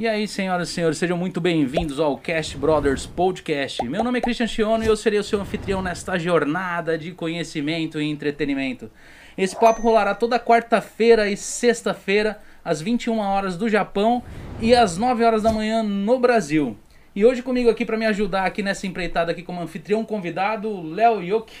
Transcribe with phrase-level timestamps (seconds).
[0.00, 3.86] E aí, senhoras e senhores, sejam muito bem-vindos ao Cast Brothers Podcast.
[3.86, 8.00] Meu nome é Christian Chiono e eu serei o seu anfitrião nesta jornada de conhecimento
[8.00, 8.90] e entretenimento.
[9.36, 14.22] Esse papo rolará toda quarta-feira e sexta-feira, às 21 horas do Japão
[14.58, 16.78] e às 9 horas da manhã no Brasil.
[17.14, 21.22] E hoje comigo aqui para me ajudar aqui nessa empreitada aqui como anfitrião convidado, Léo
[21.22, 21.58] Yoki.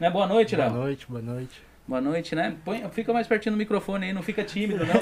[0.00, 0.08] Né?
[0.08, 0.70] Boa noite, Léo.
[0.70, 1.73] Boa noite, boa noite.
[1.86, 2.56] Boa noite, né?
[2.64, 4.94] Põe, fica mais pertinho do microfone aí, não fica tímido, não.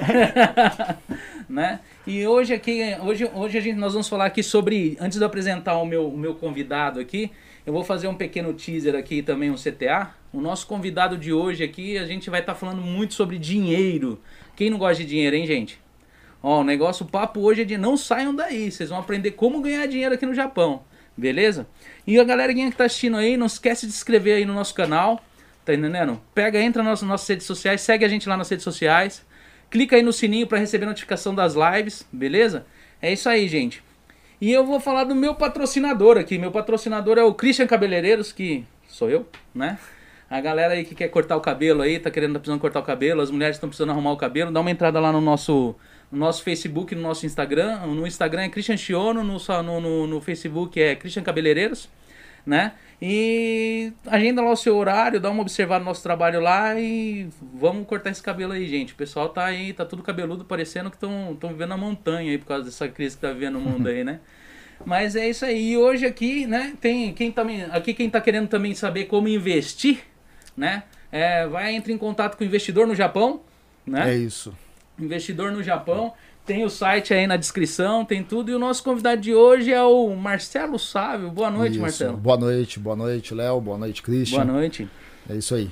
[1.48, 1.78] né?
[2.04, 5.28] E hoje aqui, hoje, hoje a gente, nós vamos falar aqui sobre, antes de eu
[5.28, 7.30] apresentar o meu, o meu convidado aqui,
[7.64, 10.12] eu vou fazer um pequeno teaser aqui também, um CTA.
[10.32, 14.20] O nosso convidado de hoje aqui, a gente vai estar tá falando muito sobre dinheiro.
[14.56, 15.78] Quem não gosta de dinheiro, hein, gente?
[16.42, 19.60] Ó, o negócio, o papo hoje é de não saiam daí, vocês vão aprender como
[19.60, 20.82] ganhar dinheiro aqui no Japão,
[21.16, 21.68] beleza?
[22.04, 24.74] E a galera que tá assistindo aí, não esquece de se inscrever aí no nosso
[24.74, 25.22] canal
[25.64, 26.20] Tá entendendo?
[26.34, 29.24] Pega, entra nas nossas redes sociais, segue a gente lá nas redes sociais.
[29.70, 32.66] Clica aí no sininho para receber notificação das lives, beleza?
[33.00, 33.82] É isso aí, gente.
[34.40, 36.36] E eu vou falar do meu patrocinador aqui.
[36.36, 39.78] Meu patrocinador é o Christian Cabeleireiros, que sou eu, né?
[40.28, 42.82] A galera aí que quer cortar o cabelo aí, tá querendo, tá precisando cortar o
[42.82, 45.76] cabelo, as mulheres estão precisando arrumar o cabelo, dá uma entrada lá no nosso,
[46.10, 47.86] no nosso Facebook, no nosso Instagram.
[47.86, 51.88] No Instagram é Christian Chiono, no, no, no, Facebook é Christian Cabeleireiros,
[52.44, 52.72] né?
[53.04, 57.84] E agenda lá o seu horário, dá uma observada no nosso trabalho lá e vamos
[57.84, 58.92] cortar esse cabelo aí, gente.
[58.92, 62.46] O pessoal tá aí, tá tudo cabeludo, parecendo que estão vivendo na montanha aí por
[62.46, 64.20] causa dessa crise que tá vivendo no mundo aí, né?
[64.86, 65.72] Mas é isso aí.
[65.72, 67.42] E hoje aqui, né, tem quem tá,
[67.72, 70.04] aqui quem tá querendo também saber como investir,
[70.56, 70.84] né?
[71.10, 73.42] É, vai entre em contato com o investidor no Japão,
[73.84, 74.12] né?
[74.12, 74.56] É isso.
[74.96, 76.14] Investidor no Japão.
[76.44, 78.50] Tem o site aí na descrição, tem tudo.
[78.50, 81.30] E o nosso convidado de hoje é o Marcelo Sávio.
[81.30, 81.80] Boa noite, isso.
[81.80, 82.16] Marcelo.
[82.16, 83.60] Boa noite, boa noite, Léo.
[83.60, 84.44] Boa noite, Christian.
[84.44, 84.88] Boa noite.
[85.30, 85.70] É isso aí.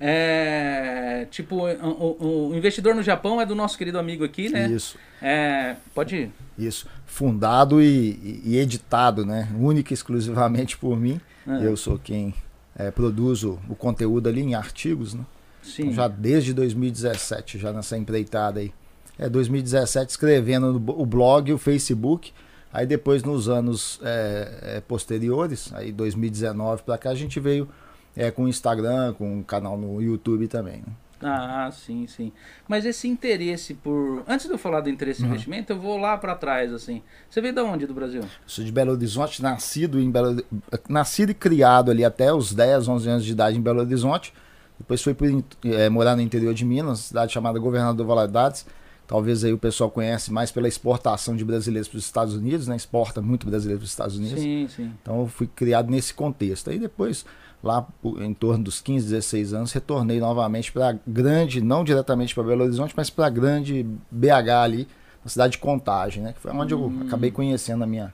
[0.00, 4.68] É, tipo, o, o, investidor no Japão é do nosso querido amigo aqui, né?
[4.68, 4.98] Isso.
[5.22, 6.32] É, pode ir.
[6.58, 6.88] Isso.
[7.06, 9.48] Fundado e, e editado, né?
[9.56, 11.20] Única e exclusivamente por mim.
[11.46, 11.66] É.
[11.66, 12.34] Eu sou quem
[12.76, 15.24] é, produzo o conteúdo ali em artigos, né?
[15.62, 15.82] Sim.
[15.84, 18.72] Então, já desde 2017, já nessa empreitada aí
[19.18, 22.32] é, 2017 escrevendo no, o blog, o Facebook.
[22.72, 27.68] Aí depois nos anos é, é, posteriores, aí 2019 para cá, a gente veio
[28.16, 30.78] é, com o Instagram, com o canal no YouTube também.
[30.78, 30.92] Né?
[31.22, 32.32] Ah, sim, sim.
[32.68, 34.24] Mas esse interesse por.
[34.26, 35.28] Antes de eu falar do interesse uhum.
[35.28, 37.00] em investimento, eu vou lá para trás, assim.
[37.30, 38.22] Você veio de onde do Brasil?
[38.44, 40.44] sou de Belo Horizonte, nascido em Belo
[40.88, 44.34] Nascido e criado ali até os 10, 11 anos de idade em Belo Horizonte.
[44.76, 45.28] Depois fui por,
[45.64, 48.66] é, morar no interior de Minas, cidade chamada Governador Valadares
[49.06, 52.74] Talvez aí o pessoal conhece mais pela exportação de brasileiros para os Estados Unidos, né?
[52.74, 54.40] Exporta muito brasileiro para os Estados Unidos.
[54.40, 54.92] Sim, sim.
[55.02, 56.70] Então eu fui criado nesse contexto.
[56.70, 57.26] Aí depois,
[57.62, 57.86] lá
[58.20, 62.94] em torno dos 15, 16 anos, retornei novamente para grande, não diretamente para Belo Horizonte,
[62.96, 64.88] mas para grande BH ali,
[65.22, 66.32] na cidade de Contagem, né?
[66.32, 67.00] Que foi onde hum.
[67.00, 68.12] eu acabei conhecendo a minha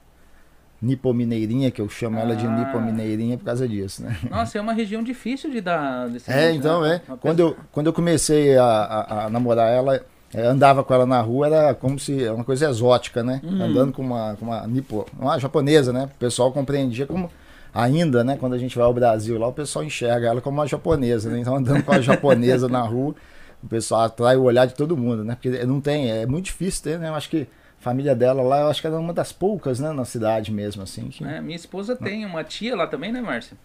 [0.83, 2.23] Nipomineirinha, que eu chamo ah.
[2.23, 2.51] ela de ah.
[2.51, 4.19] Nipomineirinha por causa disso, né?
[4.29, 6.09] Nossa, é uma região difícil de dar...
[6.27, 7.01] É, então, né?
[7.09, 7.17] é.
[7.17, 10.05] Quando eu, quando eu comecei a, a, a namorar ela
[10.35, 13.41] andava com ela na rua, era como se uma coisa exótica, né?
[13.43, 13.63] Hum.
[13.63, 16.05] Andando com uma, com uma nipo, uma japonesa, né?
[16.05, 17.31] O pessoal compreendia como
[17.75, 18.37] ainda, né?
[18.39, 21.41] Quando a gente vai ao Brasil lá, o pessoal enxerga ela como uma japonesa, né?
[21.41, 23.15] Então andando com a japonesa na rua,
[23.63, 25.35] o pessoal atrai o olhar de todo mundo, né?
[25.35, 27.09] Porque não tem, é muito difícil ter, né?
[27.09, 27.43] Eu acho que
[27.81, 29.93] a família dela lá, eu acho que era uma das poucas, né?
[29.93, 31.09] Na cidade mesmo, assim.
[31.09, 31.25] Que...
[31.25, 33.57] É, minha esposa tem uma tia lá também, né, Márcia?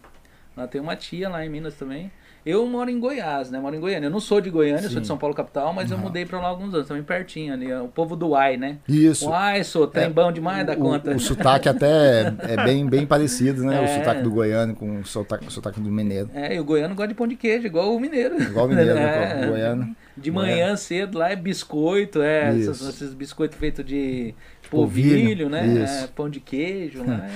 [0.58, 2.12] Ela tem uma tia lá em Minas também.
[2.46, 3.60] Eu moro em Goiás, né?
[3.60, 4.06] Moro em Goiânia.
[4.06, 4.90] Eu não sou de Goiânia, Sim.
[4.90, 7.74] sou de São Paulo capital, mas eu mudei pra lá alguns anos, também pertinho ali.
[7.74, 8.78] O povo do Uai, né?
[8.88, 9.28] Isso.
[9.28, 11.10] Uai, sou trem é, bom demais da conta.
[11.16, 13.82] O, sotaque até é bem, bem parecido, né?
[13.82, 13.84] É.
[13.84, 16.30] O sotaque do goiano com o sotaque, o sotaque do mineiro.
[16.36, 18.40] É, e o goiano gosta de pão de queijo, igual o mineiro.
[18.40, 19.42] Igual o mineiro, né?
[19.42, 19.46] é.
[19.46, 19.96] o goiano.
[20.16, 24.34] De manhã cedo lá é biscoito, é, esses, esses biscoitos feitos de
[24.70, 26.04] polvilho, né?
[26.04, 27.30] É, pão de queijo, né?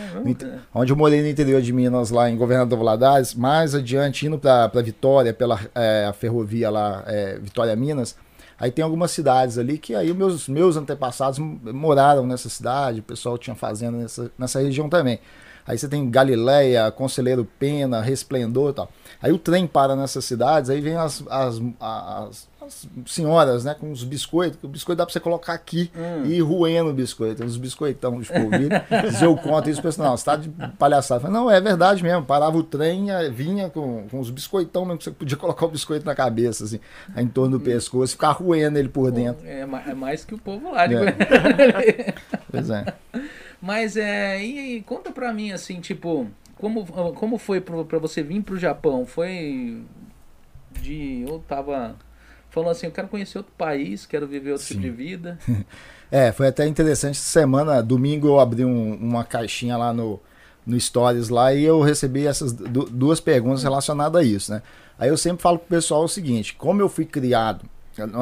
[0.74, 4.82] Onde eu morei no interior de Minas, lá em Governador Valadares, mais adiante, indo para
[4.82, 8.16] Vitória, pela é, ferrovia lá, é, Vitória Minas,
[8.60, 13.38] aí tem algumas cidades ali que aí meus, meus antepassados moraram nessa cidade, o pessoal
[13.38, 15.20] tinha fazenda nessa, nessa região também.
[15.70, 18.92] Aí você tem Galileia, Conselheiro Pena, Resplendor e tal.
[19.22, 23.92] Aí o trem para nessas cidades, aí vem as, as, as, as senhoras, né, com
[23.92, 24.58] os biscoitos.
[24.64, 26.26] O biscoito dá para você colocar aqui hum.
[26.26, 27.46] e ir roendo o biscoito.
[27.46, 28.72] Os biscoitão de polvilho.
[29.22, 30.50] Eu conto isso, penso, não, você tá de
[30.80, 31.22] palhaçada.
[31.22, 32.26] Falei, não, é verdade mesmo.
[32.26, 36.04] Parava o trem, vinha com, com os biscoitão mesmo, que você podia colocar o biscoito
[36.04, 36.80] na cabeça, assim,
[37.16, 39.46] em torno do pescoço e ficar roendo ele por dentro.
[39.46, 42.14] É, é mais que o povo lá de é.
[42.50, 42.86] Pois é.
[43.62, 44.44] Mas é.
[44.44, 49.06] E, e conta pra mim, assim, tipo, como, como foi para você vir pro Japão?
[49.06, 49.82] Foi
[50.72, 51.26] de.
[51.28, 51.96] Eu tava
[52.50, 54.76] falando assim, eu quero conhecer outro país, quero viver outro Sim.
[54.76, 55.38] tipo de vida.
[56.12, 57.18] É, foi até interessante.
[57.18, 60.20] Essa semana, domingo, eu abri um, uma caixinha lá no,
[60.66, 64.64] no Stories lá e eu recebi essas duas perguntas relacionadas a isso, né?
[64.98, 67.64] Aí eu sempre falo pro pessoal o seguinte: como eu fui criado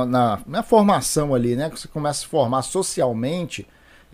[0.05, 1.69] na, na formação ali, né?
[1.69, 3.65] Que você começa a se formar socialmente,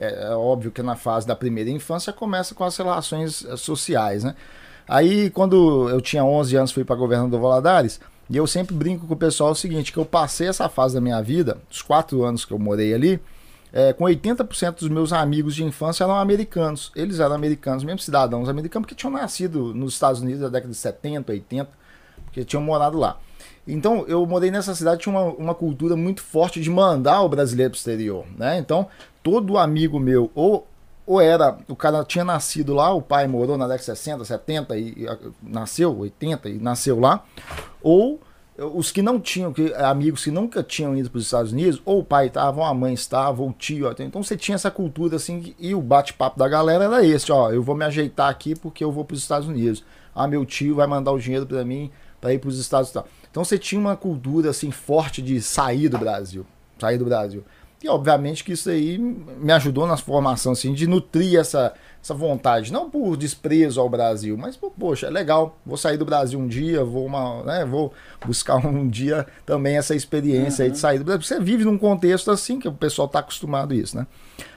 [0.03, 4.23] é, é, óbvio que na fase da primeira infância começa com as relações eh, sociais,
[4.23, 4.35] né?
[4.87, 9.13] Aí quando eu tinha 11 anos fui para governador Valadares, e eu sempre brinco com
[9.13, 12.45] o pessoal o seguinte, que eu passei essa fase da minha vida, os quatro anos
[12.45, 13.21] que eu morei ali,
[13.71, 16.91] é, com 80% dos meus amigos de infância eram americanos.
[16.95, 20.77] Eles eram americanos, mesmo cidadãos americanos, porque tinham nascido nos Estados Unidos na década de
[20.77, 21.69] 70, 80,
[22.25, 23.17] porque tinham morado lá.
[23.67, 27.71] Então, eu morei nessa cidade, tinha uma, uma cultura muito forte de mandar o brasileiro
[27.71, 28.59] para o exterior, né?
[28.59, 28.87] Então,
[29.23, 30.67] todo amigo meu, ou,
[31.07, 34.77] ou era, o cara tinha nascido lá, o pai morou na década de 60, 70
[34.77, 35.07] e, e
[35.41, 37.23] nasceu, 80 e nasceu lá,
[37.81, 38.19] ou
[38.57, 41.99] os que não tinham, que, amigos que nunca tinham ido para os Estados Unidos, ou
[41.99, 43.89] o pai estava, ou a mãe estava, ou o tio.
[43.99, 47.63] Então você tinha essa cultura assim, e o bate-papo da galera era esse: ó, eu
[47.63, 49.83] vou me ajeitar aqui porque eu vou para os Estados Unidos.
[50.13, 51.89] Ah, meu tio vai mandar o dinheiro para mim
[52.21, 53.09] para ir para os Estados Unidos.
[53.29, 56.45] Então você tinha uma cultura assim forte de sair do Brasil,
[56.77, 57.43] sair do Brasil.
[57.83, 62.71] E obviamente que isso aí me ajudou na formação assim, de nutrir essa, essa vontade,
[62.71, 66.47] não por desprezo ao Brasil, mas por, poxa, é legal, vou sair do Brasil um
[66.47, 67.91] dia, vou uma, né, vou
[68.25, 70.71] buscar um dia também essa experiência uhum.
[70.71, 71.23] de sair do Brasil.
[71.23, 74.07] Você vive num contexto assim que o pessoal está acostumado a isso, né?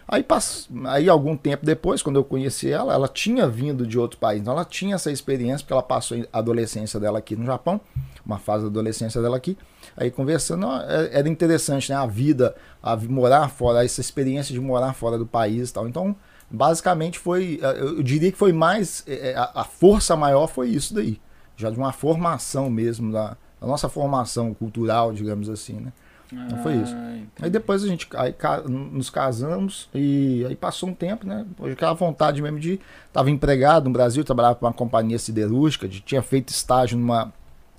[0.08, 0.68] Aí, pass...
[0.84, 4.52] aí algum tempo depois, quando eu conheci ela, ela tinha vindo de outro país, então
[4.52, 7.80] ela tinha essa experiência, porque ela passou a adolescência dela aqui no Japão,
[8.24, 9.58] uma fase da adolescência dela aqui.
[9.96, 11.96] Aí conversando, é, era interessante, né?
[11.96, 15.88] A vida, a morar fora, essa experiência de morar fora do país e tal.
[15.88, 16.14] Então,
[16.50, 21.20] basicamente foi, é, eu diria que foi mais, é, a força maior foi isso daí.
[21.56, 25.92] Já de uma formação mesmo, da, da nossa formação cultural, digamos assim, né?
[26.32, 26.92] Então foi isso.
[26.94, 28.34] Ah, aí depois a gente aí,
[28.68, 31.46] nos casamos e aí passou um tempo, né?
[31.58, 32.80] Hoje aquela vontade mesmo de.
[33.06, 37.32] Estava empregado no Brasil, trabalhava para uma companhia siderúrgica, de, tinha feito estágio numa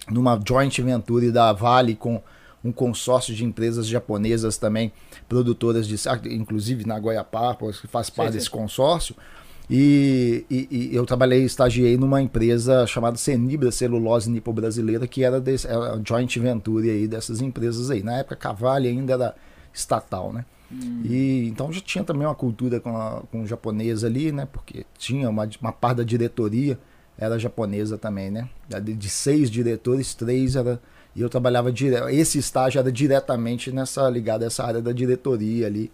[0.09, 2.21] numa joint venture da Vale com
[2.63, 4.91] um consórcio de empresas japonesas também,
[5.29, 5.95] produtoras de
[6.29, 9.15] inclusive na Goiapapa, que faz parte desse consórcio.
[9.69, 15.41] E, e, e, eu trabalhei, estagiei numa empresa chamada Senibra Celulose Nipo Brasileira, que era,
[15.41, 18.01] desse, era a joint venture aí dessas empresas aí.
[18.01, 19.35] Na época, Cavale ainda era
[19.73, 20.45] estatal, né?
[20.71, 21.01] Hum.
[21.03, 24.47] E então já tinha também uma cultura com, a, com o japonês ali, né?
[24.51, 26.79] Porque tinha uma, uma parte da diretoria
[27.17, 28.49] era japonesa também, né?
[28.81, 30.79] De seis diretores, três era.
[31.15, 32.09] E eu trabalhava direto.
[32.09, 35.91] Esse estágio era diretamente nessa ligado a essa área da diretoria ali.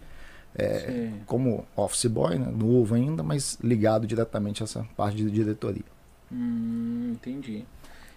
[0.56, 2.46] É, como office boy, né?
[2.46, 5.82] novo ainda, mas ligado diretamente a essa parte de diretoria.
[6.30, 7.64] Hum, entendi.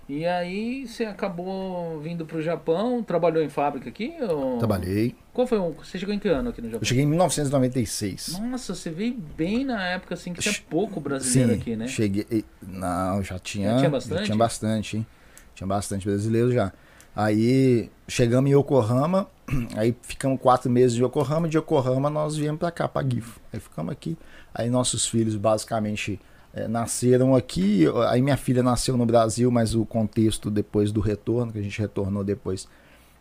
[0.10, 4.14] E aí você acabou vindo para o Japão, trabalhou em fábrica aqui?
[4.22, 4.58] Ou...
[4.58, 5.14] Trabalhei.
[5.34, 5.74] Qual foi o...
[5.74, 6.82] Você chegou em que ano aqui no Japão?
[6.82, 8.40] Eu cheguei em 1996.
[8.40, 11.88] Nossa, você veio bem na época assim que tinha pouco brasileiro Sim, aqui, né?
[11.88, 12.46] cheguei...
[12.66, 13.72] Não, já tinha...
[13.72, 14.20] Já tinha bastante?
[14.20, 15.08] Já tinha bastante, hein?
[15.54, 16.72] Tinha bastante brasileiro já.
[17.14, 19.28] Aí chegamos em Yokohama,
[19.76, 23.42] aí ficamos quatro meses em Yokohama, de Yokohama nós viemos para cá, para Gifo.
[23.52, 24.18] Aí ficamos aqui,
[24.54, 26.18] aí nossos filhos basicamente
[26.58, 27.86] é, nasceram aqui.
[28.10, 31.80] Aí minha filha nasceu no Brasil, mas o contexto depois do retorno, que a gente
[31.80, 32.68] retornou depois,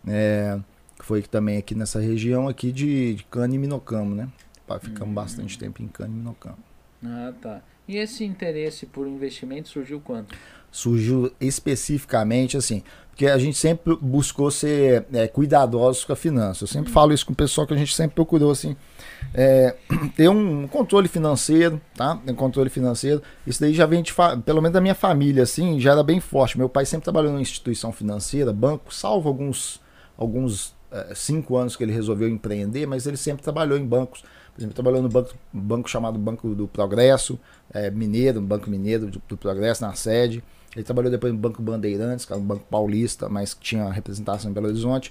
[0.07, 0.59] é,
[1.01, 4.29] foi também aqui nessa região aqui de, de Cana e Minocamo, né?
[4.81, 5.15] Ficamos hum.
[5.15, 6.59] bastante tempo em Cana e Minocamo.
[7.05, 7.63] Ah, tá.
[7.87, 10.35] E esse interesse por investimento surgiu quando?
[10.73, 12.83] Surgiu especificamente assim,
[13.17, 16.65] porque a gente sempre buscou ser é, cuidadosos com a finança.
[16.65, 18.77] Eu sempre falo isso com o pessoal que a gente sempre procurou assim
[19.33, 19.75] é,
[20.15, 22.21] ter um controle financeiro, tá?
[22.29, 23.23] Um controle financeiro.
[23.47, 24.13] Isso daí já vem de
[24.45, 26.59] pelo menos da minha família, assim, já era bem forte.
[26.59, 29.81] Meu pai sempre trabalhou em instituição financeira, banco, salvo alguns,
[30.19, 34.21] alguns é, cinco anos que ele resolveu empreender, mas ele sempre trabalhou em bancos.
[34.55, 37.41] Por exemplo, trabalhou no banco, banco chamado Banco do Progresso,
[37.73, 40.45] é, Mineiro, Banco Mineiro do, do Progresso, na sede.
[40.77, 44.51] Ele trabalhou depois no Banco Bandeirantes, que era um banco paulista, mas que tinha representação
[44.51, 45.11] em Belo Horizonte.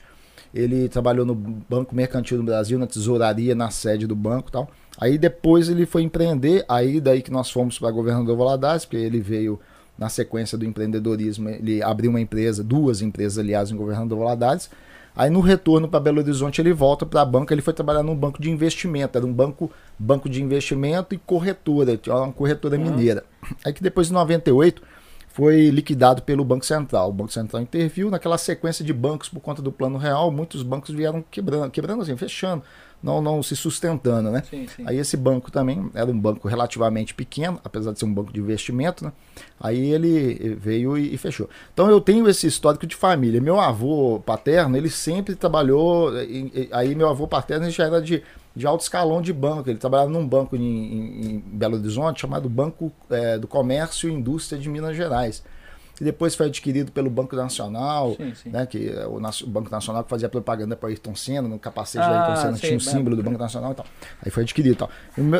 [0.53, 4.69] Ele trabalhou no Banco Mercantil do Brasil, na tesouraria, na sede do banco e tal.
[4.97, 9.19] Aí depois ele foi empreender, aí daí que nós fomos para governador Valadares, porque ele
[9.19, 9.59] veio
[9.97, 14.69] na sequência do empreendedorismo, ele abriu uma empresa, duas empresas, aliás, em governador Valadares.
[15.15, 18.15] Aí no retorno para Belo Horizonte ele volta para a banca, ele foi trabalhar num
[18.15, 23.23] banco de investimento, era um banco, banco de investimento e corretora, uma corretora mineira.
[23.65, 24.81] Aí que depois de 98
[25.35, 27.09] foi liquidado pelo Banco Central.
[27.09, 30.95] O Banco Central interviu naquela sequência de bancos por conta do Plano Real, muitos bancos
[30.95, 32.63] vieram quebrando, quebrando assim, fechando,
[33.03, 34.43] não, não se sustentando, né?
[34.49, 34.83] Sim, sim.
[34.87, 38.39] Aí esse banco também era um banco relativamente pequeno, apesar de ser um banco de
[38.39, 39.11] investimento, né?
[39.59, 41.49] Aí ele veio e, e fechou.
[41.73, 43.41] Então eu tenho esse histórico de família.
[43.41, 46.11] Meu avô paterno, ele sempre trabalhou,
[46.71, 48.23] aí meu avô paterno já era de
[48.55, 49.69] de alto escalão de banco.
[49.69, 54.13] Ele trabalhava num banco em, em, em Belo Horizonte chamado Banco é, do Comércio e
[54.13, 55.43] Indústria de Minas Gerais
[55.95, 58.49] que depois foi adquirido pelo Banco Nacional, sim, sim.
[58.49, 62.03] Né, que é o, o, Banco Nacional que fazia propaganda para Ayrton Senna, no capacete
[62.03, 63.85] ah, da Ayrton Senna tinha um símbolo do Banco Nacional e tal.
[64.23, 64.89] Aí foi adquirido e tal.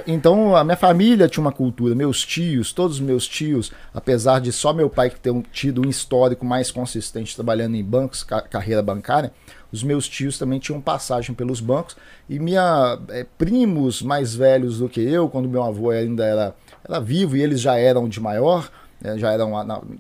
[0.08, 4.52] Então a minha família tinha uma cultura, meus tios, todos os meus tios, apesar de
[4.52, 9.32] só meu pai ter tido um histórico mais consistente trabalhando em bancos, carreira bancária,
[9.72, 11.98] os meus tios também tinham passagem pelos bancos
[12.30, 16.56] e minha é, primos mais velhos do que eu, quando meu avô ainda era,
[16.88, 18.70] era vivo e eles já eram de maior,
[19.18, 19.52] já eram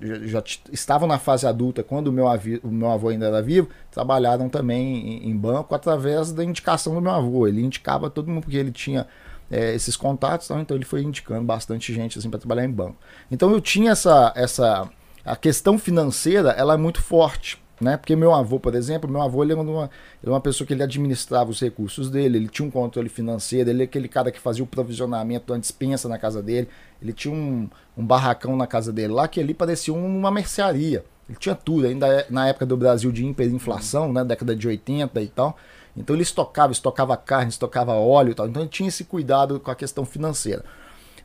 [0.01, 3.41] já, já, estavam na fase adulta quando o meu, avô, o meu avô ainda era
[3.41, 7.47] vivo, trabalharam também em, em, banco através da indicação do meu avô.
[7.47, 9.07] Ele indicava todo mundo porque ele tinha
[9.49, 12.97] é, esses contatos, então ele foi indicando bastante gente assim para trabalhar em banco.
[13.29, 14.89] Então eu tinha essa essa
[15.25, 17.64] a questão financeira, ela é muito forte.
[17.79, 17.97] Né?
[17.97, 19.91] Porque meu avô, por exemplo, meu avô ele era, uma, ele
[20.23, 23.81] era uma pessoa que ele administrava os recursos dele, ele tinha um controle financeiro, ele
[23.81, 26.69] é aquele cara que fazia o provisionamento da dispensa na casa dele,
[27.01, 31.03] ele tinha um, um barracão na casa dele lá que ali parecia uma mercearia.
[31.27, 35.21] Ele tinha tudo, ainda é, na época do Brasil de hiperinflação, né, década de 80
[35.21, 35.57] e tal.
[35.97, 38.47] Então ele estocava, estocava carne, estocava óleo e tal.
[38.47, 40.63] Então ele tinha esse cuidado com a questão financeira.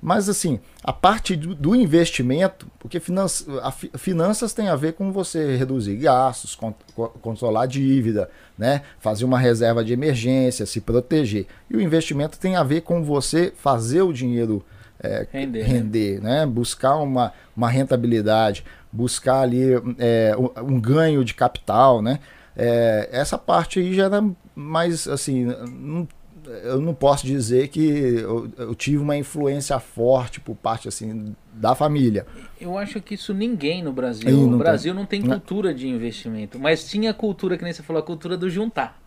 [0.00, 5.12] Mas assim, a parte do, do investimento, porque finanças, a, finanças tem a ver com
[5.12, 6.73] você reduzir gastos, con,
[7.21, 8.83] controlar dívida, né?
[8.99, 11.47] fazer uma reserva de emergência, se proteger.
[11.69, 14.64] E o investimento tem a ver com você fazer o dinheiro
[15.02, 16.47] é, render, render né?
[16.47, 22.00] buscar uma, uma rentabilidade, buscar ali é, um, um ganho de capital.
[22.00, 22.21] Né?
[22.57, 26.09] É, essa parte aí já era mais assim, não
[26.64, 31.75] eu não posso dizer que eu, eu, tive uma influência forte por parte assim da
[31.75, 32.26] família.
[32.61, 34.30] Eu acho que isso ninguém no Brasil.
[34.49, 35.00] No Brasil tem.
[35.00, 38.50] não tem cultura de investimento, mas tinha cultura que nem você falou, a cultura do
[38.50, 39.00] juntar.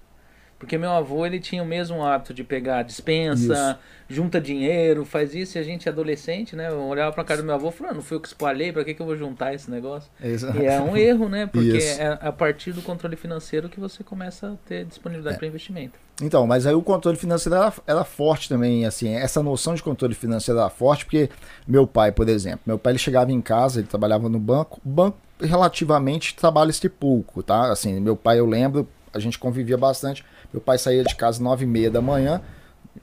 [0.63, 3.77] Porque meu avô, ele tinha o mesmo hábito de pegar dispensa,
[4.07, 4.15] isso.
[4.15, 6.69] junta dinheiro, faz isso, e a gente adolescente, né?
[6.69, 8.71] Eu olhava pra casa do meu avô e falava, ah, não fui eu que espalhei,
[8.71, 10.09] pra que, que eu vou juntar esse negócio?
[10.23, 10.57] Exato.
[10.57, 11.47] E é um erro, né?
[11.47, 12.01] Porque isso.
[12.01, 15.37] é a partir do controle financeiro que você começa a ter disponibilidade é.
[15.37, 15.99] para investimento.
[16.21, 20.15] Então, mas aí o controle financeiro era, era, forte também, assim, essa noção de controle
[20.15, 21.29] financeiro era forte, porque
[21.67, 24.89] meu pai, por exemplo, meu pai ele chegava em casa, ele trabalhava no banco, o
[24.89, 27.69] banco relativamente trabalha-se pouco, tá?
[27.69, 31.65] Assim, meu pai, eu lembro, a gente convivia bastante, meu pai saía de casa nove
[31.65, 32.39] e meia da manhã,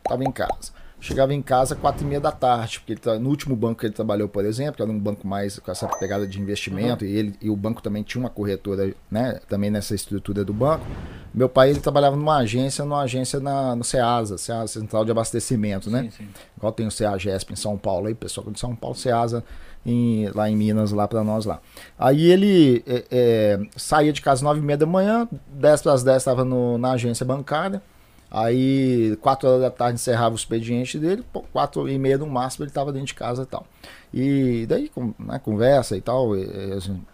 [0.04, 0.72] estava em casa.
[1.02, 3.94] Chegava em casa quatro e meia da tarde, porque ele, no último banco que ele
[3.94, 7.10] trabalhou, por exemplo, que era um banco mais com essa pegada de investimento, uhum.
[7.10, 10.84] e, ele, e o banco também tinha uma corretora, né, também nessa estrutura do banco.
[11.32, 15.88] Meu pai, ele trabalhava numa agência, numa agência na, no CEASA, CEASA Central de Abastecimento,
[15.90, 16.02] né?
[16.02, 16.28] Sim, sim.
[16.58, 19.42] Igual tem o CEAGESP em São Paulo, aí, pessoal de São Paulo, CEASA
[19.84, 21.60] em, lá em Minas, lá para nós lá.
[21.98, 26.02] Aí ele é, é, saía de casa nove e meia da manhã, 10 para as
[26.02, 26.44] 10 estava
[26.78, 27.82] na agência bancária.
[28.32, 32.70] Aí, 4 horas da tarde encerrava o expediente dele, 4 e meia no máximo ele
[32.70, 33.66] estava dentro de casa e tal.
[34.14, 36.30] E daí, com, né, conversa e tal,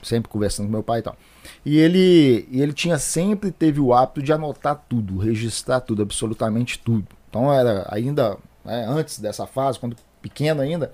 [0.02, 1.16] sempre conversando com meu pai e tal.
[1.64, 7.06] E ele, ele tinha sempre teve o hábito de anotar tudo, registrar tudo, absolutamente tudo.
[7.30, 10.92] Então era ainda né, antes dessa fase, quando pequeno ainda,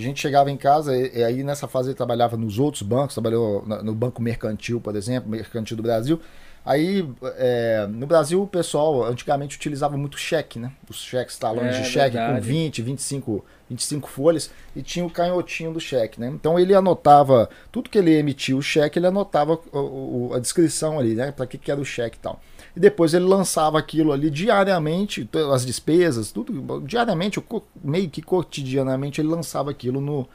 [0.00, 3.14] a gente chegava em casa, e, e aí nessa fase ele trabalhava nos outros bancos,
[3.14, 6.20] trabalhou no, no Banco Mercantil, por exemplo, Mercantil do Brasil.
[6.64, 10.70] Aí, é, no Brasil, o pessoal antigamente utilizava muito cheque, né?
[10.88, 12.40] Os cheques, talões é, de cheque verdade.
[12.40, 16.28] com 20, 25, 25 folhas e tinha o canhotinho do cheque, né?
[16.28, 20.98] Então ele anotava, tudo que ele emitia o cheque, ele anotava o, o, a descrição
[20.98, 21.32] ali, né?
[21.32, 22.38] Para que, que era o cheque e tal
[22.78, 27.42] e depois ele lançava aquilo ali diariamente, as despesas, tudo, diariamente,
[27.82, 30.28] meio que cotidianamente, ele lançava aquilo no,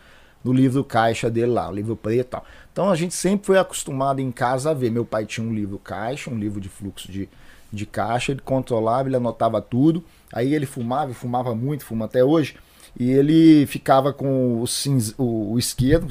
[0.43, 2.45] no livro caixa dele lá, o livro preto e tal.
[2.69, 4.91] Então a gente sempre foi acostumado em casa a ver.
[4.91, 7.29] Meu pai tinha um livro caixa, um livro de fluxo de,
[7.71, 10.03] de caixa, ele controlava, ele anotava tudo.
[10.33, 12.57] Aí ele fumava, e fumava muito, fuma até hoje.
[12.99, 16.09] E ele ficava com o, cinz, o, o esquerdo,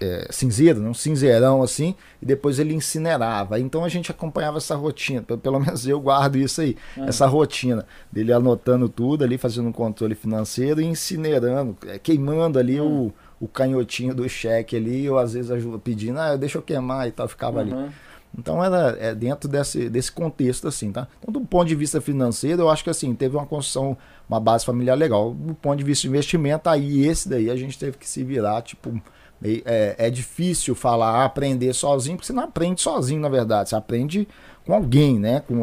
[0.00, 3.58] é, cinzeiro, um cinzeirão assim, e depois ele incinerava.
[3.58, 7.04] Então a gente acompanhava essa rotina, pelo menos eu guardo isso aí, uhum.
[7.04, 12.80] essa rotina dele anotando tudo ali, fazendo um controle financeiro e incinerando, é, queimando ali
[12.80, 13.12] uhum.
[13.40, 17.08] o, o canhotinho do cheque ali, eu às vezes ajudo, pedindo, ah, deixa eu queimar
[17.08, 17.84] e tal, ficava uhum.
[17.84, 17.92] ali.
[18.38, 21.08] Então era é dentro desse, desse contexto assim, tá?
[21.18, 23.96] Então do ponto de vista financeiro, eu acho que assim, teve uma construção,
[24.28, 25.32] uma base familiar legal.
[25.32, 28.60] Do ponto de vista de investimento, aí esse daí a gente teve que se virar,
[28.62, 29.00] tipo,
[29.42, 33.68] é, é difícil falar, aprender sozinho, porque você não aprende sozinho, na verdade.
[33.68, 34.28] Você aprende
[34.64, 35.40] com alguém, né?
[35.46, 35.62] Com,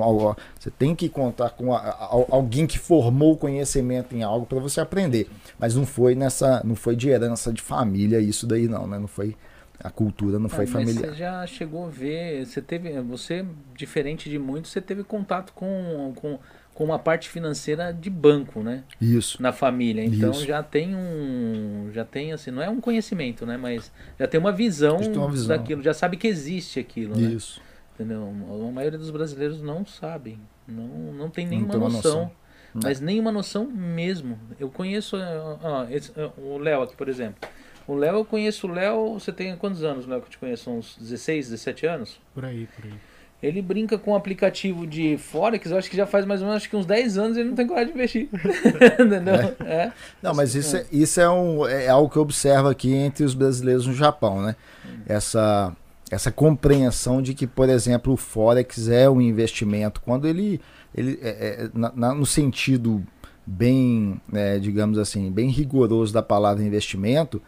[0.58, 5.30] você tem que contar com alguém que formou conhecimento em algo para você aprender.
[5.60, 8.98] Mas não foi nessa, não foi de herança de família isso daí não, né?
[8.98, 9.36] Não foi
[9.84, 11.10] a cultura não foi familiar.
[11.10, 16.14] Você já chegou a ver, você teve, você diferente de muitos, você teve contato com,
[16.16, 16.40] com
[16.74, 18.84] com uma parte financeira de banco, né?
[19.00, 19.42] Isso.
[19.42, 20.04] Na família.
[20.04, 20.46] Então Isso.
[20.46, 21.90] já tem um.
[21.94, 23.58] Já tem assim, não é um conhecimento, né?
[23.58, 25.56] Mas já tem uma visão, tem uma visão.
[25.56, 27.32] daquilo, já sabe que existe aquilo, né?
[27.34, 27.62] Isso.
[27.94, 28.24] Entendeu?
[28.28, 30.40] A maioria dos brasileiros não sabem.
[30.68, 32.12] Não, não tem Não nenhuma tem uma noção.
[32.12, 32.32] noção.
[32.74, 32.82] Não.
[32.84, 34.40] Mas nenhuma noção mesmo.
[34.60, 37.48] Eu conheço ó, esse, o Léo aqui, por exemplo.
[37.86, 39.14] O Léo, eu conheço o Léo.
[39.14, 40.72] Você tem quantos anos, Léo, que eu te conheço?
[40.72, 42.20] Uns 16, 17 anos?
[42.34, 42.94] Por aí, por aí.
[43.44, 46.62] Ele brinca com um aplicativo de Forex, eu acho que já faz mais ou menos
[46.64, 48.30] acho que uns 10 anos ele não tem coragem de investir.
[49.00, 49.54] Entendeu?
[49.66, 49.92] É.
[50.22, 53.34] Não, mas isso, é, isso é, um, é algo que eu observo aqui entre os
[53.34, 54.56] brasileiros no Japão, né?
[55.06, 55.76] Essa,
[56.10, 60.62] essa compreensão de que, por exemplo, o Forex é um investimento, quando ele,
[60.96, 63.04] ele é, é, na- na- no sentido
[63.46, 67.42] bem, é, digamos assim, bem rigoroso da palavra investimento,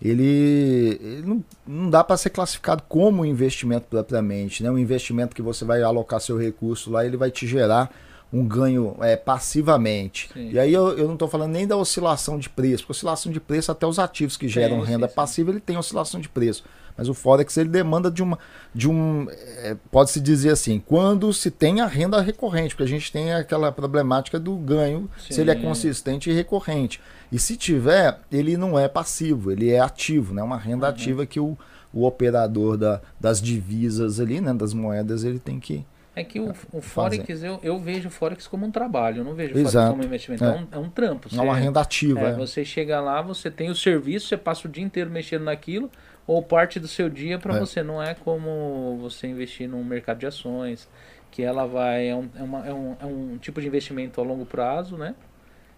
[0.00, 4.70] ele, ele não, não dá para ser classificado como um investimento propriamente, né?
[4.70, 7.90] Um investimento que você vai alocar seu recurso lá, ele vai te gerar
[8.32, 10.28] um ganho é, passivamente.
[10.32, 10.50] Sim.
[10.50, 13.40] E aí eu, eu não estou falando nem da oscilação de preço, porque oscilação de
[13.40, 16.64] preço até os ativos que geram Sim, renda sim, passiva ele tem oscilação de preço.
[16.96, 18.38] Mas o Forex ele demanda de uma
[18.74, 23.12] de um é, pode-se dizer assim, quando se tem a renda recorrente, porque a gente
[23.12, 27.00] tem aquela problemática do ganho, se ele é consistente e recorrente.
[27.30, 30.42] E se tiver, ele não é passivo, ele é ativo, né?
[30.42, 30.92] Uma renda Uhum.
[30.92, 31.56] ativa que o,
[31.92, 36.52] o operador da, das divisas ali, né, das moedas, ele tem que É que o,
[36.72, 39.56] o Forex, eu, eu vejo o Forex como um trabalho, eu não vejo o.
[39.58, 40.44] Forex como um investimento.
[40.44, 40.50] É, É.
[40.52, 41.28] um, é um trampo.
[41.30, 42.20] é uma Você- renda ativa.
[42.20, 42.32] É, é.
[42.34, 45.90] você chega lá, você tem o serviço, você passa o dia inteiro mexendo naquilo,
[46.26, 47.60] ou parte do seu dia para É.
[47.60, 47.82] você.
[47.82, 50.88] Não é como você investir num mercado de ações,
[51.30, 52.08] que ela vai.
[52.08, 55.14] É um, é, uma- é um, é um tipo de investimento a longo prazo, né?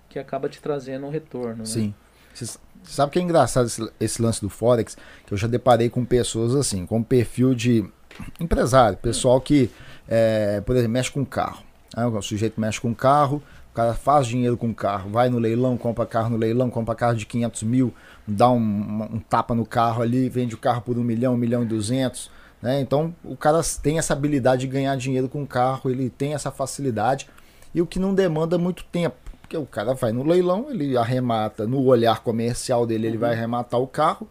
[0.09, 1.59] Que acaba te trazendo um retorno.
[1.59, 1.65] Né?
[1.65, 1.95] Sim.
[2.33, 4.97] Você sabe que é engraçado esse, esse lance do Forex?
[5.27, 7.85] Que eu já deparei com pessoas assim, com perfil de
[8.41, 9.71] empresário, pessoal que,
[10.09, 11.63] é, por exemplo, mexe com carro.
[11.95, 15.77] Aí o sujeito mexe com carro, o cara faz dinheiro com carro, vai no leilão,
[15.77, 17.95] compra carro no leilão, compra carro de 500 mil,
[18.27, 21.63] dá um, um tapa no carro ali, vende o carro por um milhão, um milhão
[21.63, 22.31] e duzentos.
[22.61, 22.81] Né?
[22.81, 27.29] Então o cara tem essa habilidade de ganhar dinheiro com carro, ele tem essa facilidade
[27.75, 29.28] e o que não demanda muito tempo.
[29.49, 33.81] Porque o cara vai no leilão, ele arremata no olhar comercial dele, ele vai arrematar
[33.81, 34.29] o carro.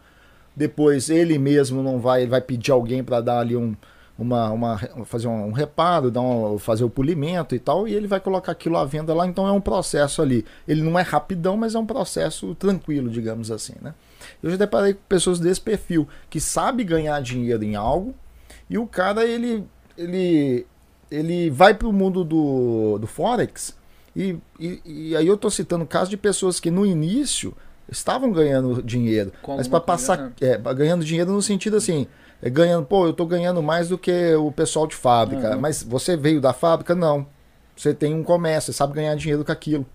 [0.55, 3.75] Depois ele mesmo não vai, ele vai pedir alguém para dar ali um,
[4.15, 8.19] uma, uma, fazer um reparo, dar um, fazer o polimento e tal, e ele vai
[8.19, 9.25] colocar aquilo à venda lá.
[9.25, 10.45] Então é um processo ali.
[10.67, 13.95] Ele não é rapidão, mas é um processo tranquilo, digamos assim, né?
[14.43, 18.13] Eu já deparei com pessoas desse perfil que sabe ganhar dinheiro em algo
[18.69, 19.63] e o cara ele
[19.97, 20.67] ele
[21.09, 23.75] ele vai para o mundo do, do forex
[24.17, 27.53] e, e, e aí eu tô citando casos de pessoas que no início
[27.89, 32.07] estavam ganhando dinheiro, mas para passar coisa, é, ganhando dinheiro no sentido assim,
[32.41, 35.61] é, ganhando, pô, eu tô ganhando mais do que o pessoal de fábrica, Uhum.
[35.61, 36.93] mas você veio da fábrica?
[36.95, 37.25] Não.
[37.75, 39.85] Você tem um comércio, você sabe ganhar dinheiro com aquilo.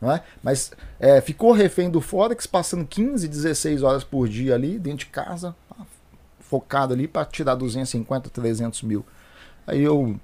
[0.00, 0.22] Não é?
[0.42, 5.06] Mas é, ficou refém do Forex, passando 15, 16 horas por dia ali, dentro de
[5.06, 5.54] casa,
[6.40, 9.04] focado ali para tirar 250, 300 mil.
[9.66, 10.18] Aí eu,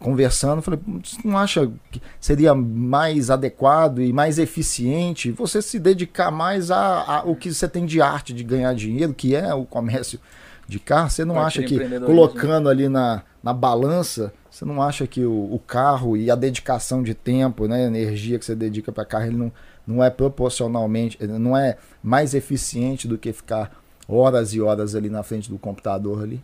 [0.00, 6.30] conversando, falei, você não acha que seria mais adequado e mais eficiente você se dedicar
[6.30, 9.66] mais a, a o que você tem de arte de ganhar dinheiro, que é o
[9.66, 10.18] comércio
[10.66, 11.10] de carro?
[11.10, 15.54] Você não Parte acha que colocando ali na, na balança, você não acha que o,
[15.54, 19.36] o carro e a dedicação de tempo, né, energia que você dedica para carro, ele
[19.36, 19.52] não,
[19.86, 23.70] não é proporcionalmente, não é mais eficiente do que ficar
[24.08, 26.42] horas e horas ali na frente do computador ali?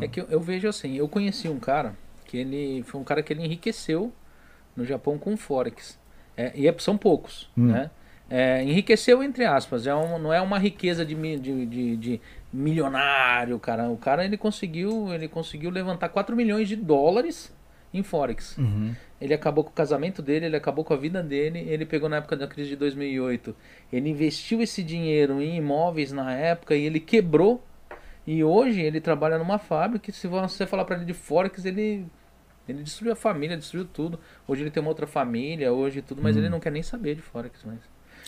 [0.00, 1.94] É que eu, eu vejo assim, eu conheci um cara
[2.26, 4.12] que ele foi um cara que ele enriqueceu
[4.76, 5.98] no Japão com Forex.
[6.36, 7.66] É, e é- são poucos, Hum.
[7.68, 7.90] né?
[8.28, 12.20] É, enriqueceu entre aspas, é um, não é uma riqueza de, de, de, de
[12.52, 13.88] milionário, cara.
[13.88, 17.54] O cara ele conseguiu, ele conseguiu levantar 4 milhões de dólares
[17.94, 18.56] em Forex.
[19.20, 21.60] Ele acabou com o casamento dele, ele acabou com a vida dele.
[21.68, 23.54] Ele pegou na época da crise de 2008.
[23.92, 27.64] Ele investiu esse dinheiro em imóveis na época e ele quebrou.
[28.26, 30.10] E hoje ele trabalha numa fábrica.
[30.12, 32.04] Se você falar pra ele de Forex, ele
[32.68, 34.18] ele destruiu a família, destruiu tudo.
[34.46, 37.22] Hoje ele tem uma outra família, hoje tudo, mas ele não quer nem saber de
[37.22, 37.78] Forex mais.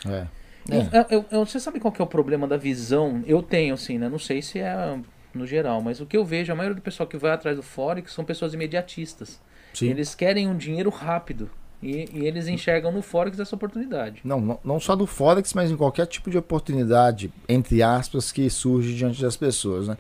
[0.06, 0.26] É.
[0.70, 3.22] Eu- eu- eu- eu- você sabe qual que é o problema da visão?
[3.26, 4.08] Eu tenho, assim, né?
[4.08, 4.98] Não sei se é
[5.34, 7.62] no geral, mas o que eu vejo, a maioria do pessoal que vai atrás do
[7.62, 9.40] Forex são pessoas imediatistas.
[9.72, 9.88] Sim.
[9.88, 11.50] Eles querem um dinheiro rápido.
[11.80, 14.20] E, e eles enxergam no Forex essa oportunidade.
[14.24, 18.50] Não, não, não só do Forex, mas em qualquer tipo de oportunidade, entre aspas, que
[18.50, 19.96] surge diante das pessoas, né?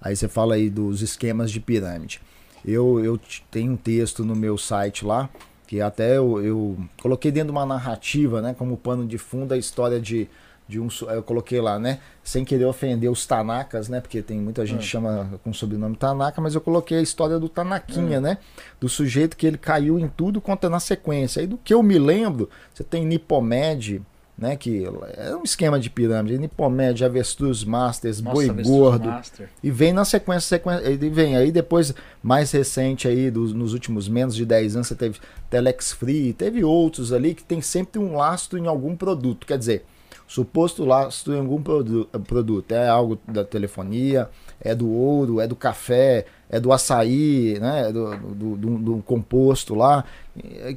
[0.00, 2.20] Aí você fala aí dos esquemas de pirâmide.
[2.64, 3.18] Eu, eu
[3.50, 5.28] tenho um texto no meu site lá,
[5.66, 8.54] que até eu, eu coloquei dentro de uma narrativa, né?
[8.56, 10.28] Como pano de fundo a história de,
[10.68, 10.86] de um.
[11.08, 11.98] Eu coloquei lá, né?
[12.22, 14.00] Sem querer ofender os Tanakas, né?
[14.00, 14.88] Porque tem muita gente que Hum.
[14.88, 18.22] chama com o sobrenome Tanaka, mas eu coloquei a história do Tanaquinha, Hum.
[18.22, 18.38] né?
[18.80, 21.40] Do sujeito que ele caiu em tudo quanto é na sequência.
[21.40, 24.02] Aí do que eu me lembro, você tem Nipomed,
[24.42, 24.56] né?
[24.56, 24.84] Que
[25.16, 26.36] é um esquema de pirâmide.
[26.36, 29.08] Nipomed, Avestruz Masters, Nossa, Boi Avestruz Gordo.
[29.08, 29.48] Master.
[29.62, 34.08] E vem na sequência, sequência, ele vem aí depois, mais recente aí, dos, nos últimos
[34.08, 38.16] menos de 10 anos, você teve Telex Free, teve outros ali que tem sempre um
[38.16, 39.46] lastro em algum produto.
[39.46, 39.84] Quer dizer,
[40.26, 42.72] suposto lastro em algum produ produto.
[42.72, 44.28] É algo da telefonia,
[44.60, 47.90] é do ouro, é do café, é do açaí, né?
[47.90, 50.04] é do, do, do, do composto lá,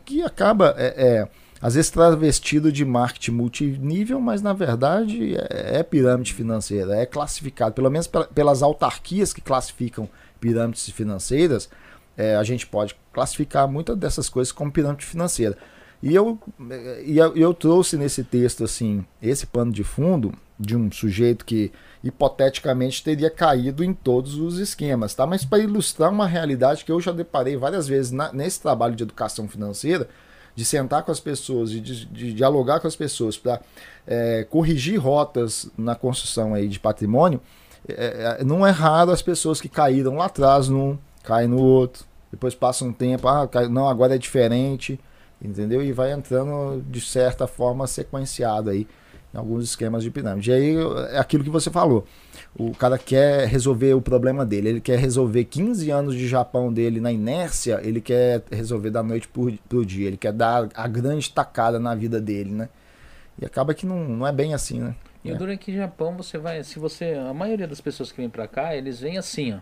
[0.06, 0.76] que acaba.
[0.78, 6.96] É, é, às vezes travestido de marketing multinível, mas na verdade é, é pirâmide financeira,
[6.96, 10.08] é classificado, pelo menos pela- pelas autarquias que classificam
[10.40, 11.68] pirâmides financeiras,
[12.16, 15.58] é, a gente pode classificar muitas dessas coisas como pirâmide financeira.
[16.04, 16.38] E eu,
[17.04, 21.72] e eu, eu trouxe nesse texto assim esse pano de fundo de um sujeito que
[22.04, 25.26] hipoteticamente teria caído em todos os esquemas, tá?
[25.26, 29.02] Mas para ilustrar uma realidade que eu já deparei várias vezes na- nesse trabalho de
[29.04, 30.08] educação financeira,
[30.56, 33.60] de sentar com as pessoas, de, de- de dialogar com as pessoas para
[34.50, 37.42] corrigir rotas na construção aí de patrimônio,
[37.88, 42.06] é, é, não é raro as pessoas que caíram lá atrás num, caem no outro,
[42.32, 45.00] depois passa um tempo, ah, cai- não, agora é diferente,
[45.42, 45.84] entendeu?
[45.84, 48.88] E vai entrando de certa forma sequenciado aí
[49.36, 50.50] em alguns esquemas de pirâmide.
[50.50, 50.76] E aí
[51.12, 52.08] é aquilo que você falou.
[52.58, 57.02] O cara quer resolver o problema dele, ele quer resolver 15 anos de Japão dele
[57.02, 61.30] na inércia, ele quer resolver da noite pro, pro dia, ele quer dar a grande
[61.30, 62.70] tacada na vida dele, né?
[63.38, 64.96] E acaba que não, não é bem assim, né?
[65.22, 68.30] E o é que Japão você vai, se você, a maioria das pessoas que vêm
[68.30, 69.58] pra cá, eles vêm assim, ó,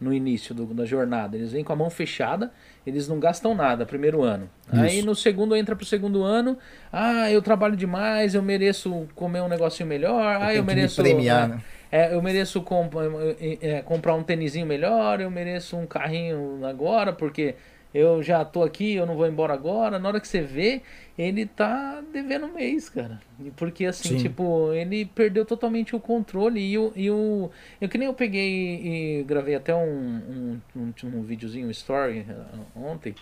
[0.00, 2.50] no início do- da jornada, eles vêm com a mão fechada,
[2.86, 4.48] eles não gastam nada primeiro ano.
[4.72, 5.06] Aí Isso.
[5.06, 6.56] no segundo entra pro segundo ano,
[6.92, 10.74] ah, eu trabalho demais, eu mereço comer um negocinho melhor, ah, tenho eu que me
[10.74, 11.60] mereço premiar, é, né?
[11.92, 12.94] é, eu mereço comp-
[13.38, 17.54] é, é, comprar um tênisinho melhor, eu mereço um carrinho agora, porque
[17.92, 19.98] eu já tô aqui, eu não vou embora agora.
[19.98, 20.82] Na hora que você vê,
[21.18, 23.20] ele tá devendo um mês, cara.
[23.56, 24.16] Porque assim, Sim.
[24.16, 26.92] tipo, ele perdeu totalmente o controle e o.
[26.94, 27.50] E o
[27.80, 32.24] eu que nem eu peguei e gravei até um, um, um, um videozinho, um story
[32.28, 32.34] eh,
[32.76, 33.14] ontem,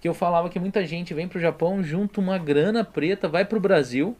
[0.00, 3.58] que eu falava que muita gente vem pro Japão, junta uma grana preta, vai pro
[3.58, 4.16] Brasil.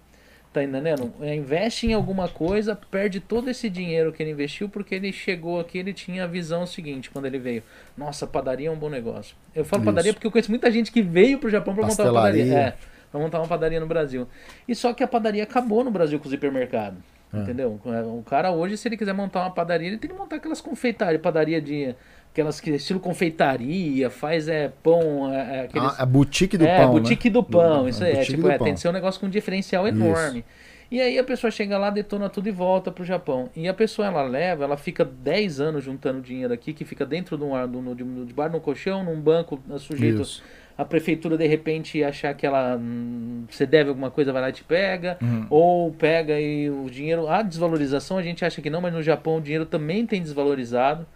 [0.52, 1.12] Tá entendendo?
[1.20, 5.60] É, Investe em alguma coisa, perde todo esse dinheiro que ele investiu, porque ele chegou
[5.60, 7.62] aqui, ele tinha a visão seguinte quando ele veio.
[7.96, 9.36] Nossa, padaria é um bom negócio.
[9.54, 9.92] Eu falo Isso.
[9.92, 12.52] padaria porque eu conheço muita gente que veio pro Japão pra montar uma padaria.
[12.52, 12.74] É,
[13.12, 14.26] pra montar uma padaria no Brasil.
[14.66, 16.96] E só que a padaria acabou no Brasil com o hipermercado.
[17.32, 17.38] É.
[17.38, 17.80] Entendeu?
[18.18, 21.22] O cara hoje, se ele quiser montar uma padaria, ele tem que montar aquelas confeitarias,
[21.22, 21.94] padaria de.
[22.32, 26.78] Aquelas que estilo confeitaria, faz é pão, é, é, aqueles A, a boutique do é,
[26.78, 26.90] pão.
[26.92, 27.32] boutique né?
[27.32, 28.16] do pão, isso a aí.
[28.16, 28.64] É, tipo, é, pão.
[28.66, 30.44] tem que ser um negócio com um diferencial enorme.
[30.92, 33.48] E aí a pessoa chega lá, detona tudo e volta pro Japão.
[33.54, 37.36] E a pessoa ela leva, ela fica 10 anos juntando dinheiro aqui, que fica dentro
[37.38, 40.42] de um ar, do, de, de bar no colchão, num banco, é sujeito Isso.
[40.76, 44.52] a prefeitura de repente achar que ela hum, você deve alguma coisa, vai lá e
[44.52, 45.46] te pega, Uhum.
[45.48, 49.36] ou pega e o dinheiro, a desvalorização a gente acha que não, mas no Japão
[49.36, 51.06] o dinheiro também tem desvalorizado,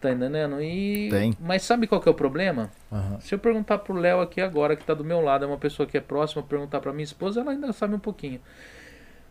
[0.00, 0.60] tá entendendo?
[0.62, 1.36] E Tem.
[1.40, 2.70] mas sabe qual que é o problema?
[2.90, 3.20] Aham.
[3.20, 5.86] Se eu perguntar pro Léo aqui agora, que tá do meu lado, é uma pessoa
[5.86, 8.40] que é próxima, perguntar pra minha esposa, ela ainda sabe um pouquinho.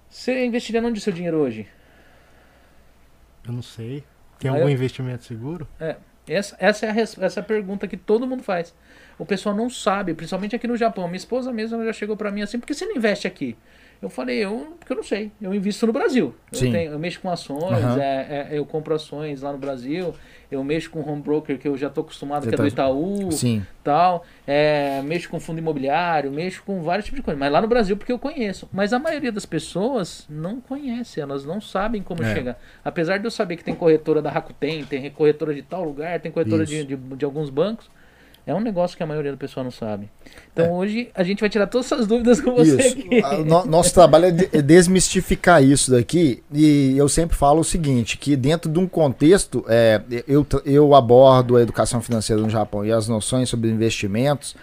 [0.10, 1.68] Você investiria onde o seu dinheiro hoje?
[3.46, 4.04] Eu não sei.
[4.40, 5.68] Tem Ah, algum eu- investimento seguro?
[6.28, 8.74] Essa, essa, é a, res- essa é a pergunta que todo mundo faz.
[9.18, 11.08] O pessoal não sabe, principalmente aqui no Japão.
[11.08, 13.58] Minha esposa mesmo ela já chegou pra mim assim, por que você não investe aqui?
[14.02, 15.30] Eu falei, eu, porque eu não sei.
[15.42, 16.34] Eu invisto no Brasil.
[16.54, 18.02] Eu, tenho- eu mexo com ações, Aham.
[18.02, 20.14] é, é, eu compro ações lá no Brasil.
[20.50, 22.70] Eu mexo com home broker que eu já tô acostumado, Você que é tá- do
[22.70, 23.32] Itaú.
[23.32, 23.62] Sim.
[23.84, 27.68] tal, é, mexo com fundo imobiliário, mexo com vários tipos de coisa, mas lá no
[27.68, 28.70] Brasil porque eu conheço.
[28.72, 32.34] Mas a maioria das pessoas não conhece, elas não sabem como É.
[32.34, 32.58] chegar.
[32.86, 36.32] Apesar de eu saber que tem corretora da Rakuten, tem corretora de tal lugar, tem
[36.32, 37.90] corretora de, de, de alguns bancos,
[38.50, 40.10] é um negócio que a maioria do pessoal não sabe.
[40.52, 40.70] Então É.
[40.72, 42.98] hoje a gente vai tirar todas essas dúvidas com você Isso.
[43.00, 43.24] aqui.
[43.24, 46.42] A- no- nosso trabalho é é desmistificar isso daqui.
[46.54, 51.56] E eu sempre falo o seguinte: que dentro de um contexto, é, eu, eu abordo
[51.56, 54.56] a educação financeira no Japão e as noções sobre investimentos,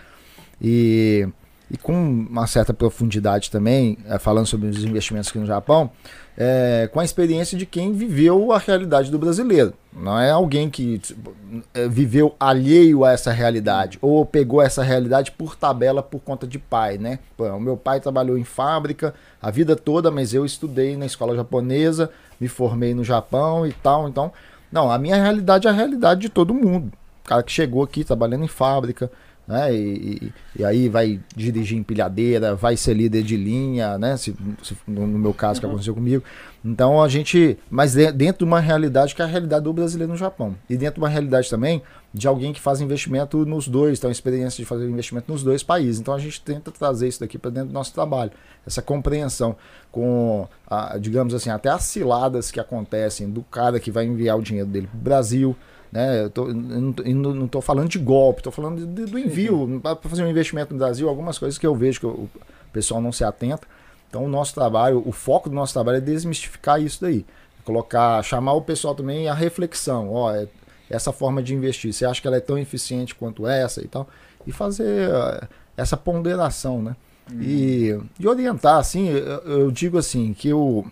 [0.60, 1.26] e,
[1.70, 5.90] e com uma certa profundidade também, é, falando sobre os investimentos aqui no Japão,
[6.36, 9.72] é, com a experiência de quem viveu a realidade do brasileiro.
[9.92, 11.34] Não é alguém que tipo,
[11.72, 16.58] é, viveu alheio a essa realidade ou pegou essa realidade por tabela por conta de
[16.58, 17.18] pai, né?
[17.38, 22.10] O meu pai trabalhou em fábrica a vida toda, mas eu estudei na escola japonesa,
[22.38, 24.06] me formei no Japão e tal.
[24.06, 24.30] Então,
[24.70, 26.92] não, a minha realidade é a realidade de todo mundo.
[27.24, 29.10] O cara que chegou aqui trabalhando em fábrica,
[29.46, 29.74] né?
[29.74, 34.16] E, e, e, aí vai dirigir empilhadeira, vai ser líder de linha, né?
[34.16, 35.72] Se, se no meu caso que uhum.
[35.72, 36.22] aconteceu comigo.
[36.64, 40.18] Então a gente, mas dentro de uma realidade que é a realidade do brasileiro no
[40.18, 41.80] Japão e dentro de uma realidade também
[42.12, 45.62] de alguém que faz investimento nos dois, tem uma experiência de fazer investimento nos dois
[45.62, 46.00] países.
[46.00, 48.32] Então a gente tenta trazer isso daqui para dentro do nosso trabalho,
[48.66, 49.54] essa compreensão
[49.92, 54.42] com, a, digamos assim, até as ciladas que acontecem do cara que vai enviar o
[54.42, 55.56] dinheiro dele para o Brasil
[55.92, 56.24] né?
[56.24, 59.80] Eu, tô, eu não estou falando de golpe, estou falando de, de, do envio.
[59.80, 62.28] Para fazer um investimento no Brasil, algumas coisas que eu vejo que o
[62.72, 63.66] pessoal não se atenta.
[64.08, 67.24] Então, o nosso trabalho, o foco do nosso trabalho é desmistificar isso daí.
[67.64, 70.12] Colocar, chamar o pessoal também à reflexão.
[70.12, 70.46] Ó, é,
[70.88, 74.08] essa forma de investir, você acha que ela é tão eficiente quanto essa e tal?
[74.46, 75.46] E fazer uh,
[75.76, 76.96] essa ponderação, né?
[77.30, 77.42] Uhum.
[77.42, 80.84] E, e orientar, assim, eu, eu, digo assim, que o,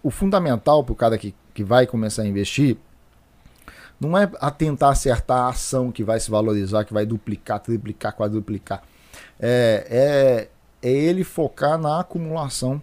[0.00, 2.76] o fundamental para o cara que, que vai começar a investir
[4.08, 8.14] não é a tentar acertar a ação que vai se valorizar, que vai duplicar, triplicar,
[8.14, 8.82] quadruplicar.
[9.38, 10.48] É,
[10.82, 12.82] é, é ele focar na acumulação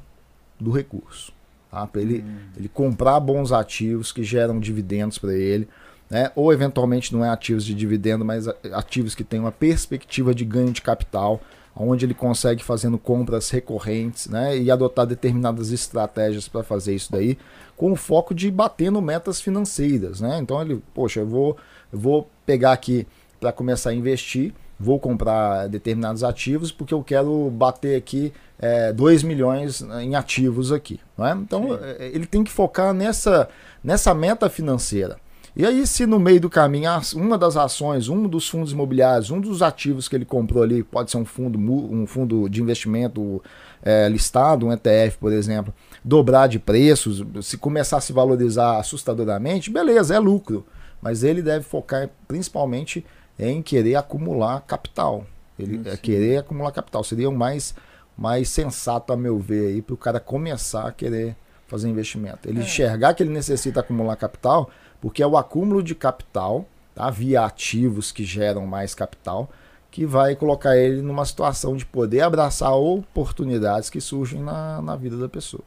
[0.60, 1.34] do recurso.
[1.69, 1.86] Tá?
[1.86, 2.38] Para ele, hum.
[2.58, 5.67] ele comprar bons ativos que geram dividendos para ele.
[6.10, 6.32] Né?
[6.36, 10.71] Ou eventualmente não é ativos de dividendo, mas ativos que têm uma perspectiva de ganho
[10.71, 11.41] de capital,
[11.75, 14.58] onde ele consegue fazendo compras recorrentes né?
[14.58, 17.38] e adotar determinadas estratégias para fazer isso daí
[17.79, 20.38] com o foco de batendo metas financeiras, né?
[20.41, 21.55] Então ele, poxa, eu vou,
[21.93, 23.08] eu vou pegar aqui
[23.39, 29.23] para começar a investir, vou comprar determinados ativos porque eu quero bater aqui é, 2
[29.23, 31.32] milhões em ativos aqui, não é?
[31.32, 31.77] Então Sim.
[31.82, 33.47] É, ele tem que focar nessa,
[33.82, 35.15] nessa meta financeira.
[35.60, 39.41] E aí, se no meio do caminho, uma das ações, um dos fundos imobiliários, um
[39.41, 43.43] dos ativos que ele comprou ali, pode ser um fundo, um fundo de investimento
[43.84, 49.69] é, listado, um ETF, por exemplo, dobrar de preços, se começar a se valorizar assustadoramente,
[49.69, 50.65] beleza, é lucro.
[51.02, 53.06] Mas ele deve focar principalmente
[53.38, 55.28] em querer acumular capital.
[55.60, 57.04] Ele é querer acumular capital.
[57.04, 57.76] Seria o mais,
[58.17, 61.36] mais sensato, a meu ver, aí, para o cara começar a querer
[61.67, 62.48] fazer investimento.
[62.50, 62.63] Ele é.
[62.63, 64.69] enxergar que ele necessita acumular capital,
[65.01, 67.09] porque é o acúmulo de capital, tá?
[67.09, 69.49] via ativos que geram mais capital,
[69.91, 75.17] que vai colocar ele numa situação de poder abraçar oportunidades que surgem na, na vida
[75.17, 75.63] da pessoa.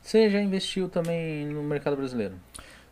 [0.00, 2.34] Você já investiu também no mercado brasileiro?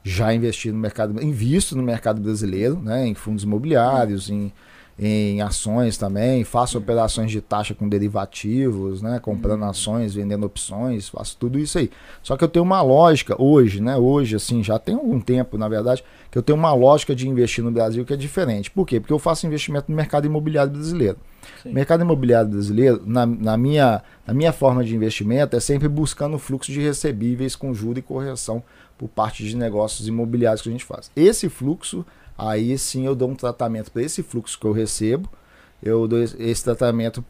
[0.03, 4.53] Já investi no mercado, invisto no mercado brasileiro, né, em fundos imobiliários, em
[4.99, 9.71] em ações também, faço operações de taxa com derivativos, né, comprando uhum.
[9.71, 11.91] ações, vendendo opções, faço tudo isso aí.
[12.23, 15.69] Só que eu tenho uma lógica hoje, né, hoje assim, já tem algum tempo, na
[15.69, 18.71] verdade, que eu tenho uma lógica de investir no Brasil que é diferente.
[18.71, 19.01] Por quê?
[19.01, 21.19] Porque eu faço investimento no mercado imobiliário brasileiro.
[21.63, 21.71] Sim.
[21.71, 26.39] O mercado imobiliário brasileiro, na, na, minha, na minha forma de investimento, é sempre buscando
[26.39, 28.63] fluxo de recebíveis com juro e correção
[28.97, 31.11] por parte de negócios imobiliários que a gente faz.
[31.17, 35.29] Esse fluxo aí sim eu dou um tratamento para esse fluxo que eu recebo,
[35.83, 37.23] eu dou esse tratamento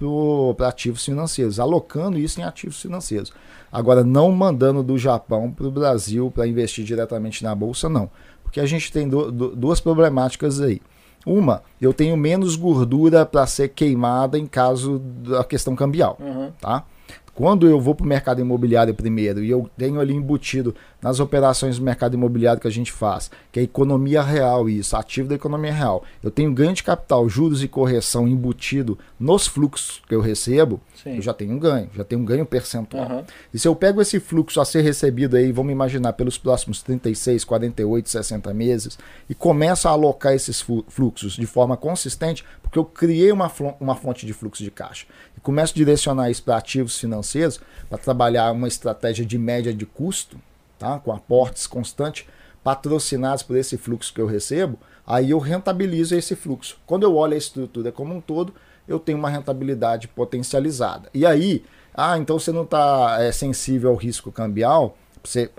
[0.56, 3.32] para ativos financeiros, alocando isso em ativos financeiros.
[3.72, 8.08] Agora, não mandando do Japão para o Brasil para investir diretamente na bolsa, não.
[8.44, 10.80] Porque a gente tem do, do, duas problemáticas aí.
[11.26, 16.52] Uma, eu tenho menos gordura para ser queimada em caso da questão cambial, uhum.
[16.60, 16.84] tá?
[17.34, 20.72] Quando eu vou para o mercado imobiliário primeiro e eu tenho ali embutido
[21.04, 25.28] nas operações do mercado imobiliário que a gente faz, que é economia real, isso, ativo
[25.28, 30.14] da economia real, eu tenho ganho de capital, juros e correção embutido nos fluxos que
[30.14, 31.16] eu recebo, Sim.
[31.16, 33.06] eu já tenho um ganho, já tenho um ganho percentual.
[33.06, 33.24] Uhum.
[33.52, 37.44] E se eu pego esse fluxo a ser recebido aí, vamos imaginar, pelos próximos 36,
[37.44, 43.30] 48, 60 meses, e começo a alocar esses fluxos de forma consistente, porque eu criei
[43.30, 45.04] uma, uma fonte de fluxo de caixa
[45.44, 50.40] começo a direcionar isso para ativos financeiros, para trabalhar uma estratégia de média de custo,
[50.84, 50.98] tá?
[50.98, 52.26] com aportes constantes,
[52.62, 56.78] patrocinados por esse fluxo que eu recebo, aí eu rentabilizo esse fluxo.
[56.86, 58.54] Quando eu olho a estrutura como um todo,
[58.86, 61.08] eu tenho uma rentabilidade potencializada.
[61.14, 65.50] E aí, ah, então você não está é, sensível ao risco cambial, você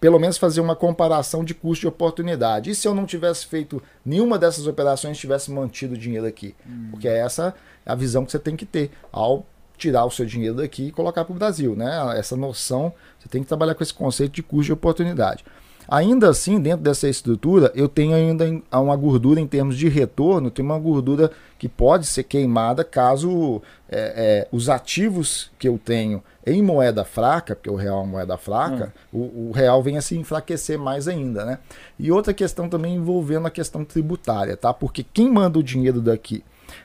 [0.00, 2.70] pelo menos fazer uma comparação de custo de oportunidade.
[2.70, 6.54] E se eu não tivesse feito nenhuma dessas operações, tivesse mantido o dinheiro aqui?
[6.66, 6.88] Hum.
[6.90, 9.44] Porque essa é a visão que você tem que ter ao
[9.76, 12.18] tirar o seu dinheiro daqui e colocar para o Brasil, né?
[12.18, 15.44] Essa noção, você tem que trabalhar com esse conceito de custo de oportunidade.
[15.88, 20.64] Ainda assim, dentro dessa estrutura, eu tenho ainda uma gordura em termos de retorno, tem
[20.64, 26.60] uma gordura que pode ser queimada caso é, é, os ativos que eu tenho em
[26.60, 29.18] moeda fraca, porque o real é uma moeda fraca, hum.
[29.18, 31.58] o, o, real venha se enfraquecer mais ainda, né?
[31.98, 34.74] E outra questão também envolvendo a questão tributária, tá?
[34.74, 36.42] Porque quem manda o dinheiro daqui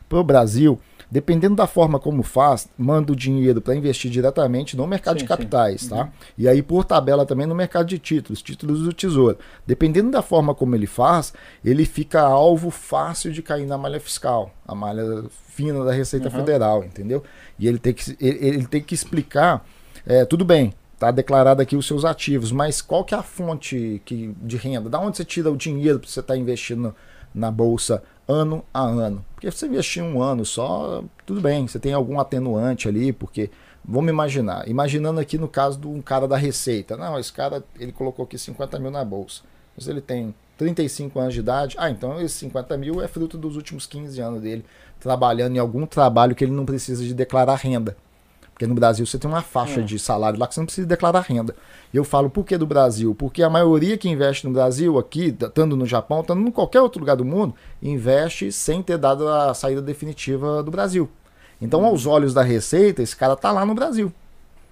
[0.07, 0.79] para o Brasil
[1.11, 5.27] Dependendo da forma como faz, manda o dinheiro para investir diretamente no mercado Sim, de
[5.27, 5.89] capitais, sim.
[5.89, 6.09] tá?
[6.37, 9.37] E aí, por tabela, também no mercado de títulos, títulos do Tesouro.
[9.67, 11.33] Dependendo da forma como ele faz,
[11.65, 16.35] ele fica alvo fácil de cair na malha fiscal, a malha fina da Receita Uhum.
[16.35, 17.21] Federal, entendeu?
[17.59, 19.65] E ele tem que, ele, ele tem que explicar,
[20.05, 24.01] é, tudo bem, tá declarado aqui os seus ativos, mas qual que é a fonte
[24.05, 24.89] que, de renda?
[24.89, 26.95] Da onde você tira o dinheiro para você estar investindo
[27.33, 29.25] na bolsa ano a ano?
[29.33, 33.49] Porque se você investir um ano só, tudo bem, você tem algum atenuante ali, porque
[33.83, 37.91] vamos imaginar, imaginando aqui no caso de um cara da Receita, não, esse cara ele
[37.91, 39.41] colocou aqui 50 mil na bolsa,
[39.75, 43.55] mas ele tem 35 anos de idade, ah, então esses 50 mil é fruto dos
[43.55, 44.63] últimos 15 anos dele
[44.99, 47.97] trabalhando em algum trabalho que ele não precisa de declarar renda.
[48.61, 49.83] Porque no Brasil você tem uma faixa É.
[49.83, 51.55] de salário lá que você não precisa declarar renda.
[51.91, 53.15] E eu falo, por que do Brasil?
[53.15, 56.99] Porque a maioria que investe no Brasil, aqui, estando no Japão, estando em qualquer outro
[56.99, 61.09] lugar do mundo, investe sem ter dado a saída definitiva do Brasil.
[61.59, 64.13] Então, aos olhos da Receita, esse cara tá lá no Brasil.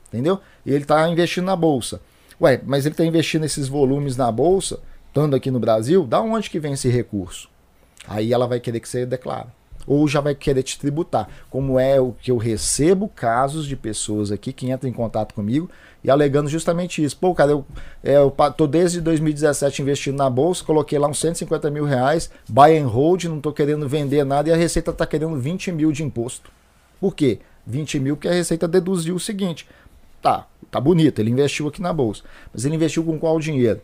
[0.09, 0.39] Entendeu?
[0.63, 1.99] E ele tá investindo na Bolsa.
[2.39, 6.47] Ué, mas ele tá investindo esses volumes na Bolsa, estando aqui no Brasil, da onde
[6.47, 7.49] que vem esse recurso?
[8.07, 9.47] Aí ela vai querer que você declare.
[9.87, 11.27] Ou já vai querer te tributar.
[11.49, 15.69] Como é o que eu recebo casos de pessoas aqui que entram em contato comigo
[16.03, 17.17] e alegando justamente isso.
[17.17, 17.65] Pô, cara, eu,
[18.03, 22.77] é, eu tô desde 2017 investindo na bolsa, coloquei lá uns 150 mil reais, buy
[22.77, 26.03] and hold, não tô querendo vender nada e a Receita tá querendo 20 mil de
[26.03, 26.51] imposto.
[26.99, 27.39] Por quê?
[27.65, 29.67] 20 mil porque a Receita deduziu o seguinte.
[30.21, 32.23] Tá, tá bonito, ele investiu aqui na bolsa.
[32.53, 33.81] Mas ele investiu com qual dinheiro?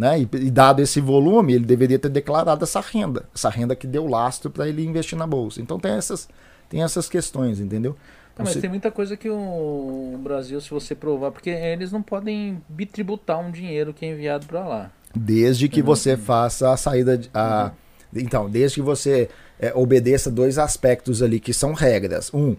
[0.00, 0.20] Né?
[0.20, 4.06] E, e dado esse volume, ele deveria ter declarado essa renda, essa renda que deu
[4.06, 5.60] lastro para ele investir na bolsa.
[5.60, 6.26] Então tem essas,
[6.70, 7.94] tem essas questões, entendeu?
[8.38, 12.00] Não, mas Você- tem muita coisa que o Brasil, se você provar, porque eles não
[12.02, 14.90] podem bitributar um dinheiro que é enviado para lá.
[15.14, 15.86] Desde que Uhum.
[15.86, 17.18] você faça a saída.
[17.18, 17.70] De, a,
[18.14, 22.32] Então, desde que você é, obedeça dois aspectos ali que são regras.
[22.32, 22.56] Um,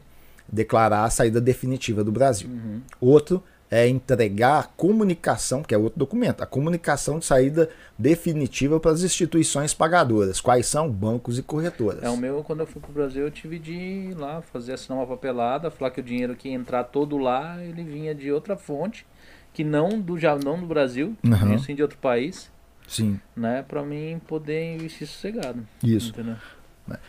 [0.48, 2.48] declarar a saída definitiva do Brasil.
[2.50, 2.82] Uhum.
[3.02, 3.42] Outro
[3.74, 9.02] é entregar a comunicação, que é outro documento, a comunicação de saída definitiva para as
[9.02, 10.42] instituições pagadoras.
[10.42, 10.90] Quais são?
[10.92, 12.04] Bancos e corretoras.
[12.04, 15.00] É o meu, quando eu fui pro Brasil, eu tive de ir lá fazer assinar
[15.00, 18.58] uma papelada, falar que o dinheiro que ia entrar todo lá, ele vinha de outra
[18.58, 19.06] fonte,
[19.54, 21.58] que não do já não do Brasil, Uhum.
[21.58, 22.52] sim de outro país,
[22.88, 25.66] Sim, né, para mim poder investir sossegado.
[25.82, 26.10] isso.
[26.10, 26.36] Entendeu?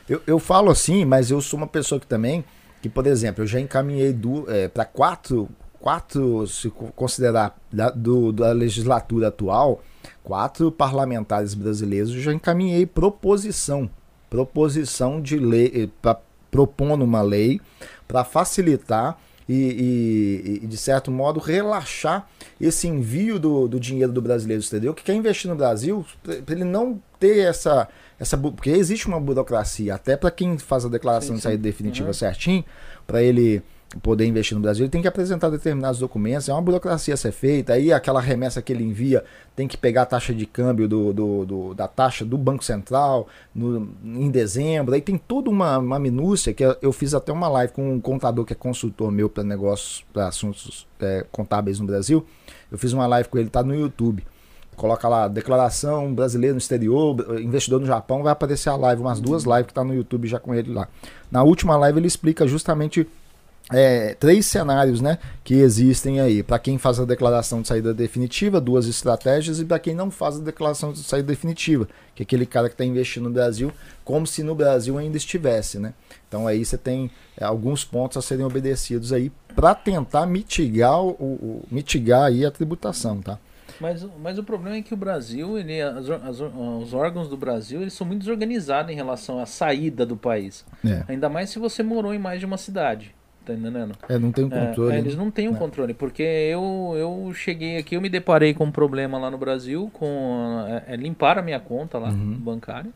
[0.08, 2.44] Eu, eu falo assim, mas eu sou uma pessoa que também,
[2.80, 4.16] que por exemplo, eu já encaminhei
[4.72, 5.48] para quatro,
[5.82, 9.82] quatro, se co- considerar da, do- da legislatura atual,
[10.22, 13.90] quatro parlamentares brasileiros, eu já encaminhei proposição,
[14.30, 16.18] proposição de lei, pra,
[16.50, 17.60] propondo uma lei
[18.08, 19.18] para facilitar
[19.48, 22.28] e, e- e, de certo modo, relaxar
[22.60, 26.64] esse envio do, do dinheiro do brasileiro exterior que quer investir no Brasil, para ele
[26.64, 27.88] não ter essa,
[28.20, 28.38] essa.
[28.38, 32.14] Porque existe uma burocracia, até para quem faz a declaração Sim, de saída definitiva Uhum.
[32.14, 32.64] certinho,
[33.06, 33.62] para ele
[34.00, 37.30] poder investir no Brasil, ele tem que apresentar determinados documentos, é uma burocracia a ser
[37.32, 39.22] feita, aí aquela remessa que ele envia
[39.54, 43.28] tem que pegar a taxa de câmbio do, do- do- da taxa do Banco Central
[43.54, 47.72] no- em dezembro, aí tem toda uma, uma minúcia que eu- fiz até uma live
[47.74, 52.24] com um contador que é consultor meu para negócios, para assuntos é, contábeis no Brasil,
[52.70, 54.24] eu fiz uma live com ele, tá no YouTube.
[54.74, 59.44] Coloca lá, declaração brasileiro no exterior, investidor no Japão, vai aparecer a live, umas duas
[59.44, 60.88] lives que tá no YouTube já com ele lá.
[61.30, 63.06] Na última live ele explica justamente
[63.70, 66.42] é, três cenários né, que existem aí.
[66.42, 70.36] Para quem faz a declaração de saída definitiva, duas estratégias, e para quem não faz
[70.36, 73.72] a declaração de saída definitiva, que é aquele cara que está investindo no Brasil
[74.04, 75.78] como se no Brasil ainda estivesse.
[75.78, 75.94] Né?
[76.28, 81.10] Então aí você tem é, alguns pontos a serem obedecidos aí para tentar mitigar, o,
[81.10, 83.20] o- mitigar aí a tributação.
[83.22, 83.38] Tá?
[83.80, 87.80] Mas, mas o problema é que o Brasil, ele, as as os órgãos do Brasil,
[87.80, 90.64] eles são muito desorganizados em relação à saída do país.
[90.84, 91.04] É.
[91.08, 93.14] Ainda mais se você morou em mais de uma cidade.
[93.44, 93.92] Tá entendendo?
[94.08, 94.94] É, não tem um É, controle.
[94.94, 95.58] é, eles não têm um É.
[95.58, 99.90] controle, porque eu, eu cheguei aqui, eu me deparei com um problema lá no Brasil,
[99.92, 102.36] com é, é, limpar a minha conta lá, Uhum.
[102.38, 102.90] bancária,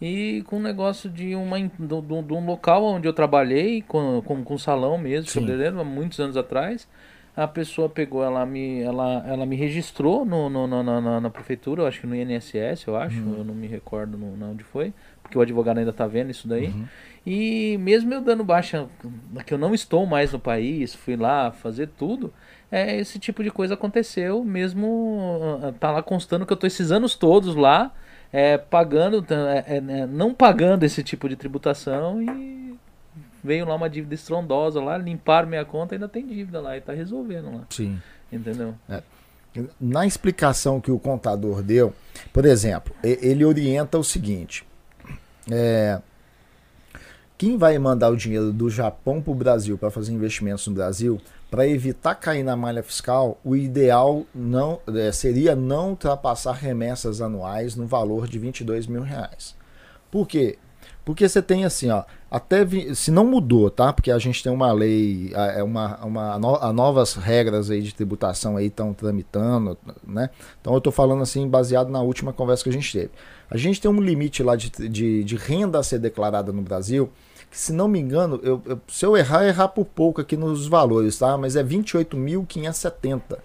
[0.00, 4.22] e com um negócio de, uma, do- do- de um local onde eu trabalhei, com,
[4.24, 6.88] com, com salão mesmo, cabeleireiro, há muitos anos atrás,
[7.36, 11.30] a pessoa pegou, ela me, ela, ela me registrou no, no, no- na, na, na
[11.30, 13.38] prefeitura, eu acho que no INSS, eu acho, Uhum.
[13.38, 16.48] eu não me recordo no, na onde foi, porque o advogado ainda tá vendo isso
[16.48, 16.68] daí.
[16.68, 16.84] Uhum.
[17.26, 18.86] E mesmo eu dando baixa,
[19.44, 22.32] que eu não estou mais no país, fui lá fazer tudo,
[22.70, 26.92] é, esse tipo de coisa aconteceu, mesmo ah, tá lá constando que eu tô esses
[26.92, 27.92] anos todos lá,
[28.32, 32.78] é, pagando, é, é, não pagando esse tipo de tributação e
[33.42, 36.92] veio lá uma dívida estrondosa lá, limparam minha conta, ainda tem dívida lá e tá
[36.92, 38.00] resolvendo lá, Sim.
[38.32, 38.74] entendeu?
[39.80, 41.92] Na explicação que o contador deu,
[42.32, 44.64] por exemplo, ele orienta o seguinte:
[45.50, 46.00] é,
[47.38, 51.20] quem vai mandar o dinheiro do Japão para o Brasil para fazer investimentos no Brasil,
[51.50, 57.76] para evitar cair na malha fiscal, o ideal não é, seria não ultrapassar remessas anuais
[57.76, 59.54] no valor de 22 mil reais.
[60.10, 60.58] Por quê?
[61.04, 63.92] Porque você tem assim, ó, até se não mudou, tá?
[63.92, 68.56] Porque a gente tem uma lei, é uma, uma no, novas regras aí de tributação
[68.56, 70.30] aí estão tramitando, né?
[70.60, 73.10] Então eu estou falando assim baseado na última conversa que a gente teve.
[73.48, 77.08] A gente tem um limite lá de, de, de renda a ser declarada no Brasil,
[77.50, 80.66] que se não me engano, eu, eu, se eu errar, errar por pouco aqui nos
[80.66, 81.36] valores, tá?
[81.36, 83.38] Mas é 28.570.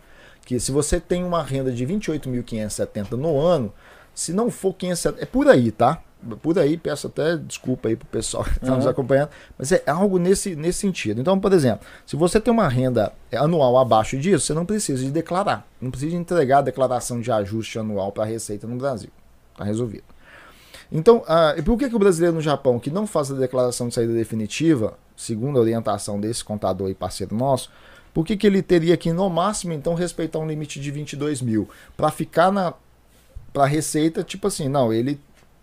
[0.46, 3.72] Que se você tem uma renda de 28.570 no ano,
[4.14, 6.02] se não for 570, é por aí, tá?
[6.42, 8.76] Por aí, peço até desculpa aí pro pessoal que está uhum.
[8.76, 11.20] nos acompanhando, mas é algo nesse, nesse sentido.
[11.20, 15.10] Então, por exemplo, se você tem uma renda anual abaixo disso, você não precisa de
[15.10, 15.66] declarar.
[15.80, 19.10] Não precisa de entregar a declaração de ajuste anual para a Receita no Brasil.
[19.54, 20.11] Está resolvido.
[20.92, 23.94] Então, ah, por que, que o brasileiro no Japão, que não faz a declaração de
[23.94, 27.72] saída definitiva, segundo a orientação desse contador e parceiro nosso,
[28.14, 31.70] por que, que ele teria que, no máximo, então, respeitar um limite de 22 mil?
[31.96, 32.74] Para ficar na.
[33.54, 35.20] Para receita, tipo assim, não, ele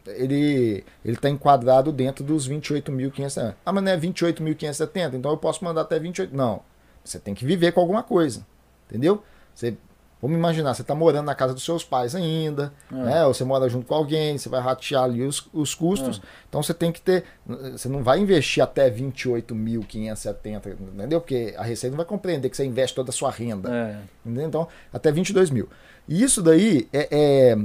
[0.06, 3.54] ele ele está enquadrado dentro dos 28.570.
[3.64, 6.34] Ah, mas não é 28.570, então eu posso mandar até 28.
[6.34, 6.60] Não,
[7.04, 8.46] você tem que viver com alguma coisa,
[8.86, 9.22] entendeu?
[9.54, 9.76] Você
[10.20, 12.94] Vamos imaginar, você está morando na casa dos seus pais ainda, é.
[12.94, 13.26] né?
[13.26, 16.18] Ou você mora junto com alguém, você vai ratear ali os, os custos.
[16.18, 16.20] É.
[16.48, 17.24] Então você tem que ter.
[17.72, 21.20] Você não vai investir até 28.570, entendeu?
[21.20, 23.70] Porque a Receita não vai compreender que você investe toda a sua renda.
[23.72, 23.98] É.
[24.42, 25.68] Então, até 22 mil.
[26.08, 27.58] E isso daí é, é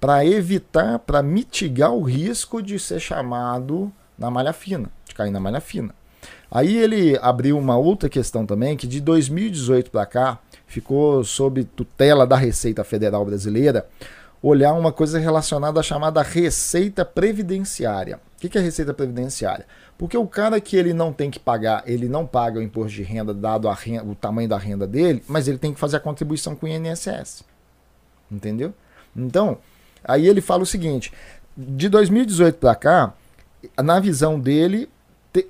[0.00, 5.38] para evitar, para mitigar o risco de ser chamado na malha fina, de cair na
[5.38, 5.94] malha fina.
[6.50, 10.38] Aí ele abriu uma outra questão também, que de 2018 para cá,
[10.70, 13.88] ficou sob tutela da Receita Federal Brasileira,
[14.40, 18.20] olhar uma coisa relacionada à chamada receita previdenciária.
[18.36, 19.66] O que é receita previdenciária?
[19.98, 23.02] Porque o cara que ele não tem que pagar, ele não paga o imposto de
[23.02, 26.00] renda dado a renda, o tamanho da renda dele, mas ele tem que fazer a
[26.00, 27.42] contribuição com o INSS.
[28.30, 28.72] Entendeu?
[29.14, 29.58] Então,
[30.04, 31.12] aí ele fala o seguinte:
[31.56, 33.12] de 2018 para cá,
[33.76, 34.88] na visão dele,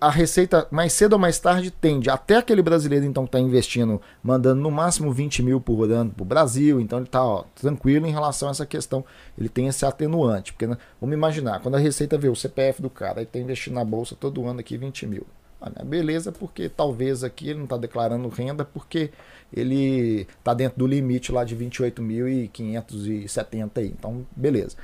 [0.00, 2.10] a receita mais cedo ou mais tarde tende.
[2.10, 6.22] Até aquele brasileiro então que está investindo, mandando no máximo 20 mil por ano para
[6.22, 9.02] o Brasil, então ele está tranquilo em relação a essa questão,
[9.38, 12.90] ele tem esse atenuante, porque né, vamos imaginar, quando a receita vê o CPF do
[12.90, 15.26] cara, ele está investindo na bolsa todo ano aqui 20 mil,
[15.60, 19.10] ah, beleza, porque talvez aqui ele não está declarando renda porque
[19.52, 24.76] ele está dentro do limite lá de 28.570 aí, então beleza.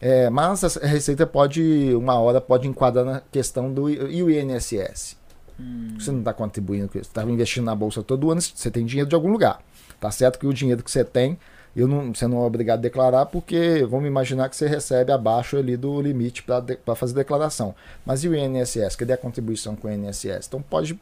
[0.00, 5.16] É, mas a Receita pode, uma hora, pode enquadrar na questão do e o INSS.
[5.58, 5.96] Hum.
[5.98, 9.14] Você não está contribuindo, você está investindo na bolsa todo ano, você tem dinheiro de
[9.14, 9.60] algum lugar.
[10.00, 11.36] Tá certo que o dinheiro que você tem,
[11.74, 15.56] eu não, você não é obrigado a declarar, porque vamos imaginar que você recebe abaixo
[15.56, 17.74] ali do limite para de, fazer declaração.
[18.06, 18.94] Mas e o INSS?
[18.96, 20.46] Cadê a contribuição com o INSS?
[20.46, 20.98] Então pode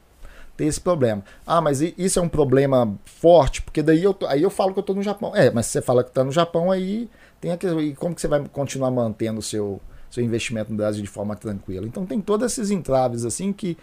[0.56, 1.22] ter esse problema.
[1.46, 4.82] Ah, mas isso é um problema forte, porque daí eu, aí eu falo que eu
[4.82, 5.36] estou no Japão.
[5.36, 8.20] É, mas se você fala que está no Japão, aí tem aquele, e como que
[8.20, 9.80] você vai continuar mantendo o seu,
[10.10, 11.86] seu investimento no Brasil de forma tranquila?
[11.86, 13.76] Então tem todos esses entraves assim que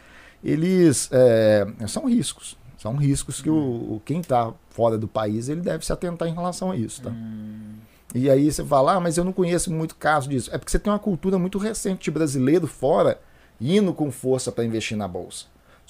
[0.43, 2.57] eles é, são riscos.
[2.77, 6.71] São riscos que o, quem está fora do país ele deve se atentar em relação
[6.71, 7.01] a isso.
[7.01, 7.11] Tá?
[7.11, 7.75] Hum.
[8.13, 10.49] E aí você fala, ah, mas eu não conheço muito caso disso.
[10.53, 13.19] É porque você tem uma cultura muito recente de brasileiro fora
[13.59, 15.45] indo com força para investir na bolsa.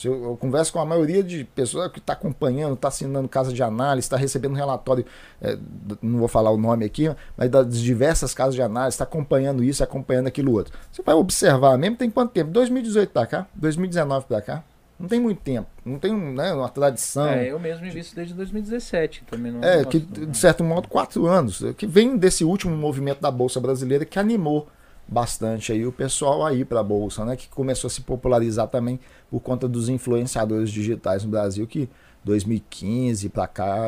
[0.05, 3.61] Eu, eu, converso com a maioria de pessoas que está acompanhando, está assinando casa de
[3.63, 5.05] análise, está recebendo relatório,
[5.41, 5.57] é,
[6.01, 9.83] não vou falar o nome aqui, mas das diversas casas de análise, está acompanhando isso,
[9.83, 10.73] acompanhando aquilo outro.
[10.91, 12.51] Você vai observar mesmo, tem quanto tempo?
[12.51, 14.63] 2018 para cá, 2019 para cá.
[14.99, 17.27] Não tem muito tempo, não tem né, uma tradição.
[17.27, 19.51] É, eu mesmo invisto desde 2017 também.
[19.51, 23.59] Não é, que de certo modo, quatro anos, que vem desse último movimento da Bolsa
[23.59, 24.69] Brasileira que animou
[25.07, 28.99] bastante aí o pessoal aí para a bolsa, né, que começou a se popularizar também
[29.29, 31.89] por conta dos influenciadores digitais no Brasil que
[32.23, 33.87] 2015 para cá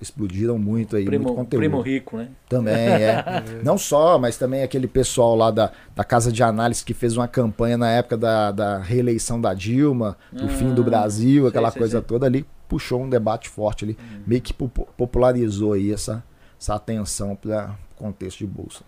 [0.00, 1.60] explodiram muito aí primo, muito conteúdo.
[1.60, 2.30] Primo rico, né?
[2.48, 3.24] Também é.
[3.62, 7.28] Não só, mas também aquele pessoal lá da, da casa de análise que fez uma
[7.28, 11.78] campanha na época da, da reeleição da Dilma, do ah, fim do Brasil, aquela sei,
[11.80, 12.06] coisa sei.
[12.06, 14.22] toda ali, puxou um debate forte ali, hum.
[14.26, 16.24] meio que popularizou aí essa,
[16.58, 18.84] essa atenção para o contexto de bolsa.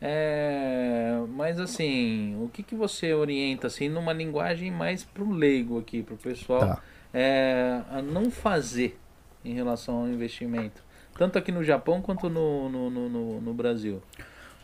[0.00, 6.02] É, mas assim, o que, que você orienta assim numa linguagem mais pro leigo aqui,
[6.02, 6.82] pro pessoal tá.
[7.12, 8.98] é, a não fazer
[9.44, 10.82] em relação ao investimento,
[11.16, 14.00] tanto aqui no Japão quanto no, no, no, no Brasil?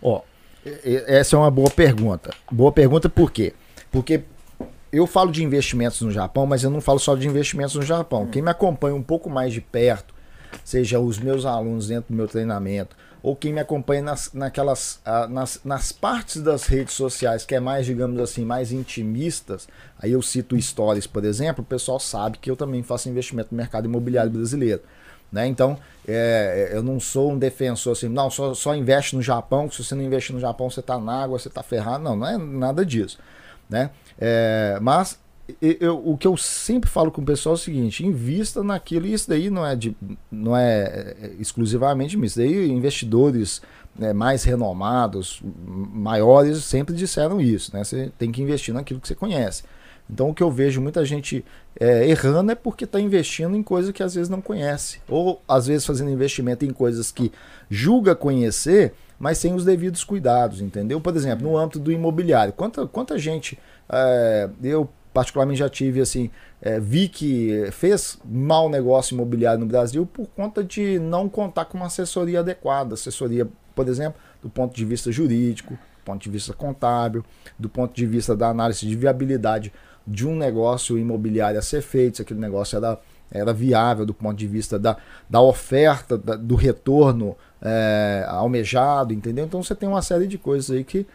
[0.00, 0.22] Ó,
[0.64, 2.30] essa é uma boa pergunta.
[2.50, 3.54] Boa pergunta por quê?
[3.90, 4.22] Porque
[4.92, 8.22] eu falo de investimentos no Japão, mas eu não falo só de investimentos no Japão.
[8.22, 8.30] Hum.
[8.30, 10.14] Quem me acompanha um pouco mais de perto,
[10.64, 15.26] seja os meus alunos dentro do meu treinamento, ou quem me acompanha nas, naquelas, ah,
[15.26, 19.66] nas, nas partes das redes sociais que é mais, digamos assim, mais intimistas,
[19.98, 23.56] aí eu cito stories, por exemplo, o pessoal sabe que eu também faço investimento no
[23.56, 24.82] mercado imobiliário brasileiro.
[25.32, 25.46] Né?
[25.46, 29.82] Então, é, eu não sou um defensor assim, não, só, só investe no Japão, se
[29.82, 32.04] você não investir no Japão, você está na água, você está ferrado.
[32.04, 33.18] Não, não é nada disso.
[33.70, 33.90] Né?
[34.20, 35.18] É, mas
[35.60, 39.12] eu, o que eu sempre falo com o pessoal é o seguinte: invista naquilo, e
[39.12, 39.94] isso daí não é, de,
[40.30, 42.38] não é, é exclusivamente isso.
[42.38, 43.60] Daí investidores
[43.96, 47.74] né, mais renomados, maiores, sempre disseram isso.
[47.74, 47.84] Né?
[47.84, 49.64] Você tem que investir naquilo que você conhece.
[50.08, 51.44] Então o que eu vejo muita gente
[51.78, 55.00] é, errando é porque está investindo em coisas que às vezes não conhece.
[55.08, 57.30] Ou às vezes fazendo investimento em coisas que
[57.70, 61.00] julga conhecer, mas sem os devidos cuidados, entendeu?
[61.00, 62.52] Por exemplo, no âmbito do imobiliário.
[62.52, 63.58] Quanta, quanta gente.
[63.90, 66.28] É, eu particularmente já tive assim,
[66.60, 71.78] é, vi que fez mau negócio imobiliário no Brasil por conta de não contar com
[71.78, 72.94] uma assessoria adequada.
[72.94, 77.24] Assessoria, por exemplo, do ponto de vista jurídico, do ponto de vista contábil,
[77.56, 79.72] do ponto de vista da análise de viabilidade
[80.04, 82.98] de um negócio imobiliário a ser feito, se aquele negócio era,
[83.30, 84.96] era viável do ponto de vista da,
[85.30, 89.44] da oferta, da, do retorno é, almejado, entendeu?
[89.44, 91.06] Então você tem uma série de coisas aí que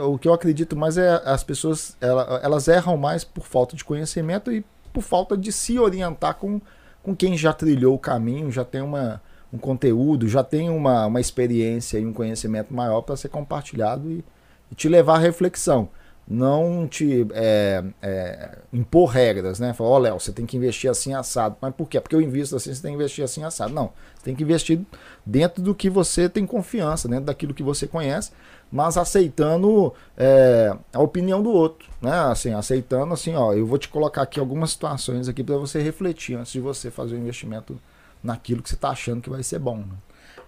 [0.00, 1.96] o que eu acredito mais é as pessoas
[2.42, 6.60] elas erram mais por falta de conhecimento e por falta de se orientar com,
[7.02, 9.20] com quem já trilhou o caminho, já tem uma,
[9.52, 14.24] um conteúdo, já tem uma, uma experiência e um conhecimento maior para ser compartilhado e,
[14.72, 15.90] e te levar à reflexão
[16.28, 19.72] não te é, é, impor regras, né?
[19.72, 21.56] Falar, ó, oh, Léo, você tem que investir assim assado.
[21.60, 22.00] Mas por quê?
[22.00, 23.72] Porque eu invisto assim, você tem que investir assim assado.
[23.72, 24.80] Não, você tem que investir
[25.24, 28.32] dentro do que você tem confiança, dentro daquilo que você conhece,
[28.70, 32.12] mas aceitando é, a opinião do outro, né?
[32.30, 36.36] Assim, aceitando assim, ó, eu vou te colocar aqui algumas situações aqui para você refletir
[36.36, 37.80] antes de você fazer o investimento
[38.22, 39.78] naquilo que você está achando que vai ser bom.
[39.78, 39.94] Né?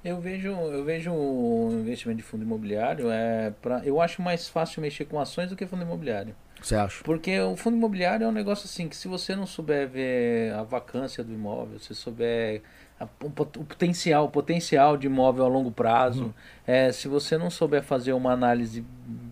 [0.04, 4.80] Eu vejo, eu vejo o investimento de fundo imobiliário é para, eu acho mais fácil
[4.80, 6.34] mexer com ações do que fundo imobiliário.
[6.62, 7.04] Você acha?
[7.04, 10.62] Porque o fundo imobiliário é um negócio assim que se você não souber ver a
[10.62, 12.62] vacância do imóvel, se souber
[13.22, 16.32] o, potencial, o potencial de imóvel a longo prazo, uhum.
[16.66, 18.84] é, se você não souber fazer uma análise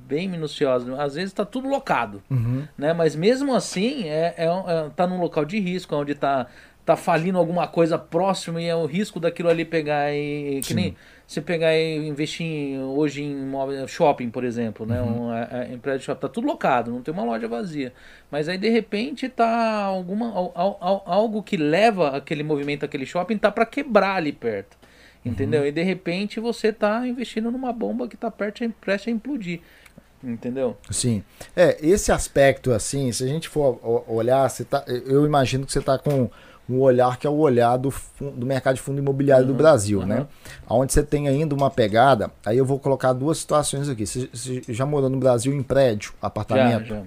[0.07, 2.67] bem minuciosa, às vezes está tudo locado, uhum.
[2.79, 2.93] né?
[2.93, 6.47] Mas mesmo assim é, é, é tá num local de risco, onde está
[6.85, 10.75] tá falindo alguma coisa próxima e é o risco daquilo ali pegar e que Sim.
[10.75, 10.97] nem
[11.27, 15.03] você pegar e investir em, hoje em shopping, por exemplo, né?
[15.03, 15.27] Uhum.
[15.27, 17.93] Um, a, a, em prédio shopping tá tudo locado, não tem uma loja vazia.
[18.31, 20.33] Mas aí de repente tá alguma
[21.05, 24.77] algo que leva aquele movimento aquele shopping tá para quebrar ali perto.
[25.25, 25.63] Entendeu?
[25.63, 25.67] Uhum.
[25.67, 29.61] E de repente você tá investindo numa bomba que tá perto prestes a implodir.
[30.23, 30.77] Entendeu?
[30.91, 31.25] Sim.
[31.55, 35.81] É, esse aspecto, assim, se a gente for olhar, você tá, eu imagino que você
[35.81, 36.31] tá com
[36.69, 40.01] um olhar que é o olhar do, do mercado de fundo imobiliário uhum, do Brasil,
[40.01, 40.07] uhum.
[40.07, 40.27] né?
[40.69, 42.31] Onde você tem ainda uma pegada.
[42.45, 44.07] Aí eu vou colocar duas situações aqui.
[44.07, 46.89] Você, você já morou no Brasil em prédio, apartamento?
[46.89, 47.03] Já, já.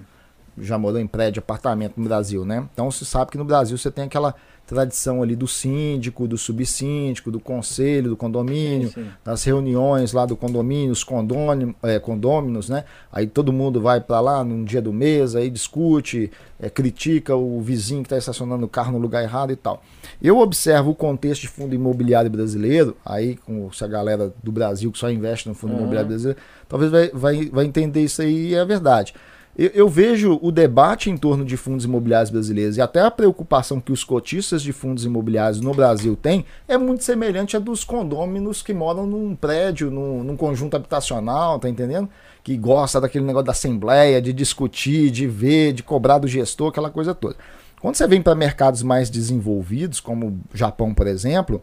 [0.58, 2.68] já morou em prédio, apartamento no Brasil, né?
[2.74, 4.34] Então você sabe que no Brasil você tem aquela
[4.70, 9.10] tradição ali do síndico, do subsíndico, do conselho, do condomínio, sim, sim.
[9.26, 12.84] das reuniões lá do condomínio, os condômino, é, condôminos, né?
[13.12, 17.60] Aí todo mundo vai para lá num dia do mês, aí discute, é, critica o
[17.62, 19.82] vizinho que está estacionando o carro no lugar errado e tal.
[20.22, 25.00] Eu observo o contexto de fundo imobiliário brasileiro, aí com essa galera do Brasil que
[25.00, 25.80] só investe no fundo uhum.
[25.80, 29.16] imobiliário brasileiro, talvez vai, vai, vai entender isso aí e é verdade.
[29.60, 33.82] Eu, eu, vejo o debate em torno de fundos imobiliários brasileiros e até a preocupação
[33.82, 38.62] que os cotistas de fundos imobiliários no Brasil têm é muito semelhante à dos condôminos
[38.62, 42.08] que moram num prédio, num, num conjunto habitacional, tá entendendo?
[42.42, 46.90] Que gosta daquele negócio da assembleia, de discutir, de ver, de cobrar do gestor, aquela
[46.90, 47.36] coisa toda.
[47.82, 51.62] Quando você vem para mercados mais desenvolvidos, como o Japão, por exemplo,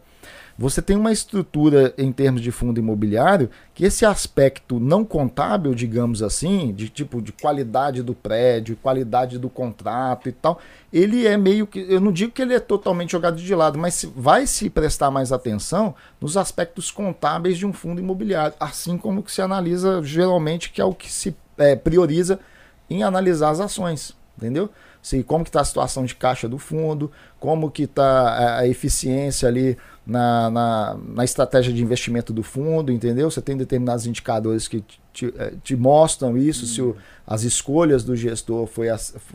[0.59, 6.23] você tem uma estrutura em termos de fundo imobiliário que esse aspecto não contábil, digamos
[6.23, 10.59] assim, de tipo de qualidade do prédio, qualidade do contrato e tal,
[10.91, 14.07] ele é meio que, eu não digo que ele é totalmente jogado de lado, mas
[14.17, 19.33] vai se prestar mais atenção nos aspectos contábeis de um fundo imobiliário, assim como que
[19.33, 22.41] se analisa geralmente, que é o que se é, prioriza
[22.89, 24.71] em analisar as ações, entendeu?
[25.03, 29.49] Se, como que está a situação de caixa do fundo, como que está a eficiência
[29.49, 29.77] ali
[30.07, 33.29] na, na, na, estratégia de investimento do fundo, entendeu?
[33.29, 36.95] Você tem determinados indicadores que te, eh, te mostram isso, se o,
[37.27, 38.87] as escolhas do gestor foi,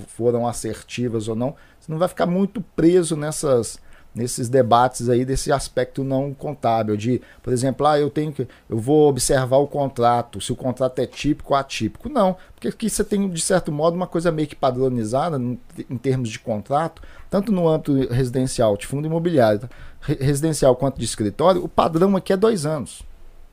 [0.07, 1.55] foram assertivas ou não.
[1.77, 3.79] Você não vai ficar muito preso nessas,
[4.13, 8.77] nesses debates aí desse aspecto não contábil de, por exemplo, ah, eu tenho que eu
[8.77, 12.09] vou observar o contrato, se o contrato é típico ou atípico.
[12.09, 16.29] Não, porque aqui você tem de certo modo uma coisa meio que padronizada em termos
[16.29, 19.69] de contrato, tanto no âmbito residencial, de fundo imobiliário, tá?
[20.01, 23.03] residencial quanto de escritório, o padrão aqui é dois anos.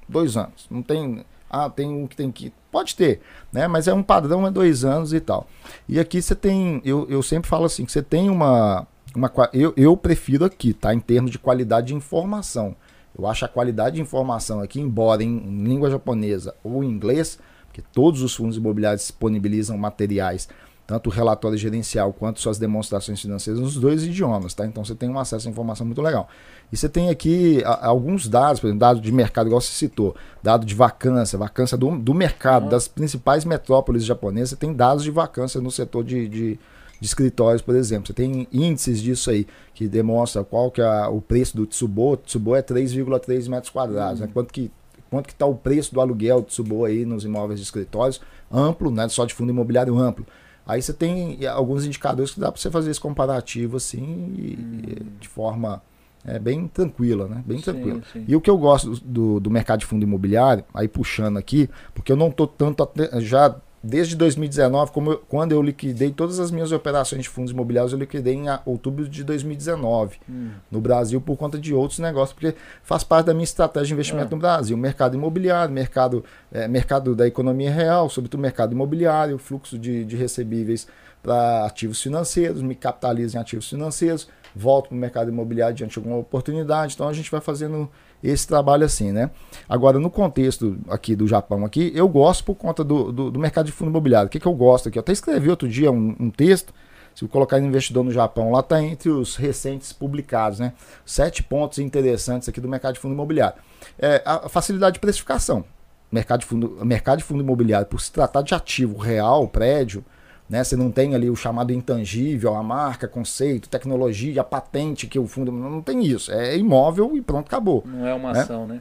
[0.09, 0.67] dois anos.
[0.71, 1.25] Não tem.
[1.51, 2.53] Ah, tem um que tem que.
[2.71, 3.21] Pode ter,
[3.53, 3.67] né?
[3.67, 5.47] Mas é um padrão, é dois anos e tal.
[5.89, 6.83] E aqui você tem.
[6.85, 8.87] Eu, eu sempre falo assim, que você tem uma.
[9.15, 10.95] Uma eu, eu prefiro aqui, tá?
[10.95, 12.77] Em termos de qualidade de informação.
[13.19, 17.39] Eu acho a qualidade de informação aqui, embora em, em língua japonesa ou em inglês,
[17.67, 20.49] porque todos os fundos imobiliários disponibilizam materiais
[20.89, 24.65] tanto o relatório gerencial quanto suas demonstrações financeiras nos dois idiomas, tá?
[24.65, 26.27] Então você tem um acesso à informação muito legal.
[26.73, 30.17] E você tem aqui a, alguns dados, por exemplo, dado de mercado, igual você citou,
[30.43, 32.69] dado de vacância, vacância do, do mercado, uhum.
[32.71, 36.59] das principais metrópoles japonesas, você tem dados de vacância no setor de, de,
[37.01, 38.07] de, escritórios, por exemplo.
[38.07, 42.13] Você tem índices disso aí, que demonstra qual que é o preço do Tsubo.
[42.13, 44.25] O Tsubo é 3,3 metros quadrados, né?
[44.25, 44.29] uhum.
[44.29, 44.33] né?
[44.33, 44.71] Quanto que
[45.11, 48.21] quanto que está o preço do aluguel do Tsubo aí nos imóveis de escritórios,
[48.53, 49.09] amplo, né?
[49.09, 50.27] Só de fundo imobiliário amplo.
[50.67, 55.07] Aí você tem alguns indicadores que dá para você fazer esse comparativo assim, e, hum.
[55.19, 55.83] de forma
[56.25, 57.43] é, bem tranquila, né?
[57.47, 58.03] Bem tranquila.
[58.13, 58.25] Sim, sim.
[58.29, 62.13] E o que eu gosto do, do mercado de fundo imobiliário, aí puxando aqui, porque
[62.13, 62.87] eu não estou tanto
[63.21, 67.93] já desde 2019, como eu, quando eu liquidei todas as minhas operações de fundos imobiliários,
[67.93, 70.51] eu liquidei em outubro de 2019 hum.
[70.71, 74.29] no Brasil por conta de outros negócios, porque faz parte da minha estratégia de investimento
[74.29, 74.35] é.
[74.35, 74.77] no Brasil.
[74.77, 80.87] Mercado imobiliário, mercado, é, mercado da economia real, sobretudo mercado imobiliário, fluxo de, de recebíveis
[81.23, 85.99] para ativos financeiros, me capitalizo em ativos financeiros, volto para o mercado imobiliário diante de
[85.99, 86.95] alguma oportunidade.
[86.95, 87.91] Então a gente vai fazendo
[88.23, 89.31] esse trabalho assim, né?
[89.69, 93.67] Agora, no contexto aqui do Japão, aqui, eu gosto por conta do, do, do mercado
[93.67, 94.27] de fundo imobiliário.
[94.27, 94.99] O que, que eu gosto aqui?
[94.99, 96.73] Eu até escrevi outro dia um, um texto.
[97.15, 100.73] Se colocar investidor no Japão, lá está entre os recentes publicados, né?
[101.05, 103.61] Sete pontos interessantes aqui do mercado de fundo imobiliário.
[103.99, 105.65] É, a facilidade de precificação.
[106.13, 110.05] Mercado de fundo, mercado de fundo imobiliário, por se tratar de ativo real, prédio,
[110.49, 110.65] né?
[110.65, 115.27] Você não tem ali o chamado intangível, a marca, conceito, tecnologia, a patente que o
[115.27, 115.53] fundo.
[115.53, 116.33] Não tem isso.
[116.33, 117.85] É imóvel e pronto, acabou.
[117.87, 118.41] Não é uma né?
[118.41, 118.81] ação, né?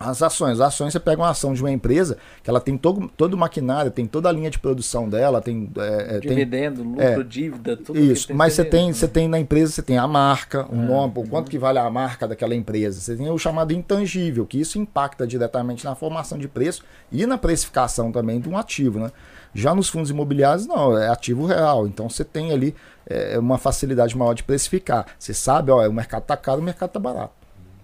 [0.00, 0.60] As ações.
[0.60, 3.36] As ações, você pega uma ação de uma empresa que ela tem todo, todo o
[3.36, 5.68] maquinário, tem toda a linha de produção dela, tem.
[5.76, 9.72] É, Dividendo, tem, lucro, é, dívida, tudo Isso, mas você tem, você tem na empresa,
[9.72, 13.00] você tem a marca, o é, nome, o quanto que vale a marca daquela empresa.
[13.00, 17.36] Você tem o chamado intangível, que isso impacta diretamente na formação de preço e na
[17.36, 19.10] precificação também de um ativo, né?
[19.54, 21.86] Já nos fundos imobiliários, não, é ativo real.
[21.86, 22.74] Então você tem ali
[23.06, 25.06] é, uma facilidade maior de precificar.
[25.18, 27.32] Você sabe, ó, o mercado está caro, o mercado está barato.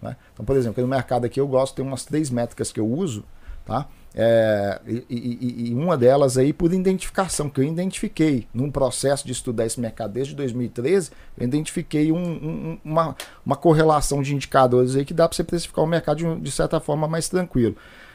[0.00, 0.16] Né?
[0.32, 3.24] Então, por exemplo, no mercado aqui eu gosto, tem umas três métricas que eu uso,
[3.64, 3.86] tá?
[4.16, 9.32] É, e, e, e, uma delas aí por identificação, que eu identifiquei num processo de
[9.32, 15.04] estudar esse mercado desde 2013, eu identifiquei um, um, uma, uma correlação de indicadores aí
[15.04, 17.74] que dá para você precificar o mercado de, de certa forma mais tranquilo.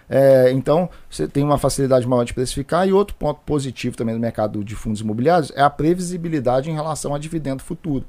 [0.09, 2.87] É, então, você tem uma facilidade maior de precificar.
[2.87, 7.13] E outro ponto positivo também do mercado de fundos imobiliários é a previsibilidade em relação
[7.13, 8.05] a dividendo futuro.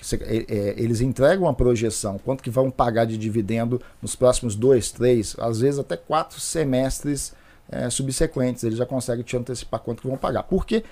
[0.00, 4.56] Você, é, é, eles entregam uma projeção, quanto que vão pagar de dividendo nos próximos
[4.56, 7.32] dois, três, às vezes até quatro semestres
[7.70, 8.64] é, subsequentes.
[8.64, 10.42] Eles já conseguem te antecipar quanto que vão pagar.
[10.42, 10.82] Por quê?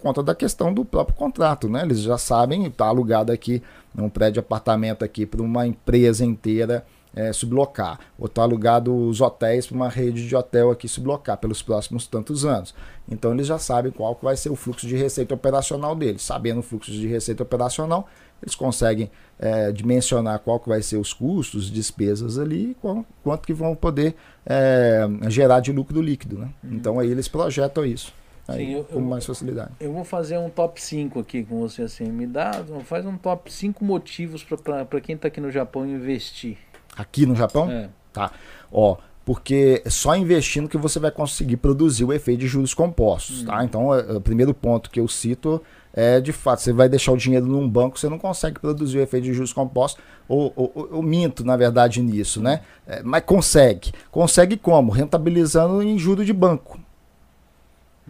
[0.00, 1.82] Conta da questão do próprio contrato, né?
[1.82, 3.62] Eles já sabem, está alugado aqui
[3.96, 9.66] um prédio apartamento aqui para uma empresa inteira é, sublocar, ou está alugado os hotéis
[9.66, 12.74] para uma rede de hotel aqui sublocar pelos próximos tantos anos.
[13.10, 16.22] Então eles já sabem qual que vai ser o fluxo de receita operacional deles.
[16.22, 18.08] Sabendo o fluxo de receita operacional,
[18.42, 23.52] eles conseguem é, dimensionar qual que vai ser os custos, despesas ali, qual, quanto que
[23.52, 24.14] vão poder
[24.46, 26.38] é, gerar de lucro líquido.
[26.38, 26.48] Né?
[26.62, 26.74] Uhum.
[26.74, 28.14] Então aí eles projetam isso.
[28.48, 29.70] Aí, Sim, eu, com mais facilidade.
[29.78, 32.06] Eu vou fazer um top 5 aqui com você assim.
[32.06, 36.58] Me dá, faz um top 5 motivos para quem está aqui no Japão investir.
[36.96, 37.70] Aqui no Japão?
[37.70, 37.88] É.
[38.12, 38.32] Tá.
[38.72, 43.42] Ó, porque é só investindo que você vai conseguir produzir o efeito de juros compostos,
[43.44, 43.58] tá?
[43.58, 43.64] Uhum.
[43.64, 45.62] Então, é, é, o primeiro ponto que eu cito
[45.92, 49.02] é, de fato, você vai deixar o dinheiro num banco, você não consegue produzir o
[49.02, 52.60] efeito de juros compostos, ou, ou, ou minto, na verdade, nisso, né?
[52.86, 53.92] É, mas consegue.
[54.10, 54.92] Consegue como?
[54.92, 56.78] Rentabilizando em juros de banco.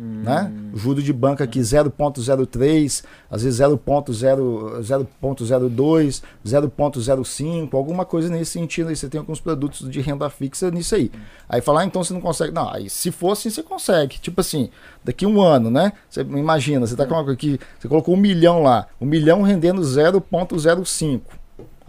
[0.00, 0.22] Hum.
[0.22, 0.50] Né?
[0.74, 8.88] Juro de banco aqui 0.03, às vezes 0.02, 0.05, alguma coisa nesse sentido.
[8.88, 11.12] Aí você tem alguns produtos de renda fixa nisso aí.
[11.46, 12.50] Aí falar, ah, então você não consegue.
[12.50, 14.18] Não, aí se for assim, você consegue.
[14.18, 14.70] Tipo assim,
[15.04, 15.92] daqui um ano, né?
[16.08, 21.39] Você imagina, você tá com aqui, você colocou um milhão lá, um milhão rendendo 0.05.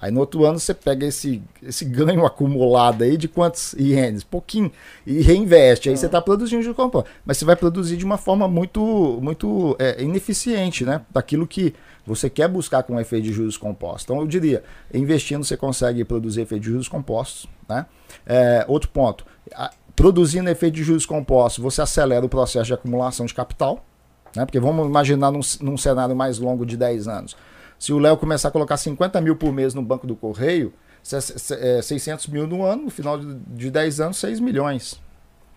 [0.01, 4.23] Aí no outro ano você pega esse, esse ganho acumulado aí de quantos ienes?
[4.23, 4.71] Pouquinho.
[5.05, 5.89] E reinveste.
[5.89, 7.05] Aí você está produzindo de compra.
[7.23, 11.01] Mas você vai produzir de uma forma muito, muito é, ineficiente, né?
[11.11, 11.75] Daquilo que
[12.05, 14.03] você quer buscar com o efeito de juros compostos.
[14.03, 17.47] Então eu diria, investindo você consegue produzir efeito de juros compostos.
[17.69, 17.85] Né?
[18.25, 19.23] É, outro ponto,
[19.53, 23.85] a, produzindo efeito de juros compostos, você acelera o processo de acumulação de capital.
[24.35, 24.45] Né?
[24.45, 27.35] Porque vamos imaginar num, num cenário mais longo de 10 anos.
[27.81, 30.71] Se o Léo começar a colocar 50 mil por mês no banco do correio,
[31.59, 35.01] é, 600 mil no ano, no final de 10 anos, 6 milhões.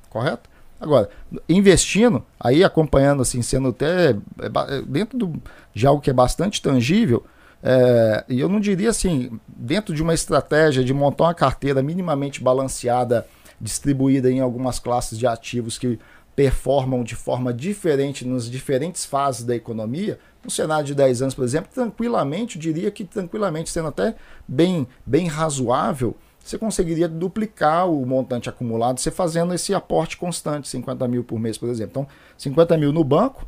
[0.08, 0.48] Correto?
[0.80, 1.10] Agora,
[1.46, 5.34] investindo, aí acompanhando, assim, sendo até é, é, dentro do,
[5.74, 7.22] de algo que é bastante tangível,
[7.62, 12.42] é, e eu não diria assim, dentro de uma estratégia de montar uma carteira minimamente
[12.42, 13.26] balanceada,
[13.60, 15.98] distribuída em algumas classes de ativos que
[16.34, 21.44] performam de forma diferente nas diferentes fases da economia, no cenário de 10 anos, por
[21.44, 24.14] exemplo, tranquilamente, diria que tranquilamente, sendo até
[24.46, 31.08] bem, bem razoável, você conseguiria duplicar o montante acumulado, você fazendo esse aporte constante, 50
[31.08, 32.02] mil por mês, por exemplo.
[32.02, 33.46] Então, 50 mil no banco,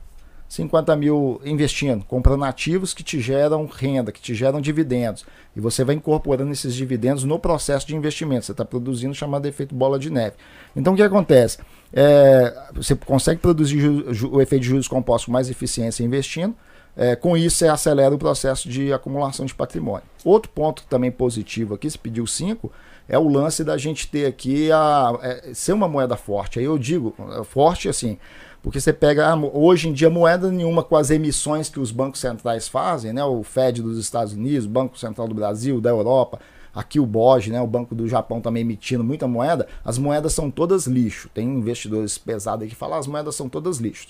[0.49, 5.24] 50 mil investindo, comprando ativos que te geram renda, que te geram dividendos.
[5.57, 8.47] E você vai incorporando esses dividendos no processo de investimento.
[8.47, 10.36] Você está produzindo chamado efeito bola de neve.
[10.74, 11.59] Então, o que acontece?
[11.92, 13.88] É, você consegue produzir
[14.30, 16.55] o efeito de juros compostos com mais eficiência investindo,
[16.97, 20.05] é, com isso, você acelera o processo de acumulação de patrimônio.
[20.24, 22.72] Outro ponto também positivo aqui, se pediu 5,
[23.07, 26.59] é o lance da gente ter aqui a é, ser uma moeda forte.
[26.59, 28.18] Aí eu digo, forte assim,
[28.67, 32.19] porque você pega ah, hoje em dia moeda nenhuma com as emissões que os bancos
[32.19, 33.25] centrais fazem, né?
[33.25, 36.41] O Fed dos Estados Unidos, o Banco Central do Brasil, da Europa,
[36.75, 37.61] aqui o BOJ, né?
[37.61, 39.69] O Banco do Japão também emitindo muita moeda.
[39.85, 41.31] As moedas são todas lixo.
[41.33, 44.09] Tem investidores pesados aí que falam, ah, as moedas são todas lixo.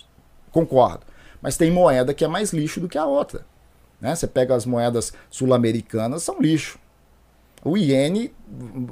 [0.50, 1.04] Concordo.
[1.42, 3.44] Mas tem moeda que é mais lixo do que a outra.
[4.00, 4.16] Né?
[4.16, 6.78] Você pega as moedas sul-americanas, são lixo.
[7.66, 8.32] O iene,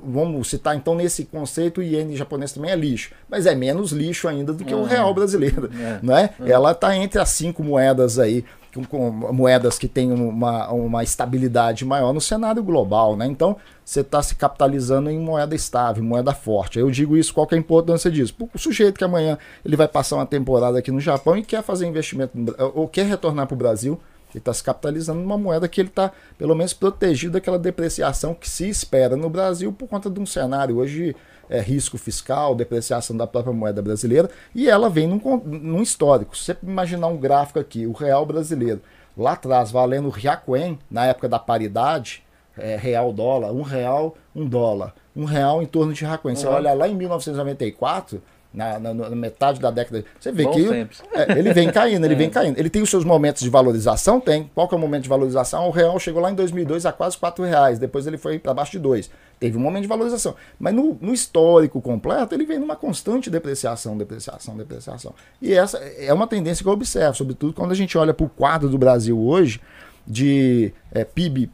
[0.05, 4.27] vamos citar então nesse conceito, o iene japonês também é lixo, mas é menos lixo
[4.27, 5.15] ainda do que o real é.
[5.15, 6.01] brasileiro, é.
[6.05, 6.31] né?
[6.45, 6.51] É.
[6.51, 8.45] Ela está entre as cinco moedas aí,
[8.75, 13.27] com, com, moedas que têm uma, uma estabilidade maior no cenário global, né?
[13.27, 16.81] Então você está se capitalizando em moeda estável, moeda forte.
[16.81, 18.35] Eu digo isso, qual que é a importância disso?
[18.53, 21.87] O sujeito que amanhã ele vai passar uma temporada aqui no Japão e quer fazer
[21.87, 22.33] investimento
[22.75, 24.01] ou quer retornar para o Brasil
[24.35, 28.51] ele está se capitalizando numa moeda que ele está, pelo menos, protegido daquela depreciação que
[28.51, 31.15] se espera no Brasil por conta de um cenário hoje
[31.49, 36.37] é, risco fiscal, depreciação da própria moeda brasileira, e ela vem num, num histórico.
[36.37, 38.81] Se você imaginar um gráfico aqui, o real brasileiro,
[39.17, 42.25] lá atrás, valendo o Riacuen, na época da paridade,
[42.57, 46.35] é, real dólar, um real, um dólar, um real em torno de Riacuen.
[46.35, 46.41] Uhum.
[46.41, 48.23] Você olha lá em 1994
[48.55, 50.05] na, na, na, metade da década.
[50.19, 52.17] Você vê Bom que é, ele vem caindo, ele é.
[52.17, 52.57] vem caindo.
[52.57, 54.21] Ele tem os seus momentos de valorização?
[54.21, 54.49] Tem.
[54.55, 55.67] Qual que é o momento de valorização?
[55.67, 58.73] O real chegou lá em 2002 a quase 4 reais, depois ele foi para baixo
[58.73, 59.11] de 2.
[59.41, 60.37] Teve um momento de valorização.
[60.59, 65.13] Mas no, no, histórico completo, ele vem numa constante depreciação, depreciação, depreciação.
[65.43, 68.29] E essa é uma tendência que eu observo, sobretudo quando a gente olha para o
[68.29, 69.61] quadro do Brasil hoje,
[70.07, 71.51] de é, PIB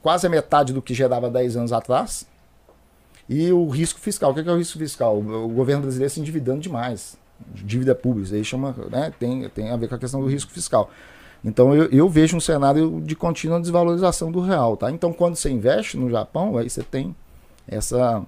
[0.00, 2.26] quase a metade do que gerava 10 anos atrás,
[3.30, 4.32] e o risco fiscal.
[4.32, 5.16] O que é, o risco fiscal?
[5.16, 7.16] O governo brasileiro se endividando demais.
[7.54, 8.26] Dívida pública.
[8.26, 10.90] Isso aí chama, né, tem, tem a ver com a questão do risco fiscal.
[11.44, 14.76] Então eu, eu, vejo um cenário de contínua desvalorização do real.
[14.76, 14.90] Tá?
[14.90, 17.14] Então quando você investe no Japão, aí você tem
[17.68, 18.20] essa,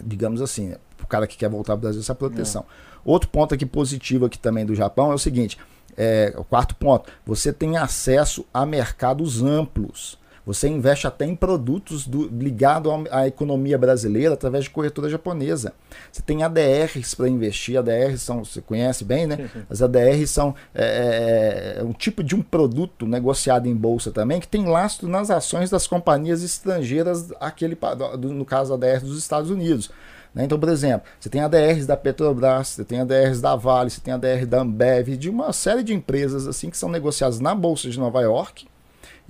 [0.00, 2.62] digamos assim, o cara que quer voltar para o Brasil, essa proteção.
[2.62, 2.90] É.
[3.04, 5.58] Outro ponto aqui positivo aqui também do Japão é o seguinte:
[5.96, 10.16] é, o quarto ponto, você tem acesso a mercados amplos.
[10.46, 15.74] Você investe até em produtos ligados à economia brasileira através de corretora japonesa.
[16.10, 17.78] Você tem ADRs para investir.
[17.78, 19.50] ADRs são, você conhece bem, né?
[19.68, 24.40] As ADRs são é, é, é, um tipo de um produto negociado em bolsa também
[24.40, 27.76] que tem lastro nas ações das companhias estrangeiras, aquele,
[28.18, 29.90] no caso ADR dos Estados Unidos.
[30.34, 30.44] Né?
[30.44, 34.14] Então, por exemplo, você tem ADRs da Petrobras, você tem ADRs da Vale, você tem
[34.14, 37.98] ADR da Ambev, de uma série de empresas assim que são negociadas na Bolsa de
[37.98, 38.69] Nova York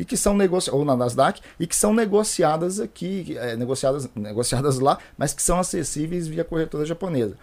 [0.00, 4.78] e que são negociadas, ou na Nasdaq, e que são negociadas aqui, é, negociadas, negociadas
[4.78, 7.36] lá, mas que são acessíveis via corretora japonesa.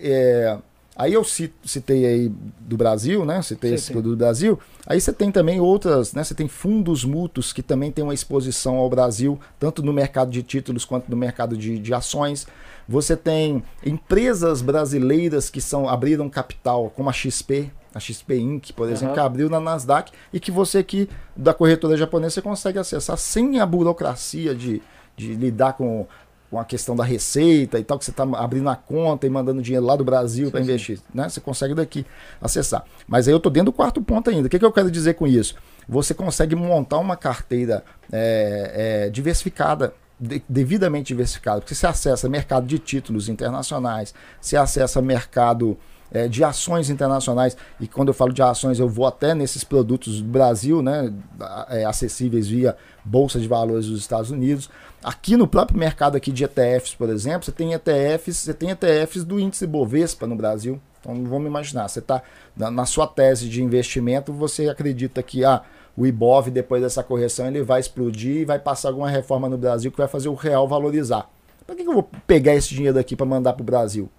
[0.00, 0.56] É,
[0.96, 3.42] aí eu citei aí do Brasil, né?
[3.42, 4.00] Citei sim, esse sim.
[4.00, 4.58] do Brasil.
[4.86, 6.24] Aí você tem também outras, né?
[6.24, 10.42] Você tem fundos mútuos que também tem uma exposição ao Brasil, tanto no mercado de
[10.42, 12.46] títulos quanto no mercado de, de ações.
[12.88, 18.88] Você tem empresas brasileiras que são abriram capital, como a XP, a XP Inc., por
[18.88, 19.14] exemplo, uhum.
[19.14, 23.60] que abriu na Nasdaq e que você aqui da corretora japonesa você consegue acessar sem
[23.60, 24.82] a burocracia de,
[25.16, 26.06] de lidar com,
[26.50, 29.62] com a questão da receita e tal, que você está abrindo a conta e mandando
[29.62, 31.00] dinheiro lá do Brasil para investir.
[31.12, 31.28] Né?
[31.28, 32.06] Você consegue daqui
[32.40, 32.84] acessar.
[33.06, 34.46] Mas aí eu estou dentro do quarto ponto ainda.
[34.46, 35.54] O que, que eu quero dizer com isso?
[35.88, 39.94] Você consegue montar uma carteira é, é, diversificada
[40.48, 45.78] devidamente diversificada, porque você acessa mercado de títulos internacionais, você acessa mercado
[46.12, 47.56] é, de ações internacionais.
[47.80, 51.12] E quando eu falo de ações, eu vou até nesses produtos do Brasil, né,
[51.68, 54.70] é, acessíveis via Bolsa de Valores dos Estados Unidos.
[55.02, 59.24] Aqui no próprio mercado aqui de ETFs, por exemplo, você tem ETFs, você tem ETFs
[59.24, 60.80] do índice Bovespa no Brasil.
[61.00, 62.22] Então vamos imaginar, você está
[62.56, 65.62] na, na, sua tese de investimento, você acredita que ah,
[65.96, 69.92] o Ibov, depois dessa correção, ele vai explodir e vai passar alguma reforma no Brasil
[69.92, 71.30] que vai fazer o real valorizar.
[71.64, 74.10] Para que, que eu vou pegar esse dinheiro aqui para mandar para o Brasil?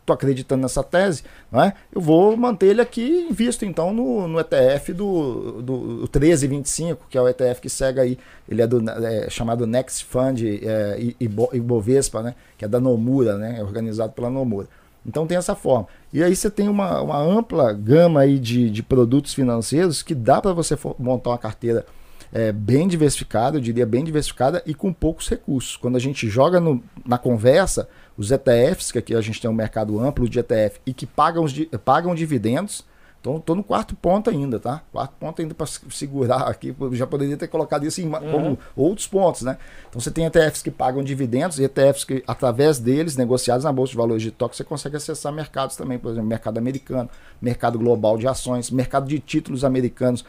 [0.00, 1.22] Estou acreditando nessa tese,
[1.52, 1.72] não é?
[1.94, 5.74] eu vou manter ele aqui invisto então no, no ETF do, do
[6.18, 8.18] 1325, que é o ETF que segue aí.
[8.48, 12.34] Ele é, do, é chamado Next Fund é, Ibovespa, né?
[12.56, 13.56] que é da Nomura, né?
[13.58, 14.66] é organizado pela Nomura.
[15.06, 15.86] Então tem essa forma.
[16.12, 20.40] E aí você tem uma, uma ampla gama aí de, de produtos financeiros que dá
[20.40, 21.86] para você montar uma carteira
[22.32, 25.76] é, bem diversificada, eu diria bem diversificada e com poucos recursos.
[25.76, 29.54] Quando a gente joga no, na conversa, os ETFs, que aqui a gente tem um
[29.54, 31.54] mercado amplo de ETF e que pagam, os,
[31.84, 32.84] pagam dividendos,
[33.20, 34.82] então estou no quarto ponto ainda, tá?
[34.92, 36.74] Quarto ponto ainda para segurar aqui.
[36.92, 38.30] Já poderia ter colocado isso em, uhum.
[38.30, 39.56] como outros pontos, né?
[39.88, 43.90] Então você tem ETFs que pagam dividendos e ETFs que, através deles, negociados na Bolsa
[43.92, 47.10] de Valores de Tóquio, você consegue acessar mercados também, por exemplo, mercado americano,
[47.42, 50.24] mercado global de ações, mercado de títulos americanos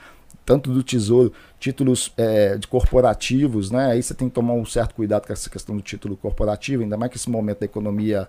[0.46, 3.92] tanto do tesouro, títulos é, de corporativos, né?
[3.92, 6.98] Aí você tem que tomar um certo cuidado com essa questão do título corporativo, ainda
[6.98, 8.28] mais que esse momento da economia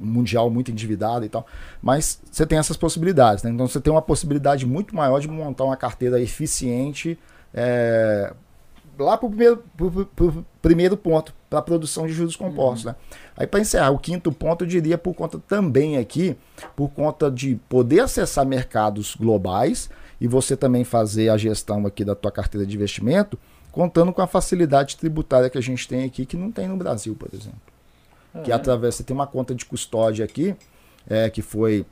[0.00, 1.46] mundial muito endividada e tal.
[1.82, 3.50] Mas você tem essas possibilidades, né?
[3.50, 7.18] Então você tem uma possibilidade muito maior de montar uma carteira eficiente
[7.52, 8.32] é,
[8.98, 12.84] lá para o primeiro, pro, pro primeiro ponto, para a produção de juros compostos.
[12.84, 12.90] Uhum.
[12.90, 12.96] Né?
[13.36, 16.36] Aí para encerrar, o quinto ponto eu diria por conta também aqui,
[16.76, 19.90] por conta de poder acessar mercados globais
[20.20, 23.38] e você também fazer a gestão aqui da tua carteira de investimento,
[23.72, 27.14] contando com a facilidade tributária que a gente tem aqui, que não tem no Brasil,
[27.14, 27.60] por exemplo.
[28.34, 28.42] É.
[28.42, 30.54] Que através, você tem uma conta de custódia aqui,
[31.08, 31.86] é, que foi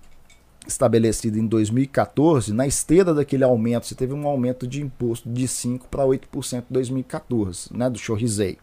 [0.66, 5.82] estabelecida em 2014, na esteira daquele aumento, você teve um aumento de imposto de 5%
[5.90, 8.58] para 8% em 2014, né, do chorrizeio.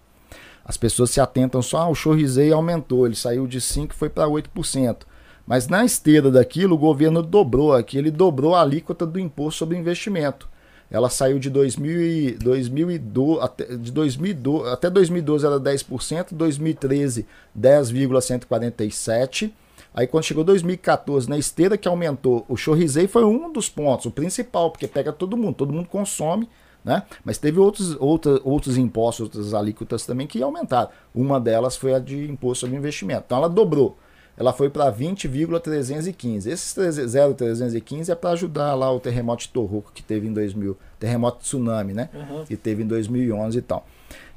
[0.63, 4.09] As pessoas se atentam só, ah, o chorrizeio aumentou, ele saiu de 5% e foi
[4.09, 4.97] para 8%.
[5.45, 9.77] Mas na esteira daquilo, o governo dobrou aqui, ele dobrou a alíquota do imposto sobre
[9.77, 10.49] investimento.
[10.89, 17.25] Ela saiu de 2000 2012, até, de 2012, até 2012 era 10%, 2013
[17.57, 19.51] 10,147%.
[19.93, 24.11] Aí quando chegou 2014, na esteira que aumentou, o chorrizei foi um dos pontos, o
[24.11, 26.49] principal, porque pega todo mundo, todo mundo consome,
[26.83, 27.03] né?
[27.23, 30.89] Mas teve outros, outra, outros impostos, outras alíquotas também que aumentaram.
[31.13, 33.23] Uma delas foi a de imposto sobre investimento.
[33.25, 33.97] Então ela dobrou
[34.37, 36.49] ela foi para 20,315.
[36.49, 41.39] Esses 0,315 é para ajudar lá o terremoto de Tohoku que teve em 2000, terremoto
[41.39, 42.09] tsunami, né?
[42.13, 42.45] Uhum.
[42.45, 43.85] Que teve em 2011 e tal.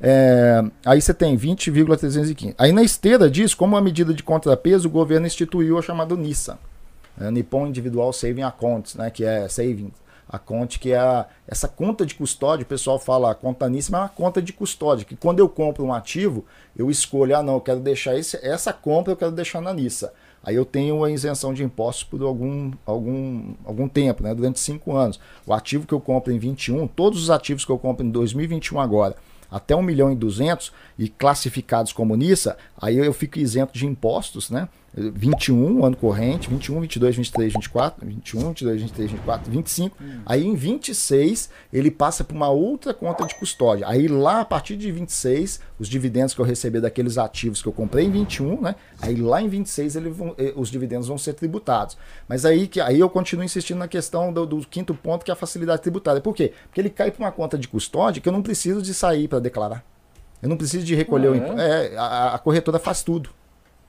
[0.00, 2.54] É, aí você tem 20,315.
[2.56, 6.58] Aí na esteira disso, como uma medida de contrapeso, o governo instituiu a chamada NISA,
[7.20, 9.10] é, Nippon Individual Saving Accounts, né?
[9.10, 9.90] Que é saving
[10.28, 14.00] a conta que é a, essa conta de custódia, o pessoal fala conta nisso, mas
[14.00, 16.44] é uma conta de custódia, que quando eu compro um ativo,
[16.76, 20.12] eu escolho, ah não, eu quero deixar esse, essa compra, eu quero deixar na NISA.
[20.42, 24.94] Aí eu tenho a isenção de impostos por algum, algum, algum tempo, né, durante cinco
[24.94, 25.18] anos.
[25.46, 28.78] O ativo que eu compro em 21, todos os ativos que eu compro em 2021
[28.80, 29.16] agora,
[29.50, 34.50] até 1 milhão e 200 e classificados como NISA, aí eu fico isento de impostos,
[34.50, 34.68] né?
[34.94, 39.96] 21, ano corrente, 21, 22, 23, 24, 21, 22, 23, 24, 25.
[40.00, 40.20] Hum.
[40.24, 43.86] Aí em 26 ele passa para uma outra conta de custódia.
[43.86, 47.72] Aí lá a partir de 26, os dividendos que eu receber daqueles ativos que eu
[47.72, 48.74] comprei em 21, né?
[49.00, 51.96] Aí lá em 26 ele vão, eh, os dividendos vão ser tributados.
[52.26, 55.34] Mas aí que aí eu continuo insistindo na questão do, do quinto ponto que é
[55.34, 56.20] a facilidade tributária.
[56.20, 56.52] Por quê?
[56.64, 59.38] Porque ele cai para uma conta de custódia que eu não preciso de sair para
[59.38, 59.84] declarar.
[60.42, 61.60] Eu não preciso de recolher ah, o imposto.
[61.60, 61.86] É?
[61.86, 63.30] é, a, a corretora faz tudo.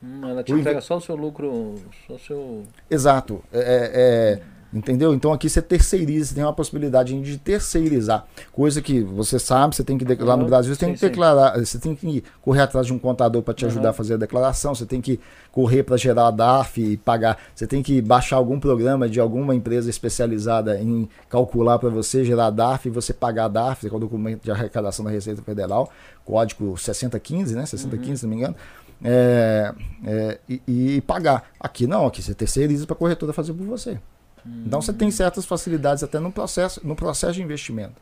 [0.02, 1.76] Hum, ela te o entrega só o seu lucro,
[2.08, 2.64] só o seu.
[2.90, 3.44] Exato.
[3.52, 4.42] É, é,
[4.74, 5.14] entendeu?
[5.14, 8.26] Então aqui você terceiriza, você tem uma possibilidade de terceirizar.
[8.52, 10.44] Coisa que você sabe, você tem que declarar uhum.
[10.44, 11.66] no Brasil, você tem sim, que declarar, sim.
[11.66, 13.90] você tem que correr atrás de um contador para te ajudar uhum.
[13.90, 15.20] a fazer a declaração, você tem que
[15.52, 19.56] correr para gerar a DARF e pagar, você tem que baixar algum programa de alguma
[19.56, 23.94] empresa especializada em calcular para você, gerar a DARF e você pagar a DARF, que
[23.94, 25.92] é o documento de arrecadação da Receita Federal,
[26.24, 27.66] código 6015, né?
[27.66, 28.16] 6015, uhum.
[28.16, 28.56] se não me engano
[29.04, 29.74] é,
[30.06, 31.52] é, e, e, pagar.
[31.60, 34.00] Aqui não, aqui você terceiriza para a corretora fazer por você.
[34.46, 34.64] Hum.
[34.66, 37.96] Então você tem certas facilidades até no processo, no processo de investimento.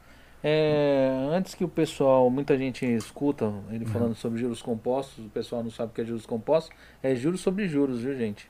[0.43, 3.91] É, antes que o pessoal, muita gente escuta ele uhum.
[3.91, 7.41] falando sobre juros compostos, o pessoal não sabe o que é juros compostos, é juros
[7.41, 8.49] sobre juros, viu gente?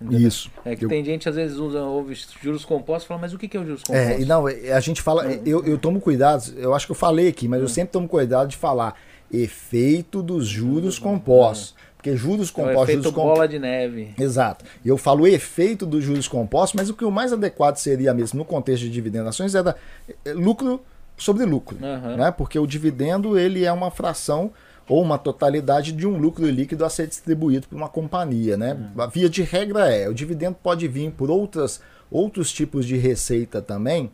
[0.00, 0.28] Entendeu?
[0.28, 0.50] Isso.
[0.62, 0.88] É que eu...
[0.90, 3.64] tem gente às vezes usa ouve juros compostos e fala, mas o que é o
[3.64, 4.22] juros compostos?
[4.22, 7.48] É, não, a gente fala, eu, eu tomo cuidado, eu acho que eu falei aqui,
[7.48, 8.94] mas eu sempre tomo cuidado de falar
[9.32, 11.74] efeito dos juros compostos.
[11.96, 12.76] Porque juros compostos.
[12.76, 14.14] É o efeito juros bola de neve.
[14.18, 14.64] Exato.
[14.84, 18.38] E eu falo efeito dos juros compostos, mas o que o mais adequado seria mesmo
[18.38, 19.74] no contexto de dividendações é, da,
[20.24, 20.80] é lucro
[21.16, 21.76] sobre lucro.
[21.80, 22.16] Uhum.
[22.16, 22.30] Né?
[22.30, 24.52] Porque o dividendo ele é uma fração
[24.88, 28.56] ou uma totalidade de um lucro líquido a ser distribuído por uma companhia.
[28.56, 28.74] Né?
[28.74, 29.02] Uhum.
[29.02, 33.60] A via de regra é, o dividendo pode vir por outras, outros tipos de receita
[33.60, 34.10] também,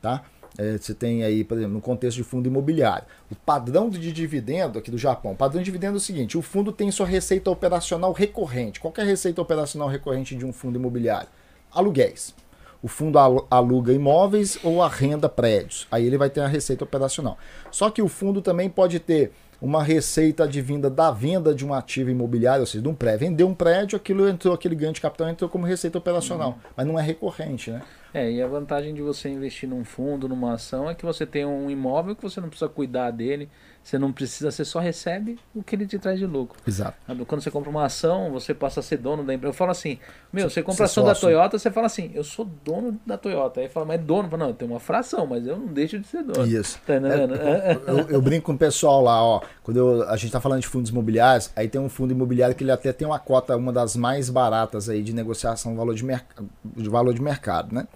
[0.00, 0.22] tá?
[0.56, 4.78] É, você tem aí, por exemplo, no contexto de fundo imobiliário, o padrão de dividendo
[4.78, 5.32] aqui do Japão.
[5.32, 8.78] O padrão de dividendo é o seguinte: o fundo tem sua receita operacional recorrente.
[8.78, 11.28] Qual é a receita operacional recorrente de um fundo imobiliário?
[11.72, 12.34] Aluguéis.
[12.80, 13.18] O fundo
[13.50, 15.88] aluga imóveis ou arrenda prédios.
[15.90, 17.38] Aí ele vai ter a receita operacional.
[17.70, 19.32] Só que o fundo também pode ter
[19.64, 23.20] uma receita advinda da venda de um ativo imobiliário, ou seja, de um prédio.
[23.20, 26.50] Vendeu um prédio, aquilo entrou, aquele ganho de capital entrou como receita operacional.
[26.50, 26.70] Uhum.
[26.76, 27.80] Mas não é recorrente, né?
[28.12, 31.46] É, e a vantagem de você investir num fundo, numa ação, é que você tem
[31.46, 33.48] um imóvel que você não precisa cuidar dele,
[33.84, 36.58] você não precisa, você só recebe o que ele te traz de lucro.
[36.66, 36.96] Exato.
[37.26, 39.50] Quando você compra uma ação, você passa a ser dono da empresa.
[39.50, 39.98] Eu falo assim,
[40.32, 43.60] meu, você compra ação da Toyota, você fala assim, eu sou dono da Toyota.
[43.60, 44.26] Aí fala, mas dono?
[44.30, 46.46] Falo, não, eu tenho uma fração, mas eu não deixo de ser dono.
[46.46, 46.80] Isso.
[46.86, 50.40] Tá é, eu, eu, brinco com o pessoal lá, ó, quando eu, a gente tá
[50.40, 53.54] falando de fundos imobiliários, aí tem um fundo imobiliário que ele até tem uma cota,
[53.54, 56.24] uma das mais baratas aí de negociação valor de, merc
[56.64, 57.86] de, valor de mercado, né?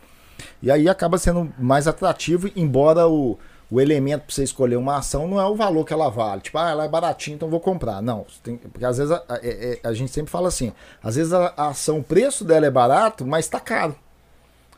[0.63, 3.39] E aí acaba sendo mais atrativo, embora o
[3.71, 6.41] o elemento para você escolher uma ação não é o valor que ela vale.
[6.41, 8.01] Tipo, ah, ela é baratinha, então vou comprar.
[8.01, 11.17] Não, tem, porque às vezes a, a, é, é, a, gente sempre fala assim: às
[11.17, 13.95] vezes a, a, ação, o preço dela é barato, mas está caro.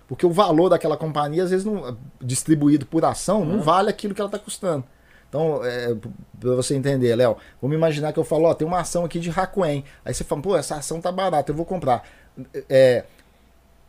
[0.09, 3.63] Porque o valor daquela companhia, às vezes, não, distribuído por ação, não uhum.
[3.63, 4.85] vale aquilo que ela está custando.
[5.29, 5.95] Então, é,
[6.41, 9.31] para você entender, Léo, vamos imaginar que eu falo: ó, tem uma ação aqui de
[9.31, 9.85] Racuen.
[10.05, 12.03] Aí você fala, pô, essa ação tá barata, eu vou comprar.
[12.69, 13.05] É,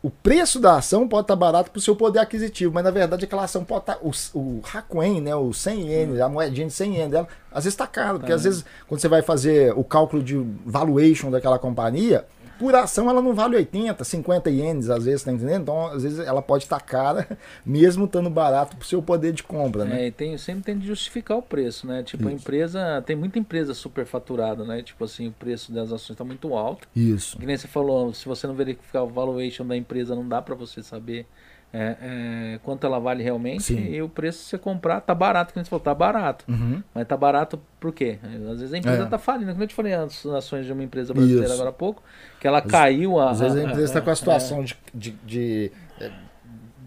[0.02, 3.24] o preço da ação pode estar barato para o seu poder aquisitivo, mas na verdade
[3.24, 3.98] aquela ação pode estar.
[4.02, 7.74] O, o Hakuen, né, o 100 ienes, a moedinha de 100 ienes dela, às vezes
[7.74, 10.36] está caro, porque às vezes quando você vai fazer o cálculo de
[10.66, 12.26] valuation daquela companhia,
[12.62, 15.62] por ação ela não vale 80, 50 ienes, às vezes, tá entendendo?
[15.62, 17.26] Então, às vezes ela pode estar cara,
[17.66, 20.04] mesmo estando barato pro seu poder de compra, né?
[20.04, 22.04] É, e tem, sempre tem de justificar o preço, né?
[22.04, 22.30] Tipo, Isso.
[22.30, 24.80] a empresa, tem muita empresa superfaturada, né?
[24.80, 26.86] Tipo assim, o preço das ações está muito alto.
[26.94, 27.36] Isso.
[27.36, 30.54] Que nem você falou, se você não verificar o valuation da empresa, não dá para
[30.54, 31.26] você saber
[31.74, 33.92] é, é, quanto ela vale realmente Sim.
[33.92, 36.44] e o preço você comprar tá barato, que a gente falou, tá barato.
[36.46, 36.82] Uhum.
[36.94, 38.18] Mas tá barato por quê?
[38.22, 39.06] Às vezes a empresa é.
[39.06, 41.54] tá falindo, como eu te falei as ações de uma empresa brasileira Isso.
[41.54, 42.02] agora há pouco,
[42.38, 43.30] que ela caiu a.
[43.30, 45.72] Às vezes a empresa está com a situação de, de, de,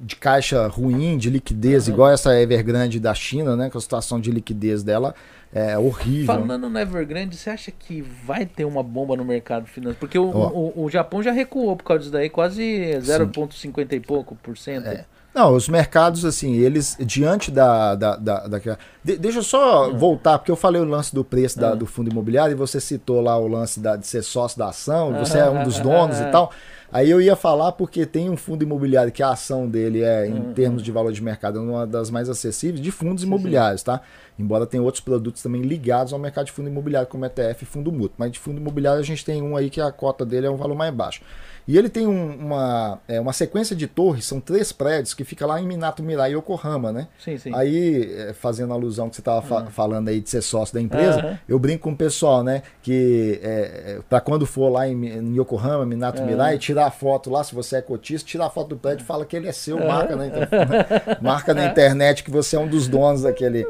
[0.02, 1.94] de, caixa ruim, de liquidez, uhum.
[1.94, 3.72] igual essa Evergrande da China, né?
[3.72, 5.16] Com a situação de liquidez dela
[5.56, 6.26] é horrível.
[6.26, 9.98] Falando no Evergrande, você acha que vai ter uma bomba no mercado financeiro?
[9.98, 10.74] Porque o, oh.
[10.82, 12.62] o, o, Japão já recuou por causa disso daí, quase
[13.00, 14.88] 0,50 e pouco por cento.
[14.88, 15.06] É.
[15.36, 17.94] Não, os mercados, assim, eles, diante da.
[17.94, 18.60] da, da, da
[19.04, 19.98] de, deixa eu só hum.
[19.98, 21.78] voltar, porque eu falei o lance do preço da, hum.
[21.78, 25.14] do fundo imobiliário e você citou lá o lance da, de ser sócio da ação,
[25.14, 26.54] você é um dos donos e tal.
[26.90, 30.34] Aí eu ia falar porque tem um fundo imobiliário que a ação dele é, em
[30.34, 30.54] uhum.
[30.54, 34.00] termos de valor de mercado, uma das mais acessíveis de fundos sim, imobiliários, tá?
[34.40, 37.92] Embora tenha outros produtos também ligados ao mercado de fundo imobiliário, como ETF e fundo
[37.92, 38.16] mútuo.
[38.18, 40.56] Mas de fundo imobiliário a gente tem um aí que a cota dele é um
[40.56, 41.22] valor mais baixo.
[41.68, 45.46] E ele tem um, uma, é, uma sequência de torres, são três prédios que fica
[45.46, 47.08] lá em Minato Mirai e Yokohama, né?
[47.18, 47.52] Sim, sim.
[47.56, 49.68] Aí, é, fazendo alusão que você estava fa uhum.
[49.68, 51.38] falando aí de ser sócio da empresa, uhum.
[51.50, 52.62] eu brinco com o pessoal, né?
[52.84, 56.28] Que é, é para quando for lá em, em Yokohama, Minato uhum.
[56.28, 59.06] Mirai, tirar a foto lá, se você é cotista, tirar a foto do prédio e
[59.06, 60.28] fala que ele é seu, marca, né?
[60.28, 63.66] Então, marca na internet que você é um dos donos daquele,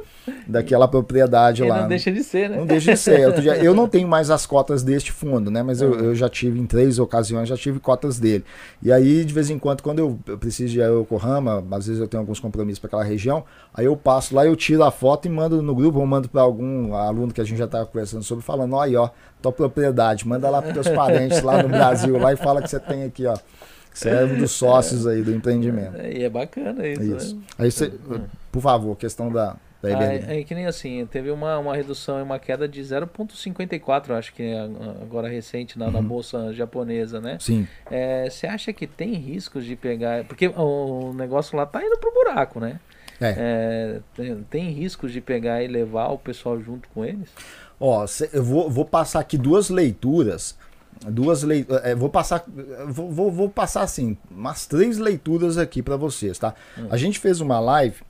[0.45, 1.81] daquela propriedade lá.
[1.81, 2.57] Não deixa de ser, né?
[2.57, 3.19] Não deixa de ser.
[3.21, 5.63] Eu, eu não tenho mais as cotas deste fundo, né?
[5.63, 8.43] Mas eu, eu já tive em três ocasiões, já tive cotas dele.
[8.81, 12.21] E aí, de vez em quando, quando eu, preciso de Yokohama, às vezes eu tenho
[12.21, 15.61] alguns compromissos para aquela região, aí eu passo lá, eu tiro a foto e mando
[15.61, 18.77] no grupo, ou mando para algum aluno que a gente já estava conversando sobre, falando,
[18.79, 19.09] aí, ó,
[19.41, 22.79] tua propriedade, manda lá para teus parentes lá no Brasil, lá e fala que você
[22.79, 23.37] tem aqui, ó.
[23.93, 25.95] Você é um dos sócios aí do empreendimento.
[25.95, 27.03] É, e é bacana isso.
[27.03, 27.35] isso.
[27.35, 27.41] Né?
[27.59, 27.93] Aí você,
[28.51, 29.55] por favor, questão da,
[29.93, 34.33] é, é, que nem assim, teve uma, uma redução e uma queda de 0,54, acho
[34.33, 34.59] que é
[35.01, 35.91] agora recente na, uhum.
[35.91, 37.37] na bolsa japonesa, né?
[37.39, 37.67] Sim.
[37.89, 40.25] É, você acha que tem riscos de pegar.
[40.25, 42.79] Porque o negócio lá tá indo pro buraco, né?
[43.19, 43.33] É.
[43.37, 47.29] é tem, tem riscos de pegar e levar o pessoal junto com eles?
[47.79, 50.57] Ó, eu vou, vou passar aqui duas leituras
[51.07, 51.83] duas leituras.
[51.83, 52.43] É, vou passar.
[52.87, 56.53] Vou, vou, vou, passar assim, umas três leituras aqui para vocês, tá?
[56.77, 56.87] Hum.
[56.89, 58.01] A gente fez uma live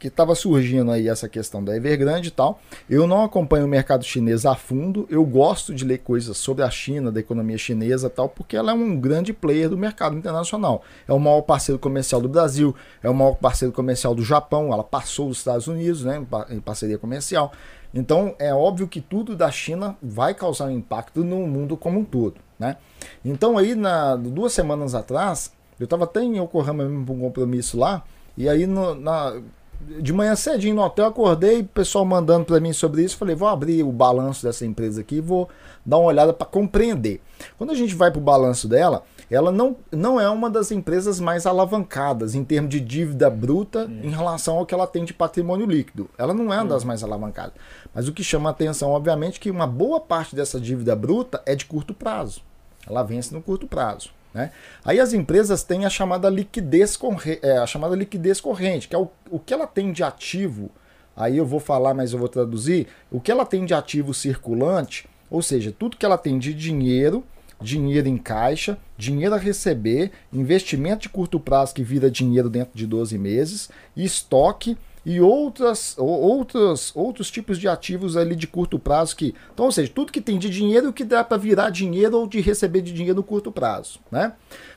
[0.00, 2.58] que estava surgindo aí essa questão da Evergrande e tal.
[2.88, 6.70] Eu não acompanho o mercado chinês a fundo, eu gosto de ler coisas sobre a
[6.70, 10.82] China, da economia chinesa e tal, porque ela é um grande player do mercado internacional.
[11.06, 14.82] É o maior parceiro comercial do Brasil, é o maior parceiro comercial do Japão, ela
[14.82, 17.52] passou os Estados Unidos, né, em parceria comercial.
[17.92, 22.04] Então é óbvio que tudo da China vai causar um impacto no mundo como um
[22.04, 22.76] todo, né?
[23.22, 28.02] Então aí na duas semanas atrás eu estava até em Yokohama mesmo um compromisso lá
[28.36, 29.40] e aí no, na,
[29.80, 33.16] de manhã cedinho no hotel, acordei, o pessoal mandando para mim sobre isso.
[33.16, 35.48] Falei, vou abrir o balanço dessa empresa aqui vou
[35.84, 37.20] dar uma olhada para compreender.
[37.56, 41.18] Quando a gente vai para o balanço dela, ela não, não é uma das empresas
[41.20, 45.66] mais alavancadas em termos de dívida bruta em relação ao que ela tem de patrimônio
[45.66, 46.10] líquido.
[46.18, 47.54] Ela não é uma das mais alavancadas.
[47.94, 51.42] Mas o que chama a atenção, obviamente, é que uma boa parte dessa dívida bruta
[51.46, 52.42] é de curto prazo.
[52.86, 54.10] Ela vence no curto prazo.
[54.32, 54.50] Né?
[54.84, 57.38] Aí as empresas têm a chamada liquidez, corre...
[57.42, 60.70] é, a chamada liquidez corrente, que é o, o que ela tem de ativo.
[61.16, 62.86] Aí eu vou falar, mas eu vou traduzir.
[63.10, 67.24] O que ela tem de ativo circulante, ou seja, tudo que ela tem de dinheiro,
[67.60, 72.86] dinheiro em caixa, dinheiro a receber, investimento de curto prazo que vira dinheiro dentro de
[72.86, 74.78] 12 meses, estoque
[75.10, 79.34] e outras, ou- outros, outros tipos de ativos ali de curto prazo que.
[79.52, 82.40] Então, ou seja, tudo que tem de dinheiro que dá para virar dinheiro ou de
[82.40, 83.98] receber de dinheiro no curto prazo.
[84.08, 84.32] Né?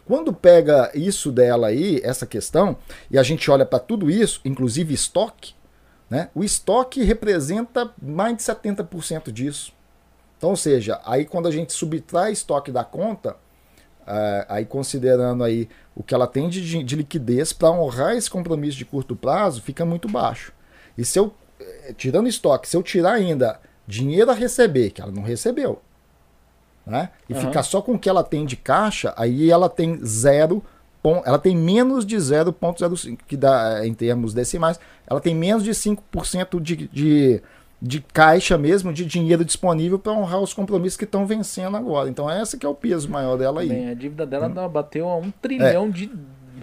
[0.08, 2.76] Quando pega isso dela aí, essa questão,
[3.12, 5.54] e a gente olha para tudo isso, inclusive estoque,
[6.10, 6.30] né?
[6.34, 9.72] o estoque representa mais de 70% disso.
[10.38, 13.38] Então, ou seja, aí quando a gente subtrai estoque da conta,
[14.08, 18.30] eh, aí considerando aí o que ela tem de, de- de liquidez para honrar esse
[18.30, 20.52] compromisso de curto prazo, fica muito baixo.
[20.98, 25.12] E se eu, eh, tirando estoque, se eu tirar ainda dinheiro a receber, que ela
[25.12, 25.82] não recebeu,
[26.86, 27.10] né?
[27.30, 27.42] E Aham.
[27.42, 30.64] ficar só com o que ela tem de caixa, aí ela tem zero,
[31.26, 36.60] ela tem menos de 0,05, que dá em termos decimais, ela tem menos de 5%
[36.62, 37.42] de, de,
[37.84, 42.10] de caixa mesmo, de dinheiro disponível para honrar os compromissos que estão vencendo agora.
[42.10, 43.68] Então esse que é o peso maior dela aí.
[43.68, 46.10] Bem, a dívida dela dá- bateu a um trilhão de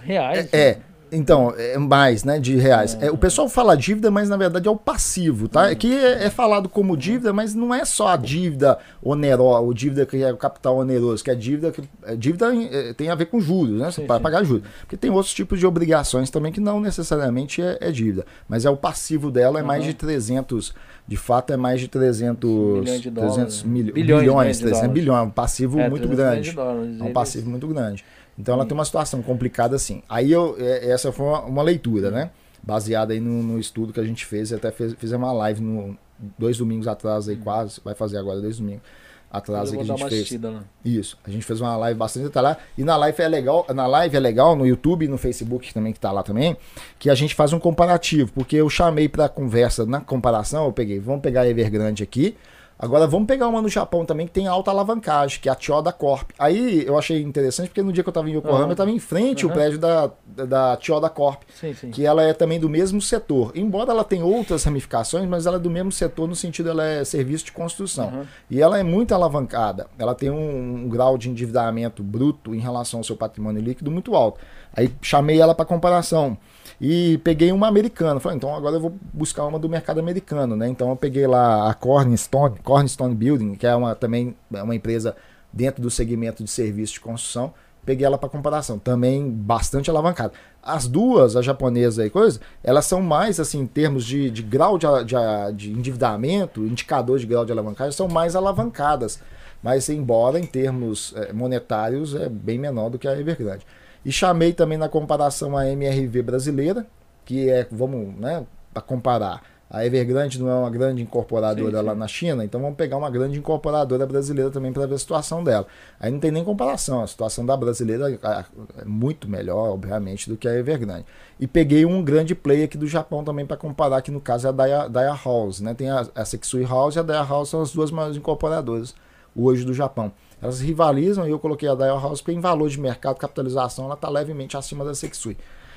[0.03, 0.49] reais.
[0.51, 0.79] É,
[1.13, 2.97] então, é mais, né, de reais.
[3.01, 5.69] É, o pessoal fala dívida, mas na verdade é o passivo, tá?
[5.69, 10.07] Aqui é, é falado como dívida, mas não é só a dívida onerosa, ou dívida
[10.07, 13.27] que é o capital oneroso, que é dívida que é, dívida é, tem a ver
[13.27, 13.91] com juros, né?
[13.91, 14.07] Você sim.
[14.07, 14.63] pagar juros.
[14.81, 18.71] Porque tem outros tipos de obrigações também que não necessariamente é, é dívida, mas é
[18.71, 19.91] o passivo dela é mais Aham.
[19.91, 20.75] de 300,
[21.11, 23.63] de fato é mais de 300 Milhões de 300 dólares.
[23.65, 24.95] milho- Bilhões, bilhões, né, de 300 dólares.
[24.95, 26.51] bilhões, um passivo É, muito 300 milhões grande.
[26.51, 26.89] de dólares.
[26.99, 28.05] É um Eles- passivo muito grande.
[28.39, 30.03] Então ela tem uma situação complicada assim.
[30.09, 32.31] Aí eu, é, essa foi uma, uma leitura, né?
[32.63, 34.51] Baseada aí no, no estudo que a gente fez.
[34.53, 35.99] e Até fez, fizemos uma live no,
[36.39, 37.81] dois domingos atrás aí quase.
[37.85, 38.83] Vai fazer agora dois domingos
[39.31, 40.13] atrás que a gente fez.
[40.13, 40.65] assistida lá.
[40.85, 41.17] Isso.
[41.25, 42.59] A gente fez uma live bastante detalhada.
[42.77, 45.93] E na live é legal, na live é legal, no YouTube e no Facebook também,
[45.93, 46.57] que tá lá também,
[46.99, 48.33] que a gente faz um comparativo.
[48.33, 52.37] Porque eu chamei pra conversa na comparação, eu peguei, vamos pegar a Evergrande aqui.
[52.83, 55.93] Agora vamos pegar uma no Japão também que tem alta alavancagem, que é a Tioda
[55.93, 56.31] Corp.
[56.39, 58.71] Aí eu achei interessante porque no dia que eu tava em Yokohama, Aham.
[58.71, 59.55] eu tava em frente o Aham.
[59.59, 61.91] prédio da, da, da Tioda Corp Sim, sim.
[61.91, 63.53] que ela é também do mesmo setor.
[63.55, 67.05] Embora ela tenha outras ramificações, mas ela é do mesmo setor no sentido ela é
[67.05, 68.09] serviço de construção.
[68.09, 68.27] Aham.
[68.51, 69.87] E ela é muito alavancada.
[69.99, 74.15] Ela tem um, um grau de endividamento bruto em relação ao seu patrimônio líquido muito
[74.15, 74.41] alto.
[74.75, 76.37] Aí chamei ela para comparação
[76.81, 78.19] e peguei uma americana.
[78.21, 80.69] Falei, então agora eu vou buscar uma do mercado americano, né?
[80.69, 85.15] Então eu peguei lá a Cornerstone, Cornerstone Building, que é uma também é uma empresa
[85.53, 87.53] dentro do segmento de serviço de construção.
[87.85, 90.35] Peguei ela para comparação, também bastante alavancada.
[90.63, 94.77] As duas, a japonesa e coisa, elas são mais assim em termos de, de grau
[94.77, 95.17] de, de,
[95.55, 99.21] de endividamento, indicador de grau de alavancagem, são mais alavancadas.
[99.63, 103.67] Mas embora em termos eh, monetários é bem menor do que a Evergrande.
[104.05, 106.87] E chamei também na comparação a MRV brasileira,
[107.25, 109.43] que é, vamos, né, para comparar.
[109.73, 111.99] A Evergrande não é uma grande incorporadora Sim, lá sim.
[111.99, 115.65] na China, então vamos pegar uma grande incorporadora brasileira também para ver a situação dela.
[116.01, 120.49] Aí não tem nem comparação, a situação da brasileira é muito melhor, obviamente, do que
[120.49, 121.07] a Evergrande.
[121.39, 124.51] E peguei um grande player aqui do Japão também para comparar, que no caso é
[124.51, 125.73] a Daya, Daya House, né?
[125.73, 128.93] Tem a, a Sexui House e a Daya House são as duas maiores incorporadoras
[129.37, 130.11] hoje do Japão.
[130.43, 133.95] Elas rivalizam e eu coloquei a Daya House porque em valor de mercado, capitalização, ela
[133.95, 135.37] está levemente acima da Sexui.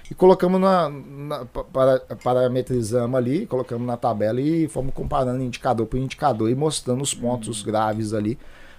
[0.09, 5.97] E colocamos na, na para, parametrizamos ali, colocamos na tabela e fomos comparando indicador por
[5.97, 8.37] indicador e mostrando os pontos graves ali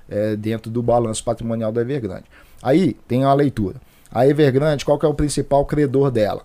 [0.09, 2.25] eh, dentro do balanço patrimonial da Evergrande.
[2.63, 3.81] Aí tem uma leitura.
[4.11, 6.43] A Evergrande, qual que é o principal credor dela?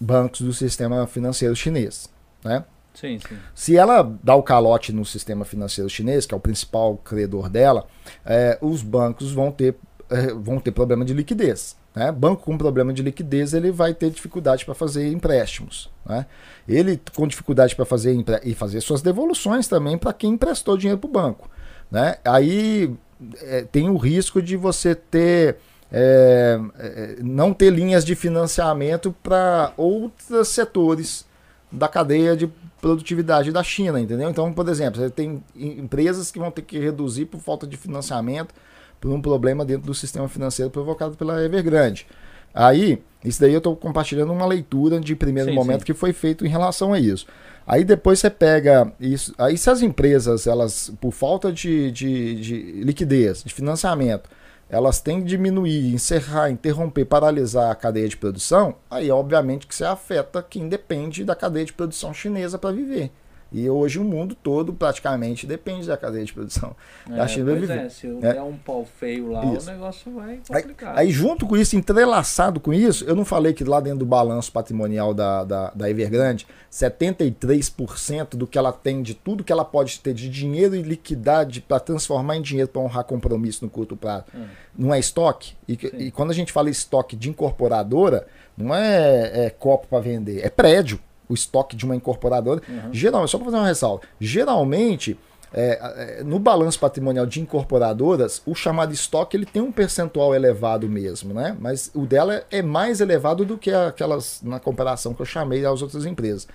[0.00, 2.10] Bancos do sistema financeiro chinês,
[2.42, 2.64] né?
[2.94, 3.36] Sim, sim.
[3.54, 7.86] Se ela dá o calote no sistema financeiro chinês, que é o principal credor dela,
[8.24, 9.74] eh, os bancos vão ter,
[10.10, 11.76] eh, vão ter problema de liquidez.
[11.94, 12.10] Né?
[12.10, 15.90] Banco com problema de liquidez, ele vai ter dificuldade para fazer empréstimos.
[16.06, 16.26] Né?
[16.68, 21.08] Ele com dificuldade para fazer e fazer suas devoluções também para quem emprestou dinheiro para
[21.08, 21.50] o banco.
[21.90, 22.16] Né?
[22.24, 22.94] Aí
[23.40, 25.56] eh, tem o risco de você ter
[25.92, 31.24] eh, eh, não ter linhas de financiamento para outros setores
[31.70, 32.50] da cadeia de
[32.84, 34.28] produtividade da China, entendeu?
[34.28, 37.78] Então, por exemplo, você tem em- empresas que vão ter que reduzir por falta de
[37.78, 38.54] financiamento
[39.00, 42.06] por um problema dentro do sistema financeiro provocado pela Evergrande.
[42.52, 45.86] Aí, isso daí eu estou compartilhando uma leitura de primeiro Sim, momento sim.
[45.86, 47.26] que foi feito em relação a isso.
[47.66, 49.34] Aí depois você pega isso.
[49.38, 52.54] Aí se as empresas, elas, por falta de, de, de
[52.84, 54.28] liquidez, de financiamento,
[54.68, 59.84] elas têm que diminuir, encerrar, interromper, paralisar a cadeia de produção, aí obviamente que você
[59.84, 63.10] afeta quem depende da cadeia de produção chinesa para viver.
[63.56, 66.74] E hoje o mundo todo praticamente depende da cadeia de produção.
[67.08, 67.78] É, a China pois viver.
[67.78, 68.32] é, se É.
[68.32, 69.68] der um pau feio lá, Isso.
[69.70, 70.98] o negócio vai Aí, complicar.
[70.98, 74.50] aí, junto com isso, entrelaçado com isso, eu não falei que lá dentro do balanço
[74.50, 80.00] patrimonial da, da, da Evergrande, 73% do que ela tem, de tudo que ela pode
[80.00, 84.24] ter de dinheiro e liquidade para transformar em dinheiro para honrar compromisso no curto prazo,
[84.34, 84.46] Hum.
[84.76, 85.54] não é estoque?
[85.68, 88.26] E, e quando a gente fala estoque de incorporadora,
[88.56, 90.98] não é, é copo para vender, é prédio.
[91.34, 92.62] O estoque de uma incorporadora.
[92.68, 92.92] Uhum.
[92.92, 95.18] Geralmente, só para fazer uma ressalva, geralmente
[95.56, 100.88] é, é, no balanço patrimonial de incorporadoras, o chamado estoque ele tem um percentual elevado
[100.88, 101.56] mesmo, né?
[101.60, 105.80] Mas o dela é mais elevado do que aquelas na comparação que eu chamei às
[105.80, 106.48] outras empresas.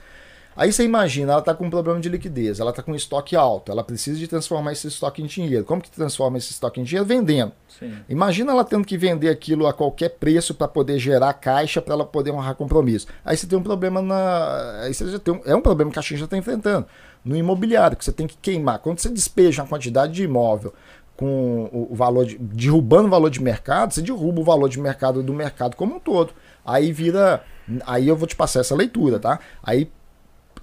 [0.60, 3.34] Aí você imagina, ela está com um problema de liquidez, ela está com um estoque
[3.34, 5.64] alto, ela precisa de transformar esse estoque em dinheiro.
[5.64, 7.08] Como que transforma esse estoque em dinheiro?
[7.08, 7.54] Vendendo.
[7.70, 7.94] Sim.
[8.10, 12.06] Imagina ela tendo que vender aquilo a qualquer preço para poder gerar caixa para ela
[12.06, 13.08] poder honrar compromisso.
[13.24, 14.82] Aí você tem um problema na.
[14.82, 15.40] Aí você já tem um...
[15.46, 16.86] É um problema que a China já está enfrentando.
[17.24, 18.80] No imobiliário, que você tem que queimar.
[18.80, 20.74] Quando você despeja uma quantidade de imóvel
[21.16, 22.38] com o o valor de.
[22.38, 26.00] derrubando o valor de mercado, você derruba o valor de mercado do mercado como um
[26.00, 26.34] todo.
[26.66, 27.46] Aí vira.
[27.86, 29.40] Aí eu vou te passar essa leitura, tá?
[29.64, 29.90] Aí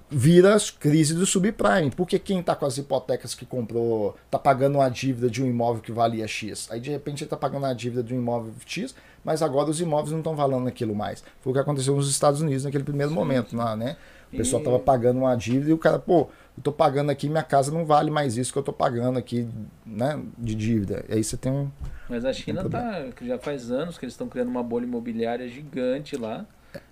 [0.09, 1.91] vira as crise do subprime.
[1.95, 5.81] Porque quem está com as hipotecas que comprou está pagando uma dívida de um imóvel
[5.81, 6.67] que valia X.
[6.71, 9.81] Aí de repente ele está pagando a dívida de um imóvel X, mas agora os
[9.81, 11.23] imóveis não estão valendo aquilo mais.
[11.41, 13.97] Foi o que aconteceu nos Estados Unidos naquele primeiro momento, lá, né?
[14.31, 16.27] O pessoal estava pagando uma dívida e o cara, pô,
[16.57, 19.47] eu tô pagando aqui, minha casa não vale mais isso que eu tô pagando aqui,
[19.85, 21.05] né, de dívida.
[21.07, 21.69] E aí você tem um.
[22.09, 24.85] Mas a China Tem tá, que já faz anos que eles estão criando uma bolha
[24.85, 26.45] imobiliária gigante lá.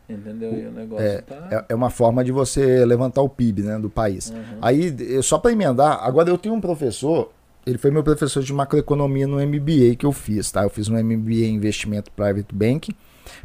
[0.10, 0.54] Entendeu?
[0.54, 1.48] E o negócio tá.
[1.52, 4.30] É, é uma forma de você levantar o PIB, né, do país.
[4.30, 4.60] Uhum.
[4.62, 7.32] Aí, só para emendar, agora eu tenho um professor,
[7.66, 10.64] ele foi meu professor de macroeconomia no MBA que eu fiz, tá?
[10.64, 12.94] Eu fiz um MBA em investimento private banking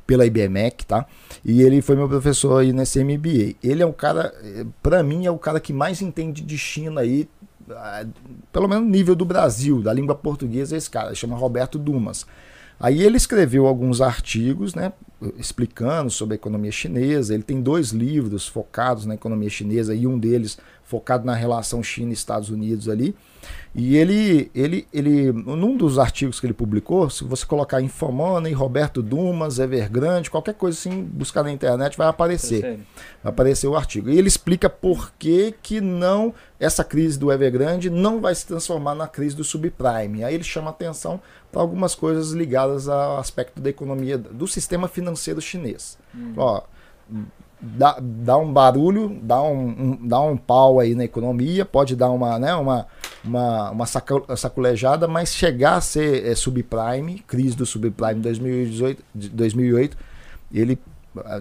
[0.07, 1.07] pela IBMEC, tá?
[1.45, 3.57] E ele foi meu professor aí nesse MBA.
[3.63, 4.33] Ele é o cara,
[4.83, 7.29] para mim é o cara que mais entende de China aí,
[7.71, 8.05] ah,
[8.53, 12.27] pelo menos no nível do Brasil, da língua portuguesa, é esse cara, chama Roberto Dumas.
[12.79, 14.93] Aí ele escreveu alguns artigos, né,
[15.37, 17.35] explicando sobre a economia chinesa.
[17.35, 22.11] Ele tem dois livros focados na economia chinesa e um deles focado na relação China
[22.11, 23.15] e Estados Unidos ali.
[23.75, 29.01] E ele, ele, ele, num dos artigos que ele publicou, se você colocar Infomoney, Roberto
[29.01, 32.81] Dumas, Evergrande, qualquer coisa assim, buscar na internet vai aparecer
[33.23, 34.11] vai aparecer o artigo.
[34.11, 38.95] E ele explica por que, que não essa crise do Evergrande não vai se transformar
[38.95, 40.25] na crise do subprime.
[40.25, 41.21] Aí ele chama atenção
[41.53, 45.99] algumas coisas ligadas ao aspecto da economia do sistema financeiro chinês.
[46.37, 46.63] Ó,
[47.61, 52.11] dá, dá um barulho, dá um, um- dá um pau aí na economia, pode dar
[52.11, 52.87] uma, né, uma,
[53.25, 53.87] uma, uma
[54.37, 59.97] saculejada, mas chegar a ser é, subprime, crise do subprime em 2018, de 2008,
[60.53, 60.79] ele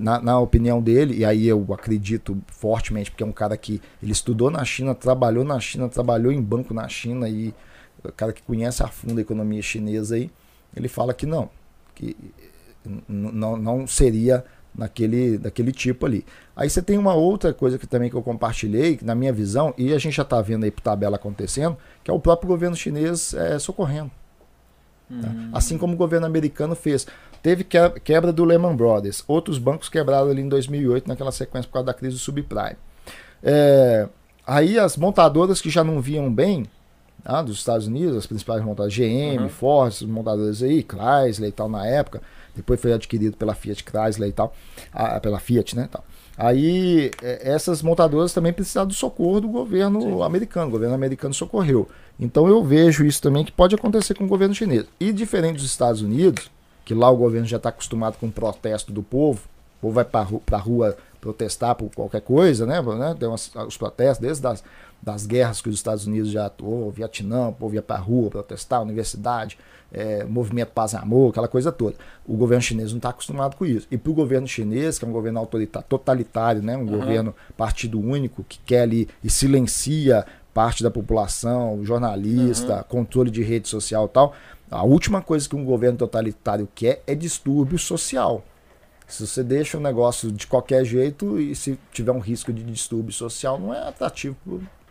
[0.02, 4.12] na, na opinião dele, e aí eu acredito fortemente, porque é um cara que ele
[4.12, 7.54] estudou na China, trabalhou na China, trabalhou em banco na China e
[8.04, 10.30] o cara que conhece a fundo a economia chinesa aí,
[10.76, 11.50] ele fala que não,
[11.96, 12.16] que
[13.08, 14.44] não, não seria
[14.76, 16.26] naquele, daquele tipo ali.
[16.56, 19.74] Aí você tem uma outra coisa que também que eu compartilhei, que na minha visão,
[19.78, 22.76] e a gente já está vendo aí por tabela acontecendo, que é o próprio governo
[22.76, 24.12] chinês é, socorrendo.
[25.10, 25.28] tá?
[25.28, 25.50] Uhum.
[25.54, 27.08] Assim como o governo americano fez.
[27.42, 29.24] Teve que- quebra do Lehman Brothers.
[29.28, 32.76] Outros bancos quebraram ali em 2008, naquela sequência por causa da crise do subprime.
[33.42, 34.08] É,
[34.46, 36.66] aí as montadoras que já não viam bem,
[37.26, 39.50] ah, dos Estados Unidos, as principais montadoras, GM, Uhum.
[39.50, 42.22] Ford, montadoras aí, Chrysler e tal na época,
[42.56, 44.54] depois foi adquirido pela Fiat Chrysler e tal,
[44.94, 46.04] ah, pela Fiat, né, tal.
[46.38, 50.22] Aí é, essas montadoras também precisaram do socorro do governo Sim.
[50.24, 51.88] americano, o governo americano socorreu.
[52.20, 54.86] Então eu vejo isso também que pode acontecer com o governo chinês.
[55.00, 56.50] E diferente dos Estados Unidos,
[56.86, 59.42] que lá o governo já está acostumado com o protesto do povo,
[59.80, 62.82] o povo vai para a rua protestar por qualquer coisa, né?
[62.82, 63.16] né?
[63.20, 64.64] Tem umas- os protestos, desde das,
[65.02, 68.30] das guerras que os Estados Unidos já atuou, Vietnã, o povo ia para a rua
[68.30, 69.58] protestar, universidade,
[69.92, 71.96] é, movimento paz e amor, aquela coisa toda.
[72.28, 73.88] O governo chinês não está acostumado com isso.
[73.90, 76.78] E para o governo chinês, que é um governo autoritário, totalitário, né?
[76.78, 77.00] um Uhum.
[77.00, 83.68] governo partido único, que quer ali e silencia parte da população, jornalista, controle de rede
[83.68, 84.34] social e tal,
[84.70, 88.44] a última coisa que um governo totalitário quer é distúrbio social.
[89.08, 93.12] Se você deixa o negócio de qualquer jeito e se tiver um risco de distúrbio
[93.14, 94.36] social, não é atrativo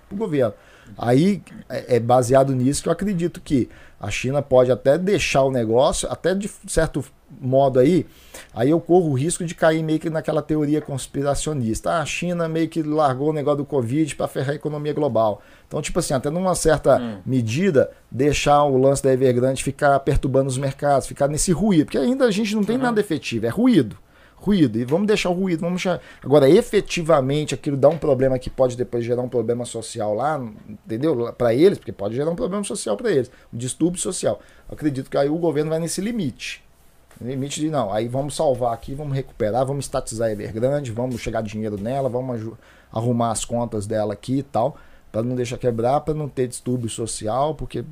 [0.08, 0.54] para o governo.
[0.96, 3.68] Aí é é baseado nisso que eu acredito que
[4.00, 7.04] a China pode até deixar o negócio, até de certo
[7.40, 8.06] modo aí,
[8.54, 11.90] aí eu corro o risco de cair meio que naquela teoria conspiracionista.
[11.90, 15.42] Ah, a China meio que largou o negócio do Covid para ferrar a economia global.
[15.66, 17.18] Então, tipo assim, até numa certa Hum.
[17.26, 22.24] medida, deixar o lance da Evergrande ficar perturbando os mercados, ficar nesse ruído, porque ainda
[22.24, 22.82] a gente não tem Uhum.
[22.82, 23.98] nada efetivo, é ruído.
[24.48, 26.00] Ruído, e vamos deixar o ruído, vamos deixar...
[26.24, 31.30] Agora, efetivamente, aquilo dá um problema que pode depois gerar um problema social lá, entendeu?
[31.34, 34.40] Para eles, porque pode gerar um problema social para eles, um distúrbio social.
[34.66, 36.64] Eu acredito que aí o governo vai nesse limite.
[37.20, 41.42] Limite de não, aí vamos salvar aqui, vamos recuperar, vamos estatizar a Evergrande, vamos chegar
[41.42, 42.40] dinheiro nela, vamos
[42.90, 44.78] arrumar as contas dela aqui e tal,
[45.12, 47.84] para não deixar quebrar, para não ter distúrbio social, porque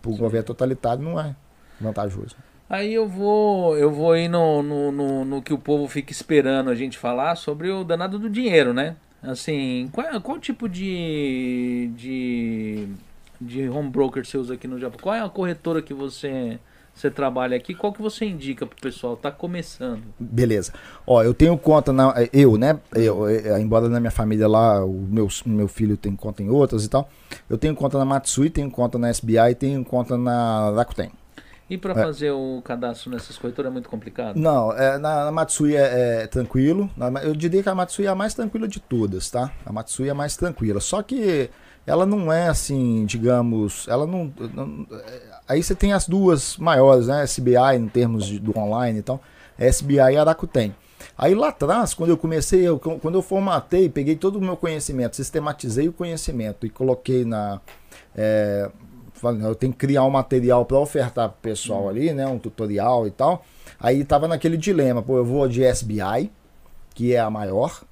[0.00, 1.34] para o governo totalitário não é
[1.80, 2.36] vantajoso.
[2.68, 6.68] Aí eu vou, eu vou ir no, no, no, no que o povo fica esperando
[6.68, 8.96] a gente falar sobre o danado do dinheiro, né?
[9.22, 12.88] Assim, qual, qual tipo de, de,
[13.40, 14.98] de home broker você usa aqui no Japão?
[15.00, 16.58] Qual é a corretora que você,
[16.92, 17.72] você trabalha aqui?
[17.72, 19.16] Qual que você indica pro pessoal?
[19.16, 20.02] Tá começando.
[20.18, 20.72] Beleza.
[21.06, 22.14] Ó, eu tenho conta na.
[22.32, 22.80] Eu, né?
[22.94, 26.84] Eu, eh, embora na minha família lá, o meu, meu filho tem conta em outras
[26.84, 27.08] e tal.
[27.48, 31.10] Eu tenho conta na Matsui, tenho conta na SBI, tenho conta na Rakuten.
[31.68, 31.94] E para É.
[31.96, 34.36] fazer o cadastro nessas corretoras é muito complicado?
[34.36, 36.88] Não, é, na, na Matsui é, é tranquilo.
[36.96, 39.50] Na- eu diria que a Matsui é a mais tranquila de todas, tá?
[39.64, 40.80] A Matsui é a mais tranquila.
[40.80, 41.50] Só que
[41.84, 44.32] ela não é assim, digamos, ela não.
[44.54, 47.24] não- é, aí você tem as duas maiores, né?
[47.24, 49.20] SBI em termos de- do online e tal.
[49.58, 50.72] SBI e Arakuten.
[51.18, 55.16] Aí lá atrás, quando eu comecei, eu- quando eu formatei, peguei todo o meu conhecimento,
[55.16, 57.60] sistematizei o conhecimento e coloquei na.
[58.14, 58.70] é,
[59.20, 62.26] falei, eu tenho que criar um material para ofertar pro pessoal ali, né?
[62.26, 63.44] Um tutorial e tal.
[63.80, 66.30] Aí tava naquele dilema, pô, eu vou de SBI,
[66.94, 67.82] que é a maior,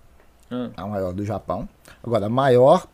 [0.51, 1.69] Ah, a maior do Japão.
[2.03, 2.87] Agora, a maior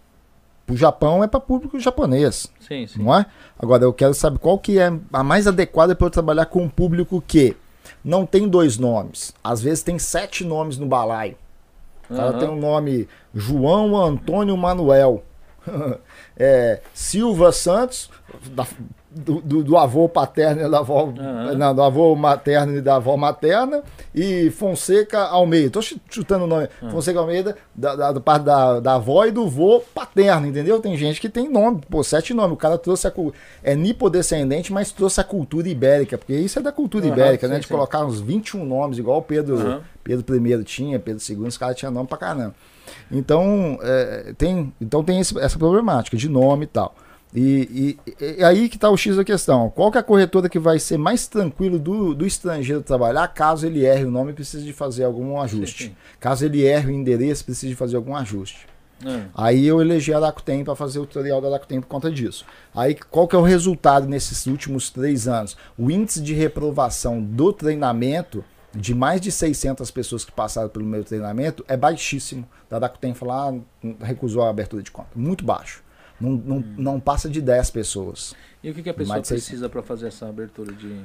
[0.66, 3.02] pro Japão é para público japonês, sim, sim.
[3.02, 3.26] não é?
[3.58, 6.68] Agora eu quero saber qual que é a mais adequada para eu trabalhar com um
[6.68, 7.56] público que
[8.04, 11.36] não tem dois nomes, às vezes tem sete nomes no balaio.
[12.08, 12.38] O cara Aham.
[12.38, 15.22] tem um nome João Antônio Manuel.
[16.36, 18.10] É, Silva Santos,
[18.46, 18.66] da-
[19.12, 21.12] do, do- do avô paterno e da avó.
[21.18, 21.54] Aham.
[21.56, 23.82] Não, do avô materno e da avó materna.
[24.14, 25.70] E Fonseca Almeida.
[25.70, 26.68] Tô chu- chutando o nome.
[26.82, 26.90] Ah.
[26.90, 30.78] Fonseca Almeida, da, da, do parte da, da avó e do vô paterno, entendeu?
[30.80, 32.52] Tem gente que tem nome, pô, sete nomes.
[32.54, 33.36] O cara trouxe a cultura.
[33.62, 36.16] É nipodescendente, mas trouxe a cultura ibérica.
[36.16, 37.54] Porque isso é da cultura Aham, ibérica, né?
[37.56, 37.74] sim, De sim.
[37.74, 39.82] colocar uns 21 nomes, igual o Pedro.
[40.04, 42.54] Pedro I tinha, Pedro II, os caras tinham nome pra caramba.
[43.10, 46.94] Então, é, tem, então tem esse- essa problemática de nome e tal.
[47.34, 49.70] E, e- e aí que está o X da questão.
[49.70, 53.66] Qual que é a corretora que vai ser mais tranquilo do, do estrangeiro trabalhar caso
[53.66, 55.84] ele erre o nome e precise de fazer algum ajuste?
[55.84, 55.96] sim.
[56.18, 58.66] Caso ele erre o endereço, precise de fazer algum ajuste.
[59.06, 62.44] Ah, Aí eu elegi a Rakuten para fazer o tutorial da Rakuten por conta disso.
[62.74, 65.56] Aí qual que é o resultado nesses últimos três anos?
[65.78, 68.44] O índice de reprovação do treinamento
[68.74, 72.46] de mais de 600 pessoas que passaram pelo meu treinamento é baixíssimo.
[72.68, 75.08] Da Rakuten falar, ah, recusou a abertura de conta.
[75.16, 75.82] Muito baixo.
[76.20, 78.34] Não, não, não passa de 10 pessoas.
[78.62, 79.46] E o que, que a pessoa Mais de 600.
[79.48, 81.00] precisa para fazer essa abertura de.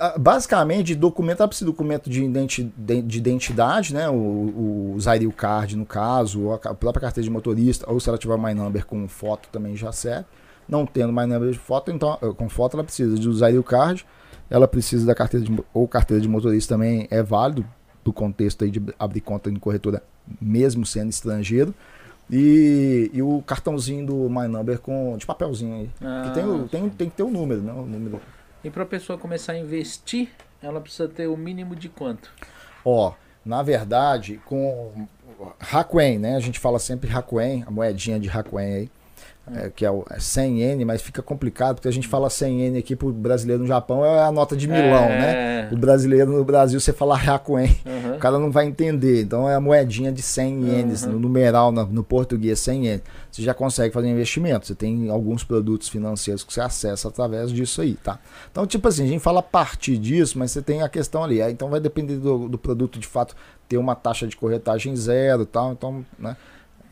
[0.00, 4.08] Ah, basicamente, documento, ela precisa de documento de, identi- de- de identidade, né?
[4.10, 8.18] O, o Zairil Card, no caso, ou a própria carteira de motorista, ou se ela
[8.18, 10.26] tiver My Number com foto também já serve.
[10.68, 14.04] Não tendo My Number de foto, então, eh, com foto ela precisa de Zairil Card,
[14.50, 17.64] ela precisa da carteira de, ou carteira de motorista também é válido,
[18.04, 20.02] do contexto aí de abrir conta em corretora,
[20.40, 21.72] mesmo sendo estrangeiro.
[22.34, 25.90] E, e o cartãozinho do My Number com, de papelzinho aí.
[26.00, 27.72] Ah, que tem, o- tem, tem que ter o número, né?
[27.72, 28.20] O número
[28.64, 30.30] E para a pessoa começar a investir,
[30.62, 32.32] ela precisa ter o mínimo de quanto?
[32.84, 33.12] Ó,
[33.44, 35.06] na verdade, com
[35.60, 36.36] Hakuen, né?
[36.36, 38.90] A gente fala sempre Hakuen, a moedinha de Hakuen aí,
[39.56, 42.60] é, que é o é 100 N, mas fica complicado porque a gente fala 100
[42.62, 45.68] N aqui pro brasileiro no Japão é a nota de Milão, né?
[45.70, 45.74] É.
[45.74, 48.16] O brasileiro no Brasil você fala Hakuen, Aham.
[48.16, 49.22] o cara não vai entender.
[49.22, 51.12] Então é a moedinha de 100 ienes, Uhum.
[51.12, 53.02] no numeral no, no português 100 ienes.
[53.30, 54.66] Você já consegue fazer investimento.
[54.66, 58.18] Você tem alguns produtos financeiros que você acessa através disso aí, tá?
[58.50, 61.42] Então, tipo assim, a gente fala a partir disso, mas você tem a questão ali.
[61.42, 63.34] aí Então vai depender do, do produto de fato
[63.68, 65.72] ter uma taxa de corretagem zero e tal.
[65.72, 66.36] Então, né?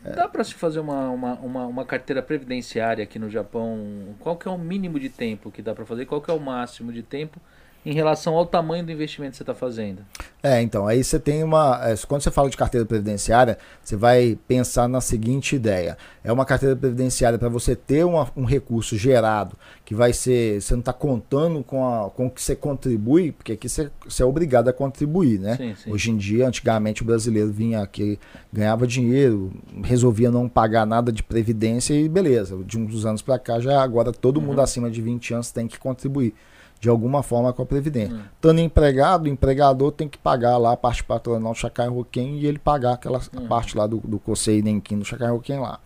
[0.03, 4.15] Dá para se fazer uma, uma, uma, uma carteira previdenciária aqui no Japão?
[4.19, 6.05] Qual que é o mínimo de tempo que dá para fazer?
[6.05, 7.39] Qual que é o máximo de tempo
[7.85, 10.03] em relação ao tamanho do investimento que você está fazendo.
[10.43, 11.79] É, então, aí você tem uma.
[11.83, 16.45] é, Quando você fala de carteira previdenciária, você vai pensar na seguinte ideia: é uma
[16.45, 19.55] carteira previdenciária para você ter uma- um recurso gerado,
[19.85, 20.61] que vai ser.
[20.61, 24.23] Você não está contando com, a, com o que você contribui, porque aqui você, você
[24.23, 25.57] é obrigado a contribuir, né?
[25.57, 25.91] Sim, sim.
[25.91, 28.19] Hoje em dia, antigamente, o brasileiro vinha aqui,
[28.51, 29.51] ganhava dinheiro,
[29.83, 32.57] resolvia não pagar nada de previdência e beleza.
[32.65, 34.63] De uns anos para cá, já agora todo mundo Uhum.
[34.63, 36.33] acima de 20 anos tem que contribuir
[36.81, 38.13] de alguma forma com a previdência.
[38.15, 38.21] Hum.
[38.35, 42.45] Estando empregado, o empregador tem que pagar lá a parte patronal do Chacai Roquem e
[42.47, 43.47] ele pagar aquela Uhum.
[43.47, 45.79] parte lá do, do COSEI e Nenquim do Chacai Roquem lá.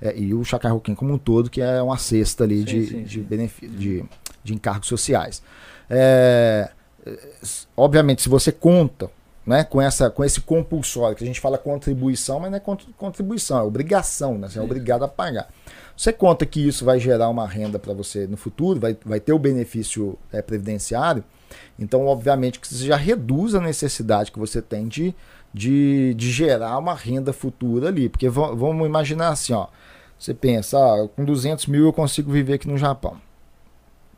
[0.00, 2.86] É, e o Chacai Roquem como um todo, que é uma cesta ali Sim, de,
[2.86, 4.04] sim, de, benefi- de,
[4.42, 5.42] de encargos sociais.
[5.90, 6.70] É,
[7.76, 9.10] obviamente, se você conta
[9.46, 12.92] né, com, essa, com esse compulsório, que a gente fala contribuição, mas não é contri-
[12.98, 14.48] contribuição, é obrigação, né?
[14.48, 15.48] Você é obrigado a pagar.
[15.98, 19.32] Você conta que isso vai gerar uma renda para você no futuro, vai, vai ter
[19.32, 21.24] o benefício é, previdenciário,
[21.76, 25.12] então, obviamente, que você já reduz a necessidade que você tem de,
[25.52, 28.08] de, de gerar uma renda futura ali.
[28.08, 29.66] Porque va- vamos imaginar assim, ó.
[30.16, 33.16] Você pensa, ah, com 200 mil eu consigo viver aqui no Japão.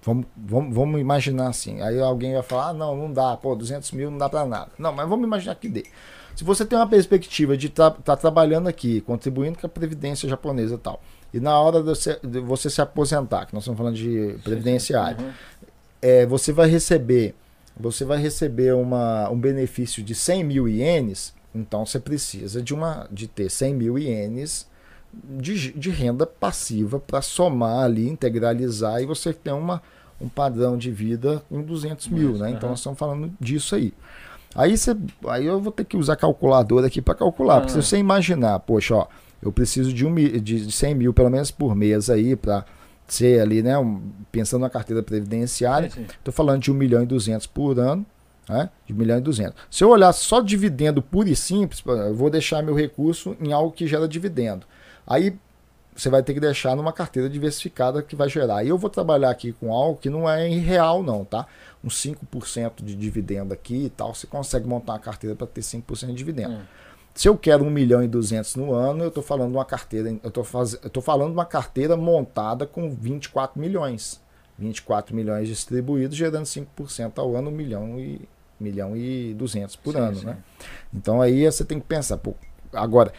[0.02, 1.80] Vamos, vamos, vamos imaginar assim.
[1.80, 4.70] Aí alguém vai falar, ah, não, não dá, pô, 200 mil não dá para nada.
[4.78, 5.86] Não, mas vamos imaginar que dê.
[6.34, 10.78] Se você tem uma perspectiva de estar trabalhando aqui, contribuindo com a previdência japonesa e
[10.78, 11.00] tal,
[11.32, 11.82] e na hora
[12.22, 15.30] de você, se aposentar, que nós estamos falando de previdenciário, Uhum.
[16.02, 17.34] é, você vai receber
[17.78, 23.06] você vai receber uma, um benefício de 100 mil ienes, então você precisa de, uma,
[23.10, 24.68] de ter 100 mil ienes
[25.38, 29.80] de, de renda passiva para somar ali, integralizar e você ter uma,
[30.20, 32.50] um padrão de vida com 200 mil, Isso, né?
[32.50, 32.70] Então aham.
[32.70, 33.94] nós estamos falando disso aí.
[34.54, 34.94] Aí, você,
[35.28, 37.80] aí eu vou ter que usar calculadora aqui para calcular, porque Ah.
[37.82, 39.06] se você imaginar, poxa, ó,
[39.42, 42.64] eu preciso de, um, de de 100 mil pelo menos por mês aí para
[43.08, 43.76] ser ali, né?
[43.78, 44.00] um-
[44.30, 45.88] pensando na carteira previdenciária.
[46.18, 48.04] Estou falando de 1 milhão e 200 por ano,
[48.48, 48.70] né?
[48.86, 49.54] De 1 milhão e 200.
[49.70, 53.72] Se eu olhar só dividendo puro e simples, eu vou deixar meu recurso em algo
[53.72, 54.64] que gera dividendo.
[55.06, 55.34] Aí
[55.96, 58.58] você vai ter que deixar numa carteira diversificada que vai gerar.
[58.58, 61.46] Aí eu vou trabalhar aqui com algo que não é irreal não, tá?
[61.82, 66.06] Uns 5% de dividendo aqui e tal, você consegue montar uma carteira para ter 5%
[66.06, 66.54] de dividendo.
[66.54, 66.60] Hum.
[67.14, 70.08] Se eu quero 1 milhão e 200 no ano, eu estou falando de uma carteira,
[70.22, 70.78] eu estou faz...
[71.02, 74.20] falando uma carteira montada com 24 milhões.
[74.58, 78.28] 24 milhões distribuídos, gerando 5% ao ano, 1 milhão e,
[78.60, 80.26] 1 milhão e 200 por Sim, ano, sim.
[80.26, 80.36] né?
[80.92, 82.34] Então aí você tem que pensar, pô,
[82.72, 83.12] agora,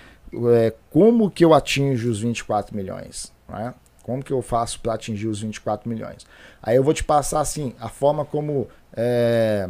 [0.53, 3.33] é, como que eu atinjo os 24 milhões?
[3.51, 3.73] né?
[4.03, 6.25] Como que eu faço para atingir os 24 milhões?
[6.61, 9.69] Aí eu vou te passar assim, a forma como é,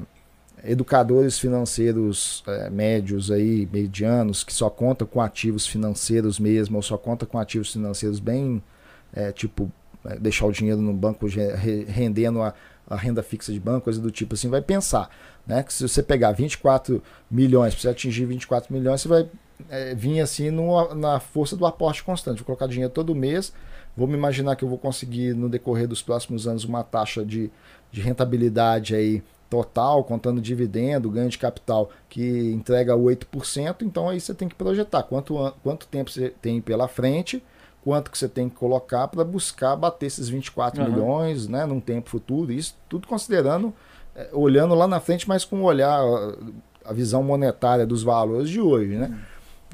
[0.64, 6.98] educadores financeiros é, médios aí, medianos, que só contam com ativos financeiros mesmo, ou só
[6.98, 8.62] contam com ativos financeiros bem,
[9.14, 9.72] é, tipo,
[10.06, 11.28] é, deixar o dinheiro no banco
[11.88, 12.54] rendendo a,
[12.88, 15.10] a renda fixa de banco, coisa do tipo assim, vai pensar,
[15.48, 15.64] né?
[15.64, 19.30] Que se você pegar 24 milhões, para você atingir 24 milhões, você vai
[19.70, 22.38] é, vir assim no- na força do aporte constante.
[22.38, 23.54] Vou colocar dinheiro todo mês,
[23.96, 27.52] vou me imaginar que eu vou conseguir no decorrer dos próximos anos uma taxa de,
[27.92, 34.34] de rentabilidade aí total, contando dividendo, ganho de capital, que entrega 8%, então aí você
[34.34, 37.44] tem que projetar quanto, an- quanto tempo você tem pela frente,
[37.84, 40.90] quanto que você tem que colocar para buscar bater esses 24 Aham.
[40.90, 43.74] milhões né, num tempo futuro, isso tudo considerando,
[44.16, 46.00] eh, olhando lá na frente, mas com o olhar,
[46.86, 49.20] a visão monetária dos valores de hoje, né?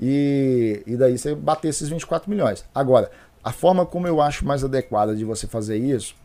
[0.02, 2.66] E, e daí você bater esses 24 milhões.
[2.74, 3.12] Agora,
[3.44, 6.16] a forma como eu acho mais adequada de você fazer isso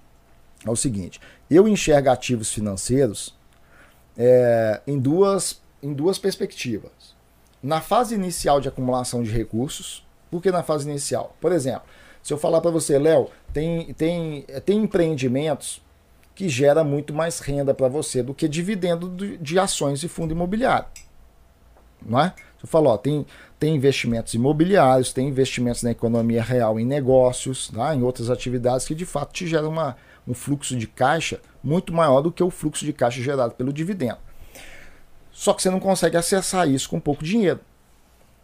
[0.66, 1.20] é o seguinte:
[1.50, 3.34] eu enxergo ativos financeiros
[4.16, 6.92] é, em, duas, em duas perspectivas.
[7.62, 11.36] Na fase inicial de acumulação de recursos, por que na fase inicial?
[11.40, 11.82] Por exemplo,
[12.22, 15.82] se eu falar para você, Léo, tem, tem, tem empreendimentos
[16.34, 20.86] que gera muito mais renda para você do que dividendo de, ações e fundo imobiliário.
[22.04, 22.34] Não é?
[22.62, 23.26] Eu falo, tem,
[23.58, 27.94] tem investimentos imobiliários, tem investimentos na economia real em negócios, tá?
[27.94, 32.20] em outras atividades que de fato te geram uma, um fluxo de caixa muito maior
[32.20, 34.18] do que o fluxo de caixa gerado pelo dividendo.
[35.32, 37.60] Só que você não consegue acessar isso com pouco dinheiro.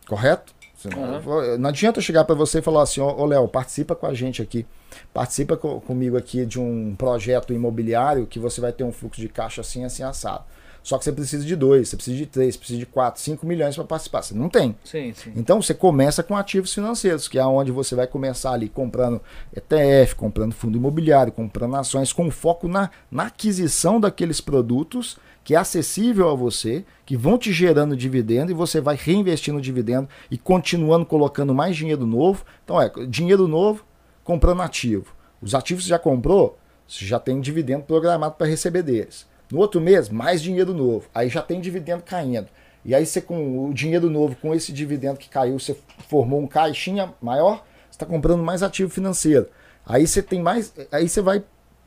[0.06, 0.54] Correto?
[0.96, 4.14] Não, não adianta chegar para você e falar assim, ô ô, Léo, participa com a
[4.14, 4.64] gente aqui.
[5.12, 9.28] Participa co- comigo aqui de um projeto imobiliário que você vai ter um fluxo de
[9.28, 10.44] caixa assim, assim, assado.
[10.82, 13.46] Só que você precisa de dois, você precisa de três, você precisa de quatro, cinco
[13.46, 14.22] milhões para participar.
[14.22, 14.76] Você não tem.
[14.84, 15.32] Sim, sim.
[15.36, 19.20] Então você começa com ativos financeiros, que é onde você vai começar ali comprando
[19.54, 25.18] ETF, comprando fundo imobiliário, comprando ações, com foco na, na aquisição daqueles produtos
[25.48, 30.06] que é acessível a você, que vão te gerando dividendo e você vai reinvestindo dividendo
[30.30, 32.44] e continuando colocando mais dinheiro novo.
[32.62, 33.82] Então é dinheiro novo
[34.22, 35.14] comprando ativo.
[35.40, 39.26] Os ativos que você já comprou, você já tem dividendo programado para receber deles.
[39.50, 41.08] No outro mês, mais dinheiro novo.
[41.14, 42.48] Aí já tem dividendo caindo.
[42.84, 45.76] E aí você com o dinheiro novo, com esse dividendo que caiu, você
[46.08, 49.48] formou um caixinha maior, você está comprando mais ativo financeiro.
[49.86, 50.72] Aí você tem mais.
[50.92, 51.42] Aí você vai.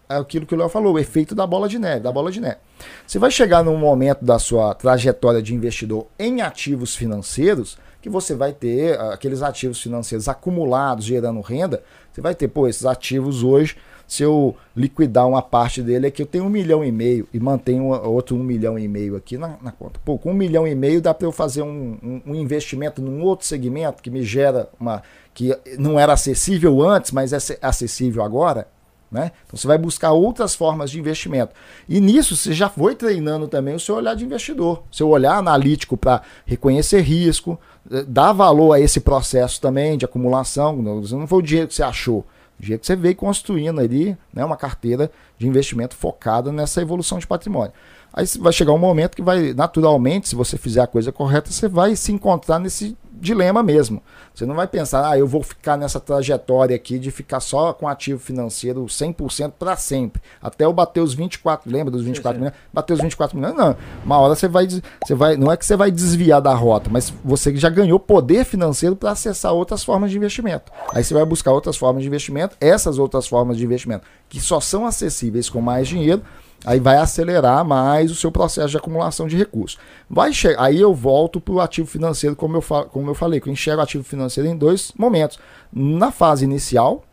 [0.10, 2.42] é Aquilo que o Léo falou, o efeito da bola de neve, da bola de
[2.42, 2.58] neve.
[3.06, 8.34] Você vai chegar num momento da sua trajetória de investidor em ativos financeiros que você
[8.34, 11.84] vai ter ah, aqueles ativos financeiros acumulados gerando renda.
[12.12, 13.78] Você vai ter, pô, esses ativos hoje,
[14.12, 17.40] se eu liquidar uma parte dele, é que eu tenho um milhão e meio e
[17.40, 20.02] mantenho outro um milhão e meio aqui na, na conta.
[20.04, 23.24] Pô, com um milhão e meio dá para eu fazer um, um, um investimento num
[23.24, 25.02] outro segmento que me gera uma.
[25.34, 28.68] que não era acessível antes, mas é acessível agora.
[29.10, 29.32] Né?
[29.46, 31.56] Então você vai buscar outras formas de investimento.
[31.88, 35.96] E nisso você já foi treinando também o seu olhar de investidor, seu olhar analítico
[35.96, 37.58] para reconhecer risco,
[37.90, 40.76] eh, dar valor a esse processo também de acumulação.
[40.76, 42.26] Não foi o dinheiro que você achou,
[42.62, 47.18] o dinheiro que você veio construindo ali, né, uma carteira de investimento focada nessa evolução
[47.18, 47.74] de patrimônio.
[48.14, 51.68] Aí vai chegar um momento que vai, naturalmente, se você fizer a coisa correta, você
[51.68, 54.02] vai se encontrar nesse dilema mesmo.
[54.34, 57.88] Você não vai pensar, ah, eu vou ficar nessa trajetória aqui de ficar só com
[57.88, 60.22] ativo financeiro 100% para sempre.
[60.42, 62.40] Até eu bater os 24, lembra dos 24 sim.
[62.40, 62.60] milhões?
[62.74, 63.76] Bater os 24 milhões, não.
[64.04, 67.14] Uma hora você vai, você vai, não é que você vai desviar da rota, mas
[67.24, 70.72] você já ganhou poder financeiro para acessar outras formas de investimento.
[70.94, 74.60] Aí você vai buscar outras formas de investimento, essas outras formas de investimento que só
[74.60, 76.22] são acessíveis com mais dinheiro,
[76.66, 79.80] aí vai acelerar mais o seu processo de acumulação de recursos.
[80.10, 83.54] Vai aí eu volto para o ativo financeiro, como eu, como eu falei, que eu
[83.54, 85.40] enxergo o ativo financeiro em dois momentos.
[85.72, 87.04] Na fase inicial,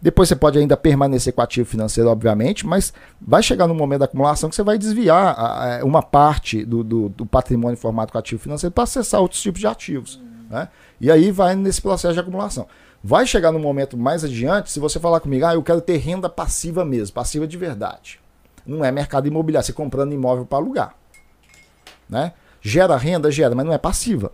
[0.00, 4.04] depois você pode ainda permanecer com ativo financeiro, obviamente, mas vai chegar no momento da
[4.06, 8.72] acumulação que você vai desviar uma parte do, do- do patrimônio formado com ativo financeiro
[8.72, 10.20] para acessar outros tipos de ativos.
[10.50, 10.68] Né?
[11.00, 12.66] E aí vai nesse processo de acumulação.
[13.02, 16.28] Vai chegar no momento mais adiante, se você falar comigo, ah, eu quero ter renda
[16.28, 18.20] passiva mesmo, passiva de verdade.
[18.66, 20.94] Não é mercado imobiliário, você comprando imóvel para alugar.
[22.08, 22.32] Né?
[22.60, 24.32] Gera renda, gera, mas não é passiva.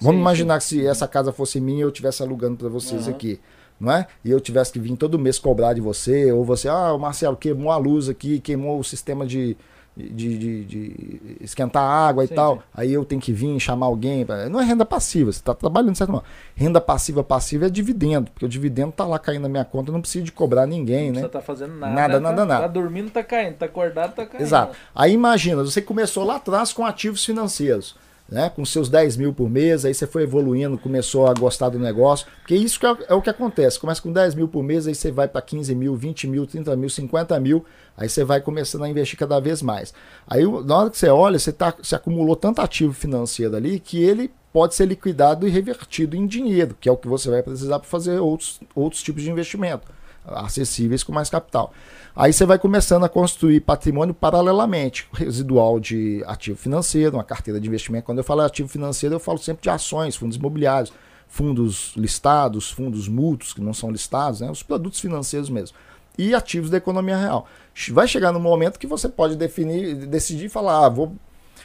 [0.00, 3.02] Vamos Sim, imaginar que se essa casa fosse minha e eu estivesse alugando para vocês
[3.02, 3.10] Aham.
[3.10, 3.40] aqui,
[3.78, 4.06] não é?
[4.24, 7.36] E eu tivesse que vir todo mês cobrar de você, ou você, ah, o Marcelo
[7.36, 9.56] queimou a luz aqui, queimou o sistema de,
[9.96, 12.56] de, de- de esquentar água Sim, e tal.
[12.56, 12.62] sim.
[12.74, 14.24] Aí eu tenho que vir chamar alguém.
[14.24, 16.26] pra- Não é renda passiva, você está trabalhando certa forma.
[16.54, 20.00] Renda passiva passiva é dividendo, porque o dividendo tá lá caindo na minha conta, não
[20.00, 21.20] preciso de cobrar ninguém, Não né?
[21.20, 21.92] precisa tá fazendo nada.
[21.94, 22.60] Nada, tá, nada, nada.
[22.62, 23.56] Tá dormindo, tá caindo.
[23.56, 24.42] Tá acordado, tá caindo.
[24.42, 24.74] Exato.
[24.94, 27.94] Aí imagina, você começou lá atrás com ativos financeiros,
[28.32, 28.48] né?
[28.48, 32.26] Com seus 10 mil por mês, aí você foi evoluindo, começou a gostar do negócio.
[32.38, 33.78] Porque isso é, é o que acontece.
[33.78, 36.74] Começa com 10 mil por mês, aí você vai para 15 mil, 20 mil, 30
[36.74, 37.64] mil, 50 mil,
[37.94, 39.92] aí você vai começando a investir cada vez mais.
[40.26, 44.02] Aí na hora que você olha, você, tá, você acumulou tanto ativo financeiro ali que
[44.02, 47.78] ele pode ser liquidado e revertido em dinheiro, que é o que você vai precisar
[47.78, 49.86] para fazer outros, outros tipos de investimento
[50.24, 51.72] acessíveis com mais capital.
[52.14, 57.66] Aí você vai começando a construir patrimônio paralelamente, residual de ativo financeiro, uma carteira de
[57.66, 58.04] investimento.
[58.04, 60.92] Quando eu falo ativo financeiro, eu falo sempre de ações, fundos imobiliários,
[61.26, 64.50] fundos listados, fundos mútuos que não são listados, né?
[64.50, 65.74] os produtos financeiros mesmo.
[66.18, 67.46] E ativos da economia real.
[67.90, 71.14] Vai chegar no momento que você pode definir, decidir falar, ah, vou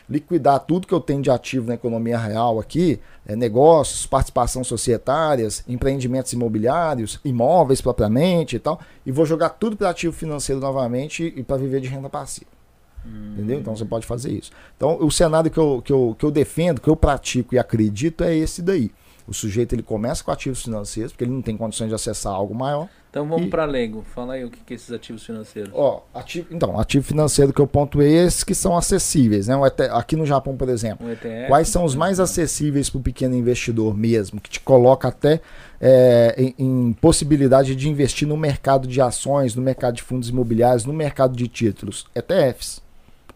[0.10, 5.64] liquidar tudo que eu tenho de ativo na economia real aqui, é, negócios, participação societárias,
[5.68, 11.44] empreendimentos imobiliários, imóveis propriamente e tal, e vou jogar tudo para ativo financeiro novamente e
[11.44, 12.58] para viver de renda passiva.
[13.06, 13.60] Entendeu?
[13.60, 14.52] Então você pode fazer isso.
[14.76, 18.24] Então o cenário que eu, que, eu, que eu defendo, que eu pratico e acredito
[18.24, 18.92] é esse daí.
[19.28, 22.56] O sujeito ele começa com ativos financeiros, porque ele não tem condições de acessar algo
[22.56, 22.88] maior.
[23.10, 24.06] Então vamos E- pra Lego.
[24.16, 25.70] Fala aí o que, que é esses ativos financeiros.
[25.74, 29.48] Ó, ativo, então, ativo financeiro que eu pontuei é esses que são acessíveis.
[29.48, 29.56] Né?
[29.92, 31.10] Aqui no Japão, por exemplo.
[31.12, 31.48] ETF.
[31.48, 35.42] Quais são os mais acessíveis para o pequeno investidor mesmo, que te coloca até
[35.82, 40.86] é, em, em possibilidade de investir no mercado de ações, no mercado de fundos imobiliários,
[40.86, 42.06] no mercado de títulos?
[42.16, 42.82] ETFs.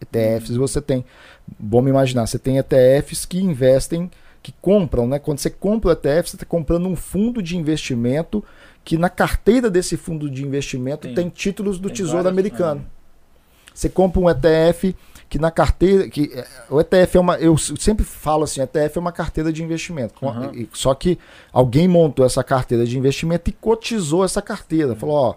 [0.00, 1.04] ETFs você tem.
[1.60, 4.10] Vamos imaginar, você tem ETFs que investem,
[4.42, 5.18] que compram, né?
[5.18, 8.42] Quando você compra o ETF, você está comprando um fundo de investimento
[8.84, 12.84] que na carteira desse fundo de investimento Tem- tem, títulos do tem Tesouro vários- Americano.
[13.72, 14.94] Você compra um ETF
[15.30, 16.06] que na carteira.
[16.08, 17.36] Que, é, o ETF é uma.
[17.36, 20.14] Eu sempre falo assim: ETF é uma carteira de investimento.
[20.52, 21.18] E- Só que
[21.52, 24.94] alguém montou essa carteira de investimento e cotizou essa carteira.
[24.94, 25.34] Falou: ó, é,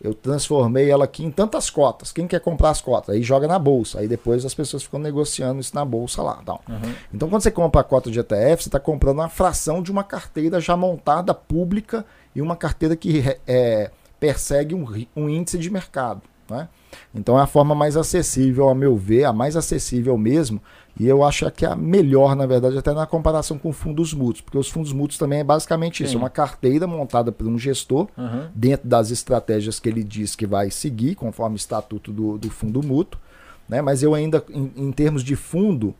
[0.00, 2.12] eu transformei ela aqui em tantas cotas.
[2.12, 3.14] Quem quer comprar as cotas?
[3.14, 4.00] Aí joga na bolsa.
[4.00, 6.40] Aí depois as pessoas ficam negociando isso na bolsa lá.
[6.44, 6.62] Tal.
[6.68, 6.94] Uhum.
[7.12, 10.04] Então, quando você compra a cota de ETF, você está comprando uma fração de uma
[10.04, 12.04] carteira já montada, pública,
[12.34, 16.22] e uma carteira que é, persegue um, um índice de mercado.
[16.48, 16.68] Né?
[17.14, 20.60] Então, é a forma mais acessível, a meu ver, a mais acessível mesmo,
[20.98, 24.40] e eu acho que é a melhor, na verdade, até na comparação com fundos mútuos,
[24.40, 26.16] porque os fundos mútuos também é basicamente isso: Sim.
[26.18, 28.48] é uma carteira montada por um gestor, Uhum.
[28.54, 32.80] dentro das estratégias que ele diz que vai seguir, conforme o estatuto do, do fundo
[32.86, 33.20] mútuo.
[33.68, 33.80] né?
[33.82, 35.94] Mas eu ainda, em, em termos de fundo,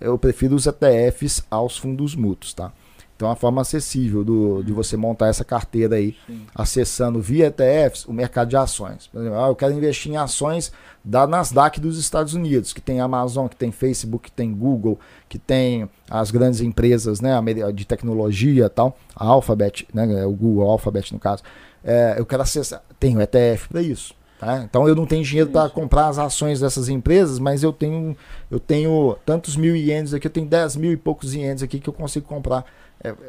[0.00, 2.70] eu prefiro os ETFs aos fundos mútuos, tá?
[3.16, 6.46] Então, a forma acessível do, de você montar essa carteira aí, Sim.
[6.54, 9.06] acessando via ETFs o mercado de ações.
[9.06, 10.70] Por exemplo, ah, eu quero investir em ações
[11.02, 15.38] da Nasdaq dos Estados Unidos, que tem Amazon, que tem Facebook, que tem Google, que
[15.38, 17.32] tem as grandes empresas né,
[17.72, 21.42] de tecnologia e tal, a Alphabet, né, o Google Alphabet no caso.
[21.82, 24.14] É, eu quero acessar, tem o ETF para isso.
[24.38, 24.62] Tá?
[24.62, 28.14] Então eu não tenho dinheiro para comprar as ações dessas empresas, mas eu tenho,
[28.50, 31.88] eu tenho tantos mil ienes aqui, eu tenho 10 mil e poucos ienes aqui que
[31.88, 32.66] eu consigo comprar é,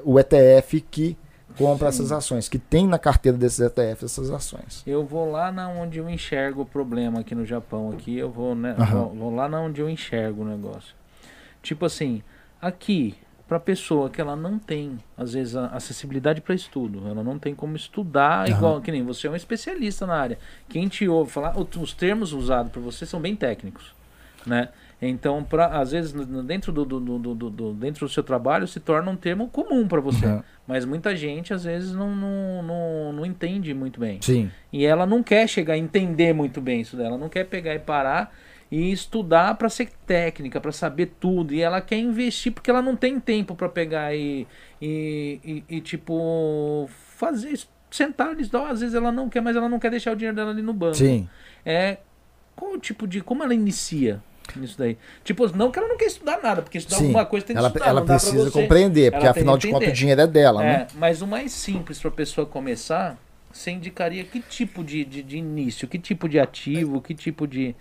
[0.03, 1.17] o ETF que
[1.57, 2.03] compra Sim.
[2.03, 4.83] essas ações, que tem na carteira desses ETFs essas ações.
[4.85, 7.91] Eu vou lá na onde eu enxergo o problema aqui no Japão.
[7.91, 8.75] Aqui eu vou, né?
[8.77, 8.91] Aham.
[8.91, 10.95] Vou, vou lá na onde eu enxergo o negócio.
[11.63, 12.21] Tipo assim,
[12.61, 13.15] aqui,
[13.47, 17.75] pra pessoa que ela não tem, às vezes, acessibilidade para estudo, ela não tem como
[17.75, 18.57] estudar Aham.
[18.57, 20.37] igual que nem você é um especialista na área.
[20.69, 23.95] Quem te ouve falar, os termos usados por você são bem técnicos,
[24.45, 24.69] né?
[25.01, 26.11] Então, pra, às vezes,
[26.43, 30.01] dentro do, do, do, do- dentro do seu trabalho, se torna um termo comum para
[30.01, 30.25] você.
[30.25, 30.41] Uhum.
[30.67, 34.19] Mas muita gente, às vezes, não, não, não, não entende muito bem.
[34.21, 34.49] Sim.
[34.73, 37.17] E ela não quer chegar a entender muito bem isso dela.
[37.17, 38.33] Não quer pegar e parar
[38.71, 41.53] e estudar para ser técnica, para saber tudo.
[41.53, 44.47] E ela quer investir porque ela não tem tempo para pegar e,
[44.81, 48.35] e, e, e, tipo fazer isso, sentar
[48.69, 50.73] Às vezes ela não quer, mas ela não quer deixar o dinheiro dela ali no
[50.73, 50.95] banco.
[50.95, 51.29] Sim.
[51.65, 51.97] É
[52.55, 54.21] qual o tipo de como ela inicia
[54.55, 54.97] nisso daí?
[55.23, 57.05] Tipo, não que ela não quer estudar nada, porque estudar Sim.
[57.05, 57.87] alguma coisa tem que Ela, estudar.
[57.87, 60.73] ela precisa compreender, porque ela afinal de contas o dinheiro é dela, né?
[60.73, 63.17] É, mas o mais simples para a pessoa começar,
[63.51, 67.75] você indicaria que tipo de, de, de início, que tipo de ativo, que tipo de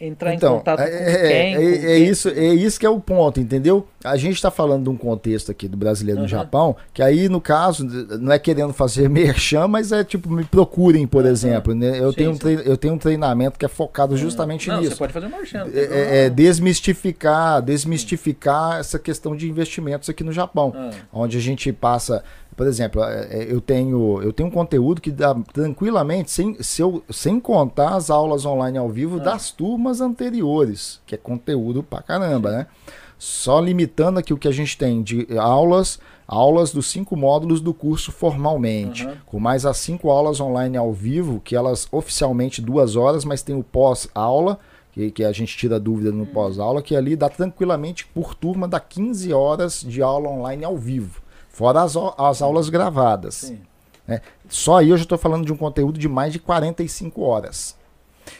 [0.00, 1.54] entrar em Então, contato é, com é- quem?
[1.54, 2.04] é- com é quem?
[2.08, 3.86] isso, é isso que é o ponto, entendeu?
[4.02, 6.30] A gente está falando de um contexto aqui do brasileiro no Aham.
[6.30, 7.84] Japão, que aí, no caso,
[8.18, 11.30] não é querendo fazer merchan, mas é tipo, me procurem, por Aham.
[11.32, 11.74] exemplo.
[11.74, 11.98] né?
[12.00, 12.62] Eu, Sim, tenho um sim.
[12.64, 14.92] eu tenho um treinamento que é focado justamente não, nisso.
[14.92, 15.70] Você pode fazer um marchando.
[15.76, 21.72] É, é desmistificar, desmistificar essa questão de investimentos aqui no Japão Ah, onde a gente
[21.72, 22.22] passa,
[22.56, 26.82] por exemplo, é, é, eu tenho eu tenho um conteúdo que dá tranquilamente, sem, se
[26.82, 29.24] eu, sem contar as aulas online ao vivo Ah.
[29.24, 32.66] das turmas anteriores, que é conteúdo pra caramba, né?
[33.18, 37.74] Só limitando aqui o que a gente tem de aulas, aulas dos cinco módulos do
[37.74, 39.16] curso formalmente, Aham.
[39.26, 43.54] com mais as cinco aulas online ao vivo, que elas oficialmente duas horas, mas tem
[43.54, 44.58] o pós-aula,
[44.92, 48.80] que, que a gente tira dúvida no pós-aula, que ali dá tranquilamente por turma, dá
[48.80, 51.20] 15 horas de aula online ao vivo.
[51.50, 53.34] Fora as, as aulas gravadas.
[53.34, 53.60] sim.
[54.48, 57.76] Só aí eu já estou falando de um conteúdo de mais de 45 horas.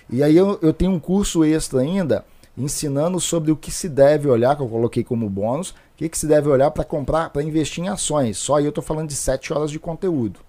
[0.08, 2.24] E aí eu, eu tenho um curso extra ainda,
[2.56, 6.18] ensinando sobre o que se deve olhar, que eu coloquei como bônus, o que, que
[6.18, 8.38] se deve olhar para comprar, para investir em ações.
[8.38, 10.40] Só aí eu estou falando de 7 horas de conteúdo.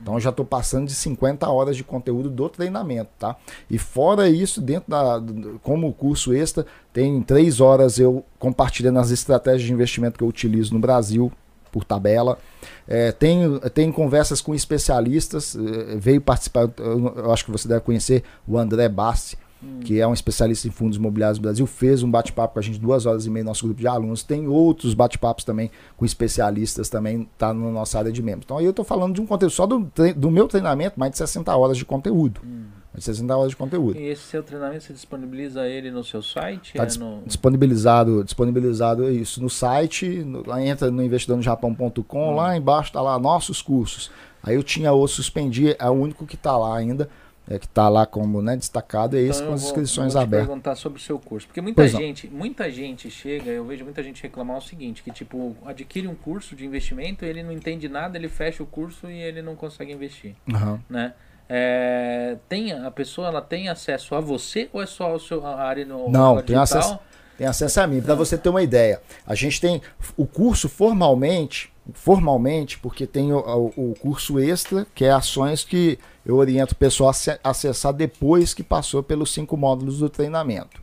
[0.00, 3.36] Então eu já estou passando de 50 horas de conteúdo do treinamento, tá?
[3.68, 5.22] E fora isso, dentro da.
[5.62, 10.72] Como curso extra, tem 3 horas eu compartilhando as estratégias de investimento que eu utilizo
[10.72, 11.30] no Brasil,
[11.70, 12.38] por tabela.
[12.86, 17.80] É, tem, tem conversas com especialistas, eh, veio participar, eu, eu acho que você deve
[17.80, 19.36] conhecer o André Bassi,
[19.82, 22.78] que é um especialista em fundos imobiliários do Brasil, fez um bate-papo com a gente
[22.78, 24.22] duas horas e meia no nosso grupo de alunos.
[24.22, 28.44] Tem outros bate-papos também com especialistas também, tá na nossa área de membros.
[28.46, 31.18] Então aí eu estou falando de um conteúdo só do, do meu treinamento, mais de
[31.18, 32.40] 60 horas de conteúdo.
[32.42, 33.98] Mais de 60 horas de conteúdo.
[33.98, 36.74] E esse seu treinamento, você disponibiliza ele no seu site?
[36.74, 37.22] Tá É no...
[37.24, 42.34] disponibilizado, disponibilizado isso no site, no, lá entra no investidornojapão.com, Hum.
[42.34, 44.10] lá embaixo tá lá nossos cursos.
[44.42, 47.08] Aí eu tinha outro suspendi, é o único que tá lá ainda,
[47.48, 50.12] é que tá lá como, né, destacado, é esse Então com eu as vou- inscrições
[50.14, 50.46] vou te abertas.
[50.48, 51.46] perguntar sobre o seu curso.
[51.46, 52.00] Porque muita Pois não.
[52.00, 56.14] gente, muita gente chega, eu vejo muita gente reclamar o seguinte, que tipo, adquire um
[56.14, 59.92] curso de investimento, ele não entende nada, ele fecha o curso e ele não consegue
[59.92, 60.80] investir, Aham.
[60.88, 61.12] né?
[61.52, 65.56] É, tem a pessoa ela tem acesso a você ou é só o seu, a
[65.56, 66.96] área no Não, tem acesso-
[67.36, 69.00] Tem acesso a mim, para você ter uma ideia.
[69.26, 69.80] A gente tem
[70.16, 73.38] o curso formalmente, formalmente, porque tem o,
[73.76, 78.52] o- curso extra, que é ações que eu oriento o pessoal a ace- acessar depois
[78.54, 80.80] que passou pelos cinco módulos do treinamento.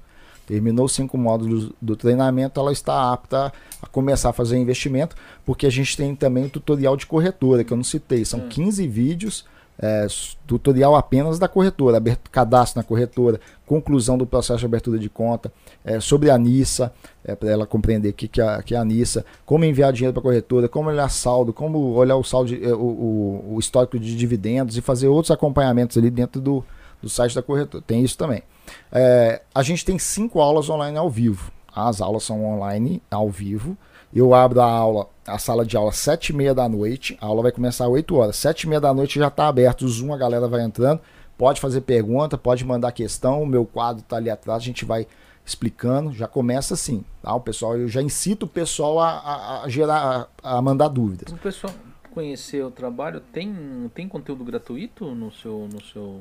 [0.48, 5.16] Terminou os cinco módulos do treinamento, ela está apta a começar a fazer investimento,
[5.46, 8.26] porque a gente tem também o tutorial de corretora, que eu não citei.
[8.26, 8.50] São Hum.
[8.50, 9.46] 15 vídeos,
[9.80, 10.08] é,
[10.46, 12.02] tutorial apenas da corretora,
[12.32, 15.52] cadastro na corretora, conclusão do processo de abertura de conta,
[15.86, 16.92] é, sobre a NISA,
[17.40, 20.14] para ela compreender o que, que, é, a- que é a NISA, como enviar dinheiro
[20.14, 23.60] para a corretora, como olhar saldo, como olhar o saldo, de- é, o, o- o
[23.60, 26.64] histórico de dividendos e fazer outros acompanhamentos ali dentro do,
[27.02, 27.84] do site da corretora.
[27.86, 28.42] Tem isso também.
[28.92, 31.52] É, a gente tem cinco aulas online ao vivo.
[31.76, 33.78] As aulas são online, ao vivo.
[34.14, 37.18] Eu abro a aula, a sala de aula às sete e meia da noite.
[37.22, 38.36] A aula vai começar às 8 horas.
[38.36, 41.02] Sete e meia da noite já está aberto o Zoom, a galera vai entrando
[41.38, 45.08] pode fazer pergunta, pode mandar questão, o meu quadro tá ali atrás, a gente vai
[45.46, 47.34] explicando, já começa assim, tá?
[47.34, 51.32] O pessoal, eu já incito o pessoal a, a, a gerar, a, a mandar dúvidas.
[51.32, 51.74] O pessoal
[52.12, 56.20] conhecer o trabalho, tem, tem conteúdo gratuito no seu, no seu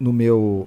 [0.00, 0.66] no meu.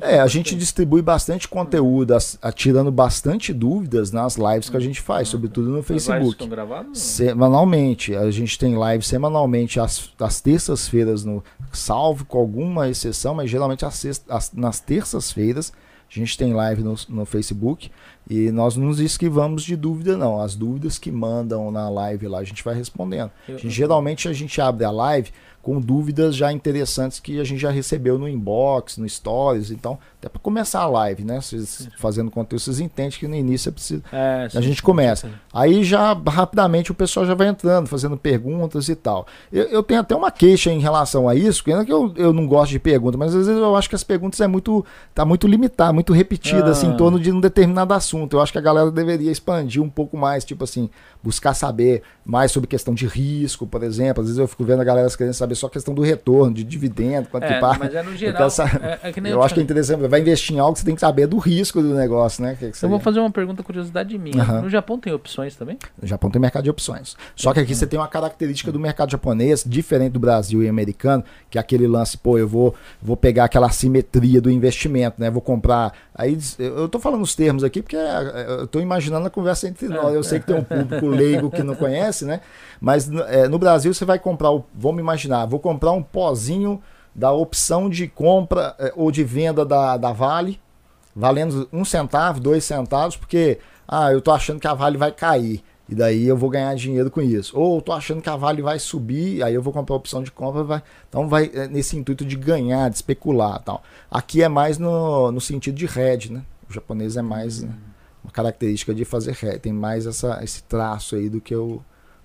[0.00, 4.80] É, a gente distribui bastante conteúdo, as- a- tirando bastante dúvidas nas lives que a
[4.80, 6.32] gente faz, sobretudo no As lives Facebook.
[6.32, 6.98] estão gravadas?
[6.98, 11.42] Semanalmente, a gente tem live semanalmente às, às terças-feiras, no
[11.72, 15.72] salvo com alguma exceção, mas geralmente às às- nas terças-feiras
[16.10, 17.90] a gente tem live no, no Facebook
[18.30, 20.40] e nós não nos esquivamos de dúvida, não.
[20.40, 23.30] As dúvidas que mandam na live lá a gente vai respondendo.
[23.46, 25.30] A Eu- gente- geralmente a gente abre a live
[25.68, 30.28] com dúvidas já interessantes que a gente já recebeu no inbox, no stories, então até
[30.28, 31.40] para começar a live, né?
[31.40, 34.82] Vocês fazendo conteúdo, vocês entendem que no início é preciso É, a sim, gente sim,
[34.82, 35.28] começa.
[35.28, 35.34] sim.
[35.54, 39.26] Aí já rapidamente o pessoal já vai entrando, fazendo perguntas e tal.
[39.52, 42.32] Eu, eu tenho até uma queixa em relação a isso, que ainda que eu, eu
[42.32, 44.84] não gosto de pergunta, mas às vezes eu acho que as perguntas é muito
[45.14, 46.90] tá muito limitado, muito repetida assim, Ah.
[46.90, 48.36] em torno de um determinado assunto.
[48.36, 50.90] Eu acho que a galera deveria expandir um pouco mais, tipo assim,
[51.22, 54.20] buscar saber mais sobre questão de risco, por exemplo.
[54.22, 56.64] Às vezes eu fico vendo a galera querendo saber só a questão do retorno, de
[56.64, 57.78] dividendo, quanto que É, paga.
[57.80, 58.36] mas é no Eu, geral.
[58.36, 60.72] quero saber- é, é que eu eu acho que é interessante, vai investir em algo
[60.72, 62.56] que você tem que saber do risco do negócio, né?
[62.58, 64.42] Que que Eu vou fazer uma pergunta, curiosidade minha.
[64.42, 64.62] Aham.
[64.62, 65.78] No Japão tem opções também?
[66.00, 67.16] No Japão tem mercado de opções.
[67.36, 71.24] Só que aqui você tem uma característica do mercado japonês, diferente do Brasil e americano,
[71.50, 75.30] que é aquele lance, pô, eu vou, vou pegar aquela simetria do investimento, né?
[75.30, 75.92] Vou comprar.
[76.14, 79.88] Aí eu tô falando os termos aqui porque é, eu tô imaginando a conversa entre
[79.88, 80.14] nós.
[80.14, 82.40] Eu sei que tem um público leigo que não conhece, né?
[82.80, 86.80] Mas é, no Brasil você vai comprar, o, vamos imaginar, vou comprar um pozinho
[87.18, 90.60] da opção de compra é, ou de venda da, da Vale,
[91.16, 93.58] valendo um centavo, dois centavos, porque
[93.88, 95.60] ah, eu tô achando que a Vale vai cair.
[95.88, 97.58] E daí eu vou ganhar dinheiro com isso.
[97.58, 100.22] Ou eu tô achando que a Vale vai subir, aí eu vou comprar a opção
[100.22, 100.82] de compra, vai.
[101.08, 103.82] Então vai é, nesse intuito de ganhar, de especular tal.
[104.08, 106.42] Aqui é mais no, no sentido de hedge, né?
[106.70, 107.70] O japonês é mais né,
[108.22, 111.82] uma característica de fazer hedge, tem mais essa, esse traço aí do que o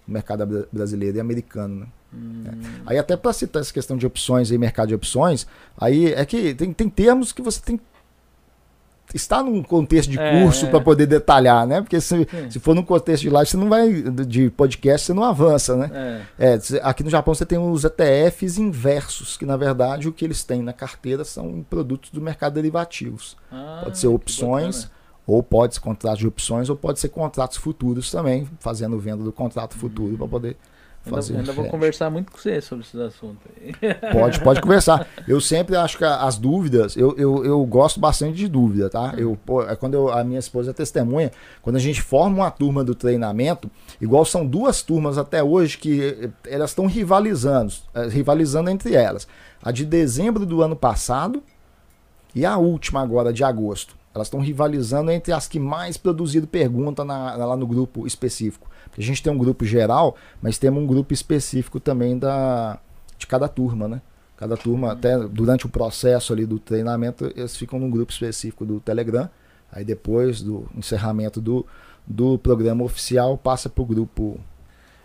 [0.08, 1.88] mercado bra- brasileiro e americano, né?
[2.14, 2.44] Hum,
[2.86, 6.54] Aí até para citar essa questão de opções e mercado de opções, aí é que
[6.54, 7.80] tem, tem termos que você tem
[9.14, 10.70] está num contexto de É, curso é.
[10.70, 11.82] para poder detalhar, né?
[11.82, 12.50] Porque se, Sim.
[12.50, 13.92] se for num contexto de live, você não vai
[14.26, 16.24] de podcast, você não avança, né?
[16.40, 16.54] É.
[16.56, 20.44] É, aqui no Japão você tem os ETFs inversos, que na verdade o que eles
[20.44, 23.38] têm na carteira são produtos do mercado derivativos.
[23.52, 24.90] Ah, Pode ser opções,
[25.28, 29.32] ou pode ser contratos de opções, ou pode ser contratos futuros também, fazendo venda do
[29.32, 30.58] contrato futuro para poder
[31.06, 33.40] Ainda, ainda vou conversar muito com você sobre esses assuntos.
[33.62, 33.74] aí.
[34.14, 35.06] Pode, pode conversar.
[35.28, 39.14] Eu sempre acho que as dúvidas, eu, eu, eu gosto bastante de dúvida, tá?
[39.18, 41.30] Eu, pô, é quando eu- a minha esposa é testemunha,
[41.62, 43.70] quando a gente forma uma turma do treinamento,
[44.00, 49.28] igual são duas turmas até hoje que eh, elas estão rivalizando, eh, rivalizando entre elas.
[49.62, 51.44] A de dezembro do ano passado
[52.34, 53.96] e a última agora de agosto.
[54.14, 58.70] Elas estão rivalizando entre as que mais produziram pergunta na- lá no grupo específico.
[58.86, 62.80] Porque a gente tem um grupo geral, mas temos um grupo específico também da,
[63.18, 64.02] de cada turma, né?
[64.38, 68.80] Cada turma, até durante o processo ali do treinamento, eles ficam num grupo específico do
[68.80, 69.30] Telegram.
[69.72, 71.66] Aí depois do encerramento do,
[72.06, 74.40] do programa oficial, passa para o grupo,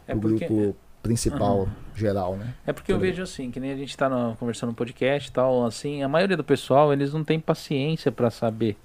[0.06, 2.52] É pro porque, grupo principal geral, né?
[2.66, 5.32] é porque eu vejo assim, que nem a gente tá no- conversando no podcast e
[5.32, 8.76] tal, assim, a maioria do pessoal, eles não tem paciência pra saber.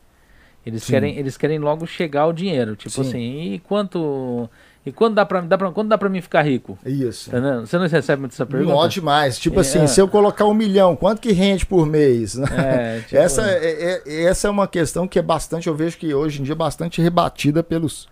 [0.65, 0.93] Eles Sim.
[0.93, 3.01] querem, eles querem logo chegar ao dinheiro, tipo Sim.
[3.01, 4.49] assim, e quanto
[4.85, 6.77] e quando dá para dá pra, quando dá para mim ficar rico?
[6.85, 7.29] Isso.
[7.31, 7.39] Tá?
[7.61, 8.73] Você não recebe muito essa pergunta?
[8.73, 9.37] Nó demais.
[9.37, 9.61] Tipo É.
[9.61, 12.35] assim, se eu colocar um milhão, quanto que rende por mês?
[12.35, 12.47] né?
[12.57, 16.13] É, tipo, Essa, é, é- essa é uma questão que é bastante, eu vejo que
[16.13, 18.07] hoje em dia é bastante rebatida pelos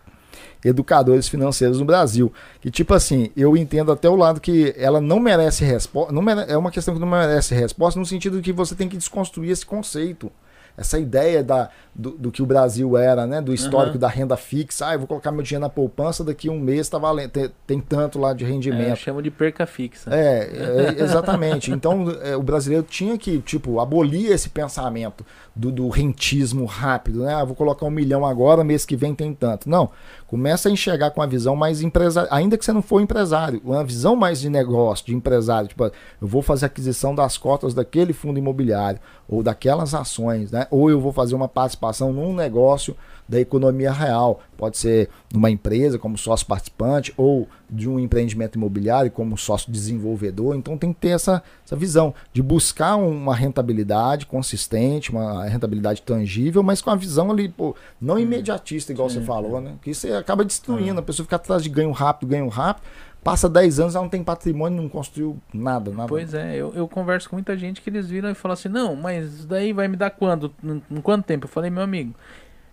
[0.64, 2.32] educadores financeiros no Brasil.
[2.60, 6.12] Que tipo assim, eu entendo até o lado que ela não merece resposta.
[6.14, 8.98] Não mere- é uma questão que não merece resposta no sentido que você tem que
[8.98, 10.32] desconstruir esse conceito.
[10.78, 13.42] Essa ideia da, do, do que o Brasil era, né?
[13.42, 14.00] Do histórico Aham.
[14.00, 14.88] da renda fixa.
[14.88, 17.80] Ah, eu vou colocar meu dinheiro na poupança, daqui um mês tá valendo, tem, tem
[17.80, 18.98] tanto lá de é, eu rendimento.
[18.98, 20.10] chamo de perca fixa.
[20.14, 21.72] É, é, exatamente.
[21.72, 25.26] Então, é, o brasileiro tinha que, tipo, abolir esse pensamento
[25.56, 27.34] do, do rentismo rápido, né?
[27.36, 29.70] Ah, vou colocar um milhão agora, mês que vem tem tanto.
[29.70, 29.90] Não.
[30.28, 33.84] Começa a enxergar com a visão mais empresária, ainda que você não for empresário, uma
[33.84, 35.68] visão mais de negócio, de empresário.
[35.68, 35.92] Tipo, eu
[36.22, 40.61] vou fazer aquisição das cotas daquele fundo imobiliário, ou daquelas ações, né?
[40.70, 42.96] Ou eu vou fazer uma participação num negócio
[43.32, 44.42] da economia real.
[44.58, 50.56] Pode ser numa empresa como sócio participante ou de um empreendimento imobiliário como sócio desenvolvedor.
[50.56, 56.62] Então tem que ter essa, essa visão de buscar uma rentabilidade consistente, uma rentabilidade tangível,
[56.62, 59.76] mas com a visão ali, pô, não imediatista, igual Sim, você falou, né?
[59.82, 62.84] Que isso acaba destruindo, a pessoa fica atrás de ganho rápido, ganho rápido,
[63.24, 66.08] Passa 10 anos, ela não tem patrimônio, não construiu nada, nada.
[66.08, 68.96] Pois é, eu, eu converso com muita gente que eles viram e falam assim, não,
[68.96, 70.52] mas isso daí vai me dar quando?
[70.64, 71.46] Em, quanto tempo?
[71.46, 72.16] Eu falei, meu amigo,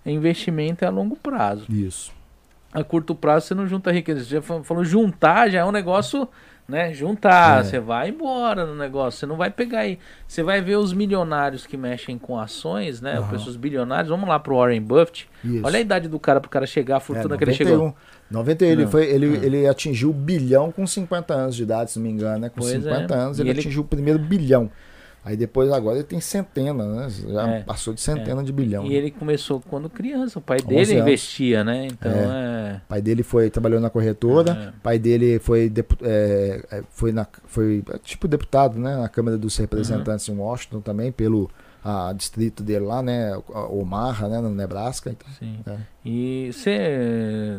[0.06, 1.66] investimento é a longo prazo.
[1.70, 2.12] Isso.
[2.72, 4.24] A curto prazo você não junta riqueza.
[4.24, 6.28] Você já fa- falou juntar, já é um negócio,
[6.66, 6.92] né?
[6.92, 7.64] Juntar, É.
[7.64, 9.98] você vai embora no negócio, você não vai pegar aí.
[10.26, 13.18] Você vai ver os milionários que mexem com ações, né?
[13.18, 13.36] Aham.
[13.36, 15.28] Os bilionários, vamos lá pro Warren Buffett.
[15.42, 15.64] Isso.
[15.64, 17.94] Olha a idade do cara pro cara chegar, a fortuna É, que ele chegou.
[18.30, 18.90] 91, ele, Não.
[18.90, 19.42] foi, ele, Hum.
[19.42, 22.48] ele atingiu o bilhão com 50 anos de idade, se não me engano, né?
[22.48, 23.18] Com Pois 50 é.
[23.18, 24.70] anos ele, ele- atingiu o primeiro bilhão.
[25.24, 27.08] Aí depois agora ele tem centena, né?
[27.10, 28.84] Já É, passou de centena de bilhão.
[28.86, 28.94] E né?
[28.94, 31.02] ele começou quando criança, o pai 11 dele anos.
[31.02, 31.86] investia, né?
[31.90, 32.80] Então é.
[32.84, 34.80] O pai dele foi trabalhou na corretora, É.
[34.82, 35.70] pai dele foi
[36.02, 40.80] é, é, foi na foi é, tipo deputado, né, na Câmara dos Representantes em Washington
[40.80, 41.50] também pelo
[42.08, 43.32] a distrito dele lá, né,
[43.70, 45.10] Omaha, né, no Nebraska.
[45.10, 45.58] Então, Sim.
[45.66, 45.76] É.
[46.04, 47.58] E você é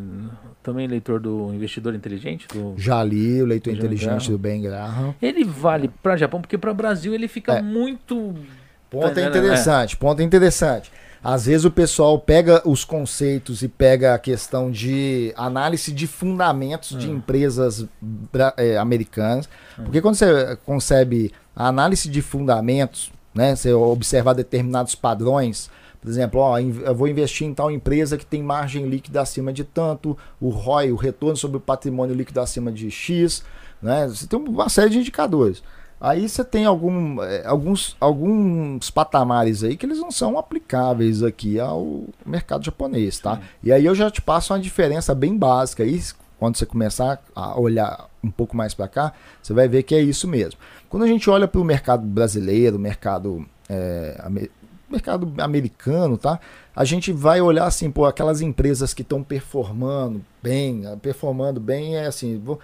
[0.62, 2.48] também leitor do Investidor Inteligente?
[2.48, 2.74] Do...
[2.78, 4.32] já li o Leitor Já Inteligente Graham.
[4.32, 5.16] do Ben Graham.
[5.22, 7.62] Ele vale para Japão, porque para Brasil ele fica É.
[7.62, 8.36] muito.
[8.90, 10.92] Ponto Tá, é né, interessante, ponto é interessante.
[11.24, 16.98] Às vezes o pessoal pega os conceitos e pega a questão de análise de fundamentos
[16.98, 17.16] de Hum.
[17.18, 17.86] empresas
[18.58, 19.50] eh, americanas.
[19.76, 25.70] Porque quando você concebe a análise de fundamentos, né, você observar determinados padrões,
[26.02, 29.64] por exemplo, ó, eu vou investir em tal empresa que tem margem líquida acima de
[29.64, 33.44] tanto, o ROI, o retorno sobre o patrimônio líquido acima de X,
[33.82, 34.08] né?
[34.08, 35.62] Você tem uma série de indicadores.
[36.00, 41.60] Aí você tem algum, eh, alguns, alguns patamares aí que eles não são aplicáveis aqui
[41.60, 43.36] ao mercado japonês, tá?
[43.36, 43.42] Sim.
[43.64, 46.02] E aí eu já te passo uma diferença bem básica aí,
[46.40, 50.02] quando você começar a olhar um pouco mais para cá, você vai ver que é
[50.02, 50.60] isso mesmo.
[50.90, 53.46] Quando a gente olha para o mercado brasileiro, mercado,
[54.24, 54.50] ame-
[54.90, 56.40] mercado americano, tá?
[56.76, 61.96] A gente vai olhar assim, pô, aquelas empresas que estão performando bem, ah, performando bem
[61.96, 62.60] é assim, vou-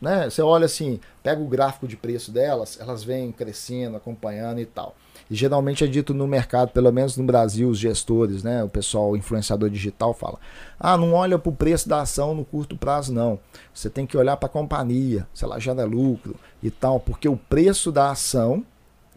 [0.00, 0.30] né?
[0.30, 4.94] Você olha assim, pega o gráfico de preço delas, elas vêm crescendo, acompanhando e tal.
[5.30, 9.16] E geralmente é dito no mercado, pelo menos no Brasil, os gestores, né, o pessoal
[9.16, 10.38] influenciador digital fala:
[10.78, 13.38] "Ah, não olha para o preço da ação no curto prazo não.
[13.74, 17.36] Você tem que olhar para a companhia, se ela gera lucro e tal, porque o
[17.36, 18.64] preço da ação,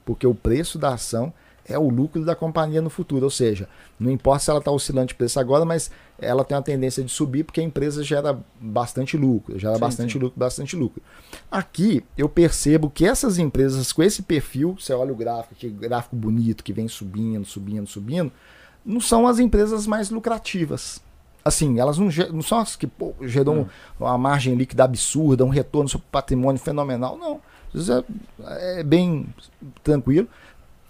[0.06, 1.34] porque o preço da ação
[1.66, 3.68] é o lucro da companhia no futuro, ou seja,
[4.00, 7.12] não importa se ela está oscilando de preço agora, mas ela tem a tendência de
[7.12, 10.20] subir porque a empresa gera bastante lucro, gera Sim, bastante sim.
[10.20, 11.02] lucro, bastante lucro.
[11.50, 16.16] Aqui eu percebo que essas empresas com esse perfil, você olha o gráfico, que gráfico
[16.16, 18.32] bonito que vem subindo, subindo, subindo,
[18.86, 21.02] não são as empresas mais lucrativas.
[21.44, 23.68] Assim, elas não, não são as que pô, geram
[24.00, 27.18] uma margem líquida absurda, um retorno sobre patrimônio fenomenal.
[27.18, 27.42] Não.
[27.74, 29.28] Vezes é, é bem
[29.84, 30.28] tranquilo,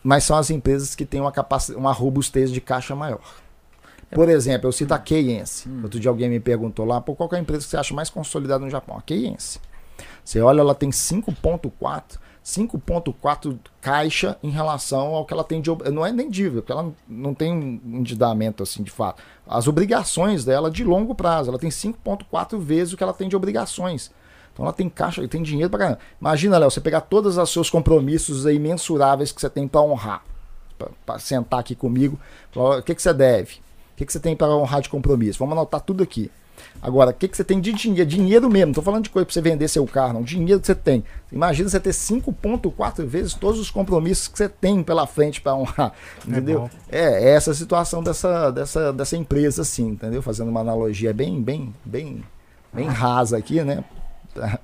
[0.03, 3.21] mas são as empresas que têm uma, capacidade, uma robustez de caixa maior.
[4.11, 5.69] Por exemplo, eu cito a Keiense.
[5.69, 5.81] Hum.
[5.83, 7.93] Outro dia alguém me perguntou lá, pô, qual que é a empresa que você acha
[7.93, 8.97] mais consolidada no Japão?
[8.97, 9.59] A Keiense.
[10.23, 16.05] Você olha, ela tem 5.4, 5.4 caixa em relação ao que ela tem de não
[16.05, 19.21] é nem dívida, porque ela não- não tem um endividamento assim de fato.
[19.47, 23.35] As obrigações dela de longo prazo, ela tem 5.4 vezes o que ela tem de
[23.35, 24.11] obrigações.
[24.53, 25.99] Então ela tem caixa, tem dinheiro pra caramba.
[26.19, 30.23] Imagina, Léo, você pegar todos os seus compromissos aí mensuráveis que você tem para honrar,
[31.05, 32.19] para sentar aqui comigo,
[32.51, 33.55] falar, o que, que você deve?
[33.93, 35.39] O que, que você tem para honrar de compromisso?
[35.39, 36.29] Vamos anotar tudo aqui.
[36.81, 38.09] Agora, o que, que você tem de dinheiro?
[38.09, 40.23] Dinheiro mesmo, não tô falando de coisa para você vender seu carro, não.
[40.23, 41.03] Dinheiro que você tem.
[41.31, 45.93] Imagina você ter 5,4 vezes todos os compromissos que você tem pela frente para honrar.
[46.27, 46.61] Entendeu?
[46.61, 46.69] bom.
[46.91, 50.21] É, é essa a situação dessa, dessa, dessa empresa, assim, entendeu?
[50.21, 52.23] Fazendo uma analogia bem, bem, bem,
[52.73, 53.83] bem rasa aqui, né?
[54.33, 54.59] Pra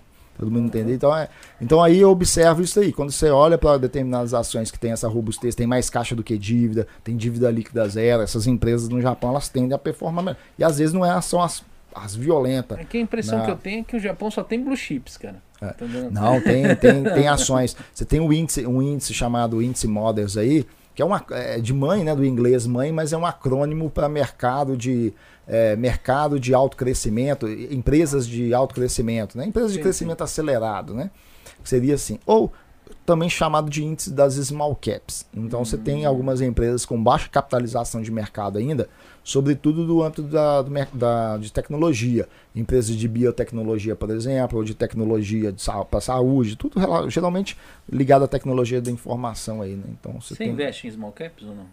[0.45, 0.93] todo mundo entender.
[0.93, 1.27] Então, é,
[1.59, 2.93] então aí eu observo isso aí.
[2.93, 6.37] Quando você olha para determinadas ações que tem essa robustez, tem mais caixa do que
[6.37, 10.37] dívida, tem dívida líquida zero, essas empresas no Japão elas tendem a performar melhor.
[10.57, 11.63] E às vezes não é, são as,
[11.93, 12.77] as violentas.
[12.77, 13.45] É que a impressão Não.
[13.45, 15.41] que eu tenho é que o Japão só tem blue chips, cara.
[15.59, 15.67] É.
[15.67, 15.85] Tá?
[16.11, 17.75] Não, tem, tem, tem ações.
[17.91, 21.73] Você tem um índice, um índice chamado índice Models aí, que é uma é de
[21.73, 25.13] mãe, né, do inglês mãe, mas é um acrônimo para mercado de
[25.47, 29.45] é, mercado de alto crescimento, empresas de alto crescimento, né?
[29.45, 31.09] Empresas de Sim, crescimento acelerado, né?
[31.63, 32.19] Seria assim.
[32.25, 32.51] Ou
[33.05, 35.25] também chamado de índice das small caps.
[35.33, 38.89] Então você tem algumas empresas com baixa capitalização de mercado ainda,
[39.23, 42.27] sobretudo do âmbito da, do da- de tecnologia.
[42.53, 45.53] Empresas de biotecnologia, por exemplo, ou de tecnologia
[45.89, 46.79] para saúde, tudo
[47.09, 47.57] geralmente
[47.89, 49.85] ligado à tecnologia da informação aí, né?
[49.89, 50.49] Então você, Você tem...
[50.49, 51.65] investe em small caps ou não?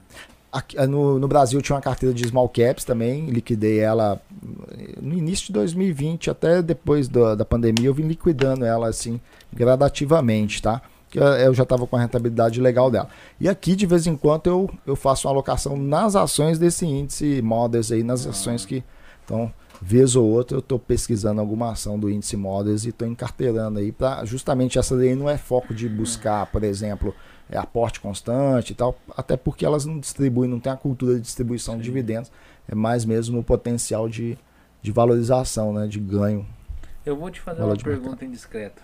[0.54, 4.22] Aqui, eh, no, no Brasil tinha uma carteira de small caps também, liquidei ela
[4.70, 9.20] eh, no início de 2020, até depois da, da pandemia, eu vim liquidando ela assim
[9.52, 10.80] gradativamente, tá?
[11.12, 13.08] Eu, eu já estava com a rentabilidade legal dela.
[13.40, 17.42] E aqui, de vez em quando, eu, eu faço uma alocação nas ações desse índice
[17.42, 18.84] Models aí, nas ações que.
[19.24, 19.52] Então,
[19.82, 23.90] vez ou outra eu estou pesquisando alguma ação do índice Models e estou encarteirando aí
[23.90, 27.12] para justamente essa lei não é foco de buscar, por exemplo,
[27.50, 31.20] é, aporte constante e tal, até porque elas não distribuem, não tem a cultura de
[31.20, 31.78] distribuição Sim.
[31.80, 32.30] de dividendos,
[32.68, 34.38] é mais mesmo no potencial de,
[34.82, 36.46] de valorização, né, de ganho.
[37.04, 38.82] Eu vou te fazer uma de pergunta indiscreta.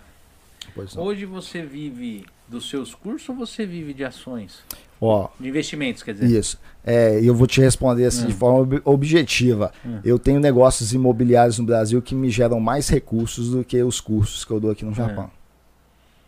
[0.97, 4.61] Hoje você vive dos seus cursos ou você vive de ações?
[5.01, 6.27] Ó, De investimentos, quer dizer?
[6.39, 6.61] Isso.
[6.85, 8.37] É, e eu vou te responder assim de Hum.
[8.37, 9.73] forma ob- objetiva.
[9.85, 10.01] Hum.
[10.05, 14.45] Eu tenho negócios imobiliários no Brasil que me geram mais recursos do que os cursos
[14.45, 15.31] que eu dou aqui no Japão.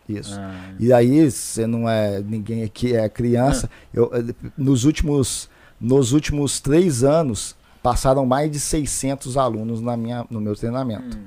[0.07, 0.37] Isso.
[0.39, 2.19] Ah, E aí, você não é.
[2.21, 3.69] Ninguém aqui é criança.
[3.93, 5.49] Eu, eh, nos, últimos,
[5.79, 11.17] nos últimos três anos, passaram mais de 600 alunos na minha, no meu treinamento.
[11.17, 11.23] hum.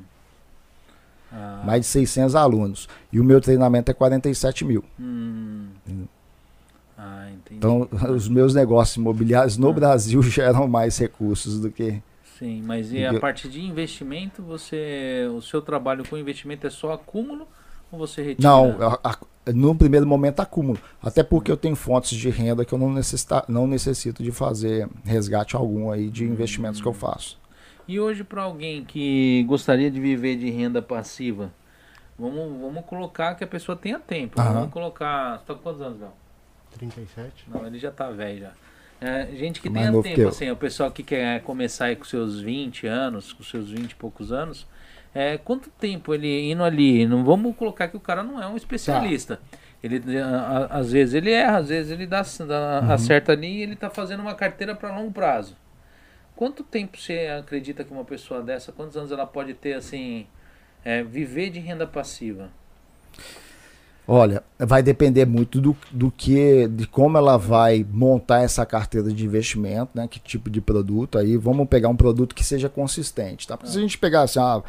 [1.33, 2.89] Ah, Mais de 600 alunos.
[3.13, 4.85] E o meu treinamento é 47 mil.
[5.01, 5.67] hum.
[5.89, 6.05] Hum.
[6.97, 7.57] Ah, entendi.
[7.59, 9.73] Então, os meus negócios imobiliários no Ah.
[9.73, 12.01] Brasil geram mais recursos do que.
[12.39, 15.27] Sim, mas e a Eu- parte de investimento, você.
[15.35, 17.47] O seu trabalho com investimento é só acúmulo
[17.93, 18.49] ou você retira?
[18.49, 20.79] Não, a- a- no primeiro momento acúmulo.
[21.03, 24.89] Até porque eu tenho fontes de renda que eu não, necessita, não necessito de fazer
[25.05, 27.39] resgate algum aí de investimentos que eu faço.
[27.87, 31.53] E hoje para alguém que gostaria de viver de renda passiva,
[32.19, 34.41] vamos, vamos colocar que a pessoa tenha tempo.
[34.41, 34.53] Aham.
[34.55, 35.39] Vamos colocar.
[35.39, 36.17] Você tá com quantos anos, Gal?
[36.79, 37.45] 37.
[37.49, 38.51] Não, ele já tá velho já.
[39.01, 40.29] É, gente que Mais tenha que tempo, eu.
[40.29, 43.95] assim, o pessoal que quer começar aí com seus 20 anos, com seus 20 e
[43.95, 44.67] poucos anos,
[45.19, 47.07] é, quanto tempo ele indo ali?
[47.07, 49.41] Não vamos colocar que o cara não é um especialista.
[49.83, 50.27] Ele, a-
[50.71, 52.93] a- às vezes ele erra, às vezes ele dá, dá- Uhum.
[52.93, 55.57] acerta ali e ele tá fazendo uma carteira para longo prazo.
[56.35, 60.27] Quanto tempo você acredita que uma pessoa dessa, quantos anos ela pode ter assim,
[60.85, 62.51] é, viver de renda passiva?
[64.09, 69.25] Olha, vai depender muito do, do que, de como ela vai montar essa carteira de
[69.25, 70.07] investimento, né?
[70.07, 71.19] Que tipo de produto.
[71.19, 73.57] Aí vamos pegar um produto que seja consistente, tá?
[73.57, 74.63] Porque se a gente pegar assim, ah,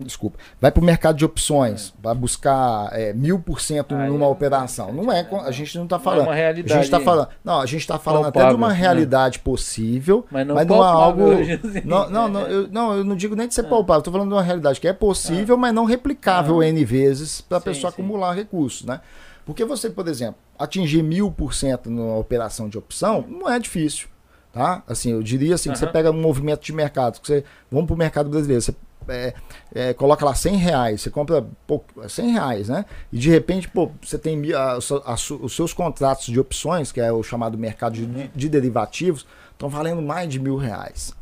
[0.00, 4.28] desculpa, vai para o mercado de opções, vai buscar é, mil por cento numa é
[4.28, 4.92] operação.
[4.92, 6.22] Não é, a gente não está é falando.
[6.22, 6.74] uma A realidade.
[6.74, 8.74] gente está falando, não, a gente está falando até de uma né?
[8.74, 11.32] realidade possível, Mas não, mas não é algo.
[11.32, 11.82] assim.
[11.84, 14.34] Não, não, não, eu, não, eu não digo nem de ser palpável, estou falando de
[14.34, 16.66] uma realidade que é possível, mas não replicável Ah.
[16.66, 17.94] N vezes para a pessoa sim.
[18.00, 19.00] acumular recursos, né?
[19.44, 24.06] Porque você, por exemplo, atingir mil por cento numa operação de opção não é difícil,
[24.52, 24.82] tá?
[24.86, 27.94] Assim, eu diria assim, que você pega um movimento de mercado, que você, vamos para
[27.94, 28.74] o mercado brasileiro, você
[29.08, 29.34] é,
[29.74, 32.84] é, coloca lá 100 reais, você compra pô, 100 reais, né?
[33.12, 37.00] E de repente, pô, você tem a- a su- os seus contratos de opções, que
[37.00, 41.12] é o chamado mercado de, de derivativos, estão valendo mais de mil reais.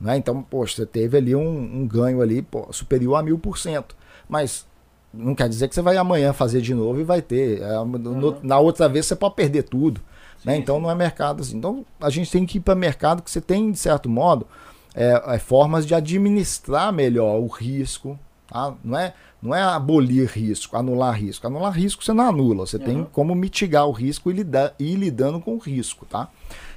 [0.00, 0.16] Né?
[0.16, 3.96] Então, poxa, você teve ali um, um ganho ali pô, superior a mil por cento.
[4.28, 4.66] Mas
[5.12, 7.62] não quer dizer que você vai amanhã fazer de novo e vai ter.
[7.62, 10.00] É, no- na outra vez você pode perder tudo.
[10.44, 10.56] né?
[10.56, 11.56] Então não é mercado assim.
[11.56, 14.46] Então a gente tem que ir para mercado que você tem, de certo modo,
[14.94, 18.18] é, é, formas de administrar melhor o risco.
[18.46, 18.74] tá?
[18.84, 21.46] Não, é, não é abolir risco, anular risco.
[21.46, 22.66] Anular risco você não anula.
[22.66, 23.06] Você tem Uhum.
[23.06, 26.06] como mitigar o risco e lidar, ir lidando com o risco.
[26.06, 26.28] Tá?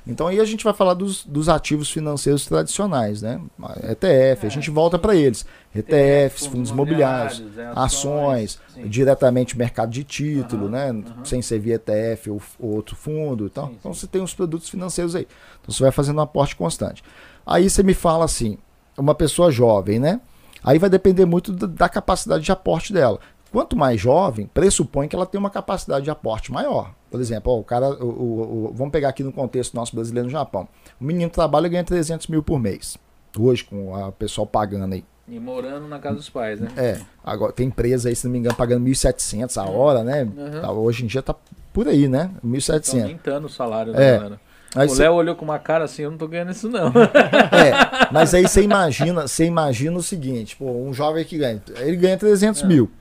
[0.09, 3.41] Então aí a gente vai falar dos, dos ativos financeiros tradicionais, né?
[3.89, 5.45] ETF, a gente volta para eles.
[5.75, 8.87] ETFs, fundos imobiliários, é, ações, sim.
[8.87, 11.03] diretamente mercado de título, Aham, né?
[11.11, 11.25] aham.
[11.25, 13.45] Sem ser via ETF ou, ou outro fundo.
[13.47, 13.99] Então, Sim, então sim.
[13.99, 15.27] você tem os produtos financeiros aí.
[15.61, 17.03] Então você vai fazendo um aporte constante.
[17.47, 18.57] Aí você me fala assim,
[18.97, 20.19] uma pessoa jovem, né?
[20.63, 23.19] Aí vai depender muito da, da capacidade de aporte dela.
[23.51, 26.91] Quanto mais jovem, pressupõe que ela tem uma capacidade de aporte maior.
[27.09, 30.25] Por exemplo, ó, o cara, o, o- o- vamos pegar aqui no contexto nosso brasileiro
[30.25, 30.67] no Japão.
[30.99, 32.97] O menino trabalha e ganha 300 mil por mês.
[33.39, 35.05] Hoje, com o pessoal pagando aí.
[35.29, 36.69] E morando na casa dos pais, né?
[36.75, 40.23] É, agora tem empresa aí, se não me engano, pagando 1.700 a hora, né?
[40.23, 40.61] Uhum.
[40.61, 41.33] Tá, Hoje em dia tá
[41.71, 42.29] por aí, né?
[42.35, 43.01] Estão 1.700.
[43.03, 44.17] aumentando o salário da É.
[44.17, 44.41] galera.
[44.75, 46.87] Aí o cê- Léo olhou com uma cara assim, eu não tô ganhando isso não.
[47.51, 51.95] É, mas aí você imagina, você imagina o seguinte, pô, um jovem que ganha, ele
[51.97, 52.67] ganha 300 É.
[52.67, 52.91] mil.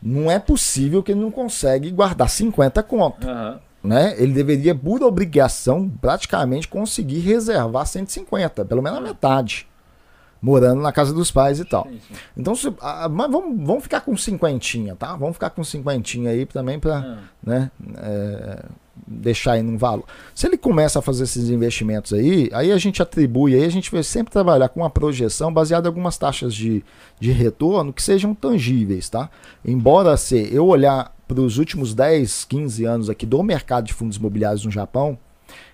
[0.00, 3.58] Não é possível que ele não consegue guardar 50 conto, Aham.
[3.82, 4.14] né?
[4.16, 9.66] Ele deveria, por obrigação, praticamente conseguir reservar 150, pelo menos a metade,
[10.40, 11.82] morando na casa dos pais e tal.
[11.90, 12.14] Sim, sim.
[12.36, 15.16] Então, se- ah, mas vamos, vamos ficar com cinquentinha, tá?
[15.16, 18.64] Vamos ficar com cinquentinha aí também para Ah, né, é,
[19.06, 20.04] deixar aí num valor.
[20.34, 23.90] Se ele começa a fazer esses investimentos aí, aí a gente atribui, aí a gente
[23.90, 26.84] vai sempre trabalhar com uma projeção baseada em algumas taxas de,
[27.18, 29.30] de retorno que sejam tangíveis, tá?
[29.64, 34.16] Embora se eu olhar para os últimos 10, 15 anos aqui do mercado de fundos
[34.16, 35.18] imobiliários no Japão,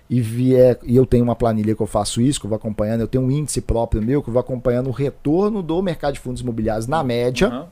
[0.09, 3.01] e vier, e eu tenho uma planilha que eu faço isso, que eu vou acompanhando,
[3.01, 6.19] eu tenho um índice próprio meu que eu vou acompanhando o retorno do mercado de
[6.19, 7.67] fundos imobiliários na média, aham.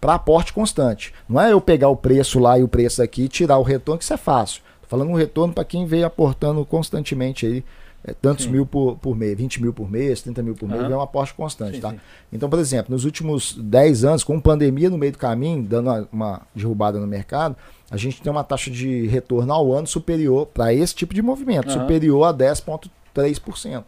[0.00, 1.12] para aporte constante.
[1.28, 3.98] Não é eu pegar o preço lá e o preço aqui e tirar o retorno,
[3.98, 4.62] que isso é fácil.
[4.88, 7.64] Falando um retorno para quem veio aportando constantemente aí
[8.04, 8.52] é, tantos Sim.
[8.52, 10.92] mil por, por mês, 20 mil por mês, 30 mil por mês, Aham.
[10.92, 11.90] é um aporte constante, Sim, tá?
[11.90, 12.00] sim.
[12.32, 16.08] Então, por exemplo, nos últimos 10 anos, com pandemia no meio do caminho, dando uma,
[16.12, 17.56] uma derrubada no mercado,
[17.90, 21.70] a gente tem uma taxa de retorno ao ano superior, para esse tipo de movimento,
[21.70, 21.80] Aham.
[21.80, 23.84] superior a 10,3%.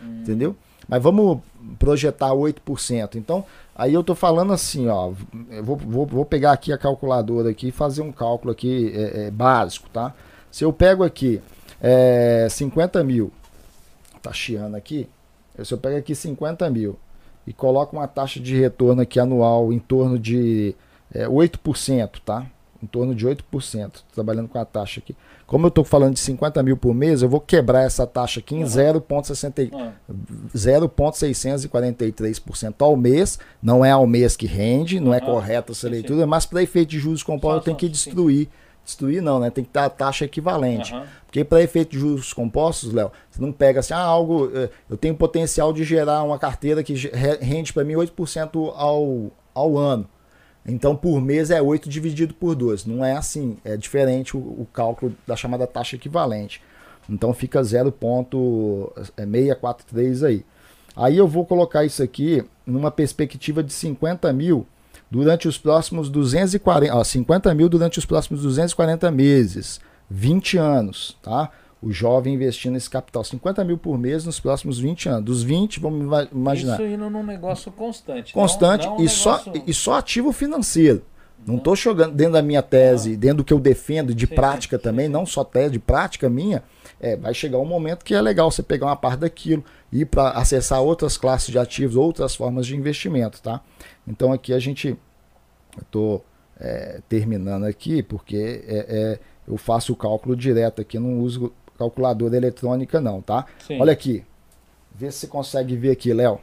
[0.00, 0.56] Entendeu?
[0.88, 1.38] Mas vamos
[1.78, 3.16] projetar 8%.
[3.16, 3.44] Então,
[3.74, 5.12] aí eu tô falando assim, ó.
[5.50, 9.26] Eu vou, vou, vou pegar aqui a calculadora aqui e fazer um cálculo aqui é,
[9.26, 10.14] é, básico, tá?
[10.52, 11.40] Se eu pego aqui
[11.80, 13.32] é, 50 mil,
[14.22, 15.08] tá chiando aqui.
[15.64, 16.96] Se eu pego aqui 50 mil
[17.46, 20.74] e coloco uma taxa de retorno aqui anual em torno de
[21.12, 22.46] é, 8%, tá?
[22.82, 25.16] Em torno de 8%, tô trabalhando com a taxa aqui.
[25.46, 28.54] Como eu estou falando de 50 mil por mês, eu vou quebrar essa taxa aqui
[28.54, 28.68] em Uhum.
[28.68, 29.92] 0,60 Ah,
[30.54, 33.38] 0,643% ao mês.
[33.62, 35.26] Não é ao mês que rende, não é Aham.
[35.26, 38.10] correta essa leitura, mas para efeito de juros compostos eu tenho que sim.
[38.84, 39.20] Destruir.
[39.22, 39.50] Não, né?
[39.50, 40.92] Tem que dar a taxa equivalente.
[40.94, 41.06] aham.
[41.26, 44.50] Porque para efeito de juros compostos, Léo, você não pega assim, ah, algo.
[44.54, 46.92] eh, Eu tenho potencial de gerar uma carteira que
[47.40, 50.06] rende para mim 8% ao, ao ano.
[50.66, 52.88] Então, por mês é 8 dividido por 12.
[52.88, 53.56] Não é assim.
[53.64, 56.62] É diferente o, o cálculo da chamada taxa equivalente.
[57.08, 60.44] Então, fica 0,643 aí.
[60.94, 64.66] Aí eu vou colocar isso aqui numa perspectiva de 50 mil
[65.12, 69.78] durante os próximos 240, ó, 50 mil durante os próximos 240 meses,
[70.10, 71.50] 20 anos, tá?
[71.82, 75.24] O jovem investindo esse capital, 50 mil por mês nos próximos 20 anos.
[75.24, 78.32] Dos 20, vamos ima- imaginar, Isso indo num negócio constante.
[78.32, 81.02] constante não- não um e, só, negócio- e só ativo financeiro.
[81.46, 84.78] Não estou jogando dentro da minha tese, dentro do que eu defendo, de Sim, prática
[84.78, 85.12] sim, também, sim.
[85.12, 86.62] não só tese, de prática minha.
[87.02, 90.04] É, vai chegar um momento que é legal você pegar uma parte daquilo e ir
[90.06, 93.60] para acessar outras classes de ativos, outras formas de investimento, tá?
[94.06, 94.96] Então aqui a gente
[95.82, 96.24] estou
[97.08, 99.18] terminando aqui porque é, é,
[99.48, 103.46] eu faço o cálculo direto aqui, não uso calculadora eletrônica não, tá?
[103.66, 103.80] Sim.
[103.80, 104.24] Olha aqui,
[104.94, 106.38] vê se você consegue ver aqui, Léo.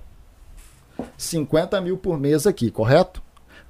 [1.18, 3.22] 50 mil por mês aqui, correto?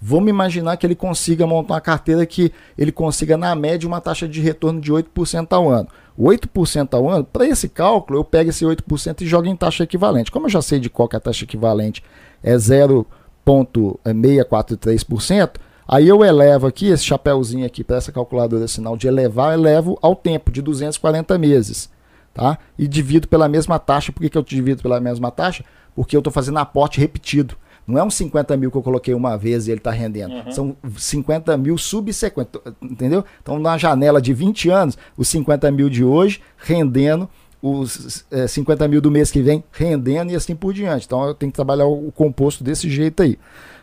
[0.01, 4.27] Vamos imaginar que ele consiga montar uma carteira que ele consiga, na média, uma taxa
[4.27, 5.89] de retorno de 8% ao ano.
[6.19, 10.29] 8% ao ano, para esse cálculo, eu pego esse 8% e jogo em taxa equivalente.
[10.31, 12.03] Como eu já sei de qual que é a taxa equivalente
[12.43, 15.51] é 0,643%,
[15.87, 20.13] aí eu elevo aqui, esse chapéuzinho aqui, para essa calculadora sinal de elevar, elevo ao
[20.13, 21.89] tempo de 240 meses.
[22.33, 22.57] Tá?
[22.77, 24.11] E divido pela mesma taxa.
[24.11, 25.65] Por que, que eu divido pela mesma taxa?
[25.95, 27.55] Porque eu estou fazendo aporte repetido.
[27.89, 30.33] Não é uns 50 mil que eu coloquei uma vez e ele está rendendo.
[30.33, 30.51] Uhum.
[30.51, 32.61] São 50 mil subsequentes.
[32.81, 33.25] Entendeu?
[33.41, 37.27] Então, na janela de 20 anos, os 50 mil de hoje rendendo,
[37.61, 41.05] os eh, 50 mil do mês que vem rendendo e assim por diante.
[41.05, 43.37] Então, eu tenho que trabalhar o, composto desse jeito aí.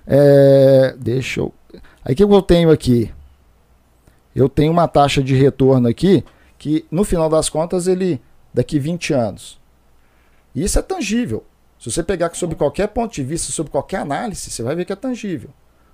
[0.06, 1.52] É, deixa eu.
[2.04, 3.10] Aí o que eu tenho aqui?
[4.34, 6.22] Eu tenho uma taxa de retorno aqui
[6.56, 8.20] que, no final das contas, ele
[8.54, 9.58] daqui 20 anos.
[10.54, 11.44] Isso é tangível.
[11.78, 14.92] Se você pegar sob qualquer ponto de vista, sob qualquer análise, você vai ver que
[14.92, 15.50] é tangível.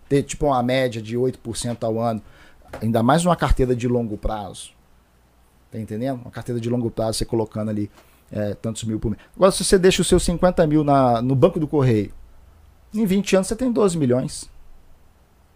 [0.08, 2.22] Ter tipo uma média de 8% ao ano,
[2.80, 4.70] ainda mais numa carteira de longo prazo.
[5.70, 6.20] Tá entendendo?
[6.20, 7.90] Uma carteira de longo prazo, você colocando ali
[8.30, 9.22] é, tantos mil por mês.
[9.34, 12.12] Agora, se você deixa os seus 50 mil na, no banco do correio,
[12.94, 14.50] em 20 anos você tem 12 milhões.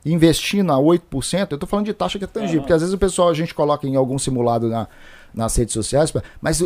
[0.04, 2.98] Investindo a 8%, eu estou falando de taxa que é tangível, porque às vezes o
[2.98, 4.86] pessoal, a gente coloca em algum simulado na,
[5.34, 6.62] nas redes sociais, mas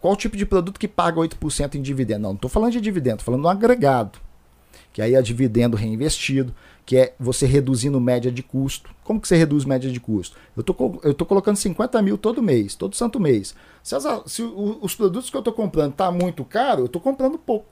[0.00, 2.22] qual tipo de produto que paga 8% em dividendo?
[2.22, 4.18] Não, não estou falando de dividendo, estou falando do agregado.
[4.92, 6.54] Que aí é dividendo reinvestido,
[6.86, 8.90] que é você reduzindo média de custo.
[9.02, 10.36] Como que você reduz média de custo?
[10.56, 13.54] Eu tô, tô colocando 50 mil todo mês, todo santo mês.
[13.82, 17.36] Se, as- se os produtos que eu estou comprando tá muito caro, eu estou comprando
[17.38, 17.66] pouco.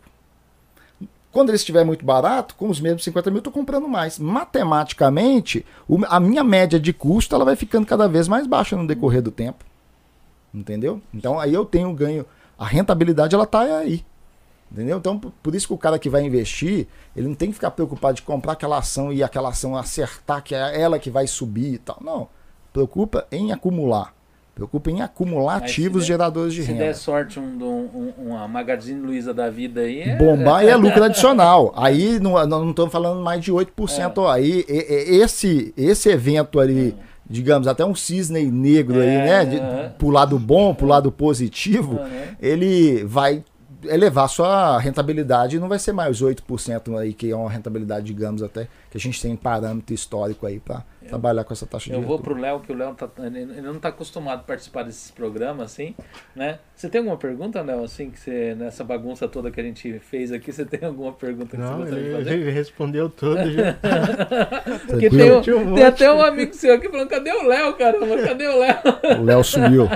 [1.31, 4.19] Quando ele estiver muito barato, com os mesmos 50 mil, eu estou comprando mais.
[4.19, 5.65] Matematicamente,
[6.09, 9.31] a minha média de custo ela vai ficando cada vez mais baixa no decorrer do
[9.31, 9.65] tempo.
[10.55, 11.01] Entendeu?
[11.15, 12.27] Então aí eu tenho ganho.
[12.59, 14.05] A rentabilidade ela tá aí.
[14.71, 14.97] Entendeu?
[14.97, 18.15] Então, por isso que o cara que vai investir, ele não tem que ficar preocupado
[18.15, 21.79] de comprar aquela ação e aquela ação acertar, que é ela que vai subir e
[21.79, 21.99] tal.
[22.01, 22.29] Não.
[22.73, 24.15] Preocupa em acumular.
[24.55, 26.85] Preocupa em acumular Mas se ativos der- geradores de Se renda.
[26.85, 30.01] der sorte um, um, um- uma Magazine Luiza da vida aí.
[30.03, 30.17] É...
[30.17, 31.73] Bombar é lucro adicional.
[31.77, 34.13] Aí não, não estamos falando mais de 8%.
[34.19, 34.31] Ó.
[34.31, 36.95] Aí esse, esse evento ali,
[37.33, 39.45] digamos, até um cisne negro aí, É, né?
[39.47, 39.93] De, aham.
[39.99, 42.09] pro lado bom, pro lado positivo, Aham.
[42.41, 43.43] ele vai
[43.85, 48.69] elevar sua rentabilidade não vai ser mais 8% aí, que é uma rentabilidade, digamos, até
[48.89, 52.19] que a gente tem parâmetro histórico aí para trabalhar com essa taxa de Eu vou
[52.19, 55.95] pro Léo, que o Léo tá, ele não tá acostumado a participar desses programas, assim,
[56.35, 56.59] né?
[56.75, 60.33] Você tem alguma pergunta, Léo, assim, que você, nessa bagunça toda que a gente fez
[60.33, 62.33] aqui, você tem alguma pergunta que você Não, gostaria de ele, fazer?
[62.35, 63.77] ele respondeu tudo já.
[64.89, 65.83] Porque tem, um- tem monte.
[65.83, 68.23] até um amigo seu aqui falando, cadê o Léo, caramba?
[68.23, 68.77] Cadê o Léo?
[69.21, 69.89] O Léo sumiu.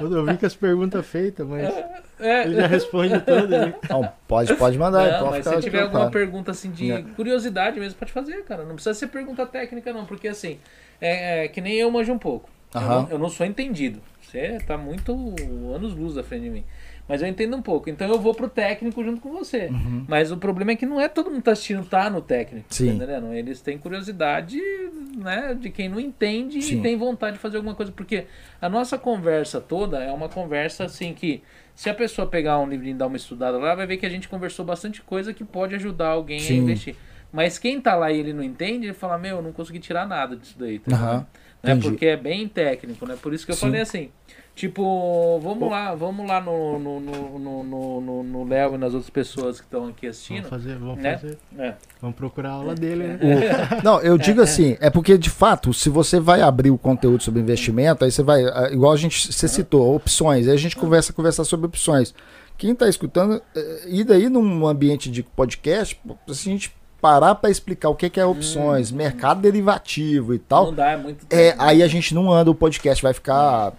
[0.00, 1.72] Eu vi com as perguntas feitas, mas
[2.20, 2.44] É.
[2.44, 3.48] ele já responde tudo.
[3.48, 3.74] né?
[3.88, 5.04] Não, pode, pode mandar.
[5.12, 7.02] Não, pode mas ficar se tiver alguma pergunta assim de É.
[7.14, 8.64] curiosidade mesmo, pode fazer, cara.
[8.64, 10.58] Não precisa ser pergunta técnica, não, porque assim,
[11.00, 12.48] é, é que nem eu manjo um pouco.
[12.74, 13.02] Eu Aham.
[13.02, 14.00] não, eu não sou entendido.
[14.20, 15.12] Você tá muito
[15.74, 16.64] anos-luz à frente de mim.
[17.06, 17.90] Mas eu entendo um pouco.
[17.90, 19.70] Então eu vou pro técnico junto com você.
[20.08, 22.66] Mas o problema é que não é todo mundo que tá assistindo tá no técnico.
[22.70, 22.88] Sim.
[22.88, 23.32] Tá entendendo?
[23.32, 24.58] Eles têm curiosidade,
[25.16, 26.78] né, de quem não entende Sim.
[26.78, 27.92] e tem vontade de fazer alguma coisa.
[27.92, 28.24] Porque
[28.60, 31.42] a nossa conversa toda é uma conversa assim que.
[31.76, 34.08] Se a pessoa pegar um livrinho e dar uma estudada lá, vai ver que a
[34.08, 36.54] gente conversou bastante coisa que pode ajudar alguém Sim.
[36.54, 36.96] a investir.
[37.34, 40.06] Mas quem tá lá e ele não entende, ele fala, meu, eu não consegui tirar
[40.06, 40.78] nada disso daí.
[40.78, 41.26] Tá entendendo?
[41.64, 41.76] né?
[41.90, 43.16] Porque é bem técnico, né?
[43.20, 43.62] Por isso que eu Sim.
[43.62, 44.10] falei assim.
[44.54, 48.94] Tipo, vamos lá, vamos lá no no no no- no no- no Léo e nas
[48.94, 50.48] outras pessoas que estão aqui assistindo.
[50.48, 51.18] Vamos fazer, vamos né?
[51.18, 51.38] fazer.
[51.58, 51.74] É.
[52.00, 53.18] Vamos procurar a aula dele, né?
[53.20, 57.20] O- Não, eu digo assim, é porque de fato, se você vai abrir o conteúdo
[57.20, 60.76] sobre investimento, aí você vai, ah, igual a gente, você citou, opções, aí a gente
[60.76, 62.14] conversa, conversar sobre opções.
[62.56, 66.72] Quem está escutando, eh, e daí num ambiente de podcast, se a gente
[67.04, 70.96] parar para explicar o que que é opções, mercado derivativo e tal, Não dá, é
[70.96, 71.62] muito é, tempo.
[71.62, 73.74] aí a gente não anda o podcast, vai ficar.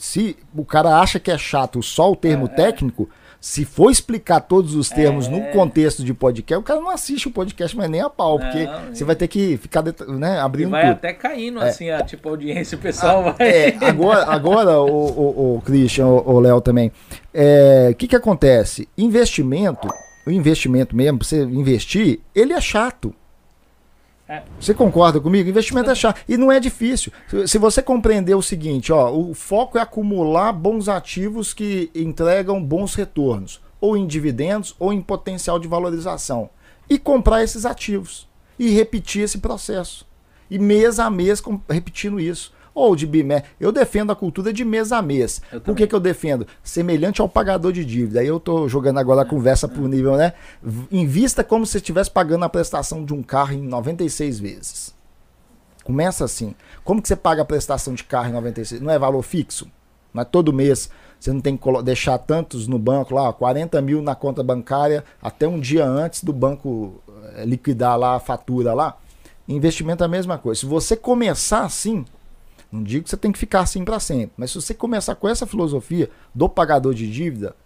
[0.00, 2.54] Se o cara acha que é chato só o termo É, é.
[2.54, 3.08] técnico,
[3.40, 5.30] se for explicar todos os termos É.
[5.30, 8.64] no contexto de podcast, o cara não assiste o podcast, mas nem a pau, porque
[8.66, 10.92] Não, você e- vai ter que ficar né, E abrindo vai tudo.
[10.92, 13.34] até caindo, assim, a, tipo, audiência, o pessoal vai.
[13.48, 16.92] É, agora, agora o, o, o Christian, o, Léo também.
[17.32, 18.86] é, O que, que acontece?
[18.98, 19.88] Investimento,
[20.28, 23.14] o investimento mesmo, você investir, ele é chato.
[24.28, 24.42] É.
[24.60, 25.48] Você concorda comigo?
[25.48, 26.20] Investimento é chato.
[26.28, 27.10] E não é difícil.
[27.46, 32.94] Se- você compreender o seguinte, ó, o foco é acumular bons ativos que entregam bons
[32.94, 36.50] retornos, ou em dividendos, ou em potencial de valorização.
[36.90, 38.28] E comprar esses ativos.
[38.58, 40.06] E repetir esse processo.
[40.50, 42.52] E mês a mês repetindo isso.
[42.78, 43.42] Ou de bimé.
[43.58, 45.42] Eu defendo a cultura de mês a mês.
[45.64, 46.46] Por que, que eu defendo?
[46.62, 48.20] Semelhante ao pagador de dívida.
[48.20, 50.32] Aí eu tô jogando agora a conversa pro nível, né?
[50.88, 54.94] Invista como se estivesse pagando a prestação de um carro em 96 vezes.
[55.82, 56.54] Começa assim.
[56.84, 58.80] Como que você paga a prestação de carro em 96?
[58.80, 59.68] Não é valor fixo?
[60.14, 60.88] Não é todo mês.
[61.18, 65.48] Você não tem que deixar tantos no banco lá, 40 mil na conta bancária até
[65.48, 67.02] um dia antes do banco
[67.34, 68.96] eh, liquidar lá a fatura lá.
[69.48, 70.60] Investimento é a mesma coisa.
[70.60, 72.04] Se você começar assim,
[72.70, 75.28] não digo que você tem que ficar assim para sempre, mas se você começar com
[75.28, 77.56] essa filosofia do pagador de dívida,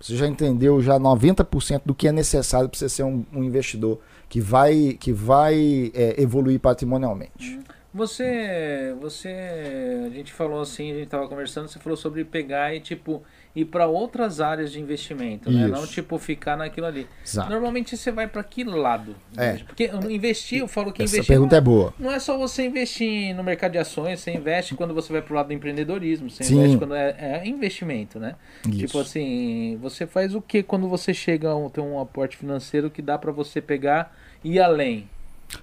[0.00, 4.00] você já entendeu já 90% do que é necessário para você ser um, um investidor
[4.28, 7.60] que vai, que vai eh, evoluir patrimonialmente.
[7.92, 12.80] Você, você, a gente falou assim, a gente tava conversando, você falou sobre pegar e
[12.80, 13.22] tipo
[13.54, 15.66] ir para outras áreas de investimento, né?
[15.66, 17.06] Não tipo ficar naquilo ali.
[17.24, 17.50] Exato.
[17.50, 19.16] Normalmente você vai para que lado?
[19.36, 19.54] É.
[19.54, 21.92] Porque investir, eu falo que Essa investir pergunta é boa.
[21.98, 25.34] não é só você investir no mercado de ações, você investe quando você vai pro
[25.34, 26.56] lado do empreendedorismo, você Sim.
[26.58, 28.36] investe quando é, é investimento, né?
[28.68, 28.78] Isso.
[28.78, 33.02] Tipo assim, você faz o que quando você chega a ter um aporte financeiro que
[33.02, 34.14] dá para você pegar
[34.44, 35.08] e ir além?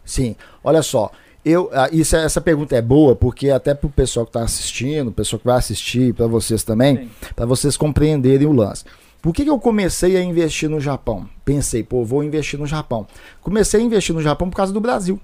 [0.04, 1.12] Sim, olha só.
[1.50, 4.44] Eu, ah, isso, é- essa pergunta é boa porque até para o pessoal que está
[4.44, 8.84] assistindo, o pessoal que vai assistir, para vocês também, para vocês compreenderem o lance.
[9.22, 11.28] Por que, que eu comecei a investir no Japão?
[11.44, 13.08] Pensei, pô, vou investir no Japão.
[13.42, 15.20] Comecei a investir no Japão por causa do Brasil.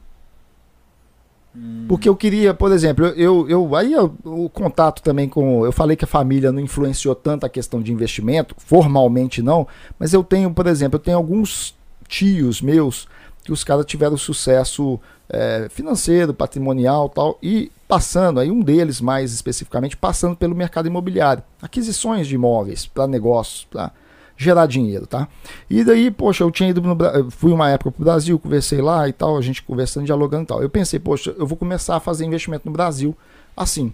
[1.88, 5.64] Porque eu queria, por exemplo, eu, eu, eu- aí eu- o contato também com.
[5.64, 9.68] Eu falei que a família não influenciou tanto a questão de investimento, formalmente não,
[10.00, 11.76] mas eu tenho, por exemplo, eu tenho alguns
[12.08, 13.08] tios meus
[13.44, 15.00] que os caras tiveram sucesso
[15.34, 21.44] eh, financeiro, patrimonial tal, e passando, aí um deles mais especificamente, passando pelo mercado imobiliário.
[21.62, 23.92] Aquisições de imóveis para negócios, para
[24.38, 25.28] gerar dinheiro, tá?
[25.70, 26.96] E daí, poxa, eu tinha ido no
[27.32, 30.62] fui uma época pro Brasil, conversei lá e tal, a gente conversando, dialogando e tal.
[30.62, 33.16] Eu pensei, poxa, eu vou começar a fazer investimento no Brasil
[33.58, 33.92] assim,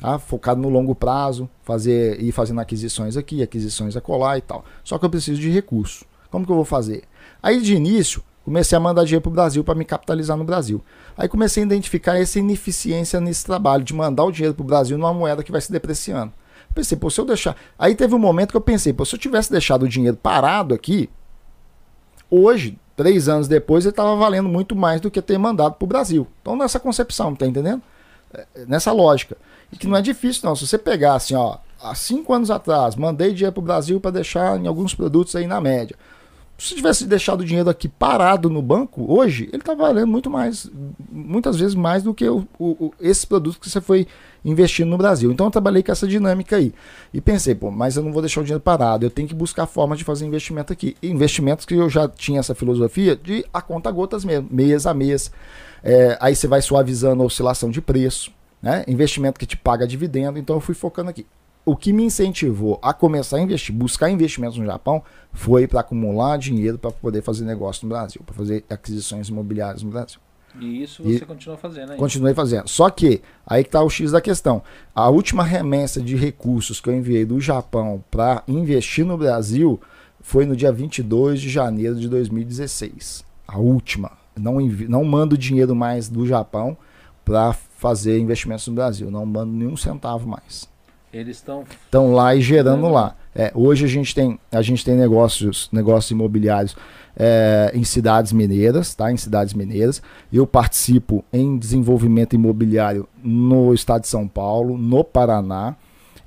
[0.00, 0.18] tá?
[0.18, 4.64] Focado no longo prazo, fazer ir fazendo aquisições aqui, aquisições acolá e tal.
[4.82, 6.04] Só que eu preciso de recurso.
[6.30, 7.04] Como que eu vou fazer?
[7.42, 10.82] Aí de início, comecei a mandar dinheiro pro Brasil para me capitalizar no Brasil.
[11.16, 15.12] Aí comecei a identificar essa ineficiência nesse trabalho de mandar o dinheiro pro Brasil numa
[15.12, 16.32] moeda que vai se depreciando.
[16.74, 17.56] Pensei, pô, se eu deixar.
[17.78, 20.74] Aí teve um momento que eu pensei, pô, se eu tivesse deixado o dinheiro parado
[20.74, 21.10] aqui,
[22.30, 25.88] hoje, três anos depois, ele estava valendo muito mais do que ter mandado para o
[25.88, 26.26] Brasil.
[26.40, 27.82] Então, nessa concepção, tá entendendo?
[28.32, 29.36] É, é, Nessa lógica.
[29.70, 30.56] E que não é difícil, não.
[30.56, 34.12] Se você pegar assim, ó, há cinco anos atrás, mandei dinheiro para o Brasil para
[34.12, 35.94] deixar em alguns produtos aí na média.
[36.58, 40.68] Se tivesse deixado o dinheiro aqui parado no banco, hoje, ele está valendo muito mais,
[41.08, 44.08] muitas vezes mais do que o, o, esse produto que você foi
[44.44, 45.30] investindo no Brasil.
[45.30, 46.74] Então eu trabalhei com essa dinâmica aí.
[47.14, 49.66] E pensei, pô, mas eu não vou deixar o dinheiro parado, eu tenho que buscar
[49.66, 50.96] formas de fazer investimento aqui.
[51.00, 55.30] Investimentos que eu já tinha essa filosofia de a conta gotas mesmo, mês a mês.
[55.84, 58.84] É, aí você vai suavizando a oscilação de preço, né?
[58.88, 60.40] Investimento que te paga dividendo.
[60.40, 61.24] Então eu fui focando aqui
[61.68, 65.02] o que me incentivou a começar a investir, buscar investimentos no Japão,
[65.34, 69.90] foi para acumular dinheiro para poder fazer negócio no Brasil, para fazer aquisições imobiliárias no
[69.90, 70.18] Brasil.
[70.58, 71.98] E isso você e continua fazendo aí?
[71.98, 72.66] Continuei fazendo.
[72.66, 74.62] Só que, aí que está o X da questão.
[74.94, 79.78] A última remessa de recursos que eu enviei do Japão para investir no Brasil
[80.22, 83.26] foi no dia 22 de janeiro de 2016.
[83.46, 84.12] A última.
[84.34, 84.88] Não, envi...
[84.88, 86.78] não mando dinheiro mais do Japão
[87.26, 89.10] para fazer investimentos no Brasil.
[89.10, 90.66] Não mando nenhum centavo mais.
[91.12, 92.92] Eles estão estão lá e gerando uhum.
[92.92, 93.14] lá.
[93.34, 96.76] É, hoje a gente tem a gente tem negócios negócios imobiliários
[97.16, 99.10] é, em cidades mineiras, tá?
[99.10, 100.02] Em cidades mineiras.
[100.32, 105.74] Eu participo em desenvolvimento imobiliário no estado de São Paulo, no Paraná.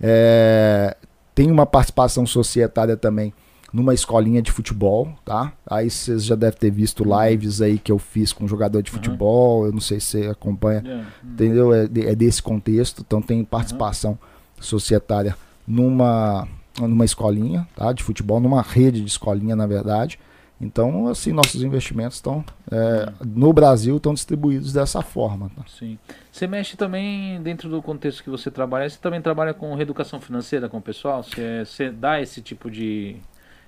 [0.01, 0.97] É,
[1.33, 3.33] tem uma participação societária também
[3.71, 5.53] numa escolinha de futebol, tá?
[5.65, 9.61] Aí vocês já devem ter visto lives aí que eu fiz com jogador de futebol,
[9.61, 9.65] uhum.
[9.67, 11.07] eu não sei se você acompanha, yeah.
[11.23, 11.73] entendeu?
[11.73, 14.30] É, é, desse contexto, então tem participação uhum
[14.61, 15.35] societária
[15.67, 16.47] numa,
[16.79, 20.19] numa escolinha tá, de futebol, numa rede de escolinha, na verdade.
[20.61, 25.49] Então, assim, nossos investimentos estão é, no Brasil estão distribuídos dessa forma.
[25.55, 25.63] Tá?
[25.67, 25.97] Sim.
[26.31, 28.87] Você mexe também dentro do contexto que você trabalha.
[28.87, 31.23] Você também trabalha com reeducação financeira com o pessoal.
[31.23, 33.15] Você, você dá esse tipo de,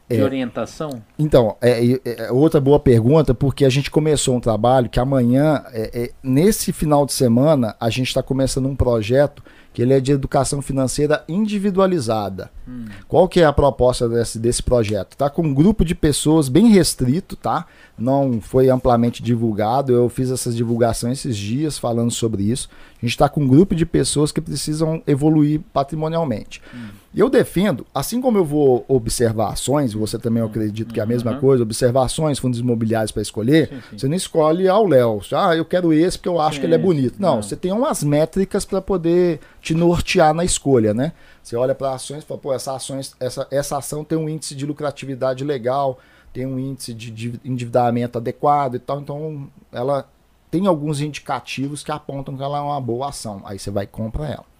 [0.07, 1.02] de é, orientação?
[1.18, 6.03] Então, é, é, outra boa pergunta, porque a gente começou um trabalho que amanhã, é,
[6.03, 9.44] é, nesse final de semana, a gente está começando um projeto
[9.74, 12.52] que ele é de educação financeira individualizada.
[12.68, 12.86] Hum.
[13.08, 15.18] Qual que é a proposta desse, desse projeto?
[15.18, 17.66] Tá com um grupo de pessoas bem restrito, tá?
[17.98, 19.91] Não foi amplamente divulgado.
[19.91, 22.70] Eu fiz essas divulgações esses dias falando sobre isso.
[23.02, 26.62] A gente está com um grupo de pessoas que precisam evoluir patrimonialmente.
[26.74, 27.03] Hum.
[27.14, 31.03] E eu defendo, assim como eu vou observar ações, você também eu acredito que é
[31.03, 31.40] a mesma uhum.
[31.40, 33.98] coisa, observações, fundos imobiliários para escolher, sim, sim.
[33.99, 35.22] você não escolhe ao Léo.
[35.31, 37.22] Ah, eu quero esse porque eu acho sim, que ele é bonito.
[37.22, 41.14] Não, não, você tem umas métricas para poder te nortear na escolha, né?
[41.44, 44.56] Você olha para ações e fala, pô, essa, ações, essa, essa ação tem um índice
[44.56, 45.99] de lucratividade legal,
[46.34, 50.10] tem um índice de endividamento adequado e tal, então ela
[50.49, 53.41] tem alguns indicativos que apontam que ela é uma boa ação.
[53.45, 54.53] Aí você vai e compra ela.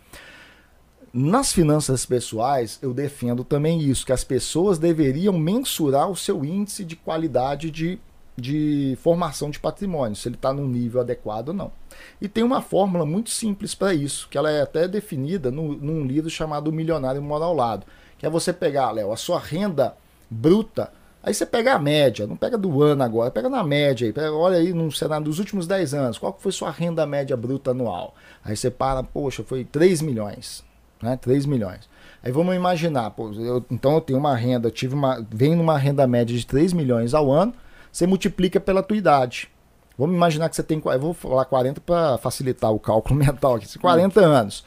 [1.16, 6.84] Nas finanças pessoais, eu defendo também isso, que as pessoas deveriam mensurar o seu índice
[6.84, 8.00] de qualidade de,
[8.36, 11.72] de formação de patrimônio, se ele está no nível adequado ou não.
[12.20, 16.04] E tem uma fórmula muito simples para isso, que ela é até definida no, num
[16.04, 17.86] livro chamado O Milionário Mora ao Lado,
[18.18, 19.96] que é você pegar, Léo, a sua renda
[20.28, 20.92] bruta,
[21.22, 24.58] aí você pega a média, não pega do ano agora, pega na média aí, olha
[24.58, 28.16] aí no cenário dos últimos 10 anos, qual foi sua renda média bruta anual?
[28.44, 30.64] Aí você para, poxa, foi 3 milhões
[31.04, 31.18] né?
[31.18, 31.88] 3 milhões.
[32.24, 35.78] Aí vamos imaginar, pô, eu, então eu tenho uma renda, eu tive uma, venho numa
[35.78, 37.54] renda média de 3 milhões ao ano,
[37.92, 39.50] você multiplica pela tua idade.
[39.98, 43.78] Vamos imaginar que você tem, eu vou falar 40 para facilitar o cálculo mental aqui,
[43.78, 44.24] 40 hum.
[44.24, 44.66] anos.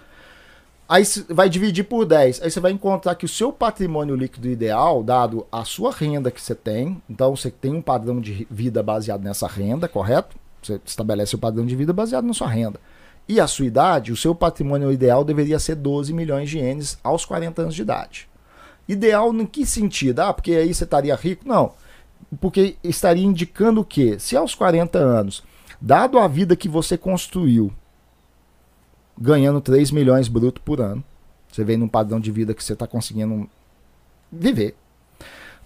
[0.89, 2.43] Aí vai dividir por 10.
[2.43, 6.41] Aí você vai encontrar que o seu patrimônio líquido ideal, dado a sua renda que
[6.41, 10.37] você tem, então você tem um padrão de vida baseado nessa renda, correto?
[10.63, 12.79] Você estabelece o padrão de vida baseado na sua renda
[13.29, 17.25] e a sua idade, o seu patrimônio ideal deveria ser 12 milhões de ienes aos
[17.25, 18.29] 40 anos de idade.
[18.89, 20.21] Ideal em que sentido?
[20.21, 21.47] Ah, porque aí você estaria rico?
[21.47, 21.73] Não.
[22.41, 24.19] Porque estaria indicando o?
[24.21, 25.43] Se aos 40 anos,
[25.81, 27.73] dado a vida que você construiu,
[29.19, 31.03] ganhando 3 milhões bruto por ano,
[31.51, 33.49] você vem num padrão de vida que você está conseguindo
[34.31, 34.77] viver.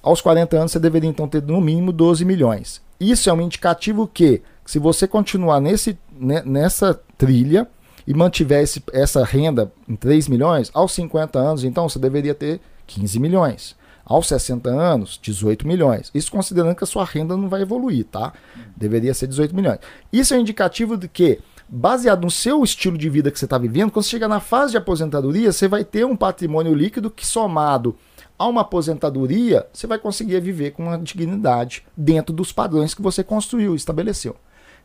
[0.03, 2.81] Aos 40 anos, você deveria então ter no mínimo 12 milhões.
[2.99, 5.99] Isso é um indicativo que, se você continuar nesse,
[6.45, 7.67] nessa trilha
[8.07, 12.61] e mantiver esse, essa renda em 3 milhões, aos 50 anos, então você deveria ter
[12.87, 13.75] 15 milhões.
[14.05, 16.13] Aos 60 anos, 18 milhões.
[16.15, 18.33] Isso considerando que a sua renda não vai evoluir, tá?
[18.77, 19.81] Deveria ser 18 milhões.
[20.13, 23.59] Isso é um indicativo de que, baseado no seu estilo de vida que você está
[23.59, 27.27] vivendo, quando você chegar na fase de aposentadoria, você vai ter um patrimônio líquido que,
[27.27, 27.97] somado
[28.39, 33.25] a uma aposentadoria, você vai conseguir viver com uma dignidade dentro dos padrões que você
[33.25, 34.37] construiu, estabeleceu.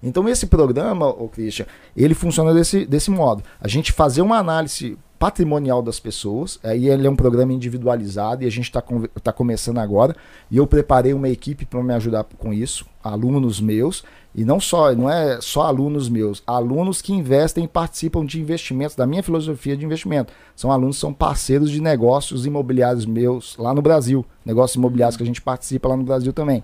[0.06, 1.66] Então esse programa, o Christian,
[1.98, 3.44] ele funciona desse, desse modo.
[3.60, 8.48] A gente fazer uma análise patrimonial das pessoas, aí ele é um programa individualizado e
[8.48, 8.84] a gente está
[9.24, 10.16] tá começando agora,
[10.52, 14.04] e eu preparei uma equipe para me ajudar com isso, alunos meus,
[14.38, 18.94] E não só, não é só alunos meus, alunos que investem e participam de investimentos,
[18.94, 20.34] da minha filosofia de investimento.
[20.54, 25.26] São alunos são parceiros de negócios imobiliários meus lá no Brasil, negócios imobiliários que a
[25.26, 26.62] gente participa lá no Brasil também.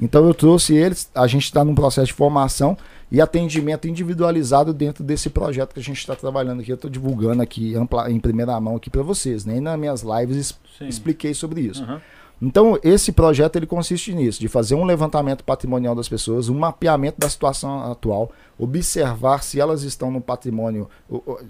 [0.00, 2.76] Então eu trouxe eles, a gente está num processo de formação
[3.12, 6.70] e atendimento individualizado dentro desse projeto que a gente está trabalhando aqui.
[6.70, 9.44] Eu estou divulgando aqui ampla, em primeira mão aqui para vocês.
[9.44, 10.86] Nem nas minhas lives es- Sim.
[10.88, 11.82] expliquei sobre isso.
[11.82, 12.00] Aham.
[12.42, 17.20] Então, esse projeto ele consiste nisso, de fazer um levantamento patrimonial das pessoas, um mapeamento
[17.20, 20.88] da situação atual, observar se elas estão no patrimônio,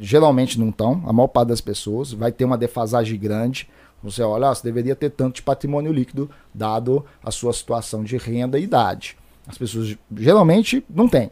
[0.01, 3.69] geralmente não estão, a maior parte das pessoas, vai ter uma defasagem grande.
[4.03, 8.17] Você olha, ah, você deveria ter tanto de patrimônio líquido, dado a sua situação de
[8.17, 9.17] renda e idade.
[9.47, 11.31] As pessoas geralmente não têm.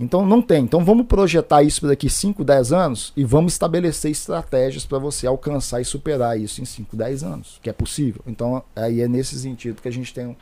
[0.00, 0.62] Então não tem.
[0.62, 5.26] Então vamos projetar isso para daqui 5, 10 anos e vamos estabelecer estratégias para você
[5.26, 8.22] alcançar e superar isso em 5, 10 anos, que é possível.
[8.26, 10.36] Então aí é nesse sentido que a gente tem um,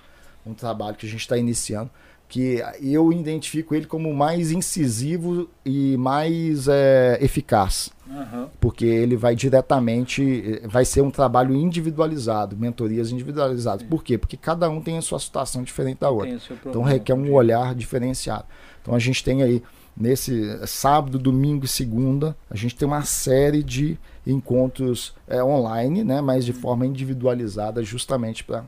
[0.44, 1.90] um trabalho que a gente está iniciando,
[2.28, 8.50] que eu identifico ele como mais incisivo e mais é, eficaz, Aham.
[8.60, 13.86] porque ele vai diretamente, eh, vai ser um trabalho individualizado, mentorias individualizadas.
[13.86, 14.18] Por quê?
[14.18, 16.36] Porque cada um tem a sua situação diferente da outra.
[16.64, 18.44] Então requer um olhar diferenciado.
[18.82, 19.62] Então a gente tem aí,
[19.96, 23.96] nesse sábado, domingo e segunda, a gente tem uma série de
[24.26, 26.20] encontros é, online, né?
[26.20, 28.64] Mas de forma individualizada, justamente para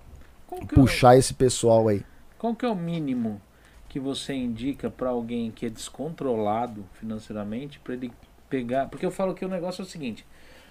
[0.53, 2.03] é puxar esse pessoal aí.
[2.39, 3.41] Qual que é o mínimo
[3.89, 8.13] que você indica para alguém que é descontrolado financeiramente para ele
[8.49, 8.87] pegar?
[8.89, 10.27] Porque eu falo que o negócio é o seguinte: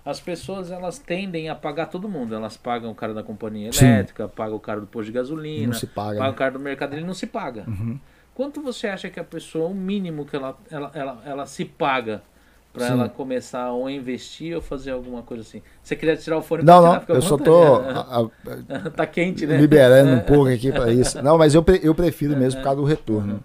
[0.05, 2.35] as pessoas elas tendem a pagar todo mundo.
[2.35, 3.85] Elas pagam o cara da companhia Sim.
[3.85, 6.17] elétrica, pagam o cara do posto de gasolina, Não se paga.
[6.19, 6.37] paga o né?
[6.37, 7.65] cara do mercado, ele não se paga.
[7.67, 7.99] Uhum.
[8.33, 12.21] Quanto você acha que a pessoa, o mínimo que ela, ela, ela, ela se paga
[12.77, 15.61] para ela começar ou investir ou fazer alguma coisa assim?
[15.83, 18.29] Você queria tirar o fone Não, não, eu só tô a-
[18.69, 19.57] a- tá quente, né?
[19.57, 21.21] liberando um pouco aqui para isso.
[21.21, 23.43] Não, mas eu, eu prefiro mesmo por causa do retorno.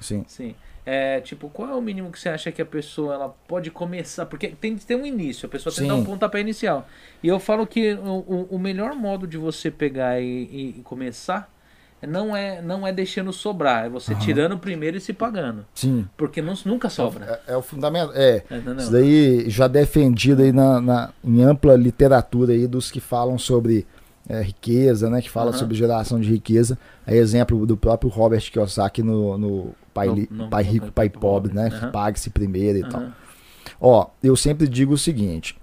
[0.00, 0.24] Sim.
[0.26, 0.54] Sim.
[0.88, 4.24] É, tipo, qual é o mínimo que você acha que a pessoa ela pode começar?
[4.24, 6.86] Porque tem que ter um início, a pessoa tem que dar um pontapé inicial.
[7.22, 11.52] E eu falo que o, o, melhor modo de você pegar e- e começar
[12.04, 14.20] não é, não é deixando sobrar, é você Aham.
[14.20, 15.64] tirando primeiro e se pagando.
[15.74, 16.06] Sim.
[16.16, 17.40] Porque não, nunca sobra.
[17.46, 18.12] É, é o fundamento.
[18.14, 18.42] É.
[18.50, 18.82] É, não, não.
[18.82, 23.86] Isso daí já defendido aí na, na- em ampla literatura aí dos que falam sobre
[24.28, 25.22] é, riqueza, né?
[25.22, 25.58] Que fala Aham.
[25.58, 26.76] sobre geração de riqueza.
[27.06, 30.08] É exemplo do próprio Robert Kiyosaki no, no Pai,
[30.50, 31.68] pai Rico, Pai Pobre, né?
[31.72, 31.90] Aham.
[31.92, 33.04] Pague-se primeiro e tal.
[33.80, 35.56] Ó, eu sempre digo o seguinte: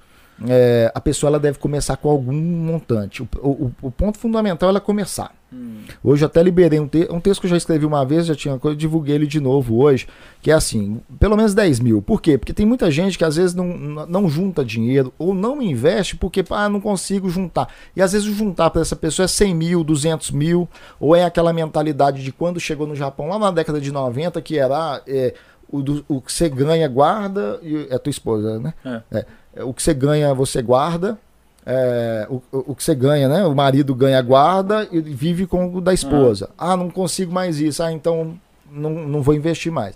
[0.47, 3.21] é, a pessoa ela deve começar com algum montante.
[3.21, 5.31] O, o- o ponto fundamental é ela começar.
[5.51, 8.25] Hum, Hoje eu até liberei um, te um texto que eu já escrevi uma vez,
[8.25, 10.07] já tinha coisa, divulguei ele de novo hoje,
[10.41, 12.01] que é assim, pelo menos 10 mil.
[12.01, 12.37] Por quê?
[12.39, 16.15] Porque tem muita gente que às vezes não, não não junta dinheiro ou não investe
[16.15, 17.67] porque, ah, não consigo juntar.
[17.95, 20.67] E às vezes o juntar para essa pessoa é 100 mil, 200 mil,
[20.99, 24.57] ou é aquela mentalidade de quando chegou no Japão, lá na década de 90, que
[24.57, 25.35] era é,
[25.69, 28.73] o, do- o que você ganha, guarda, e é tua esposa, né?
[28.83, 29.01] É.
[29.19, 29.25] É,
[29.61, 31.17] o que você ganha, você guarda.
[31.65, 33.45] É, o, o que você ganha, né?
[33.45, 36.49] O marido ganha guarda e vive com o da esposa.
[36.57, 37.81] Ah, não consigo mais isso.
[37.81, 38.37] Ah, então
[38.69, 39.95] não, não vou investir mais.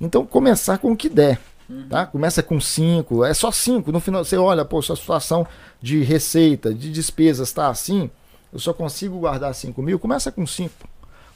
[0.00, 1.38] Então começar com o que der.
[1.90, 2.06] Tá?
[2.06, 3.92] Começa com 5, é só 5.
[3.92, 5.46] No final você olha, pô, sua situação
[5.82, 8.10] de receita, de despesas tá assim,
[8.50, 9.98] eu só consigo guardar 5 mil.
[9.98, 10.72] Começa com 5.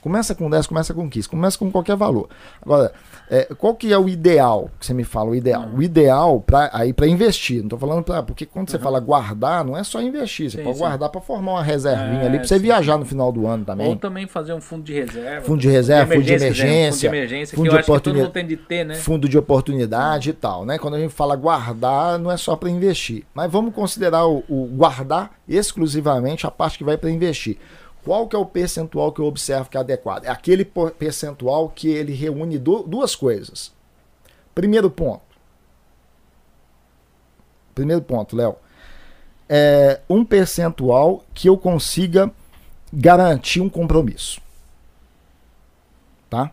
[0.02, 2.28] Começa com 10, começa com 15, começa com qualquer valor.
[2.60, 2.92] Agora,
[3.30, 5.30] é, qual que é o ideal que você me fala?
[5.30, 5.62] O ideal.
[5.62, 5.76] Uhum.
[5.78, 7.58] O ideal para aí para investir.
[7.58, 8.20] Não estou falando para.
[8.22, 8.82] Porque quando você Uhum.
[8.82, 10.50] fala guardar, não é só investir.
[10.50, 10.82] Você Sim, pode sim.
[10.82, 13.60] guardar para formar uma reservinha É, ali, para você sim, viajar no final do ano
[13.60, 13.96] Ou também.
[13.96, 15.46] também fazer um fundo de reserva.
[15.46, 18.24] Fundo de reserva, fundo de emergência, Fundo de emergência, fundo de oportunidade.
[18.26, 18.94] mundo tem de ter, né?
[18.96, 20.78] Fundo de oportunidade e tal, né?
[20.78, 23.24] Quando a gente fala guardar, não é só para investir.
[23.32, 27.56] Mas vamos considerar o, o guardar exclusivamente a parte que vai para investir.
[28.04, 30.24] Qual que é o percentual que eu observo que é adequado?
[30.24, 33.72] É aquele percentual que ele reúne du- duas coisas.
[34.54, 35.22] Primeiro ponto.
[37.74, 38.56] Primeiro ponto, Léo.
[39.48, 42.30] É um percentual que eu consiga
[42.92, 44.40] garantir um compromisso.
[46.28, 46.50] Tá?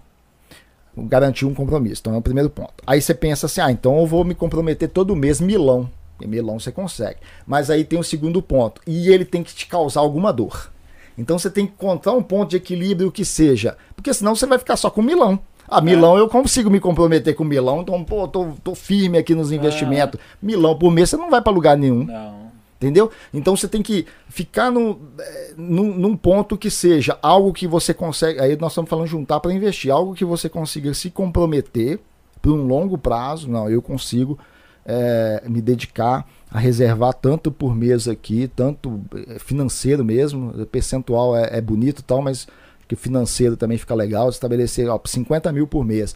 [0.96, 2.02] Garantir um compromisso.
[2.02, 2.74] Então é o primeiro ponto.
[2.86, 5.90] Aí você pensa assim: ah, então eu vou me comprometer todo mês milão.
[6.22, 7.20] E milão você consegue.
[7.48, 8.82] Mas aí tem o segundo ponto.
[8.86, 10.72] E ele tem que te causar alguma dor.
[11.20, 13.78] Então você tem que encontrar um ponto de equilíbrio que seja.
[13.94, 15.38] Porque senão você vai ficar só com milão.
[15.68, 19.52] Ah, milão eu consigo me comprometer com milão, então, pô, tô, tô firme aqui nos
[19.52, 20.20] investimentos.
[20.42, 22.06] Milão por mês você não vai para lugar nenhum.
[22.06, 22.40] Não.
[22.78, 23.12] Entendeu?
[23.34, 27.94] Então você tem que ficar no, eh, num, num ponto que seja algo que você
[27.94, 28.40] consegue.
[28.40, 32.00] Aí nós estamos falando juntar para investir, algo que você consiga se comprometer
[32.42, 33.50] por um longo prazo.
[33.50, 34.40] Não, eu consigo
[34.86, 40.66] eh, me dedicar a reservar tanto por mês aqui, tanto eh, financeiro mesmo.
[40.68, 42.48] Percentual é, é bonito e tal, mas
[42.88, 46.16] que financeiro também fica legal, estabelecer ó, 50 mil por mês.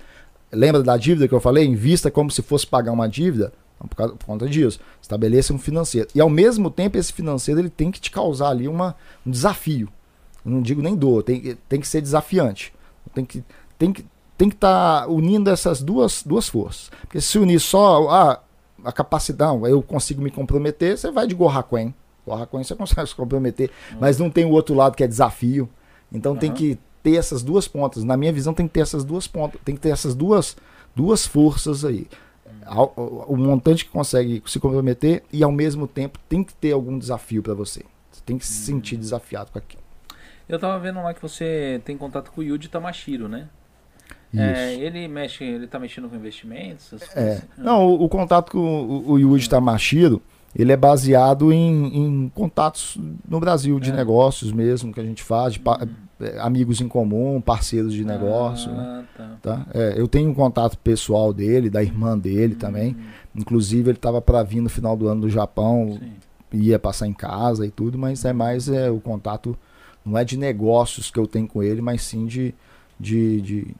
[0.51, 1.65] Lembra da dívida que eu falei?
[1.65, 3.53] Invista como se fosse pagar uma dívida.
[3.75, 6.07] Então, por, causa, por conta disso, estabeleça um financeiro.
[6.15, 8.95] E ao mesmo tempo, esse financeiro ele tem que te causar ali uma,
[9.25, 9.87] um desafio.
[10.43, 12.73] Eu não digo nem dor, tem, tem que ser desafiante.
[13.13, 13.43] Tem que
[13.77, 14.05] tem que
[14.35, 16.89] tem que estar tá unindo essas duas, duas forças.
[17.01, 18.43] Porque se unir só ah,
[18.83, 21.93] a capacidade, eu consigo me comprometer, você vai de Gorraquém.
[22.25, 23.97] Gorraquém você consegue se comprometer, uhum.
[23.99, 25.69] mas não tem o outro lado que é desafio.
[26.11, 26.37] Então uhum.
[26.37, 28.03] tem que ter essas duas pontas.
[28.03, 30.55] Na minha visão tem que ter essas duas pontas, tem que ter essas duas,
[30.95, 32.07] duas forças aí.
[33.27, 37.43] O, montante que consegue se comprometer e ao mesmo tempo tem que ter algum desafio
[37.43, 37.83] para você.
[38.09, 38.77] Você tem que se uhum.
[38.77, 39.83] sentir desafiado com aquilo.
[40.47, 43.49] Eu tava vendo lá que você tem contato com o Yuji Tamashiro, né?
[44.35, 46.93] É, ele mexe, ele tá mexendo com investimentos?
[47.15, 47.33] É.
[47.33, 47.41] Assim?
[47.57, 50.21] Não, o, o, contato com o, o Yuji Tamashiro,
[50.55, 52.97] ele é baseado em, em contatos
[53.27, 53.93] no Brasil de é.
[53.93, 55.61] negócios mesmo que a gente faz, de
[56.19, 58.71] é, amigos em comum, parceiros de negócio.
[58.71, 59.05] Ah, né?
[59.15, 59.29] tá.
[59.41, 59.65] tá?
[59.73, 62.59] É, eu tenho um contato pessoal dele, da irmã dele hum.
[62.59, 62.97] também.
[63.35, 66.59] Inclusive ele estava para vir no final do ano do Japão, Sim.
[66.59, 69.57] ia passar em casa e tudo, mas é mais é, o contato
[70.05, 72.53] não é de negócios que eu tenho com ele, mas sim de,
[72.99, 73.75] de, de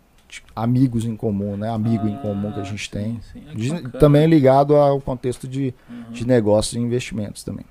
[0.56, 1.70] amigos em comum, né?
[1.70, 3.20] Amigo ah, em comum que a gente tem.
[3.34, 3.90] Sim, sim.
[4.00, 6.12] também ligado ao contexto de, uhum.
[6.12, 7.66] de negócios e investimentos também.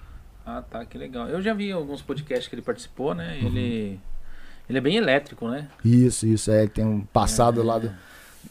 [0.45, 1.29] Ah, tá, que legal.
[1.29, 3.39] Eu já vi alguns podcasts que ele participou, né?
[3.41, 3.47] Uhum.
[3.49, 4.01] Ele,
[4.69, 5.69] ele é bem elétrico, né?
[5.85, 6.51] Isso, isso.
[6.51, 7.93] É, ele tem um passado é, lá do,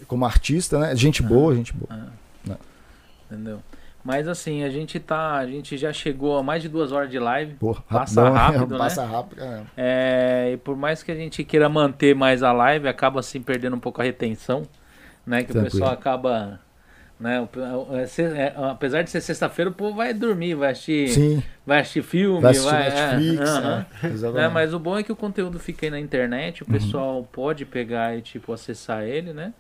[0.08, 0.96] como artista, né?
[0.96, 1.88] Gente boa, gente boa.
[1.90, 2.10] Ah.
[2.46, 2.58] Né?
[3.30, 3.62] Entendeu?
[4.04, 5.36] Mas assim, a gente tá.
[5.36, 7.54] A gente já chegou a mais de duas horas de live.
[7.56, 8.78] Porra, passa rápido, né?
[8.78, 9.64] Passa rápido, é.
[9.78, 10.52] é.
[10.54, 13.80] E por mais que a gente queira manter mais a live, acaba assim perdendo um
[13.80, 14.64] pouco a retenção.
[15.26, 15.44] Né?
[15.44, 15.68] Que Tranquilo.
[15.68, 16.60] o pessoal acaba.
[17.20, 17.48] Né?
[18.18, 21.44] É, é, apesar de ser sexta-feira, o povo vai dormir, vai assistir, Sim.
[21.64, 24.40] vai assistir filme, vai assistir vai, Netflix, é, uh -huh.
[24.40, 26.74] é, mas o bom é que o conteúdo fica aí na internet, o uhum.
[26.74, 27.24] pessoal uhum.
[27.24, 29.54] pode pegar e tipo acessar ele, né?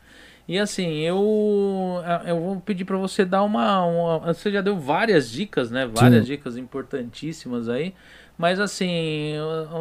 [0.51, 5.31] E assim, eu eu vou pedir para você dar uma, uma, Você já deu várias
[5.31, 5.89] dicas, né?
[5.89, 6.31] Várias Sim.
[6.33, 7.93] dicas importantíssimas aí.
[8.37, 9.35] Mas assim,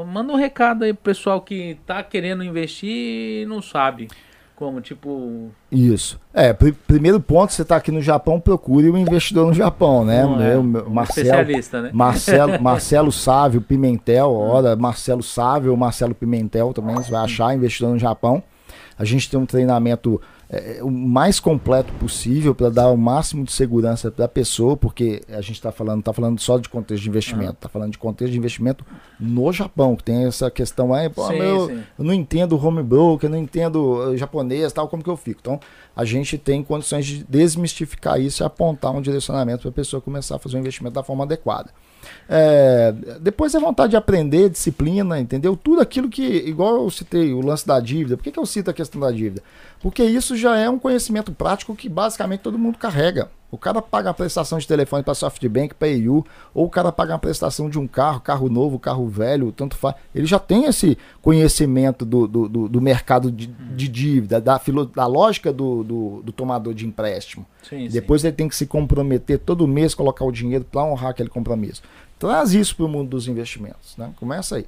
[0.07, 4.07] manda um recado aí pro pessoal que tá querendo investir e não sabe.
[4.55, 5.51] Como, tipo.
[5.73, 6.21] Isso.
[6.33, 10.05] É, pr primeiro ponto, você está aqui no Japão, procure o um investidor no Japão,
[10.05, 10.23] né?
[10.23, 11.91] Não, é, meu, Marcelo, especialista, né?
[11.93, 17.99] Marcelo, Marcelo Sávio Pimentel, ora, Marcelo Sávio, Marcelo Pimentel também, você vai achar investidor no
[17.99, 18.41] Japão.
[18.97, 20.21] A gente tem um treinamento
[20.53, 25.23] é, o mais completo possível para dar o máximo de segurança para a pessoa, porque
[25.29, 28.33] a gente está falando, tá falando só de contexto de investimento, está falando de contexto
[28.33, 28.85] de investimento
[29.19, 33.33] no Japão, que tem essa questão aí, sim, meu, eu não entendo home broker, eu
[33.33, 35.39] não entendo eh, japonês, tal, como que eu fico.
[35.41, 35.61] Então,
[35.95, 40.35] a gente tem condições de desmistificar isso e apontar um direcionamento para a pessoa começar
[40.35, 41.71] a fazer o investimento da forma adequada.
[42.29, 45.57] É, depois é vontade de aprender, disciplina, entendeu?
[45.57, 48.17] Tudo aquilo que, igual eu citei, o lance da dívida.
[48.17, 49.43] Por que, que eu cito a questão da dívida?
[49.81, 53.31] Porque isso já é um conhecimento prático que basicamente todo mundo carrega.
[53.51, 56.25] O cara paga a prestação de telefone para SoftBank, para EU,
[56.55, 59.97] ou o cara paga a prestação de um carro, carro novo, carro velho, tanto faz.
[60.15, 64.87] Ele já tem esse conhecimento do, do, do, do mercado de, de, dívida, da, filo,
[64.87, 67.45] da lógica do, do, do tomador de empréstimo.
[67.69, 68.29] Sim, Depois sim.
[68.29, 71.83] ele tem que se comprometer todo mês, colocar o dinheiro para honrar aquele compromisso.
[72.19, 73.97] Traz isso para o mundo dos investimentos.
[73.97, 74.13] Né?
[74.17, 74.67] Começa aí.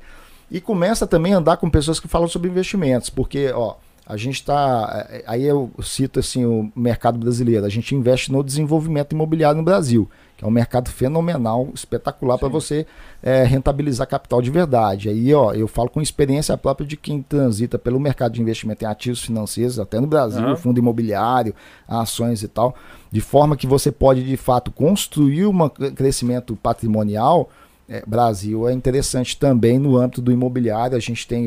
[0.50, 3.76] E começa também a andar com pessoas que falam sobre investimentos, porque, ó
[4.06, 5.06] a gente está.
[5.10, 7.64] É, aí eu cito assim o mercado brasileiro.
[7.64, 12.48] A gente investe no desenvolvimento imobiliário no Brasil, que é um mercado fenomenal, espetacular para
[12.48, 12.84] você
[13.22, 15.08] é, rentabilizar capital de verdade.
[15.08, 18.88] Aí, ó, eu falo com experiência própria de quem transita pelo mercado de investimento em
[18.88, 20.56] ativos financeiros, até no Brasil, uhum.
[20.56, 21.54] fundo imobiliário,
[21.86, 22.74] ações e tal,
[23.10, 27.48] de forma que você pode de fato construir um crescimento patrimonial
[27.92, 30.96] é, Brasil é interessante também no âmbito do imobiliário.
[30.96, 31.46] A gente tem,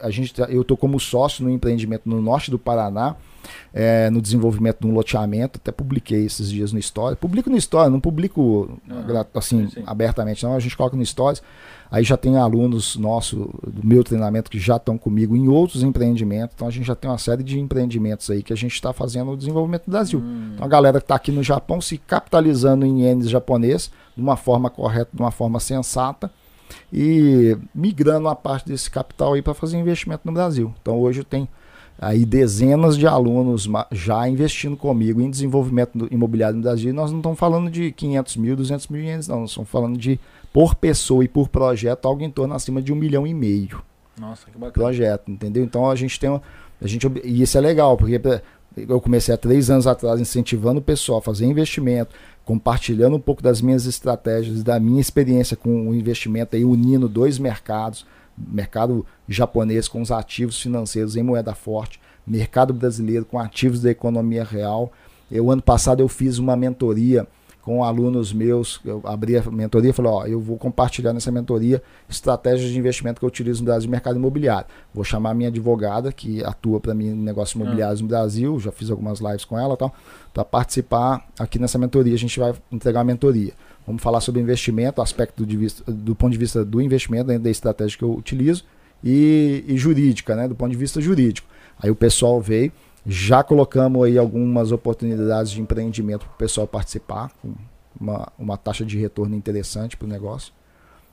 [0.00, 3.14] a gente, eu estou como sócio no empreendimento no norte do Paraná,
[3.72, 5.60] é, no desenvolvimento de um loteamento.
[5.62, 7.14] Até publiquei esses dias no Story.
[7.14, 8.76] Publico no Story, não publico
[9.32, 10.56] assim sim, abertamente, não.
[10.56, 11.40] A gente coloca no Stories.
[11.88, 16.56] Aí já tem alunos nossos do meu treinamento que já estão comigo em outros empreendimentos.
[16.56, 19.30] Então a gente já tem uma série de empreendimentos aí que a gente está fazendo
[19.30, 20.18] o desenvolvimento do Brasil.
[20.18, 20.50] Hum.
[20.54, 24.36] Então a galera que está aqui no Japão se capitalizando em ienes japonês de uma
[24.36, 26.30] forma correta, de uma forma sensata
[26.92, 30.72] e migrando uma parte desse capital aí para fazer investimento no Brasil.
[30.80, 31.48] Então hoje eu tenho
[31.98, 36.90] aí dezenas de alunos já investindo comigo em desenvolvimento imobiliário no Brasil.
[36.90, 39.40] E nós não estamos falando de 500 mil, 200 mil ienes, não.
[39.40, 40.18] Nós estamos falando de
[40.52, 43.82] por pessoa e por projeto algo em torno acima de um milhão e meio.
[44.18, 44.72] Nossa, que bacana.
[44.72, 45.64] Projeto, entendeu?
[45.64, 46.42] Então a gente tem uma,
[46.80, 48.20] a gente e isso é legal porque
[48.76, 52.14] eu comecei há três anos atrás incentivando o pessoal a fazer investimento,
[52.44, 57.38] compartilhando um pouco das minhas estratégias, da minha experiência com o investimento aí unindo dois
[57.38, 58.04] mercados,
[58.36, 64.44] mercado japonês com os ativos financeiros em moeda forte, mercado brasileiro com ativos da economia
[64.44, 64.92] real.
[65.30, 67.26] Eu ano passado eu fiz uma mentoria
[67.64, 71.82] com alunos meus, eu abri a mentoria e falei, ó, eu vou compartilhar nessa mentoria
[72.10, 74.66] estratégias de investimento que eu utilizo no Brasil mercado imobiliário.
[74.92, 78.90] Vou chamar minha advogada, que atua para mim em negócios imobiliários no Brasil, já fiz
[78.90, 79.94] algumas lives com ela tal,
[80.34, 82.12] para participar aqui nessa mentoria.
[82.14, 83.54] A gente vai entregar a mentoria.
[83.86, 87.50] Vamos falar sobre investimento, aspecto de vista, do ponto de vista do investimento, dentro da
[87.50, 88.62] estratégia que eu utilizo,
[89.02, 91.48] e, e jurídica, né, do ponto de vista jurídico.
[91.78, 92.70] Aí o pessoal veio,
[93.06, 97.54] já colocamos aí algumas oportunidades de empreendimento para o pessoal participar, com
[98.00, 100.52] uma, uma taxa de retorno interessante para o negócio.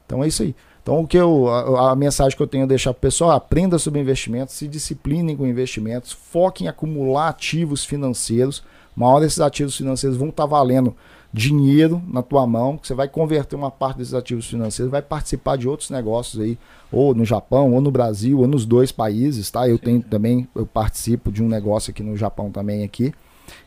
[0.05, 0.55] Então é isso aí.
[0.81, 3.31] Então o que eu, a, a mensagem que eu tenho a deixar para o pessoal,
[3.31, 8.63] aprenda sobre investimentos, se disciplinem com investimentos, foquem em acumular ativos financeiros.
[8.95, 10.95] Uma hora esses ativos financeiros vão estar tá valendo
[11.33, 15.57] dinheiro na tua mão, que você vai converter uma parte desses ativos financeiros, vai participar
[15.57, 16.57] de outros negócios aí,
[16.91, 19.67] ou no Japão, ou no Brasil, ou nos dois países, tá?
[19.67, 23.13] Eu tenho também, eu participo de um negócio aqui no Japão também aqui.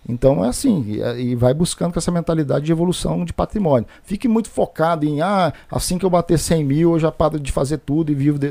[0.08, 0.84] Então é assim,
[1.18, 3.86] e, vai buscando com essa mentalidade de evolução de patrimônio.
[4.02, 7.50] Fique muito focado em, ah, assim que eu bater 100 mil, eu já paro de
[7.50, 8.38] fazer tudo e vivo.
[8.38, 8.48] De...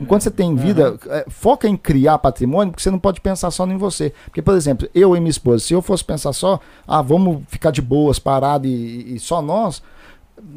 [0.00, 3.66] Enquanto você tem vida, é, foca em criar patrimônio, porque você não pode pensar só
[3.66, 4.12] em você.
[4.24, 7.70] Porque, por exemplo, eu e minha esposa, se eu fosse pensar só, ah, vamos ficar
[7.70, 9.82] de boas, parado e, e só nós,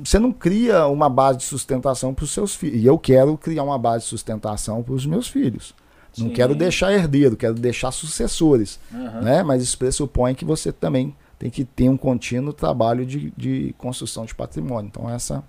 [0.04, 2.82] você não cria uma base de sustentação para os seus filhos.
[2.82, 5.74] E eu quero criar uma base de sustentação para os meus filhos.
[6.18, 6.34] Não Sim.
[6.34, 8.80] quero deixar herdeiro, quero deixar sucessores.
[8.92, 9.22] Uhum.
[9.22, 9.44] Né?
[9.44, 14.26] Mas isso pressupõe que você também tem que ter um contínuo trabalho de, de construção
[14.26, 14.90] de patrimônio.
[14.90, 15.44] Então, essa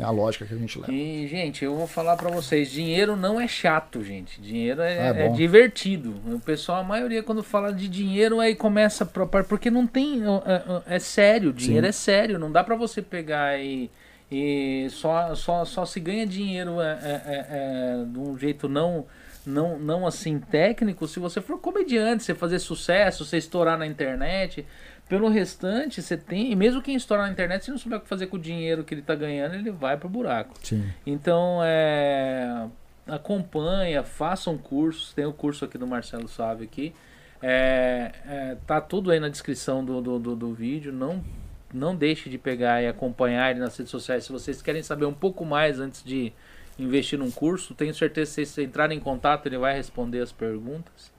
[0.00, 0.92] é a lógica que a gente leva.
[0.92, 4.40] E, gente, eu vou falar para vocês: dinheiro não é chato, gente.
[4.40, 6.14] Dinheiro é, é, é, divertido.
[6.26, 9.44] O pessoal, a maioria, quando fala de dinheiro, aí começa a.
[9.44, 10.22] Porque não tem.
[10.22, 11.90] É, é, é sério, dinheiro Sim.
[11.90, 12.38] é sério.
[12.38, 13.90] Não dá para você pegar e.
[14.32, 19.04] E só, só, só se ganha dinheiro é, é, é, de um jeito não
[19.50, 24.66] não, não assim técnico, se você for comediante, você fazer sucesso, você estourar na internet,
[25.08, 28.08] pelo restante você tem, e mesmo quem estourar na internet, se não souber o que
[28.08, 30.54] fazer com o dinheiro que ele está ganhando, ele vai pro buraco.
[30.62, 30.88] Sim.
[31.04, 32.66] Então, é,
[33.06, 36.94] acompanha, façam cursos, tem o curso aqui do Marcelo Sávio aqui,
[37.42, 41.22] é, é, tá tudo aí na descrição do, do, do, do vídeo, não
[41.72, 45.14] não deixe de pegar e acompanhar ele nas redes sociais se vocês querem saber um
[45.14, 46.32] pouco mais antes de
[46.78, 50.32] investir num curso, tenho certeza que se você entrar em contato, ele vai responder as
[50.32, 51.10] perguntas.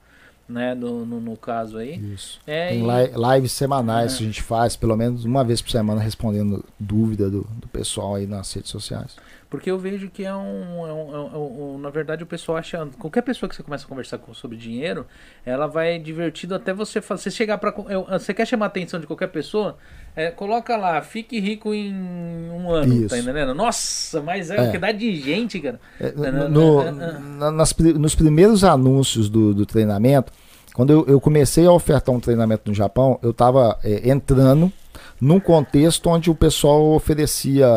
[0.49, 1.95] Né, no, no, no caso aí.
[2.13, 2.41] Isso.
[2.45, 3.33] É, Tem e...
[3.33, 4.17] lives semanais é.
[4.17, 8.15] que a gente faz, pelo menos uma vez por semana, respondendo dúvida do, do pessoal
[8.15, 9.15] aí nas redes sociais.
[9.51, 12.87] Porque eu vejo que é um, é um, é um, Na verdade, o pessoal acha.
[12.97, 15.05] Qualquer pessoa que você começa a conversar com, sobre dinheiro,
[15.45, 17.23] ela vai divertido até você fazer.
[17.23, 17.71] Você chegar para.
[18.17, 19.77] Você quer chamar a atenção de qualquer pessoa?
[20.15, 23.09] É, coloca lá, fique rico em um ano, tá Isso.
[23.09, 23.53] tá entendendo?
[23.53, 24.69] Nossa, mas é, é.
[24.69, 25.81] o que dá de gente, cara.
[25.99, 30.31] É, no, no, nas, nos primeiros anúncios do, do treinamento,
[30.73, 34.71] quando eu, eu, comecei a ofertar um treinamento no Japão, eu estava é, entrando
[35.19, 37.67] num contexto onde o pessoal oferecia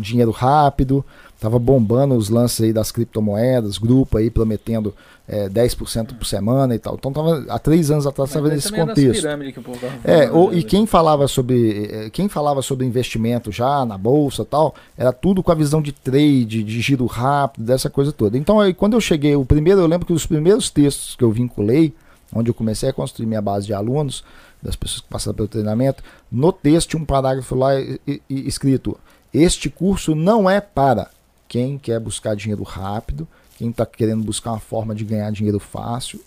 [0.00, 1.04] dinheiro rápido,
[1.34, 4.94] estava bombando os lances aí das criptomoedas, grupo aí prometendo
[5.28, 6.94] é, 10% por semana e tal.
[6.94, 9.22] Então tava, há três anos atrás estava nesse contexto.
[10.02, 14.74] é, ou, e quem falava sobre é, quem falava sobre investimento já na bolsa tal,
[14.96, 18.38] era tudo com a visão de trade, de giro rápido, dessa coisa toda.
[18.38, 21.30] Então aí, quando eu cheguei, o primeiro, eu lembro que os primeiros textos que eu
[21.30, 21.94] vinculei,
[22.32, 24.24] onde eu comecei a construir minha base de alunos,
[24.62, 27.70] das pessoas que passaram pelo treinamento, no texto um parágrafo lá
[28.28, 28.98] escrito:
[29.32, 31.10] Este curso não é para
[31.46, 33.26] quem quer buscar dinheiro rápido,
[33.56, 36.20] quem está querendo buscar uma forma de ganhar dinheiro fácil.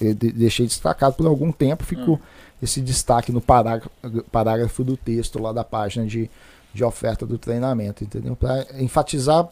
[0.00, 2.20] Eu deixei destacado por algum tempo, ficou hum.
[2.62, 3.90] esse destaque no parágrafo,
[4.30, 6.30] parágrafo do texto lá da página de,
[6.74, 8.36] de oferta do treinamento, entendeu?
[8.36, 9.48] Para enfatizar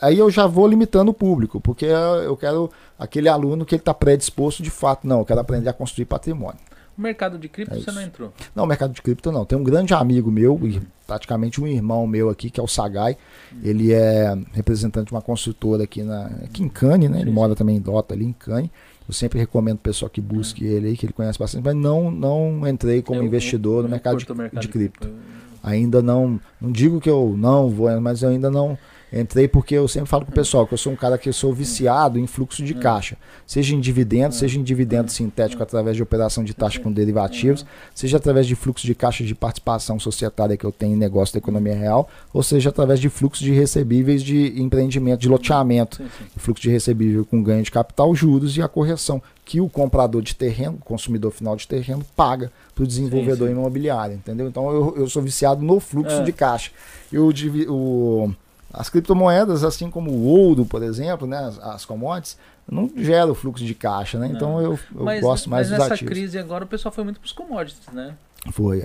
[0.00, 3.94] aí eu já vou limitando o público, porque eu quero aquele aluno que ele está
[3.94, 6.60] predisposto de fato, não, eu quero aprender a construir patrimônio.
[6.96, 8.32] O mercado de cripto é você não entrou?
[8.54, 9.44] Não, o mercado de cripto não.
[9.44, 10.60] Tem um grande amigo meu,
[11.06, 13.16] praticamente um irmão meu aqui, que é o Sagai.
[13.64, 17.20] Ele é representante de uma construtora aqui, na, aqui em Cane, né?
[17.20, 18.70] Ele mora também em Dota, ali em Cane.
[19.08, 20.70] Eu sempre recomendo o pessoal que busque uhum.
[20.70, 23.88] ele aí, que ele conhece bastante, mas não, não entrei como eu, investidor eu, no
[23.88, 25.00] mercado, de, mercado de, de cripto.
[25.00, 25.18] cripto.
[25.62, 28.78] Ainda não, não digo que eu não vou, mas eu ainda não
[29.14, 32.18] Entrei porque eu sempre falo pro pessoal que eu sou um cara que sou viciado
[32.18, 36.52] em fluxo de caixa, seja em dividendos, seja em dividendo sintético através de operação de
[36.52, 40.94] taxa com derivativos, seja através de fluxo de caixa de participação societária que eu tenho
[40.94, 45.28] em negócio da economia real, ou seja através de fluxo de recebíveis de empreendimento, de
[45.28, 46.02] loteamento,
[46.36, 50.34] fluxo de recebível com ganho de capital, juros e a correção que o comprador de
[50.34, 53.60] terreno, o consumidor final de terreno, paga para o desenvolvedor sim, sim.
[53.60, 54.48] imobiliário, entendeu?
[54.48, 56.22] Então eu, eu sou viciado no fluxo é.
[56.22, 56.72] de caixa.
[57.12, 57.30] Eu,
[57.68, 58.32] o,
[58.76, 62.36] As criptomoedas, assim como o ouro, por exemplo, né, as, as commodities,
[62.68, 64.26] não geram fluxo de caixa, né?
[64.26, 66.12] Então eu, eu Mas, gosto mais mas dos nessa ativos.
[66.12, 68.14] crise agora o pessoal foi muito pros commodities, né?
[68.52, 68.84] Foi.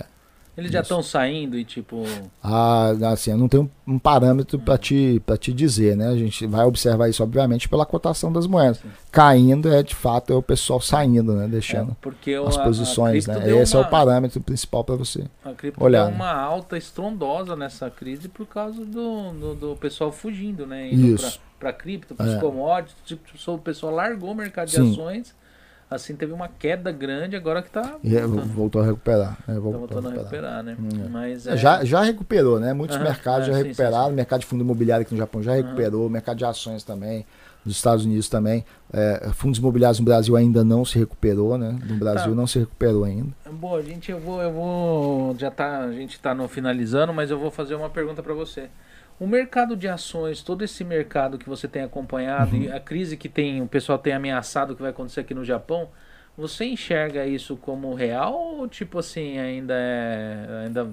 [0.57, 0.59] É.
[0.61, 2.03] Eles já estão saindo e tipo.
[2.43, 6.07] Ah, assim, eu não tenho um parâmetro para te, pra te dizer, né?
[6.09, 8.77] A gente vai observar isso, obviamente, pela cotação das moedas.
[8.77, 8.89] Sim.
[9.11, 11.47] Caindo é de fato é o pessoal saindo, né?
[11.47, 11.95] Deixando
[12.27, 13.61] é, as a- a posições, cripto né?
[13.61, 15.23] Esse é uma- o parâmetro principal para você.
[15.43, 16.15] A cripto olhar, deu né?
[16.15, 20.91] uma alta estrondosa nessa crise por causa do, do, do pessoal fugindo, né?
[20.91, 21.39] Indo Isso.
[21.59, 22.39] Pra, pra cripto, pros É.
[22.39, 22.95] commodities.
[23.05, 23.21] Tipo,
[23.53, 24.91] o pessoal largou o mercado de Sim.
[24.91, 25.33] ações.
[25.91, 29.37] Assim, teve uma queda grande agora que tá é, voltando, voltou a recuperar.
[29.47, 30.61] É, tá voltou voltando a recuperar.
[30.61, 30.77] recuperar, né?
[30.79, 31.09] Hum, é.
[31.09, 32.73] Mas É, é, Já, já recuperou, né?
[32.73, 34.03] Muitos Aham, mercados já sim, recuperaram.
[34.05, 34.15] sim, sim.
[34.15, 37.25] mercado de fundo imobiliário aqui no Japão já recuperou, mercado de ações também,
[37.65, 38.63] nos Estados Unidos também.
[39.33, 41.75] Fundos imobiliários no Brasil ainda não se recuperou, né?
[41.83, 42.35] No Brasil Tá.
[42.35, 43.29] não se recuperou ainda.
[43.51, 47.31] Bom, a gente, eu vou, eu vou, já tá, a gente tá no finalizando, mas
[47.31, 48.69] eu vou fazer uma pergunta para você.
[49.19, 52.63] O mercado de ações, todo esse mercado que você tem acompanhado Uhum.
[52.63, 55.89] e a crise que tem, o pessoal tem ameaçado que vai acontecer aqui no Japão,
[56.37, 60.87] você enxerga isso como real ou tipo assim ainda é, ainda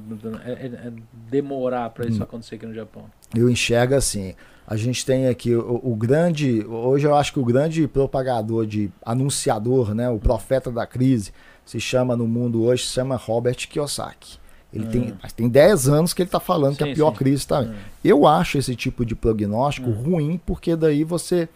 [0.44, 0.92] é, é- é
[1.30, 2.08] demorar para Hum.
[2.08, 3.04] isso acontecer aqui no Japão?
[3.34, 4.34] Eu enxergo assim.
[4.66, 6.66] A gente tem aqui o, o grande.
[6.66, 10.08] Hoje eu acho que o grande propagador de anunciador, né?
[10.10, 11.32] O profeta da crise,
[11.64, 14.38] se chama no mundo hoje, se chama Robert Kiyosaki.
[14.76, 17.16] Ele tem, mas tem 10 anos que ele está falando que Sim, a pior sim.
[17.16, 17.60] crise está.
[17.62, 17.74] Hum.
[18.04, 20.02] Eu acho esse tipo de prognóstico Hum.
[20.12, 21.48] ruim, porque daí você,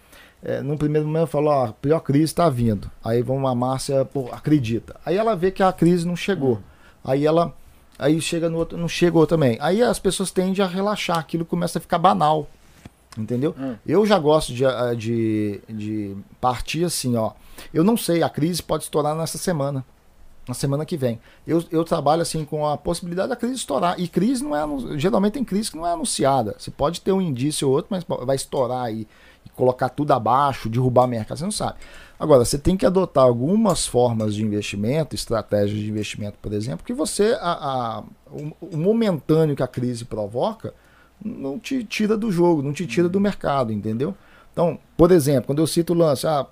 [0.42, 2.90] é, num primeiro momento, falou: ó, a pior crise está vindo.
[3.05, 4.97] Aí vamos, a Márcia pô, acredita.
[5.05, 6.55] Aí ela vê que a crise não chegou.
[6.55, 6.62] Hum.
[7.05, 7.55] Aí ela.
[7.99, 9.58] Aí chega no outro, não chegou também.
[9.60, 12.49] Aí as pessoas tendem a relaxar, aquilo começa a ficar banal.
[13.18, 13.55] Entendeu?
[13.58, 13.74] Hum.
[13.84, 17.32] Eu já gosto de, ah, de, de partir assim, ó.
[17.74, 19.84] Eu não sei, a crise pode estourar nessa semana.
[20.49, 21.20] Na semana que vem.
[21.47, 24.01] Eu, eu trabalho assim com a possibilidade da crise estourar.
[24.01, 24.99] E crise não é.
[24.99, 26.57] Geralmente tem crise que não é anunciada.
[26.59, 29.07] Você pode ter um indício ou outro, mas vai estourar aí
[29.47, 31.78] e colocar tudo abaixo, derrubar mercado, você não sabe.
[32.19, 36.93] Agora, você tem que adotar algumas formas de investimento, estratégias de investimento, por exemplo, que
[36.93, 37.52] você, a,
[37.99, 40.75] a- o, o momentâneo que a crise provoca,
[41.25, 44.15] não te tira do jogo, não te tira do mercado, entendeu?
[44.52, 46.47] Então, por exemplo, quando eu cito o lance, ah,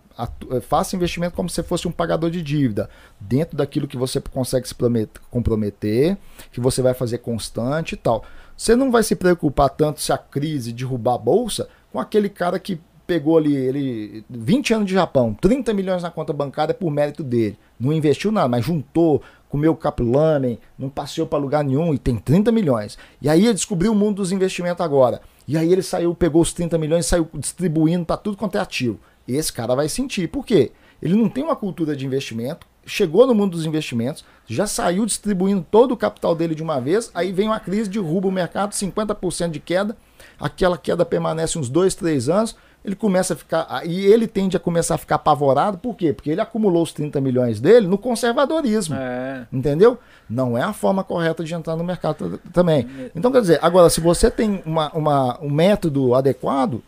[0.63, 2.89] faça investimento como se fosse um pagador de dívida,
[3.21, 6.17] dentro daquilo que você consegue se promet- comprometer,
[6.51, 8.25] que você vai fazer constante e tal.
[8.57, 12.59] Você não vai se preocupar tanto se a crise derrubar a bolsa com aquele cara
[12.59, 17.23] que pegou ali ele 20 anos de Japão, 30 milhões na conta bancária por mérito
[17.23, 17.59] dele.
[17.81, 22.53] Não investiu nada, mas juntou, comeu capulamen, não passeou para lugar nenhum e tem 30
[22.53, 22.99] milhões.
[23.23, 25.23] E aí ele descobriu o mundo dos investimentos agora.
[25.47, 28.61] E aí ele saiu, pegou os 30 milhões e saiu distribuindo para tudo quanto é
[28.61, 28.99] ativo.
[29.29, 30.27] Esse cara vai sentir.
[30.29, 30.73] Por quê?
[31.03, 35.65] Ele não tem uma cultura de investimento, chegou no mundo dos investimentos, já saiu distribuindo
[35.71, 39.51] todo o capital dele de uma vez, aí vem uma crise, derruba o mercado, 50%
[39.51, 39.97] de queda,
[40.41, 43.83] aquela queda permanece uns 2, 3 anos, ele começa a ficar.
[43.87, 46.13] E ele tende a começar a ficar apavorado, por quê?
[46.13, 48.95] Porque ele acumulou os 30 milhões dele no conservadorismo.
[48.97, 49.47] É.
[49.53, 49.99] Entendeu?
[50.31, 52.89] Não é a forma correta de entrar no mercado também.
[53.15, 56.83] Então, quer dizer, agora, se você tem uma, uma- um método adequado,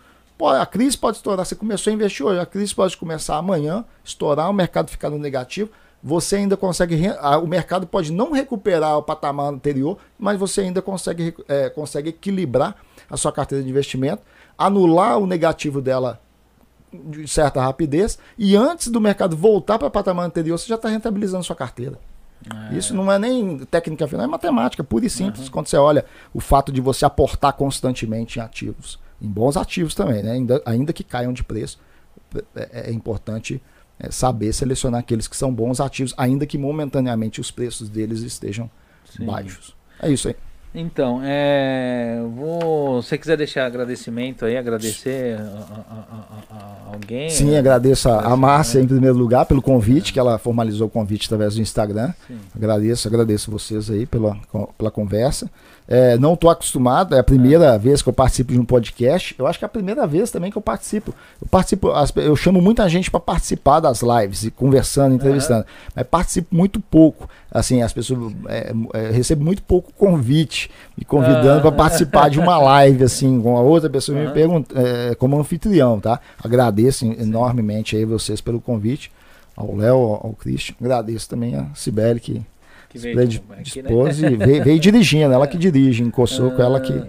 [0.46, 1.44] a crise pode estourar.
[1.44, 5.18] Você começou a investir hoje, a crise pode começar amanhã, estourar, o mercado ficar no
[5.18, 5.70] negativo.
[6.02, 6.98] Você ainda consegue.
[7.42, 12.76] O mercado pode não recuperar o patamar anterior, mas você ainda consegue, eh, consegue equilibrar
[13.10, 14.22] a sua carteira de investimento,
[14.56, 16.20] anular o negativo dela
[16.92, 20.88] de certa rapidez, e antes do mercado voltar para o patamar anterior, você já está
[20.88, 21.98] rentabilizando sua carteira.
[22.72, 25.48] Isso não é nem técnica final, é matemática, pura e simples.
[25.48, 30.22] Quando você olha o fato de você aportar constantemente em ativos, em bons ativos também,
[30.22, 30.32] né?
[30.32, 31.78] ainda, ainda que caiam de preço,
[32.56, 33.60] é, é importante
[33.98, 38.70] é, saber selecionar aqueles que são bons ativos, ainda que momentaneamente os preços deles estejam
[39.04, 39.26] Sim.
[39.26, 39.74] baixos.
[40.00, 40.36] É isso aí.
[40.72, 47.28] Então, é, vou, se você quiser deixar agradecimento aí, agradecer a, a- a- a- alguém.
[47.28, 47.58] Sim, né?
[47.58, 48.84] agradeço a, Márcia né?
[48.84, 52.14] em primeiro lugar pelo convite, que ela formalizou o convite através do Instagram.
[52.28, 52.38] Sim.
[52.54, 54.36] Agradeço, agradeço vocês aí pela,
[54.78, 55.50] pela conversa.
[55.92, 59.34] É, não estou acostumado, é a primeira vez que eu participo de um podcast.
[59.36, 61.12] Eu acho que é a primeira vez também que eu participo.
[61.42, 66.54] Eu participo, eu chamo muita gente para participar das lives, e conversando, entrevistando, mas participo
[66.54, 67.28] muito pouco.
[67.50, 72.56] Assim, as pessoas é, é, recebo muito pouco convite, me convidando para participar de uma
[72.56, 76.20] live, assim, com a outra pessoa me pergunta, é, como anfitrião, tá?
[76.40, 79.10] Agradeço enormemente aí vocês pelo convite.
[79.56, 80.76] Ao Léo, ao ao Christian.
[80.80, 82.42] Agradeço também a Sibeli que
[82.90, 83.90] Que veio de, aqui, né?
[83.90, 87.08] e veio, veio dirigindo, ela que dirige, em Coçoco, ela que, Ah,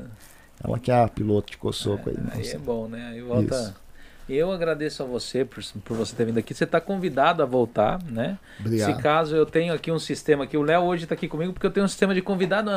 [0.64, 2.16] ela que é a piloto de Coçoco aí.
[2.32, 2.56] Aí nossa.
[2.56, 3.10] é bom, né?
[3.12, 3.56] Aí volta.
[3.56, 3.82] Isso.
[4.30, 6.54] Eu agradeço a você por, por você ter vindo aqui.
[6.54, 8.38] Você está convidado a voltar, né?
[8.60, 8.96] Obrigado.
[8.96, 11.66] Se caso eu tenho aqui um sistema aqui, o Léo hoje está aqui comigo porque
[11.66, 12.70] eu tenho um sistema de convidado,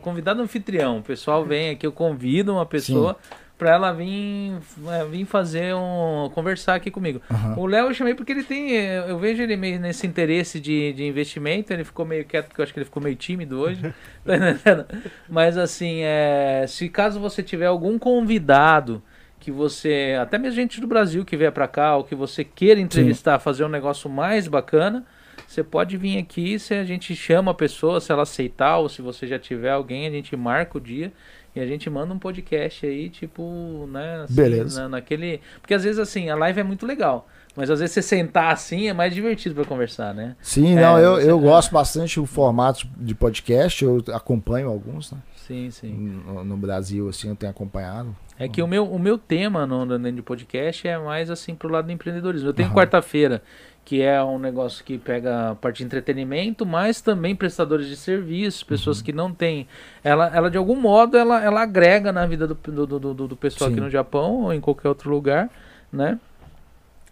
[0.00, 0.98] convidado anfitrião.
[0.98, 3.16] O pessoal vem aqui, eu convido uma pessoa
[3.62, 4.54] pra ela vir,
[4.88, 6.28] é, vir fazer um.
[6.34, 7.22] conversar aqui comigo.
[7.30, 7.54] Aham.
[7.56, 8.72] O Léo eu chamei porque ele tem.
[8.72, 11.72] Eu vejo ele meio nesse interesse de, de investimento.
[11.72, 13.80] Ele ficou meio quieto, porque eu acho que ele ficou meio tímido hoje.
[14.24, 14.86] Tá entendendo?
[15.30, 19.00] Mas assim, é, se caso você tiver algum convidado
[19.38, 20.18] que você.
[20.20, 23.64] Até mesmo gente do Brasil que vier pra cá, ou que você queira entrevistar, fazer
[23.64, 25.06] um negócio mais bacana.
[25.46, 29.02] Você pode vir aqui, se a gente chama a pessoa, se ela aceitar, ou se
[29.02, 31.12] você já tiver alguém, a gente marca o dia
[31.54, 34.22] e a gente manda um podcast aí, tipo, né?
[34.24, 34.82] assim, Beleza.
[34.82, 35.40] na- naquele.
[35.60, 37.28] Porque às vezes assim, a live é muito legal.
[37.54, 40.34] Mas às vezes você sentar assim é mais divertido pra conversar, né?
[40.40, 41.42] Sim, É, não, eu, você- eu é.
[41.42, 45.18] gosto bastante do formato de podcast, eu acompanho alguns, né?
[45.36, 45.92] Sim, sim.
[45.92, 48.16] No, no Brasil, assim, eu tenho acompanhado.
[48.44, 51.68] É que o meu, o meu tema no, dentro de podcast é mais assim pro
[51.68, 52.48] lado do empreendedorismo.
[52.48, 52.76] Eu tenho Aham.
[52.76, 53.42] quarta-feira,
[53.84, 58.62] que é um negócio que pega a parte de entretenimento, mas também prestadores de serviços,
[58.62, 59.04] pessoas Uhum.
[59.04, 59.66] que não têm.
[60.04, 63.36] Ela, ela de algum modo, ela, ela agrega na vida do, do, do, do- do
[63.36, 63.74] pessoal Sim.
[63.76, 65.48] aqui no Japão ou em qualquer outro lugar,
[65.92, 66.18] né?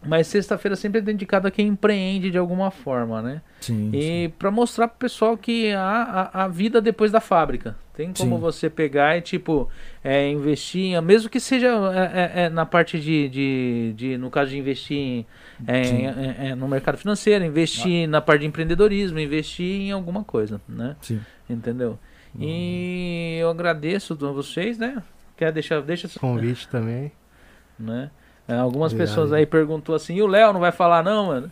[0.02, 3.42] Mas sexta-feira sempre é dedicada a quem empreende de alguma forma, né?
[3.60, 3.90] Sim.
[3.92, 7.76] E para mostrar pro pessoal que há a, a vida depois da fábrica.
[7.94, 8.40] Tem como Sim.
[8.40, 9.68] você pegar e, tipo,
[10.02, 14.30] é, investir, em- mesmo que seja é, é, é, na parte de, de, de, no
[14.30, 15.26] caso de investir em,
[15.66, 16.06] é, Sim.
[16.06, 20.96] é, no mercado financeiro, investir na parte de empreendedorismo, investir em alguma coisa, né?
[21.02, 21.20] Sim.
[21.48, 21.98] Entendeu?
[22.38, 25.02] E eu agradeço a vocês, né?
[25.36, 27.12] Quer deixar, deixa, Convite também.
[27.78, 28.10] né?
[28.50, 31.50] É, Algumas pessoas aí perguntou assim, e o Léo não vai falar não, mano?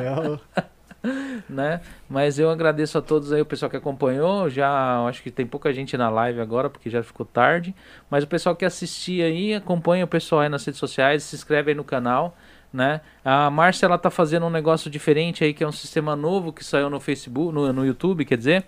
[0.00, 0.40] Léo,
[1.48, 1.80] né?
[2.08, 4.48] Mas eu agradeço a todos aí, o pessoal que acompanhou.
[4.50, 7.74] Já acho que tem pouca gente na live agora, porque já ficou tarde.
[8.10, 11.70] Mas o pessoal que assistia aí, acompanha o pessoal aí nas redes sociais, se inscreve
[11.70, 12.36] aí no canal.
[12.72, 13.00] Né?
[13.24, 16.62] A Márcia ela tá fazendo um negócio diferente aí, que é um sistema novo que
[16.64, 18.64] saiu no Facebook, no, no YouTube, quer dizer.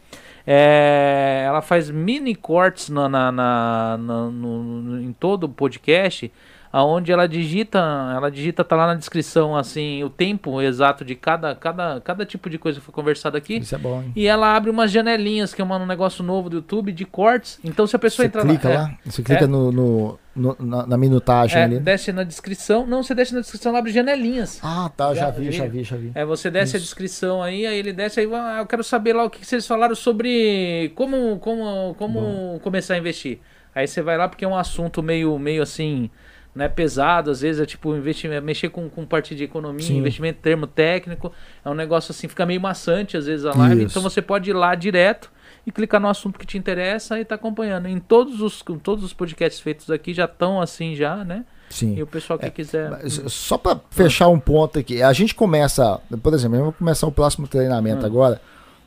[0.46, 6.32] É, ela faz mini cortes na, na, na- na- no- no- em todo o podcast,
[6.72, 7.78] aonde ela digita,
[8.14, 12.48] ela digita, tá lá na descrição assim, o tempo exato de cada, cada, cada tipo
[12.50, 13.56] de coisa que foi conversado aqui.
[13.58, 14.12] Isso é bom, hein?
[14.14, 17.58] E ela abre umas janelinhas, que é um negócio novo do YouTube, de cortes.
[17.64, 19.46] Então se a pessoa Você entrar clica lá, lá, você clica É.
[19.46, 21.80] no, no- no- na, na minutagem é, ali.
[21.80, 22.86] desce na descrição.
[22.86, 24.60] Não, você desce na descrição, ela abre janelinhas.
[24.62, 26.12] Ah, tá, já, Já vi, já vi, já vi.
[26.14, 26.86] É, você desce a Isso.
[26.86, 29.66] descrição aí, aí ele desce aí, ah, eu quero saber lá o que que vocês
[29.66, 33.40] falaram sobre como, como, como começar a investir.
[33.74, 36.10] Aí você vai lá porque é um assunto meio, meio assim,
[36.58, 39.96] né, pesado, às vezes é tipo investimento, mexer com, com parte de economia, Sim.
[39.98, 41.32] investimento termo técnico,
[41.64, 43.92] é um negócio assim, fica meio maçante às vezes a live, Isso.
[43.98, 45.30] então você pode ir lá direto
[45.64, 47.86] e clicar no assunto que te interessa e tá acompanhando.
[47.86, 51.44] Em todos os, todos os podcasts feitos aqui já estão assim já, né?
[51.70, 51.94] Sim.
[51.96, 52.90] E o pessoal que quiser...
[52.90, 57.06] Mas, Só para fechar um ponto aqui, a gente começa, por exemplo, eu vou começar
[57.06, 58.06] o próximo treinamento Hum.
[58.06, 58.40] agora.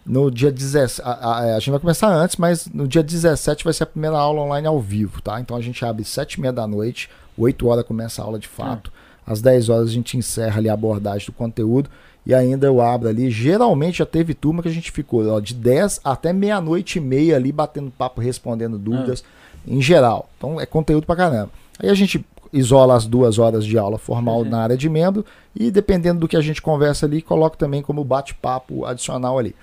[0.03, 3.71] No dia 17, a, a- a gente vai começar antes, mas no dia 17 vai
[3.71, 5.39] ser a primeira aula online ao vivo, tá?
[5.39, 7.07] Então a gente abre 7 e meia da noite,
[7.41, 8.91] 8 horas começa a aula de fato,
[9.25, 11.89] às 10 horas a gente encerra ali a abordagem do conteúdo
[12.25, 13.29] e ainda eu abro ali.
[13.31, 17.35] Geralmente já teve turma que a gente ficou ó, de 10 até meia-noite e meia
[17.35, 19.23] ali batendo papo, respondendo dúvidas,
[19.67, 20.29] em geral.
[20.37, 21.49] Então é conteúdo pra caramba.
[21.79, 24.49] Aí a gente isola as duas horas de aula formal Uhum.
[24.49, 28.03] na área de membro e dependendo do que a gente conversa ali, coloca também como
[28.03, 29.55] bate-papo adicional ali.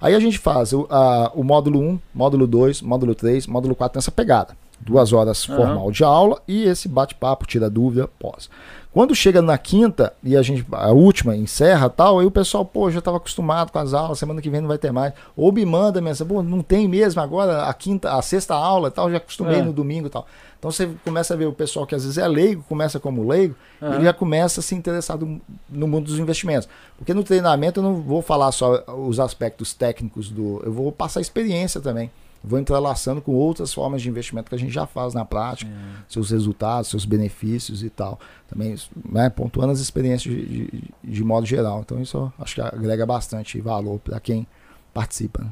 [0.00, 3.98] Aí a gente faz o, a- o módulo 1, módulo 2, módulo 3, módulo 4
[3.98, 4.56] nessa pegada.
[4.80, 8.48] Duas horas formal de aula e esse bate-papo, tira dúvida, pós.
[8.90, 12.90] Quando chega na quinta e a gente, a última, encerra tal, aí o pessoal, pô,
[12.90, 15.12] já estava acostumado com as aulas, semana que vem não vai ter mais.
[15.36, 18.90] Ou me manda mensagem, pô, não tem mesmo agora a quinta, a sexta aula e
[18.90, 19.62] tal, já acostumei É.
[19.62, 20.26] no domingo e tal.
[20.58, 23.54] Então você começa a ver o pessoal que às vezes é leigo, começa como leigo,
[23.80, 26.68] ele já começa a se interessar do- no mundo dos investimentos.
[26.96, 30.60] Porque no treinamento eu não vou falar só os aspectos técnicos do.
[30.64, 32.10] Eu vou passar experiência também.
[32.42, 35.70] Vou entrelaçando com outras formas de investimento que a gente já faz na prática,
[36.08, 38.18] seus resultados, seus benefícios e tal.
[38.48, 38.76] Também
[39.10, 41.80] né, pontuando as experiências de, de, de modo geral.
[41.80, 44.46] Então isso acho que agrega bastante valor para quem
[44.94, 45.42] participa.
[45.42, 45.50] né?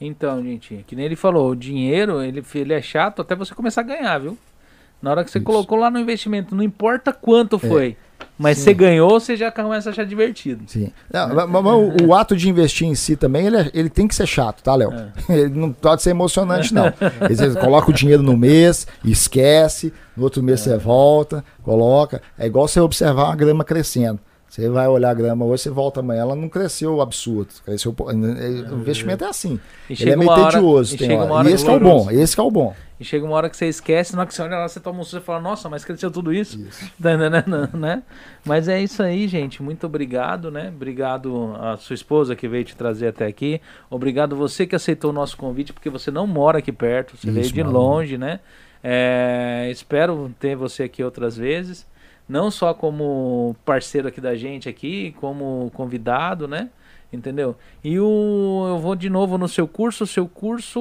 [0.00, 3.80] Então, gente, que nem ele falou, o dinheiro, ele, ele é chato até você começar
[3.80, 4.36] a ganhar, viu?
[5.06, 5.44] Na hora que você Isso.
[5.44, 7.96] colocou lá no investimento, não importa quanto foi,
[8.36, 8.64] mas Sim.
[8.64, 10.64] você ganhou, você já começa a achar divertido.
[10.66, 10.90] Sim.
[11.12, 14.16] Não, mas- o, o ato de investir em si também, ele, é- ele tem que
[14.16, 14.92] ser chato, tá, Léo?
[14.92, 15.12] É.
[15.32, 16.86] Ele não pode ser emocionante, não.
[17.20, 22.20] Às vezes você coloca o dinheiro no mês, esquece, no outro mês você volta, coloca.
[22.36, 24.18] É igual você observar uma grama crescendo.
[24.48, 27.48] Você vai olhar a grama hoje, você volta amanhã, ela não cresceu absurdo.
[27.64, 29.60] Cresceu, po- o investimento é assim.
[29.90, 30.94] Ele é meio tedioso.
[30.94, 31.32] e chega hora.
[31.32, 32.74] hora E esse que é o bom, esse que é o bom.
[32.98, 35.00] E chega uma hora que você esquece, na hora que você olha lá, você toma
[35.00, 36.58] um susto e fala, nossa, mas cresceu tudo isso?
[37.02, 38.02] Tá entendendo, né?
[38.44, 39.62] Mas é isso aí, gente.
[39.62, 40.72] Muito obrigado, né?
[40.74, 43.60] Obrigado a sua esposa que veio te trazer até aqui.
[43.90, 47.42] Obrigado você que aceitou o nosso convite, porque você não mora aqui perto, você veio
[47.44, 47.78] Isso, de mano.
[47.78, 48.40] longe, né?
[48.82, 51.84] É, espero ter você aqui outras vezes,
[52.28, 56.70] não só como parceiro aqui da gente aqui, como convidado, né?
[57.12, 57.54] Entendeu?
[57.84, 60.04] E o, eu vou de novo no seu curso.
[60.04, 60.80] O seu curso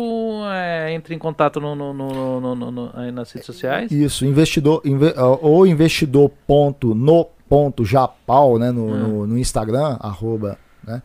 [0.51, 3.91] é, entre em contato no, no, no, aí nas redes sociais.
[3.91, 10.57] Isso, investidor, inve, ou investidor ponto no ponto japal, né, no, no, no Instagram, arroba,
[10.83, 11.01] né?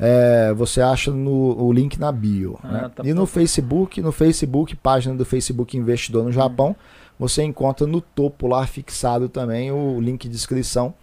[0.00, 2.58] É, você acha no, o link na bio.
[2.62, 2.90] Ah, né?
[2.94, 3.26] tá e no.
[3.26, 6.74] Facebook, no Facebook, página do Facebook Investidor no Japão,
[7.18, 10.94] você encontra no topo lá fixado também o link de inscrição.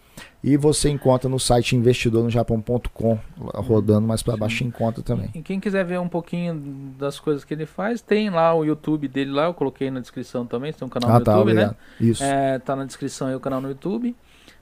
[0.43, 5.29] E você encontra no site investidornojapão.com, rodando mais para baixo, encontra também.
[5.35, 6.55] E quem quiser ver um pouquinho
[6.97, 10.45] das coisas que ele faz, tem lá o YouTube dele lá, eu coloquei na descrição
[10.45, 11.65] também, tem um canal Ah, no tá, YouTube, né?
[11.65, 11.77] obrigado.
[11.99, 12.23] Isso.
[12.23, 14.15] É, tá na descrição aí o canal no YouTube,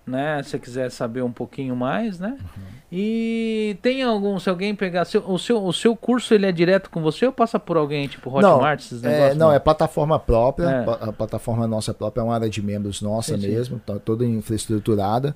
[0.09, 0.41] né?
[0.43, 2.37] Se você quiser saber um pouquinho mais, né?
[2.41, 2.63] Uhum.
[2.91, 6.89] E tem algum, se alguém pegar, seu, o, seu, o seu curso ele é direto
[6.89, 9.37] com você ou passa por alguém, tipo Hotmart, esses É, negócios?
[9.37, 10.65] não, é plataforma própria.
[10.67, 11.07] É.
[11.09, 13.47] A plataforma nossa própria é uma área de membros nossa sim.
[13.47, 15.35] mesmo, tá toda infraestruturada.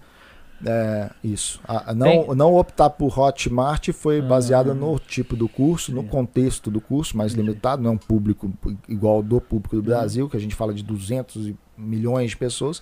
[0.66, 1.60] É, isso.
[1.96, 4.24] Não, Tem- não optar por Hotmart foi Ah.
[4.24, 6.08] baseada no tipo do curso, no Sim.
[6.08, 7.50] contexto do curso, mais Entendi.
[7.50, 8.50] limitado, não é um público
[8.88, 9.86] igual ao do público do Uhum.
[9.88, 12.82] Brasil, que a gente fala de 200 e milhões de pessoas.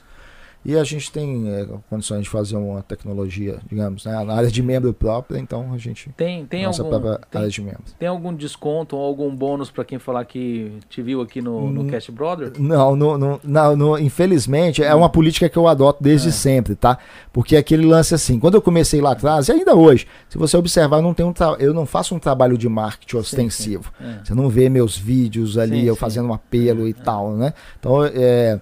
[0.63, 4.61] E a gente tem é, condições de fazer uma tecnologia, digamos, né, na área de
[4.61, 6.09] membro própria, então a gente.
[6.15, 7.95] Tem, tem nossa algum, própria tem, área de membros.
[7.97, 11.81] tem algum desconto ou algum bônus pra quem falar que te viu aqui no, no
[11.81, 12.51] Hum, Cast Brother?
[12.59, 16.31] Não, no, no, não, no- infelizmente é uma política que eu adoto desde É.
[16.31, 16.97] sempre, tá?
[17.33, 20.97] Porque aquele lance assim, quando eu comecei lá atrás, e ainda hoje, se você observar,
[20.97, 23.91] eu não, tenho um eu não faço um trabalho de marketing ostensivo.
[23.99, 24.19] É.
[24.23, 25.99] Você não vê meus vídeos ali, Sim, eu sim.
[25.99, 27.53] fazendo um apelo e tal, né?
[27.79, 28.59] Então, é,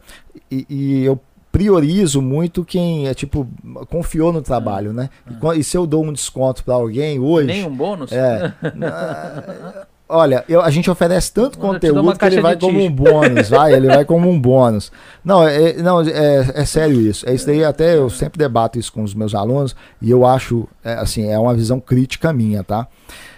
[0.50, 1.19] e, e eu
[1.59, 3.45] priorizo muito quem é tipo
[3.89, 5.09] confiou no trabalho, né?
[5.29, 8.11] E, quan- e se eu dou um desconto para alguém hoje, Nenhum bônus?
[8.13, 8.53] é.
[8.75, 13.73] na- Olha, eu- a gente oferece tanto conteúdo que ele vai como um bônus, vai,
[13.73, 14.91] ele vai como um bônus.
[15.23, 17.29] Não, é, não é, é sério isso.
[17.29, 20.67] É isso daí, até eu sempre debato isso com os meus alunos e eu acho,
[20.83, 22.88] é, assim, é uma visão crítica minha, tá?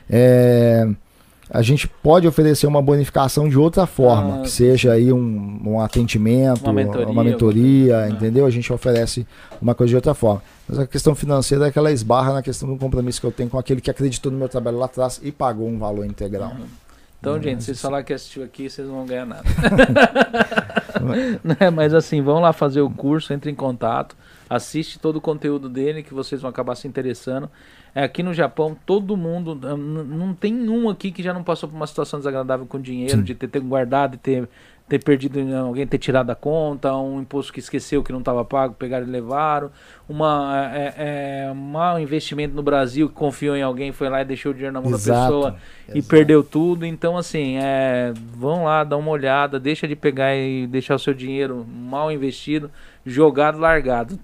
[0.09, 0.87] É,
[1.53, 5.81] a gente pode oferecer uma bonificação de outra forma, Ah, que seja aí um, um
[5.81, 8.45] atendimento, Uma mentoria, uma mentoria, entendeu?
[8.45, 9.27] A gente oferece
[9.61, 10.41] uma coisa de outra forma.
[10.67, 13.49] Mas a questão financeira é que ela esbarra na questão do compromisso que eu tenho
[13.49, 16.53] com aquele que acreditou no meu trabalho lá atrás e pagou um valor integral.
[17.19, 19.43] Então, Não, gente, mas vocês falar que assistiu aqui, vocês não vão ganhar nada.
[21.43, 24.15] Né, Mas assim, vão lá fazer o curso, entre em contato,
[24.49, 27.49] assiste todo o conteúdo dele que vocês vão acabar se interessando.
[27.93, 31.75] É, aqui no Japão, todo mundo, não tem um aqui que já não passou por
[31.75, 33.23] uma situação desagradável com dinheiro, Sim.
[33.23, 34.47] de ter, ter guardado e ter,
[34.87, 38.75] ter perdido, alguém ter tirado a conta, um imposto que esqueceu que não estava pago,
[38.75, 39.71] pegaram e levaram,
[40.07, 44.25] uma, é, é, um mau investimento no Brasil que confiou em alguém, foi lá e
[44.25, 45.57] deixou o dinheiro na mão da pessoa
[45.89, 46.07] e exato.
[46.07, 46.85] perdeu tudo.
[46.85, 51.13] Então, assim, é, vão lá, dá uma olhada, deixa de pegar e deixar o seu
[51.13, 52.71] dinheiro mal investido,
[53.05, 54.17] jogado, largado.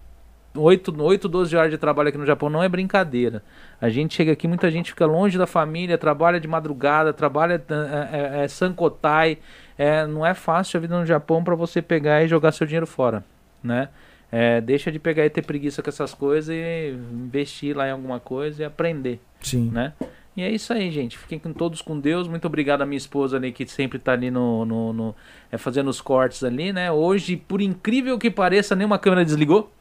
[0.57, 3.43] 8, 8, 12 horas de trabalho aqui no Japão não é brincadeira.
[3.79, 8.39] A gente chega aqui, muita gente fica longe da família, trabalha de madrugada, trabalha é,
[8.39, 9.37] é, é, sankotai.
[9.77, 12.87] É, não é fácil a vida no Japão para você pegar e jogar seu dinheiro
[12.87, 13.23] fora,
[13.63, 13.89] né?
[14.31, 18.19] É, deixa de pegar e ter preguiça com essas coisas e investir lá em alguma
[18.19, 19.69] coisa e aprender Sim.
[19.71, 19.93] né?
[20.35, 21.17] E é isso aí, gente.
[21.17, 22.27] Fiquem com todos com Deus.
[22.27, 25.15] Muito obrigado à minha esposa ali que sempre tá ali no, no, no-
[25.51, 26.91] é, fazendo os cortes ali, né?
[26.91, 29.71] Hoje, por incrível que pareça, nenhuma câmera desligou.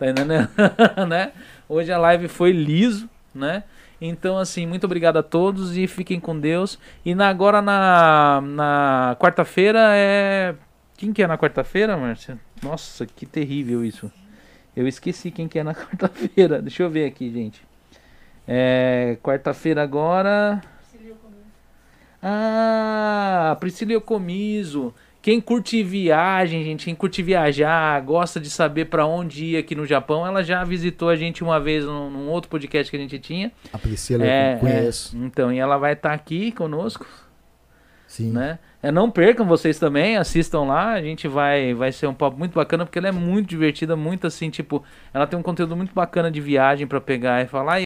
[0.00, 0.48] Tá entendendo?
[1.06, 1.30] né?
[1.68, 3.64] Hoje a live foi liso, né?
[4.00, 6.78] Então, assim, muito obrigado a todos e fiquem com Deus.
[7.04, 10.54] E na- agora na, na quarta-feira é.
[10.96, 12.38] Quem que é na quarta-feira, Márcia?
[12.62, 14.10] Nossa, que terrível isso.
[14.74, 16.62] Eu esqueci quem que é na quarta-feira.
[16.62, 17.60] Deixa eu ver aqui, gente.
[18.48, 20.62] É, quarta-feira agora.
[22.22, 24.94] Ah, Priscila Yocomiso.
[25.22, 29.84] Quem curte viagem, gente, quem curte viajar, gosta de saber pra onde ir aqui no
[29.84, 33.18] Japão, ela já visitou a gente uma vez num, num outro podcast que a gente
[33.18, 33.52] tinha.
[33.70, 35.14] A Priscila É, eu conheço.
[35.14, 35.20] é.
[35.26, 37.06] então, e ela vai estar aqui conosco,
[38.06, 38.32] Sim.
[38.32, 38.58] né?
[38.82, 42.54] É, não percam vocês também, assistam lá, a gente vai vai ser um papo muito
[42.54, 44.82] bacana porque ela é muito divertida, muito assim, tipo,
[45.12, 47.78] ela tem um conteúdo muito bacana de viagem pra pegar e falar.